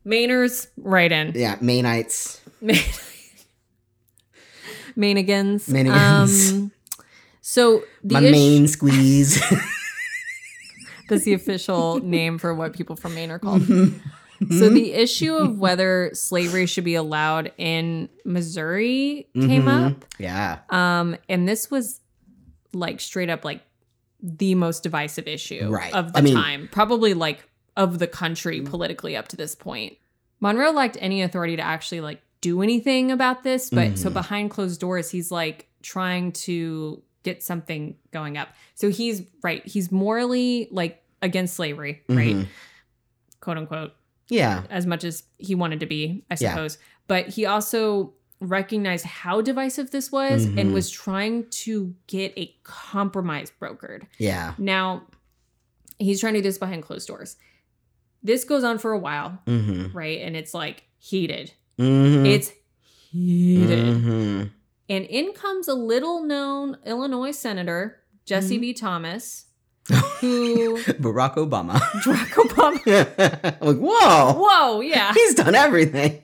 Mainers, 0.06 0.68
right 0.78 1.12
in. 1.12 1.32
Yeah, 1.34 1.56
Mainites. 1.56 2.40
Main- 2.62 2.76
Mainigans. 4.96 5.68
Mainigans. 5.68 6.52
Um, 6.52 6.72
so 7.42 7.82
the 8.02 8.14
My 8.14 8.22
ish- 8.22 8.32
main 8.32 8.66
squeeze. 8.68 9.42
that's 11.08 11.24
the 11.24 11.34
official 11.34 11.98
name 12.02 12.38
for 12.38 12.54
what 12.54 12.72
people 12.72 12.96
from 12.96 13.14
Maine 13.14 13.30
are 13.30 13.38
called. 13.38 13.62
Mhm. 13.62 14.00
So 14.50 14.68
the 14.68 14.92
issue 14.92 15.34
of 15.34 15.58
whether 15.58 16.10
slavery 16.14 16.66
should 16.66 16.84
be 16.84 16.94
allowed 16.94 17.50
in 17.58 18.08
Missouri 18.24 19.26
came 19.34 19.64
Mhm. 19.64 19.90
up. 19.90 20.04
Yeah. 20.20 20.58
Um, 20.70 21.16
and 21.28 21.48
this 21.48 21.70
was 21.72 22.00
like 22.72 23.00
straight 23.00 23.30
up 23.30 23.44
like 23.44 23.62
the 24.22 24.54
most 24.54 24.84
divisive 24.84 25.26
issue 25.26 25.68
Right. 25.68 25.92
of 25.92 26.12
the 26.12 26.18
I 26.20 26.22
mean- 26.22 26.34
time. 26.34 26.68
Probably 26.70 27.14
like 27.14 27.48
of 27.76 27.98
the 27.98 28.06
country 28.06 28.60
politically 28.60 29.16
up 29.16 29.26
to 29.28 29.36
this 29.36 29.54
point. 29.56 29.96
Monroe 30.40 30.70
lacked 30.70 30.96
any 31.00 31.22
authority 31.22 31.56
to 31.56 31.62
actually 31.62 32.00
like 32.00 32.20
do 32.40 32.62
anything 32.62 33.10
about 33.10 33.42
this, 33.42 33.70
but 33.70 33.98
so 33.98 34.08
Mhm. 34.08 34.12
behind 34.14 34.50
closed 34.50 34.78
doors, 34.80 35.10
he's 35.10 35.32
like 35.32 35.66
trying 35.82 36.30
to 36.32 37.02
get 37.24 37.42
something 37.42 37.96
going 38.12 38.36
up. 38.36 38.48
So 38.76 38.88
he's 38.90 39.22
right, 39.42 39.66
he's 39.66 39.90
morally 39.90 40.68
like 40.70 41.02
against 41.22 41.54
slavery, 41.54 42.02
right? 42.08 42.36
Mhm. 42.36 42.46
Quote 43.40 43.58
unquote 43.58 43.92
Yeah. 44.28 44.64
as 44.70 44.86
much 44.86 45.04
as 45.04 45.24
he 45.38 45.54
wanted 45.54 45.80
to 45.80 45.86
be, 45.86 46.24
I 46.30 46.36
Yeah. 46.40 46.50
suppose. 46.54 46.78
But 47.06 47.28
he 47.28 47.46
also 47.46 48.14
recognized 48.40 49.04
how 49.04 49.40
divisive 49.40 49.90
this 49.90 50.12
was 50.12 50.44
and 50.44 50.56
Mhm. 50.58 50.72
was 50.72 50.90
trying 50.90 51.48
to 51.50 51.94
get 52.06 52.32
a 52.36 52.54
compromise 52.62 53.50
brokered. 53.60 54.06
Yeah. 54.18 54.54
Now, 54.58 55.06
he's 55.98 56.20
trying 56.20 56.34
to 56.34 56.38
do 56.40 56.44
this 56.44 56.58
behind 56.58 56.84
closed 56.84 57.08
doors. 57.08 57.36
This 58.22 58.44
goes 58.44 58.62
on 58.62 58.78
for 58.78 58.92
a 58.92 58.98
while, 58.98 59.40
Mm-hmm. 59.46 59.96
right? 59.96 60.20
And 60.20 60.36
it's 60.36 60.54
like 60.54 60.84
heated. 60.98 61.52
Mm-hmm. 61.78 62.26
It's 62.26 62.52
heated. 63.10 63.78
Mm-hmm. 63.96 64.42
And 64.90 65.04
in 65.06 65.32
comes 65.32 65.66
a 65.68 65.74
little 65.74 66.22
known 66.22 66.76
Illinois 66.86 67.32
senator, 67.32 68.00
Jesse 68.24 68.58
Mhm. 68.58 68.60
B. 68.60 68.72
Thomas, 68.74 69.46
who 70.20 70.76
Barack 70.84 71.34
Obama. 71.36 71.78
Barack 72.04 72.32
Obama. 72.44 73.60
like, 73.60 73.76
whoa. 73.76 74.34
Whoa, 74.38 74.80
yeah. 74.80 75.12
He's 75.14 75.34
done 75.34 75.54
everything. 75.54 76.22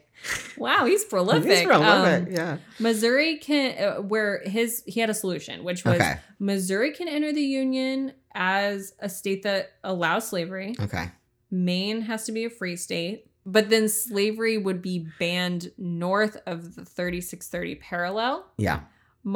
Wow, 0.57 0.87
he's 0.87 1.05
prolific. 1.05 1.51
He's 1.51 1.63
prolific. 1.65 2.29
Um, 2.29 2.33
yeah. 2.35 2.57
Missouri 2.79 3.37
can 3.39 3.77
uh, 3.83 4.01
where 4.01 4.41
his 4.47 4.83
he 4.87 5.01
had 5.01 5.11
a 5.11 5.15
solution, 5.15 5.65
which 5.65 5.85
was 5.85 5.97
Okay. 5.97 6.17
Missouri 6.39 6.93
can 6.93 7.09
enter 7.09 7.33
the 7.33 7.43
union 7.43 8.13
as 8.35 8.95
a 9.01 9.09
state 9.09 9.43
that 9.43 9.73
allows 9.85 10.27
slavery, 10.29 10.75
Okay. 10.81 11.11
Maine 11.51 12.01
has 12.03 12.25
to 12.25 12.33
be 12.33 12.45
a 12.45 12.51
free 12.51 12.75
state, 12.77 13.27
but 13.47 13.69
then 13.71 13.89
slavery 13.89 14.57
would 14.59 14.81
be 14.83 15.07
banned 15.21 15.71
north 15.79 16.37
of 16.47 16.75
the 16.75 16.85
3630 16.85 17.75
parallel. 17.77 18.47
Yeah. 18.59 18.81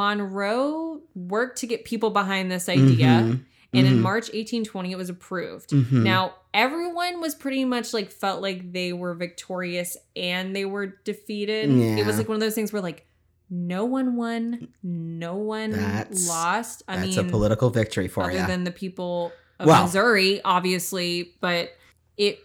Monroe 0.03 1.01
worked 1.15 1.59
to 1.61 1.67
get 1.67 1.85
people 1.85 2.11
behind 2.11 2.51
this 2.51 2.69
idea. 2.69 3.07
Mhm. 3.07 3.45
And 3.75 3.87
in 3.87 3.95
Mhm. 3.99 4.01
March 4.01 4.31
1820, 4.33 4.93
it 4.93 4.97
was 4.97 5.11
approved. 5.11 5.71
Mhm. 5.71 6.03
Now, 6.03 6.35
everyone 6.55 7.21
was 7.21 7.35
pretty 7.35 7.65
much 7.67 7.93
like 7.93 8.11
felt 8.11 8.41
like 8.41 8.73
they 8.73 8.95
were 8.95 9.13
victorious 9.15 9.97
and 10.17 10.57
they 10.57 10.65
were 10.65 10.87
defeated. 11.05 11.71
It 11.71 12.07
was 12.07 12.17
like 12.17 12.29
one 12.29 12.37
of 12.37 12.41
those 12.41 12.55
things 12.55 12.73
where 12.73 12.81
like 12.81 13.05
no 13.51 13.85
one 13.85 14.17
won, 14.17 14.69
no 14.83 15.37
one 15.37 15.71
That's- 15.73 16.27
lost. 16.29 16.83
I 16.89 16.97
That's 16.97 17.17
mean, 17.17 17.27
a 17.27 17.31
political 17.31 17.69
victory 17.71 18.09
for 18.09 18.25
other 18.25 18.41
you. 18.41 18.47
than 18.47 18.65
the 18.65 18.71
people 18.71 19.33
of 19.59 19.67
Well- 19.67 19.83
Missouri, 19.85 20.41
obviously, 20.45 21.35
but 21.41 21.71
it 22.17 22.39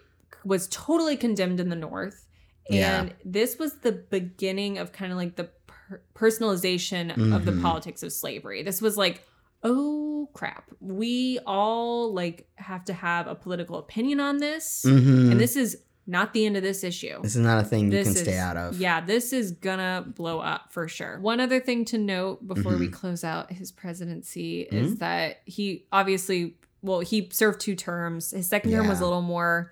was 0.43 0.67
totally 0.69 1.15
condemned 1.15 1.59
in 1.61 1.69
the 1.69 1.75
North. 1.77 2.25
Yeah. 2.69 3.01
And 3.01 3.13
this 3.23 3.57
was 3.57 3.75
the 3.79 3.91
beginning 3.93 4.77
of 4.77 4.91
kind 4.91 5.11
of 5.11 5.17
like 5.17 5.35
the 5.37 5.49
per- 5.67 6.01
personalization 6.15 7.11
of 7.33 7.45
the 7.45 7.51
Mhm. 7.51 7.61
politics 7.61 8.03
of 8.03 8.11
slavery. 8.11 8.61
This 8.63 8.81
was 8.81 8.97
like, 8.97 9.23
oh 9.63 10.29
crap, 10.33 10.69
we 10.79 11.39
all 11.45 12.13
like 12.13 12.47
have 12.55 12.83
to 12.85 12.93
have 12.93 13.27
a 13.27 13.35
political 13.35 13.77
opinion 13.77 14.19
on 14.19 14.37
this. 14.37 14.83
Mhm. 14.87 15.31
And 15.31 15.39
this 15.39 15.55
is 15.55 15.77
not 16.05 16.33
the 16.33 16.45
end 16.45 16.57
of 16.57 16.63
this 16.63 16.83
issue. 16.83 17.21
This 17.21 17.35
is 17.37 17.41
not 17.41 17.59
a 17.59 17.63
thing 17.63 17.85
you 17.85 18.03
can 18.03 18.11
is, 18.11 18.19
stay 18.19 18.37
out 18.37 18.57
of. 18.57 18.77
Yeah, 18.77 18.99
this 18.99 19.31
is 19.31 19.51
gonna 19.51 20.05
blow 20.15 20.39
up 20.39 20.71
for 20.73 20.87
sure. 20.89 21.17
One 21.21 21.39
other 21.39 21.59
thing 21.61 21.85
to 21.85 21.97
note 21.97 22.45
before 22.45 22.75
we 22.77 22.87
Mhm. 22.89 22.93
close 22.93 23.23
out 23.23 23.53
his 23.53 23.71
presidency 23.71 24.67
Mhm. 24.69 24.73
is 24.83 24.95
that 24.97 25.37
he 25.45 25.85
obviously, 25.93 26.57
well, 26.81 26.99
he 26.99 27.29
served 27.31 27.61
two 27.61 27.75
terms. 27.75 28.31
His 28.31 28.47
second 28.47 28.71
term 28.71 28.87
was 28.89 28.99
a 28.99 29.05
little 29.05 29.21
more 29.21 29.71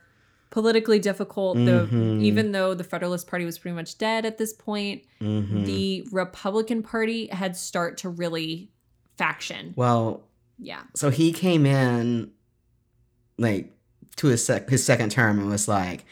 politically 0.51 0.99
difficult. 0.99 1.57
The 1.57 1.87
Mhm. 1.91 2.21
even 2.23 2.51
though 2.53 2.73
the 2.73 2.83
Federalist 2.85 3.27
Party 3.27 3.43
was 3.45 3.57
pretty 3.57 3.75
much 3.75 3.97
dead 3.97 4.25
at 4.25 4.37
this 4.37 4.53
point, 4.53 5.01
Mhm. 5.21 5.65
the 5.65 6.07
Republican 6.11 6.81
Party 6.83 7.27
had 7.27 7.55
start 7.57 7.97
to 7.99 8.09
really 8.09 8.69
faction. 9.25 9.73
well, 9.75 10.21
Yeah, 10.57 10.81
so 10.95 11.09
he 11.09 11.31
came 11.33 11.65
in 11.65 12.31
like 13.37 13.71
to 14.17 14.27
his 14.27 14.43
sec- 14.45 14.69
his 14.69 14.83
second 14.85 15.09
term 15.11 15.39
and 15.39 15.49
was 15.49 15.67
like, 15.67 16.05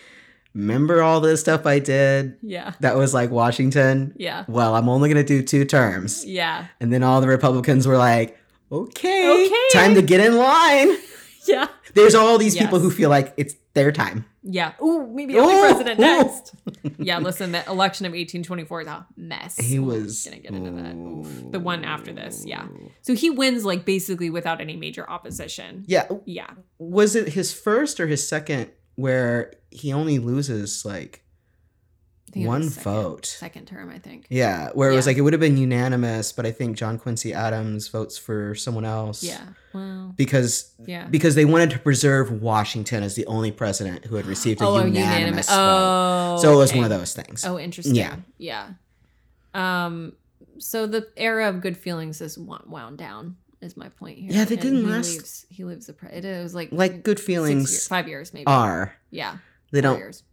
"Remember 0.54 1.02
all 1.04 1.20
this 1.22 1.40
stuff 1.42 1.66
I 1.66 1.80
did 1.80 2.38
yeah, 2.42 2.74
that 2.80 2.96
was 2.96 3.14
like 3.14 3.30
Washington? 3.30 4.14
yeah, 4.18 4.46
Well, 4.48 4.76
I'm 4.76 4.90
only 4.90 5.10
gonna 5.10 5.24
do 5.24 5.42
two 5.44 5.66
terms." 5.66 6.26
yeah, 6.26 6.68
And 6.80 6.92
then 6.94 7.04
all 7.04 7.22
the 7.22 7.28
Republicans 7.28 7.86
were 7.88 7.98
like, 7.98 8.38
"Okay, 8.72 9.46
Okay. 9.46 9.68
time 9.80 9.94
to 9.96 10.02
get 10.02 10.20
in 10.20 10.38
line." 10.38 10.90
yeah, 11.48 11.68
There's 11.94 12.16
all 12.16 12.38
these 12.38 12.56
people 12.58 12.80
who 12.80 12.90
feel 12.92 13.10
like 13.10 13.34
it's 13.38 13.56
their 13.74 13.92
time. 13.92 14.26
Yeah. 14.44 14.74
Ooh, 14.82 15.08
maybe 15.08 15.38
I'll 15.38 15.48
be 15.48 15.60
president 15.60 16.00
next. 16.00 16.56
yeah, 16.98 17.20
listen, 17.20 17.52
the 17.52 17.66
election 17.70 18.06
of 18.06 18.12
1824 18.12 18.82
is 18.82 18.88
a 18.88 19.08
mess. 19.18 19.58
He 19.58 19.80
was 19.80 20.24
gonna 20.26 20.40
get 20.40 20.54
into 20.54 20.72
that. 20.72 20.96
Oof. 20.96 21.52
The 21.52 21.60
one 21.60 21.84
after 21.84 22.12
this, 22.14 22.44
yeah. 22.46 22.68
So 23.02 23.14
he 23.16 23.30
wins 23.30 23.66
like 23.66 23.86
basically 23.86 24.30
without 24.30 24.62
any 24.62 24.76
major 24.76 25.10
opposition. 25.10 25.84
Yeah, 25.88 26.08
Yeah. 26.26 26.50
was 26.78 27.16
it 27.16 27.30
his 27.30 27.54
first 27.54 28.00
or 28.00 28.08
his 28.08 28.28
second 28.28 28.72
where 28.96 29.54
he 29.72 29.94
only 29.94 30.20
loses 30.20 30.84
like 30.86 30.90
I 30.98 31.14
think 31.14 31.18
it 31.18 31.29
one 32.36 32.70
vote? 32.70 33.26
Second 33.26 33.66
term, 33.68 33.90
I 33.90 34.00
think. 34.00 34.26
Yeah, 34.30 34.70
where 34.74 34.90
it 34.92 34.96
was 34.96 35.06
like 35.08 35.18
it 35.18 35.22
would 35.22 35.34
have 35.34 35.40
been 35.40 35.58
unanimous, 35.58 36.32
but 36.32 36.46
I 36.46 36.52
think 36.52 36.78
John 36.78 36.98
Quincy 36.98 37.34
Adams 37.34 37.88
votes 37.88 38.18
for 38.18 38.56
someone 38.56 38.86
else. 38.86 39.24
Yeah. 39.24 39.42
Well, 39.74 40.14
Because 40.18 40.74
yeah. 40.86 41.06
because 41.08 41.36
they 41.36 41.46
wanted 41.46 41.70
to 41.72 41.80
preserve 41.80 42.32
Washington 42.42 43.04
as 43.04 43.16
the 43.16 43.26
only 43.28 43.52
president 43.52 44.06
who 44.06 44.16
had 44.16 44.26
received 44.26 44.62
a 44.62 44.66
oh, 44.66 44.78
a 44.78 44.86
unanimous, 44.88 45.48
vote. 45.48 45.56
Oh. 45.58 46.38
So 46.42 46.54
it 46.54 46.58
was 46.58 46.72
okay. 46.72 46.80
one 46.80 46.92
of 46.92 46.98
those 47.00 47.14
things. 47.14 47.46
Oh, 47.46 47.60
interesting. 47.60 47.96
Yeah. 47.96 48.16
Yeah. 48.38 48.70
Um. 49.54 50.14
So 50.60 50.88
the 50.88 51.08
era 51.16 51.48
of 51.50 51.62
good 51.62 51.78
feelings 51.78 52.22
is 52.22 52.38
wound 52.38 52.98
down. 52.98 53.38
Is 53.62 53.76
my 53.76 53.90
point 53.90 54.18
here. 54.20 54.32
Yeah, 54.32 54.46
they 54.46 54.56
And 54.56 54.62
didn't 54.62 54.80
he 54.80 54.86
last- 54.86 55.12
Leaves, 55.12 55.46
he 55.50 55.64
leaves 55.66 55.88
the. 55.88 55.94
Pre- 55.94 56.10
it 56.12 56.44
was 56.44 56.56
like 56.56 56.70
Like 56.72 57.04
good 57.04 57.20
feelings 57.20 57.70
years, 57.72 57.88
five 57.88 58.08
years 58.08 58.34
maybe. 58.34 58.46
are. 58.48 58.96
yeah. 59.12 59.38
They 59.72 59.82
don't 59.82 59.98
Years. 59.98 60.24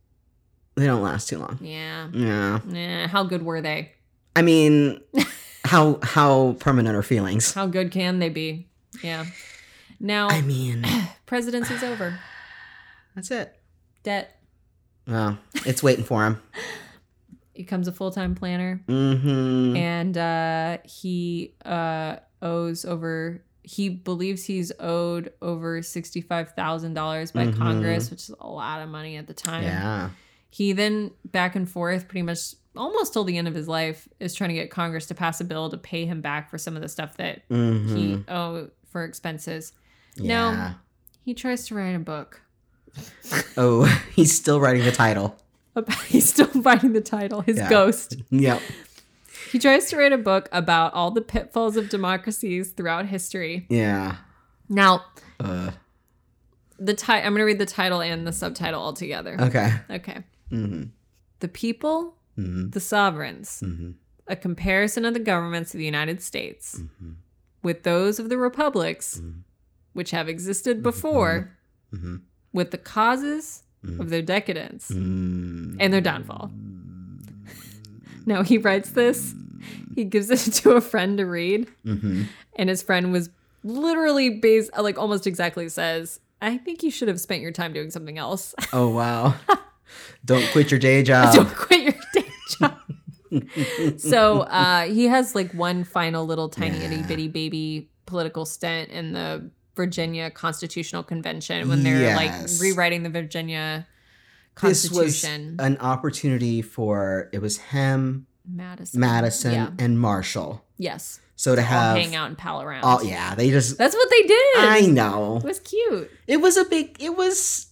They 0.76 0.86
don't 0.86 1.02
last 1.02 1.28
too 1.28 1.38
long. 1.38 1.58
Yeah. 1.60 2.08
Yeah. 2.12 2.60
Nah, 2.64 3.08
how 3.08 3.24
good 3.24 3.42
were 3.42 3.60
they? 3.60 3.92
I 4.34 4.42
mean 4.42 5.00
how 5.64 5.98
how 6.02 6.56
permanent 6.60 6.94
are 6.96 7.02
feelings? 7.02 7.52
How 7.54 7.66
good 7.66 7.90
can 7.90 8.18
they 8.18 8.28
be? 8.28 8.68
Yeah. 9.02 9.24
Now, 9.98 10.28
I 10.28 10.42
mean 10.42 10.84
presidency's 11.26 11.82
over. 11.82 12.18
that's 13.14 13.30
it. 13.30 13.56
Debt. 14.02 14.38
Well, 15.06 15.38
it's 15.64 15.82
waiting 15.82 16.04
for 16.04 16.24
him. 16.26 16.42
He 17.54 17.62
becomes 17.62 17.88
a 17.88 17.92
full 17.92 18.10
time 18.10 18.34
planner, 18.34 18.82
Mm-hmm. 18.86 19.76
and 19.76 20.18
uh, 20.18 20.78
he 20.84 21.54
uh, 21.64 22.16
owes 22.42 22.84
over. 22.84 23.42
He 23.62 23.88
believes 23.88 24.44
he's 24.44 24.72
owed 24.78 25.32
over 25.40 25.80
sixty 25.82 26.20
five 26.20 26.52
thousand 26.52 26.94
dollars 26.94 27.32
by 27.32 27.46
Mhm. 27.46 27.56
Congress, 27.56 28.10
which 28.10 28.28
is 28.28 28.34
a 28.40 28.46
lot 28.46 28.82
of 28.82 28.88
money 28.90 29.16
at 29.16 29.26
the 29.26 29.34
time. 29.34 29.62
Yeah. 29.62 30.10
He 30.56 30.72
then 30.72 31.10
back 31.26 31.54
and 31.54 31.68
forth, 31.68 32.08
pretty 32.08 32.22
much 32.22 32.54
almost 32.74 33.12
till 33.12 33.24
the 33.24 33.36
end 33.36 33.46
of 33.46 33.54
his 33.54 33.68
life, 33.68 34.08
is 34.20 34.34
trying 34.34 34.48
to 34.48 34.54
get 34.54 34.70
Congress 34.70 35.04
to 35.08 35.14
pass 35.14 35.38
a 35.38 35.44
bill 35.44 35.68
to 35.68 35.76
pay 35.76 36.06
him 36.06 36.22
back 36.22 36.48
for 36.48 36.56
some 36.56 36.76
of 36.76 36.80
the 36.82 36.88
stuff 36.88 37.18
that 37.18 37.46
Mm-hmm. 37.50 37.94
he 37.96 38.24
owed 38.28 38.70
for 38.90 39.04
expenses. 39.04 39.74
yeah. 40.14 40.50
No. 40.50 40.74
He 41.26 41.34
tries 41.34 41.66
to 41.66 41.74
write 41.74 41.94
a 41.94 41.98
book. 41.98 42.40
Oh, 43.58 43.84
he's 44.14 44.34
still 44.34 44.58
writing 44.58 44.84
the 44.84 44.92
title. 44.92 45.36
he's 46.06 46.28
still 46.30 46.48
writing 46.62 46.94
the 46.94 47.02
title 47.02 47.42
his 47.42 47.58
Yeah. 47.58 47.68
ghost 47.68 48.16
Yep. 48.30 48.62
he 49.52 49.58
tries 49.58 49.90
to 49.90 49.98
write 49.98 50.12
a 50.14 50.18
book 50.18 50.48
about 50.52 50.94
all 50.94 51.10
the 51.10 51.20
pitfalls 51.20 51.76
of 51.76 51.90
democracies 51.90 52.70
throughout 52.70 53.04
history 53.06 53.66
Yeah. 53.68 54.16
now 54.70 55.04
Uh, 55.38 55.72
the 56.78 56.94
ti- 56.94 57.12
i'm 57.12 57.32
going 57.34 57.40
to 57.40 57.44
read 57.44 57.58
the 57.58 57.66
title 57.66 58.00
and 58.00 58.26
the 58.26 58.32
subtitle 58.32 58.80
all 58.80 58.94
together 58.94 59.36
okay. 59.38 59.74
okay 59.90 60.24
Mm-hmm. 60.52 60.84
the 61.40 61.48
people 61.48 62.14
Mm-hmm. 62.38 62.70
the 62.70 62.80
sovereigns 62.80 63.62
Mm-hmm. 63.64 63.90
a 64.28 64.36
comparison 64.36 65.04
of 65.04 65.14
the 65.14 65.20
governments 65.20 65.72
of 65.74 65.78
the 65.78 65.84
united 65.84 66.20
states 66.22 66.78
Mm-hmm. 66.80 67.12
with 67.62 67.82
those 67.82 68.18
of 68.18 68.28
the 68.28 68.38
republics 68.38 69.20
Mhm. 69.22 69.40
which 69.94 70.10
have 70.10 70.28
existed 70.28 70.82
before 70.82 71.50
Mm-hmm. 71.94 72.16
with 72.52 72.70
the 72.72 72.78
causes 72.78 73.62
of 74.00 74.10
their 74.10 74.22
decadence 74.22 74.90
Mm-hmm. 74.90 75.76
and 75.80 75.92
their 75.92 76.00
downfall 76.00 76.50
now 78.26 78.42
he 78.42 78.58
writes 78.58 78.90
this 78.90 79.34
he 79.94 80.04
gives 80.04 80.30
it 80.30 80.52
to 80.62 80.72
a 80.72 80.80
friend 80.80 81.18
to 81.18 81.24
read 81.24 81.66
Mm-hmm. 81.84 82.22
and 82.56 82.68
his 82.68 82.82
friend 82.82 83.12
was 83.12 83.30
literally 83.64 84.30
based 84.30 84.70
like 84.78 84.98
almost 84.98 85.26
exactly 85.26 85.68
says 85.68 86.20
i 86.42 86.56
think 86.58 86.82
you 86.82 86.90
should 86.90 87.08
have 87.08 87.20
spent 87.20 87.42
your 87.42 87.50
time 87.52 87.72
doing 87.72 87.90
something 87.90 88.18
else 88.18 88.54
Oh 88.72 88.88
wow. 88.88 89.34
Don't 90.24 90.46
quit 90.52 90.70
your 90.70 90.80
day 90.80 91.02
job. 91.02 91.34
don't 91.34 91.54
quit 91.54 91.82
your 91.82 91.94
day 92.14 92.28
job 92.58 92.72
so 93.98 94.40
uh 94.42 94.82
he 94.86 95.04
has 95.06 95.34
like 95.34 95.52
one 95.52 95.84
final 95.84 96.24
little 96.24 96.48
tiny 96.48 96.78
itty 96.78 97.02
bitty 97.02 97.28
baby 97.28 97.90
political 98.06 98.44
stint 98.46 98.88
in 98.90 99.12
the 99.12 99.50
virginia 99.74 100.30
constitutional 100.30 101.02
convention 101.02 101.68
when 101.68 101.82
they're 101.82 102.00
Yes. 102.00 102.16
like 102.16 102.62
rewriting 102.62 103.02
the 103.02 103.10
virginia 103.10 103.86
Constitution. 104.54 105.56
this 105.56 105.58
was 105.58 105.66
an 105.66 105.76
opportunity 105.78 106.62
for 106.62 107.28
it 107.32 107.42
was 107.42 107.58
him, 107.58 108.26
madison 108.48 109.00
Madison, 109.00 109.52
yeah. 109.52 109.70
and 109.78 110.00
Marshall. 110.00 110.64
yes 110.78 111.20
So 111.34 111.54
to 111.56 111.60
all 111.60 111.66
have 111.66 111.96
hang 111.98 112.14
out 112.14 112.28
and 112.28 112.38
pal 112.38 112.62
around 112.62 112.82
Oh 112.84 113.02
yeah, 113.02 113.34
they 113.34 113.50
just 113.50 113.76
that's 113.76 113.94
what 113.94 114.08
they 114.08 114.22
did 114.22 114.56
I 114.56 114.80
know. 114.86 115.38
it 115.38 115.44
was 115.44 115.58
cute 115.60 116.10
It 116.26 116.38
was 116.40 116.56
a 116.56 116.64
big 116.64 116.96
it 117.02 117.14
was 117.16 117.66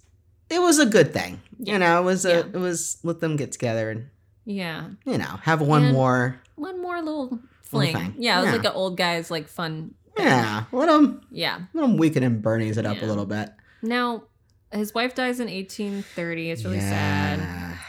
it 0.50 0.60
was 0.60 0.78
a 0.78 0.86
good 0.86 1.12
thing. 1.12 1.40
You 1.58 1.78
know, 1.78 2.00
it 2.00 2.04
was 2.04 2.24
a 2.24 2.28
Yeah. 2.30 2.38
it 2.52 2.56
was 2.58 2.98
let 3.02 3.20
them 3.20 3.36
get 3.36 3.52
together 3.52 3.90
and 3.90 4.06
yeah 4.44 4.88
you 5.06 5.16
know, 5.18 5.38
have 5.42 5.60
one 5.62 5.84
And- 5.84 5.92
more 5.94 6.40
one 6.56 6.80
more 6.82 7.00
little 7.02 7.38
fling. 7.62 7.94
thing. 7.96 8.14
Yeah, 8.18 8.38
it 8.38 8.42
was 8.42 8.50
Yeah. 8.52 8.56
like 8.58 8.66
an 8.66 8.72
old 8.74 8.96
guy's 8.96 9.30
like 9.30 9.48
fun. 9.48 9.94
thing. 10.16 10.26
Yeah, 10.26 10.64
let 10.70 10.86
them 10.86 11.22
Yeah. 11.30 11.60
let 11.72 11.82
them 11.82 11.96
Weekend 11.96 12.24
at 12.24 12.42
Bernie's 12.42 12.78
it 12.78 12.86
up 12.86 13.00
a 13.02 13.06
little 13.06 13.26
bit. 13.26 13.50
Now, 13.82 14.24
his 14.72 14.94
wife 14.94 15.14
dies 15.14 15.40
in 15.40 15.48
1830. 15.48 16.50
It's 16.50 16.64
really 16.64 16.78
sad. 16.80 17.40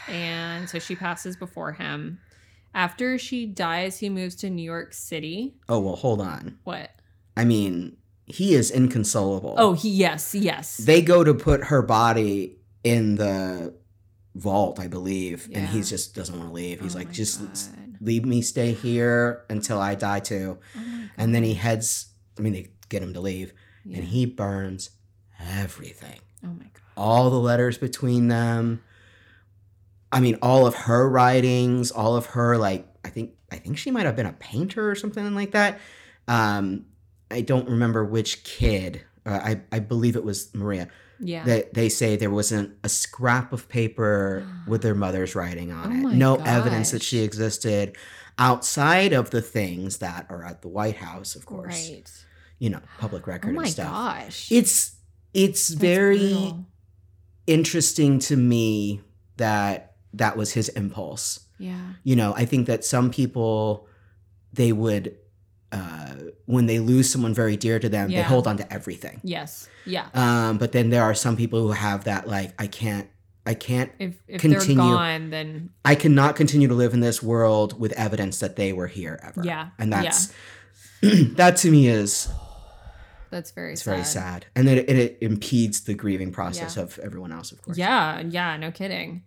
And 0.08 0.68
so 0.68 0.78
she 0.78 0.94
passes 0.96 1.36
before 1.36 1.72
him. 1.72 2.18
After 2.74 3.16
she 3.18 3.46
dies, 3.46 3.98
he 4.00 4.08
moves 4.10 4.34
to 4.36 4.50
New 4.50 4.62
York 4.62 4.92
City. 4.92 5.54
Oh 5.68 5.78
well, 5.80 5.96
hold 5.96 6.20
on. 6.20 6.58
What? 6.64 6.90
I 7.36 7.44
mean, 7.44 7.96
he 8.26 8.54
is 8.54 8.70
inconsolable. 8.70 9.54
Oh, 9.56 9.72
he 9.72 9.88
yes, 9.90 10.34
yes. 10.34 10.76
they 10.76 11.00
go 11.02 11.22
to 11.24 11.32
put 11.32 11.64
her 11.64 11.80
body 11.82 12.58
in 12.84 13.14
the 13.16 13.74
vault, 14.34 14.78
I 14.78 14.86
believe, 14.88 15.48
and 15.54 15.66
he 15.68 15.80
just 15.82 16.14
doesn't 16.14 16.36
want 16.36 16.50
to 16.50 16.54
leave. 16.54 16.80
He's 16.80 16.94
Oh 16.94 16.98
like, 16.98 17.10
just 17.12 17.40
God. 17.40 17.96
leave 18.00 18.24
me 18.24 18.42
stay 18.42 18.72
here 18.72 19.44
until 19.48 19.80
I 19.80 19.94
die 19.94 20.20
too. 20.20 20.58
Oh 20.76 20.80
And 21.16 21.34
then 21.34 21.42
he 21.42 21.54
heads. 21.54 22.08
I 22.38 22.42
mean, 22.42 22.52
they 22.52 22.70
get 22.88 23.02
him 23.02 23.14
to 23.14 23.20
leave, 23.20 23.52
Yeah. 23.84 23.98
and 23.98 24.06
he 24.08 24.26
burns 24.26 24.90
everything. 25.40 26.20
Oh 26.44 26.48
my 26.48 26.64
god. 26.64 26.82
All 26.96 27.30
the 27.30 27.38
letters 27.40 27.78
between 27.78 28.28
them. 28.28 28.82
I 30.12 30.20
mean, 30.20 30.38
all 30.42 30.66
of 30.66 30.74
her 30.74 31.08
writings, 31.08 31.90
all 31.90 32.16
of 32.16 32.26
her 32.26 32.56
like 32.58 32.86
I 33.04 33.08
think 33.08 33.32
I 33.50 33.56
think 33.56 33.78
she 33.78 33.90
might 33.90 34.06
have 34.06 34.16
been 34.16 34.26
a 34.26 34.32
painter 34.32 34.90
or 34.90 34.94
something 34.94 35.34
like 35.34 35.52
that. 35.52 35.78
Um, 36.28 36.86
I 37.30 37.40
don't 37.40 37.68
remember 37.68 38.04
which 38.04 38.44
kid. 38.44 39.02
Uh, 39.24 39.30
I 39.42 39.60
I 39.72 39.78
believe 39.80 40.16
it 40.16 40.24
was 40.24 40.54
Maria. 40.54 40.88
Yeah. 41.18 41.44
That 41.44 41.72
they 41.74 41.88
say 41.88 42.16
there 42.16 42.30
wasn't 42.30 42.76
a 42.84 42.88
scrap 42.90 43.52
of 43.52 43.68
paper 43.70 44.46
with 44.66 44.82
their 44.82 44.94
mother's 44.94 45.34
writing 45.34 45.72
on 45.72 46.04
Oh 46.04 46.08
it. 46.10 46.14
No 46.14 46.36
evidence 46.36 46.90
that 46.90 47.02
she 47.02 47.20
existed 47.20 47.96
outside 48.38 49.14
of 49.14 49.30
the 49.30 49.40
things 49.40 49.98
that 49.98 50.26
are 50.28 50.44
at 50.44 50.60
the 50.60 50.68
White 50.68 50.96
House, 50.96 51.34
of 51.34 51.46
course. 51.46 51.88
right. 51.90 52.10
You 52.58 52.70
know, 52.70 52.80
public 52.98 53.26
Oh 53.26 53.30
record 53.32 53.54
my 53.54 53.62
and 53.62 53.70
stuff. 53.70 53.88
Oh 53.88 53.92
my 53.92 54.22
gosh. 54.24 54.52
It's 54.52 54.96
it's 55.32 55.68
That's 55.68 55.80
very 55.80 56.18
brutal. 56.18 56.66
interesting 57.46 58.18
to 58.20 58.36
me 58.36 59.00
that 59.36 59.94
that 60.14 60.36
was 60.36 60.52
his 60.52 60.68
impulse. 60.70 61.40
Yeah. 61.58 61.92
You 62.04 62.16
know, 62.16 62.34
I 62.34 62.44
think 62.44 62.66
that 62.66 62.84
some 62.84 63.10
people 63.10 63.86
they 64.52 64.72
would 64.72 65.16
uh 65.72 66.14
when 66.46 66.66
they 66.66 66.78
lose 66.78 67.10
someone 67.10 67.34
very 67.34 67.56
dear 67.56 67.78
to 67.78 67.88
them, 67.88 68.10
they 68.10 68.22
hold 68.22 68.46
on 68.46 68.56
to 68.58 68.72
everything. 68.72 69.20
Yes. 69.24 69.68
Yeah. 69.84 70.06
Um 70.14 70.58
but 70.58 70.72
then 70.72 70.90
there 70.90 71.02
are 71.02 71.14
some 71.14 71.36
people 71.36 71.60
who 71.60 71.72
have 71.72 72.04
that 72.04 72.28
like 72.28 72.52
I 72.58 72.66
can't 72.68 73.08
I 73.44 73.54
can't 73.54 73.90
If 73.98 74.14
if 74.28 74.40
Continue. 74.40 74.66
they're 74.76 74.76
gone, 74.76 75.30
then 75.30 75.70
I 75.84 75.94
cannot 75.94 76.34
continue 76.36 76.68
to 76.68 76.74
live 76.74 76.94
in 76.94 77.00
this 77.00 77.22
world 77.22 77.78
with 77.78 77.92
evidence 77.92 78.38
that 78.40 78.56
they 78.56 78.72
were 78.72 78.88
here 78.88 79.18
ever. 79.22 79.42
Yeah, 79.44 79.68
And 79.78 79.92
that's 79.92 80.32
that 81.02 81.56
to 81.58 81.70
me 81.70 81.88
is 81.88 82.28
that's 83.30 83.50
very 83.50 83.72
it's 83.72 83.82
sad. 83.82 83.90
very 83.92 84.04
sad. 84.04 84.46
And 84.54 84.68
it, 84.68 84.88
it 84.88 85.18
impedes 85.20 85.80
the 85.82 85.94
grieving 85.94 86.32
process 86.32 86.76
Yeah. 86.76 86.84
of 86.84 86.98
everyone 87.00 87.32
else, 87.32 87.50
of 87.52 87.60
course. 87.62 87.76
Yeah, 87.76 88.20
yeah, 88.20 88.56
no 88.56 88.70
kidding. 88.70 89.22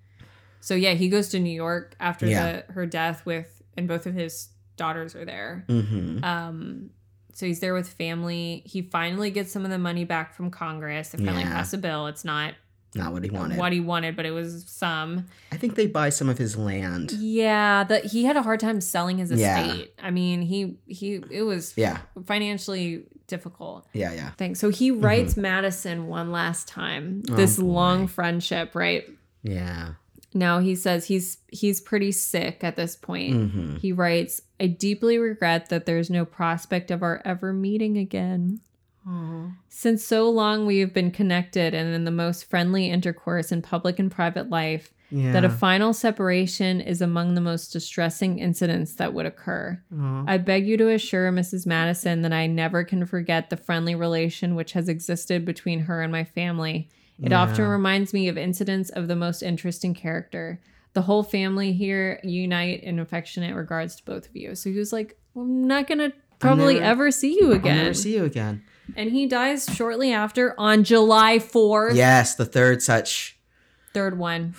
So 0.62 0.74
yeah, 0.76 0.94
he 0.94 1.10
goes 1.10 1.30
to 1.30 1.40
New 1.40 1.54
York 1.54 1.96
after 2.00 2.26
Yeah. 2.26 2.62
the 2.68 2.74
her 2.74 2.86
death 2.86 3.26
with 3.26 3.62
and 3.78 3.88
both 3.88 4.06
of 4.06 4.14
his 4.14 4.50
daughters 4.80 5.14
are 5.16 5.26
there. 5.26 5.66
Mm-hmm. 5.68 6.24
Um 6.24 6.90
so 7.34 7.46
he's 7.46 7.60
there 7.60 7.74
with 7.76 7.88
family. 7.88 8.64
He 8.66 8.82
finally 8.82 9.30
gets 9.32 9.52
some 9.54 9.64
of 9.64 9.72
the 9.72 9.78
money 9.78 10.04
back 10.04 10.34
from 10.34 10.50
Congress. 10.52 11.10
They 11.10 11.24
finally 11.24 11.44
Yeah. 11.44 11.54
pass 11.54 11.72
a 11.74 11.78
bill. 11.78 12.08
It's 12.08 12.26
not 12.26 12.56
Not 12.96 13.14
what 13.14 13.24
he 13.24 13.30
wanted. 13.30 13.58
what 13.60 13.72
he 13.72 13.80
wanted, 13.80 14.16
but 14.16 14.26
it 14.26 14.32
was 14.32 14.66
some. 14.68 15.28
I 15.52 15.58
think 15.58 15.76
they 15.76 15.86
buy 15.88 16.10
some 16.10 16.28
of 16.28 16.38
his 16.40 16.58
land. 16.58 17.12
Yeah, 17.14 17.84
that 17.86 18.06
he 18.06 18.24
had 18.26 18.36
a 18.36 18.42
hard 18.42 18.60
time 18.60 18.82
selling 18.82 19.20
his 19.20 19.32
Yeah. 19.32 19.62
estate. 19.64 19.94
I 20.02 20.10
mean, 20.12 20.42
he 20.42 20.80
he 20.88 21.22
it 21.30 21.44
was 21.44 21.74
Yeah, 21.78 22.00
financially 22.26 23.04
difficult. 23.28 23.86
yeah, 23.94 24.12
yeah. 24.14 24.32
thing. 24.32 24.56
So 24.56 24.70
he 24.70 24.90
writes 24.92 25.38
Madison 25.38 26.08
one 26.08 26.32
last 26.32 26.68
time. 26.68 27.22
Mm-hmm. 27.22 27.34
Oh, 27.36 27.38
this 27.38 27.58
boy. 27.58 27.66
long 27.68 28.08
friendship, 28.08 28.74
right? 28.76 29.06
Yeah. 29.44 29.94
Now 30.34 30.60
he 30.60 30.76
says 30.76 31.06
he's 31.06 31.38
he's 31.48 31.82
pretty 31.82 32.12
sick 32.12 32.64
at 32.64 32.76
this 32.76 32.96
point. 32.96 33.36
Mm-hmm. 33.36 33.76
He 33.78 33.92
writes, 33.92 34.42
"I 34.60 34.68
deeply 34.68 35.18
regret 35.18 35.70
that 35.70 35.86
there's 35.86 36.10
no 36.10 36.24
prospect 36.26 36.92
of 36.92 37.02
our 37.02 37.22
ever 37.26 37.52
meeting 37.54 37.98
again. 37.98 38.62
Since 39.70 40.04
so 40.04 40.30
long 40.30 40.68
we 40.68 40.80
have 40.80 40.94
been 40.94 41.10
connected 41.10 41.74
and 41.74 41.96
in 41.96 42.04
the 42.04 42.12
most 42.12 42.48
friendly 42.48 42.92
intercourse 42.92 43.52
in 43.52 43.64
public 43.64 43.98
and 43.98 44.12
private 44.12 44.52
life, 44.52 44.94
Yeah. 45.10 45.32
that 45.32 45.44
a 45.44 45.50
final 45.50 45.94
separation 45.94 46.80
is 46.80 47.02
among 47.02 47.34
the 47.34 47.42
most 47.42 47.74
distressing 47.74 48.38
incidents 48.38 48.94
that 48.96 49.16
would 49.16 49.26
occur. 49.26 49.82
Aw. 49.98 50.26
I 50.28 50.38
beg 50.38 50.68
you 50.68 50.78
to 50.78 50.90
assure 50.90 51.32
Mrs. 51.32 51.66
Madison 51.66 52.22
that 52.22 52.34
I 52.34 52.46
never 52.46 52.84
can 52.84 53.04
forget 53.08 53.50
the 53.50 53.58
friendly 53.58 53.96
relation 53.96 54.54
which 54.54 54.74
has 54.74 54.88
existed 54.88 55.44
between 55.44 55.80
her 55.82 56.04
and 56.04 56.12
my 56.12 56.24
family. 56.24 56.88
It 57.22 57.34
often 57.34 57.66
reminds 57.68 58.14
me 58.14 58.28
of 58.30 58.38
incidents 58.38 58.90
of 58.90 59.08
the 59.08 59.16
most 59.16 59.42
interesting 59.44 59.94
character. 59.94 60.62
The 60.94 61.02
whole 61.04 61.24
family 61.24 61.74
here 61.74 62.20
unite 62.24 62.82
in 62.84 62.98
affectionate 63.00 63.56
regards 63.56 63.96
to 63.98 64.06
both 64.06 64.28
of 64.28 64.36
you. 64.36 64.56
So 64.56 64.70
he 64.72 64.78
was 64.78 64.92
like, 64.94 65.18
I'm 65.36 65.68
not 65.68 65.88
going 65.88 66.00
to 66.00 66.14
probably 66.40 66.76
never- 66.76 66.86
ever 66.86 67.12
see 67.12 67.34
you 67.40 67.48
I'll 67.50 67.58
again. 67.58 67.78
never 67.78 67.94
see 67.94 68.16
you 68.16 68.24
again. 68.26 68.64
and 68.96 69.12
he 69.12 69.28
dies 69.28 69.66
shortly 69.74 70.12
after 70.14 70.56
on 70.60 70.84
July 70.84 71.38
4th. 71.40 71.96
Yes, 71.96 72.36
the 72.36 72.46
third 72.46 72.82
such. 72.82 73.38
Third 73.94 74.18
one. 74.18 74.56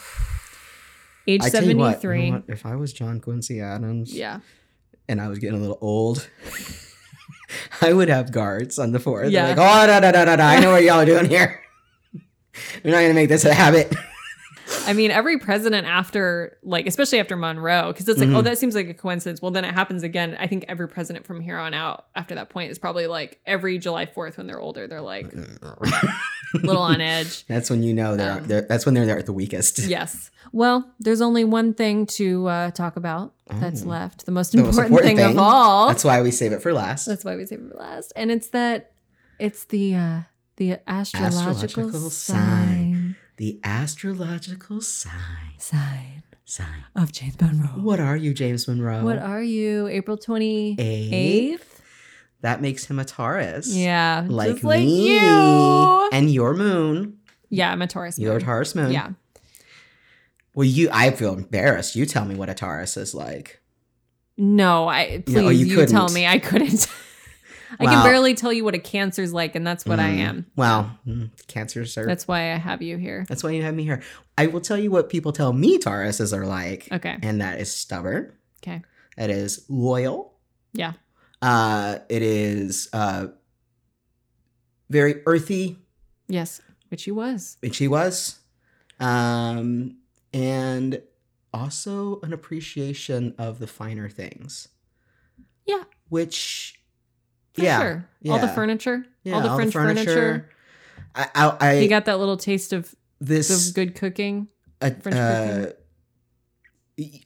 Age 1.26 1.42
I 1.42 1.48
tell 1.50 1.62
you 1.64 1.70
73. 1.70 2.24
you 2.26 2.32
know 2.32 2.42
if 2.48 2.64
I 2.66 2.76
was 2.76 2.92
John 2.92 3.20
Quincy 3.20 3.60
Adams 3.60 4.12
Yeah. 4.14 4.40
and 5.08 5.20
I 5.20 5.28
was 5.28 5.38
getting 5.38 5.58
a 5.58 5.60
little 5.60 5.78
old, 5.80 6.28
I 7.80 7.92
would 7.92 8.08
have 8.08 8.30
guards 8.32 8.78
on 8.78 8.92
the 8.92 8.98
fourth. 8.98 9.30
Yeah. 9.30 9.48
Like, 9.48 9.58
oh, 9.58 9.86
da, 9.86 10.00
da, 10.00 10.12
da, 10.12 10.24
da, 10.24 10.36
da. 10.36 10.44
I 10.46 10.60
know 10.60 10.72
what 10.72 10.82
y'all 10.84 11.00
are 11.00 11.04
doing 11.06 11.26
here. 11.26 11.62
We're 12.84 12.90
not 12.92 12.98
going 12.98 13.08
to 13.10 13.14
make 13.14 13.28
this 13.28 13.44
a 13.44 13.54
habit. 13.54 13.94
I 14.86 14.92
mean, 14.92 15.10
every 15.10 15.36
president 15.38 15.88
after, 15.88 16.56
like, 16.62 16.86
especially 16.86 17.18
after 17.18 17.34
Monroe, 17.34 17.88
because 17.92 18.08
it's 18.08 18.20
like, 18.20 18.28
Mhm. 18.28 18.36
oh, 18.36 18.42
that 18.42 18.56
seems 18.56 18.76
like 18.76 18.88
a 18.88 18.94
coincidence. 18.94 19.42
Well, 19.42 19.50
then 19.50 19.64
it 19.64 19.74
happens 19.74 20.04
again. 20.04 20.36
I 20.38 20.46
think 20.46 20.64
every 20.68 20.86
president 20.86 21.26
from 21.26 21.40
here 21.40 21.58
on 21.58 21.74
out 21.74 22.06
after 22.14 22.36
that 22.36 22.50
point 22.50 22.70
is 22.70 22.78
probably 22.78 23.08
like 23.08 23.40
every 23.44 23.78
July 23.78 24.06
4th 24.06 24.36
when 24.36 24.46
they're 24.46 24.60
older, 24.60 24.86
they're 24.86 25.00
like 25.00 25.26
a 25.32 25.76
little 26.62 26.82
on 26.82 27.00
edge. 27.00 27.44
That's 27.48 27.68
when 27.68 27.82
you 27.82 27.92
know 27.94 28.14
they're, 28.16 28.32
Um, 28.34 28.46
they're 28.46 28.60
that's 28.62 28.86
when 28.86 28.94
they're 28.94 29.06
there 29.06 29.18
at 29.18 29.26
the 29.26 29.32
weakest. 29.32 29.80
Yes. 29.80 30.30
Well, 30.52 30.88
there's 31.00 31.20
only 31.20 31.42
one 31.42 31.74
thing 31.74 32.06
to 32.06 32.46
uh, 32.46 32.70
talk 32.70 32.94
about 32.94 33.34
that's 33.60 33.82
Oh. 33.82 33.86
left. 33.88 34.24
The 34.24 34.30
most 34.32 34.52
The 34.52 34.58
most 34.58 34.68
important, 34.68 34.92
important 34.92 35.08
thing, 35.08 35.16
thing. 35.16 35.36
of 35.36 35.38
all. 35.42 35.88
That's 35.88 36.04
why 36.04 36.22
we 36.22 36.30
save 36.30 36.52
it 36.52 36.62
for 36.62 36.72
last. 36.72 37.06
That's 37.06 37.24
why 37.24 37.34
we 37.34 37.44
save 37.44 37.58
it 37.58 37.72
for 37.72 37.76
last. 37.78 38.12
And 38.14 38.30
it's 38.30 38.46
that 38.48 38.92
it's 39.40 39.64
the 39.64 39.96
uh 39.96 40.20
the 40.60 40.78
astrological, 40.86 41.50
Astrological 41.84 42.10
sign. 42.10 42.36
sign. 42.36 43.16
the 43.38 43.58
astrological 43.64 44.82
sign. 44.82 45.54
sign 45.56 46.22
Sign. 46.44 46.84
of 46.94 47.12
James 47.12 47.40
Monroe. 47.40 47.68
What 47.82 47.98
are 47.98 48.14
you, 48.16 48.34
James 48.34 48.68
Monroe? 48.68 49.02
What 49.02 49.16
are 49.18 49.42
you? 49.42 49.86
April 49.86 50.18
28th? 50.18 50.76
Eighth? 50.78 51.82
That 52.42 52.60
makes 52.60 52.84
him 52.84 52.98
a 52.98 53.06
Taurus. 53.06 53.68
Yeah. 53.74 54.26
Like 54.28 54.62
like 54.62 54.80
me. 54.80 55.18
you. 55.18 56.08
And 56.12 56.30
your 56.30 56.52
moon. 56.52 57.16
Yeah, 57.48 57.72
I'm 57.72 57.80
a 57.80 57.86
Taurus. 57.86 58.18
Your 58.18 58.32
moon. 58.34 58.42
Taurus 58.42 58.74
moon. 58.74 58.92
Yeah. 58.92 59.10
Well, 60.54 60.66
you. 60.66 60.90
I 60.92 61.10
feel 61.12 61.32
embarrassed. 61.32 61.96
You 61.96 62.04
tell 62.04 62.26
me 62.26 62.34
what 62.34 62.50
a 62.50 62.54
Taurus 62.54 62.98
is 62.98 63.14
like. 63.14 63.62
No, 64.36 64.88
I 64.88 65.22
please 65.24 65.34
No, 65.36 65.48
you 65.48 65.64
you, 65.64 65.86
tell 65.86 66.08
me. 66.10 66.26
I 66.26 66.38
couldn't. 66.38 66.86
I 67.78 67.84
Wow. 67.84 67.90
can 67.90 68.02
barely 68.04 68.34
tell 68.34 68.52
you 68.52 68.64
what 68.64 68.74
a 68.74 68.78
cancer's 68.78 69.32
like, 69.32 69.54
and 69.54 69.66
that's 69.66 69.86
what 69.86 70.00
I 70.00 70.10
Mm. 70.10 70.18
am. 70.18 70.46
Wow. 70.56 70.90
mm, 71.06 71.30
cancers 71.46 71.96
are. 71.96 72.04
That's 72.06 72.26
why 72.26 72.52
I 72.52 72.56
have 72.56 72.82
you 72.82 72.96
here. 72.96 73.24
That's 73.28 73.44
why 73.44 73.50
you 73.50 73.62
have 73.62 73.74
me 73.74 73.84
here. 73.84 74.02
I 74.36 74.46
will 74.48 74.60
tell 74.60 74.78
you 74.78 74.90
what 74.90 75.08
people 75.08 75.32
tell 75.32 75.52
me 75.52 75.78
Tauruses 75.78 76.32
are 76.36 76.46
like. 76.46 76.88
Okay. 76.90 77.16
And 77.22 77.40
that 77.40 77.60
is 77.60 77.72
stubborn. 77.72 78.32
Okay. 78.62 78.82
It 79.16 79.30
is 79.30 79.64
loyal. 79.68 80.34
Yeah. 80.72 80.94
Uh, 81.42 81.98
it 82.08 82.22
is 82.22 82.88
uh, 82.92 83.28
very 84.88 85.22
earthy, 85.26 85.78
Yes, 86.28 86.60
which 86.88 87.04
he 87.04 87.10
was. 87.10 87.56
which 87.60 87.78
he 87.78 87.88
was. 87.88 88.40
Um, 88.98 89.96
and 90.32 91.02
also 91.54 92.20
an 92.22 92.32
appreciation 92.32 93.34
of 93.38 93.58
the 93.58 93.66
finer 93.66 94.08
things. 94.08 94.68
Yeah. 95.66 95.84
Which, 96.08 96.79
yeah. 97.62 97.80
sure. 97.80 98.08
All 98.30 98.38
the 98.38 98.48
furniture. 98.48 99.04
Yeah, 99.24 99.34
all 99.34 99.40
the 99.42 99.54
French 99.54 99.72
furniture. 99.72 100.50
I, 101.14 101.28
I, 101.34 101.56
I 101.60 101.76
He 101.80 101.88
got 101.88 102.04
that 102.06 102.18
little 102.18 102.36
taste 102.36 102.72
of 102.72 102.94
this. 103.20 103.48
the 103.48 103.72
good 103.74 103.94
cooking. 103.94 104.48
uh, 104.80 104.90
French 105.00 105.16
uh, 105.16 105.66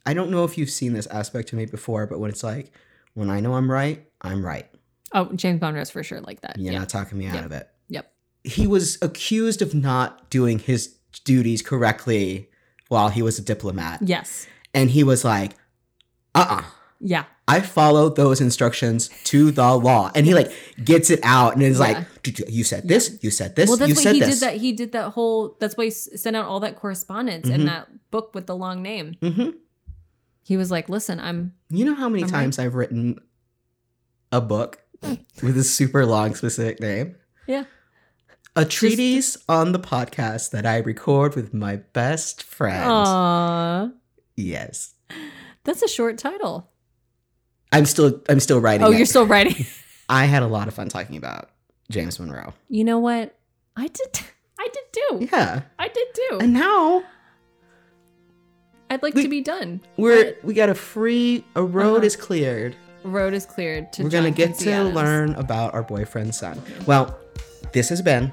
I 0.06 0.14
don't 0.14 0.30
know 0.30 0.44
if 0.44 0.56
you've 0.56 0.70
seen 0.70 0.92
this 0.92 1.06
aspect 1.08 1.48
to 1.48 1.56
me 1.56 1.66
before, 1.66 2.06
but 2.06 2.20
when 2.20 2.30
it's 2.30 2.44
like, 2.44 2.72
when 3.14 3.28
I 3.30 3.40
know 3.40 3.54
I'm 3.54 3.70
right, 3.70 4.06
I'm 4.22 4.44
right. 4.44 4.68
Oh, 5.12 5.32
James 5.34 5.60
Monroe's 5.60 5.90
for 5.90 6.02
sure 6.02 6.20
like 6.20 6.40
that. 6.42 6.58
You're 6.58 6.72
yeah. 6.72 6.78
not 6.80 6.88
talking 6.88 7.18
me 7.18 7.26
out 7.26 7.34
Yep. 7.34 7.44
of 7.44 7.52
it. 7.52 7.68
Yep. 7.88 8.12
He 8.44 8.66
was 8.66 8.98
accused 9.02 9.62
of 9.62 9.74
not 9.74 10.30
doing 10.30 10.58
his 10.58 10.96
duties 11.24 11.62
correctly 11.62 12.50
while 12.88 13.08
he 13.08 13.22
was 13.22 13.38
a 13.38 13.42
diplomat. 13.42 14.00
Yes. 14.02 14.46
And 14.72 14.90
he 14.90 15.02
was 15.04 15.24
like, 15.24 15.52
uh 16.34 16.46
uh 16.48 16.62
Yeah. 17.00 17.24
I 17.46 17.60
followed 17.60 18.16
those 18.16 18.40
instructions 18.40 19.10
to 19.24 19.50
the 19.50 19.74
law. 19.76 20.10
And 20.14 20.24
he 20.26 20.34
like 20.34 20.50
gets 20.82 21.10
it 21.10 21.20
out 21.22 21.52
and 21.54 21.62
is 21.62 21.78
Yeah. 21.78 22.04
like, 22.24 22.38
you 22.48 22.64
said 22.64 22.88
this, 22.88 23.18
you 23.22 23.30
said 23.30 23.54
this, 23.56 23.68
well, 23.68 23.76
that's 23.76 23.88
you 23.90 23.94
why 23.96 24.02
said 24.02 24.14
he 24.14 24.20
this. 24.20 24.40
did 24.40 24.48
that. 24.48 24.56
He 24.56 24.72
did 24.72 24.92
that 24.92 25.10
whole. 25.12 25.56
That's 25.60 25.76
why 25.76 25.84
he 25.84 25.90
s- 25.90 26.08
sent 26.16 26.34
out 26.36 26.46
all 26.46 26.60
that 26.60 26.76
correspondence 26.76 27.46
Mhm. 27.48 27.54
and 27.54 27.68
that 27.68 28.10
book 28.10 28.34
with 28.34 28.46
the 28.46 28.56
long 28.56 28.82
name. 28.82 29.16
hmm 29.20 29.50
He 30.42 30.56
was 30.56 30.70
like, 30.70 30.88
"Listen, 30.88 31.20
I'm 31.20 31.52
You 31.70 31.84
know 31.84 31.94
how 31.94 32.08
many 32.08 32.22
I'm 32.24 32.28
right. 32.30 32.40
times 32.40 32.58
I've 32.58 32.74
written 32.74 33.18
a 34.32 34.40
book 34.40 34.80
with 35.42 35.56
a 35.58 35.64
super 35.64 36.06
long 36.06 36.34
specific 36.34 36.80
name? 36.80 37.16
Yeah. 37.46 37.64
A 38.56 38.64
treatise 38.64 39.36
on 39.48 39.72
the 39.72 39.78
podcast 39.80 40.50
that 40.50 40.64
I 40.64 40.78
record 40.78 41.34
with 41.34 41.52
my 41.52 41.76
best 41.76 42.42
friend. 42.42 42.84
Aw, 42.90 43.88
Yes. 44.36 44.94
that's 45.64 45.82
a 45.82 45.88
short 45.88 46.18
title. 46.18 46.70
I'm 47.74 47.84
still 47.86 48.20
I'm 48.28 48.40
still 48.40 48.60
writing 48.60 48.86
Oh, 48.86 48.92
it. 48.92 48.96
you're 48.96 49.06
still 49.06 49.26
writing. 49.26 49.66
I 50.08 50.26
had 50.26 50.42
a 50.42 50.46
lot 50.46 50.68
of 50.68 50.74
fun 50.74 50.88
talking 50.88 51.16
about 51.16 51.50
James 51.90 52.18
Monroe. 52.20 52.52
you 52.68 52.84
know 52.84 52.98
what? 52.98 53.34
I 53.76 53.88
did. 53.88 54.20
I 54.58 54.68
did 54.72 54.84
too. 54.92 55.28
Yeah. 55.32 55.62
I 55.78 55.88
did 55.88 56.06
too. 56.14 56.38
And 56.40 56.52
now 56.52 57.02
I'd 58.90 59.02
like 59.02 59.14
we- 59.14 59.22
to 59.22 59.28
be 59.28 59.40
done. 59.40 59.80
we're 59.96 60.36
we 60.42 60.54
got 60.54 60.68
a 60.68 60.74
free 60.74 61.44
a 61.56 61.62
road 61.62 61.96
Uh-huh. 61.96 62.06
is 62.06 62.16
cleared. 62.16 62.76
Road 63.02 63.34
is 63.34 63.44
cleared 63.44 63.92
to. 63.94 64.02
We're 64.04 64.10
gonna 64.10 64.30
get 64.30 64.56
to 64.60 64.70
Adams. 64.70 64.94
learn 64.94 65.34
about 65.34 65.74
our 65.74 65.82
boyfriend's 65.82 66.38
son. 66.38 66.62
Well, 66.86 67.18
this 67.72 67.88
has 67.90 68.00
been 68.00 68.32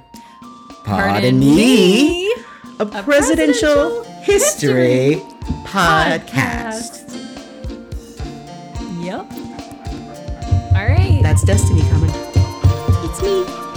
Pardon 0.86 1.12
Pardon 1.14 1.40
me, 1.40 2.32
a, 2.80 2.84
a 2.84 2.86
presidential, 2.86 3.04
presidential 3.04 4.04
history, 4.24 5.14
history 5.16 5.22
podcast. 5.66 7.01
Yep. 9.02 9.26
All 10.76 10.86
right. 10.88 11.20
That's 11.24 11.44
Destiny 11.44 11.82
coming. 11.90 12.12
It's 13.04 13.22
me. 13.24 13.71